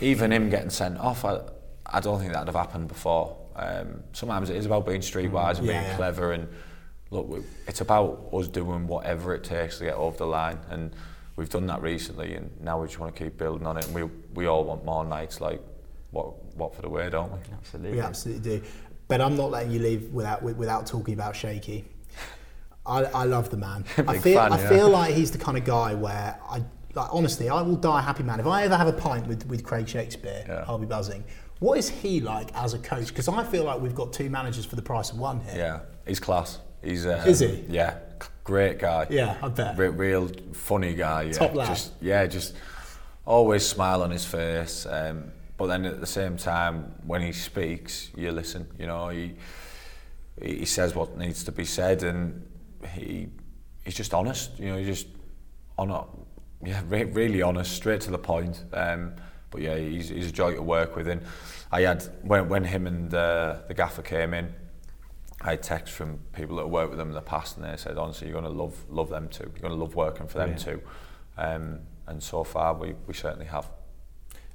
even 0.00 0.32
him 0.32 0.50
getting 0.50 0.70
sent 0.70 0.98
off, 0.98 1.24
I, 1.24 1.40
I 1.84 2.00
don't 2.00 2.20
think 2.20 2.32
that'd 2.32 2.48
have 2.48 2.54
happened 2.54 2.88
before. 2.88 3.36
Um, 3.56 4.02
sometimes 4.12 4.50
it 4.50 4.56
is 4.56 4.66
about 4.66 4.86
being 4.86 5.00
streetwise 5.00 5.58
and 5.58 5.66
being 5.66 5.84
clever 5.96 6.32
and 6.32 6.48
look, 7.10 7.44
it's 7.66 7.80
about 7.80 8.28
us 8.32 8.48
doing 8.48 8.86
whatever 8.86 9.34
it 9.34 9.44
takes 9.44 9.78
to 9.78 9.84
get 9.84 9.94
over 9.94 10.16
the 10.16 10.26
line. 10.26 10.58
And 10.70 10.92
we've 11.36 11.48
done 11.48 11.66
that 11.66 11.82
recently, 11.82 12.34
and 12.34 12.50
now 12.60 12.80
we 12.80 12.86
just 12.86 12.98
want 12.98 13.14
to 13.14 13.24
keep 13.24 13.38
building 13.38 13.66
on 13.66 13.76
it. 13.76 13.86
And 13.86 13.94
we 13.94 14.04
we 14.34 14.46
all 14.46 14.64
want 14.64 14.84
more 14.84 15.04
nights 15.04 15.40
like 15.40 15.60
what 16.16 16.56
Watford 16.56 16.84
away, 16.84 17.10
don't 17.10 17.30
we? 17.32 17.38
Absolutely. 17.52 17.92
We 17.92 18.00
absolutely 18.00 18.58
do. 18.58 18.64
But 19.08 19.20
I'm 19.20 19.36
not 19.36 19.50
letting 19.50 19.72
you 19.72 19.78
leave 19.78 20.12
without 20.12 20.42
without 20.42 20.86
talking 20.86 21.14
about 21.14 21.36
Shaky. 21.36 21.84
I, 22.84 23.04
I 23.04 23.24
love 23.24 23.50
the 23.50 23.56
man. 23.56 23.84
I 24.06 24.18
feel 24.18 24.38
fan, 24.38 24.52
I 24.52 24.60
yeah. 24.60 24.68
feel 24.68 24.88
like 24.88 25.14
he's 25.14 25.30
the 25.30 25.38
kind 25.38 25.58
of 25.58 25.64
guy 25.64 25.94
where 25.94 26.38
I 26.48 26.62
like 26.94 27.12
honestly 27.12 27.48
I 27.48 27.60
will 27.62 27.76
die 27.76 27.98
a 27.98 28.02
happy 28.02 28.22
man 28.22 28.40
if 28.40 28.46
I 28.46 28.62
ever 28.62 28.76
have 28.76 28.88
a 28.88 28.92
pint 28.92 29.26
with 29.26 29.46
with 29.46 29.64
Craig 29.64 29.88
Shakespeare. 29.88 30.44
Yeah. 30.46 30.64
I'll 30.66 30.78
be 30.78 30.86
buzzing. 30.86 31.24
What 31.58 31.78
is 31.78 31.88
he 31.88 32.20
like 32.20 32.54
as 32.54 32.74
a 32.74 32.78
coach? 32.78 33.08
Because 33.08 33.28
I 33.28 33.42
feel 33.44 33.64
like 33.64 33.80
we've 33.80 33.94
got 33.94 34.12
two 34.12 34.28
managers 34.28 34.66
for 34.66 34.76
the 34.76 34.82
price 34.82 35.10
of 35.10 35.18
one 35.18 35.40
here. 35.40 35.54
Yeah, 35.56 35.80
he's 36.06 36.20
class. 36.20 36.58
He's 36.82 37.06
uh, 37.06 37.24
Is 37.26 37.40
he? 37.40 37.64
Yeah, 37.68 37.98
great 38.44 38.78
guy. 38.78 39.06
Yeah, 39.10 39.36
I 39.42 39.48
bet. 39.48 39.78
Re- 39.78 39.88
real 39.88 40.30
funny 40.52 40.94
guy. 40.94 41.22
Yeah. 41.22 41.32
Top 41.32 41.54
lad. 41.54 41.68
Just 41.68 41.92
yeah, 42.00 42.26
just 42.26 42.54
always 43.24 43.66
smile 43.66 44.02
on 44.02 44.10
his 44.10 44.24
face. 44.24 44.86
Um, 44.86 45.32
but 45.56 45.66
then 45.66 45.84
at 45.84 46.00
the 46.00 46.06
same 46.06 46.36
time, 46.36 46.94
when 47.06 47.22
he 47.22 47.32
speaks, 47.32 48.10
you 48.16 48.30
listen. 48.30 48.66
You 48.78 48.86
know, 48.86 49.08
he 49.08 49.34
he 50.40 50.66
says 50.66 50.94
what 50.94 51.16
needs 51.16 51.44
to 51.44 51.52
be 51.52 51.64
said, 51.64 52.02
and 52.02 52.46
he 52.94 53.28
he's 53.84 53.94
just 53.94 54.12
honest. 54.12 54.58
You 54.58 54.66
know, 54.66 54.76
he's 54.76 54.86
just 54.86 55.06
on 55.78 55.90
yeah, 56.64 56.82
re- 56.88 57.04
really 57.04 57.42
honest, 57.42 57.72
straight 57.72 58.00
to 58.02 58.10
the 58.10 58.18
point. 58.18 58.64
Um, 58.72 59.14
but 59.50 59.62
yeah, 59.62 59.76
he's, 59.76 60.08
he's 60.08 60.28
a 60.28 60.32
joy 60.32 60.54
to 60.54 60.62
work 60.62 60.96
with. 60.96 61.08
And 61.08 61.22
I 61.70 61.82
had 61.82 62.02
when 62.22 62.48
when 62.48 62.64
him 62.64 62.86
and 62.86 63.12
uh, 63.14 63.58
the 63.68 63.74
gaffer 63.74 64.02
came 64.02 64.34
in, 64.34 64.52
I 65.40 65.50
had 65.50 65.62
texts 65.62 65.96
from 65.96 66.18
people 66.32 66.56
that 66.56 66.68
worked 66.68 66.90
with 66.90 66.98
them 66.98 67.08
in 67.08 67.14
the 67.14 67.20
past, 67.20 67.56
and 67.56 67.64
they 67.64 67.76
said, 67.76 67.98
honestly, 67.98 68.28
you're 68.28 68.40
going 68.40 68.52
to 68.52 68.62
love 68.62 68.74
love 68.90 69.10
them 69.10 69.28
too. 69.28 69.44
You're 69.44 69.68
going 69.68 69.72
to 69.72 69.78
love 69.78 69.94
working 69.94 70.26
for 70.26 70.38
them 70.38 70.54
Brilliant. 70.54 70.82
too. 70.82 70.88
Um, 71.38 71.80
and 72.06 72.22
so 72.22 72.44
far, 72.44 72.74
we, 72.74 72.94
we 73.06 73.14
certainly 73.14 73.46
have. 73.46 73.68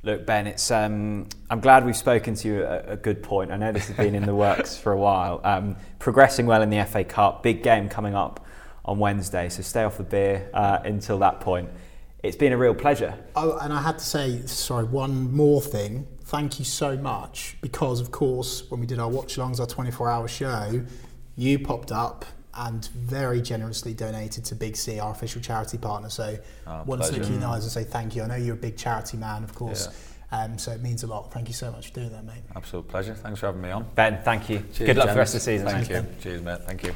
Look, 0.03 0.25
Ben, 0.25 0.47
it's. 0.47 0.71
Um, 0.71 1.27
I'm 1.51 1.59
glad 1.59 1.85
we've 1.85 1.95
spoken 1.95 2.33
to 2.33 2.47
you 2.47 2.63
at 2.63 2.85
a 2.87 2.95
good 2.95 3.21
point. 3.21 3.51
I 3.51 3.57
know 3.57 3.71
this 3.71 3.87
has 3.87 3.95
been 3.95 4.15
in 4.15 4.25
the 4.25 4.33
works 4.33 4.75
for 4.75 4.91
a 4.93 4.97
while. 4.97 5.41
Um, 5.43 5.75
progressing 5.99 6.47
well 6.47 6.63
in 6.63 6.71
the 6.71 6.83
FA 6.85 7.03
Cup, 7.03 7.43
big 7.43 7.61
game 7.61 7.87
coming 7.87 8.15
up 8.15 8.43
on 8.83 8.97
Wednesday, 8.97 9.47
so 9.49 9.61
stay 9.61 9.83
off 9.83 9.97
the 9.97 10.03
beer 10.03 10.49
uh, 10.55 10.79
until 10.83 11.19
that 11.19 11.39
point. 11.39 11.69
It's 12.23 12.35
been 12.35 12.51
a 12.51 12.57
real 12.57 12.73
pleasure. 12.73 13.13
Oh, 13.35 13.59
and 13.59 13.71
I 13.71 13.81
had 13.81 13.99
to 13.99 14.03
say, 14.03 14.43
sorry, 14.47 14.85
one 14.85 15.31
more 15.31 15.61
thing. 15.61 16.07
Thank 16.23 16.57
you 16.57 16.65
so 16.65 16.97
much 16.97 17.57
because, 17.61 17.99
of 17.99 18.09
course, 18.09 18.69
when 18.71 18.79
we 18.79 18.87
did 18.87 18.97
our 18.97 19.09
watch 19.09 19.35
alongs, 19.37 19.59
our 19.59 19.67
24 19.67 20.09
hour 20.09 20.27
show, 20.27 20.83
you 21.35 21.59
popped 21.59 21.91
up 21.91 22.25
and 22.55 22.85
very 22.89 23.41
generously 23.41 23.93
donated 23.93 24.43
to 24.45 24.55
Big 24.55 24.75
C, 24.75 24.99
our 24.99 25.11
official 25.11 25.41
charity 25.41 25.77
partner. 25.77 26.09
So, 26.09 26.37
Oh, 26.67 26.83
wanted 26.85 27.03
to 27.03 27.09
pleasure. 27.09 27.19
look 27.21 27.29
you 27.29 27.35
in 27.35 27.41
the 27.41 27.47
eyes 27.47 27.63
and 27.63 27.71
say 27.71 27.83
thank 27.83 28.15
you. 28.15 28.23
I 28.23 28.27
know 28.27 28.35
you're 28.35 28.55
a 28.55 28.57
big 28.57 28.77
charity 28.77 29.17
man, 29.17 29.43
of 29.43 29.55
course. 29.55 29.87
Um, 30.33 30.57
so 30.57 30.71
it 30.71 30.81
means 30.81 31.03
a 31.03 31.07
lot. 31.07 31.31
Thank 31.33 31.49
you 31.49 31.53
so 31.53 31.71
much 31.71 31.87
for 31.89 31.93
doing 31.95 32.11
that, 32.11 32.23
mate. 32.23 32.41
Absolute 32.55 32.87
pleasure. 32.87 33.13
Thanks 33.15 33.39
for 33.41 33.47
having 33.47 33.61
me 33.61 33.69
on. 33.71 33.85
Ben, 33.95 34.19
thank 34.23 34.49
you. 34.49 34.59
Cheers, 34.73 34.87
good 34.87 34.97
luck 34.97 35.07
for 35.09 35.13
the 35.13 35.19
rest 35.19 35.35
of 35.35 35.41
the 35.41 35.45
season. 35.45 35.67
Thank 35.67 35.87
Thanks, 35.87 36.15
you. 36.23 36.31
Cheers, 36.31 36.41
mate. 36.41 36.59
Thank 36.65 36.83
you. 36.83 36.93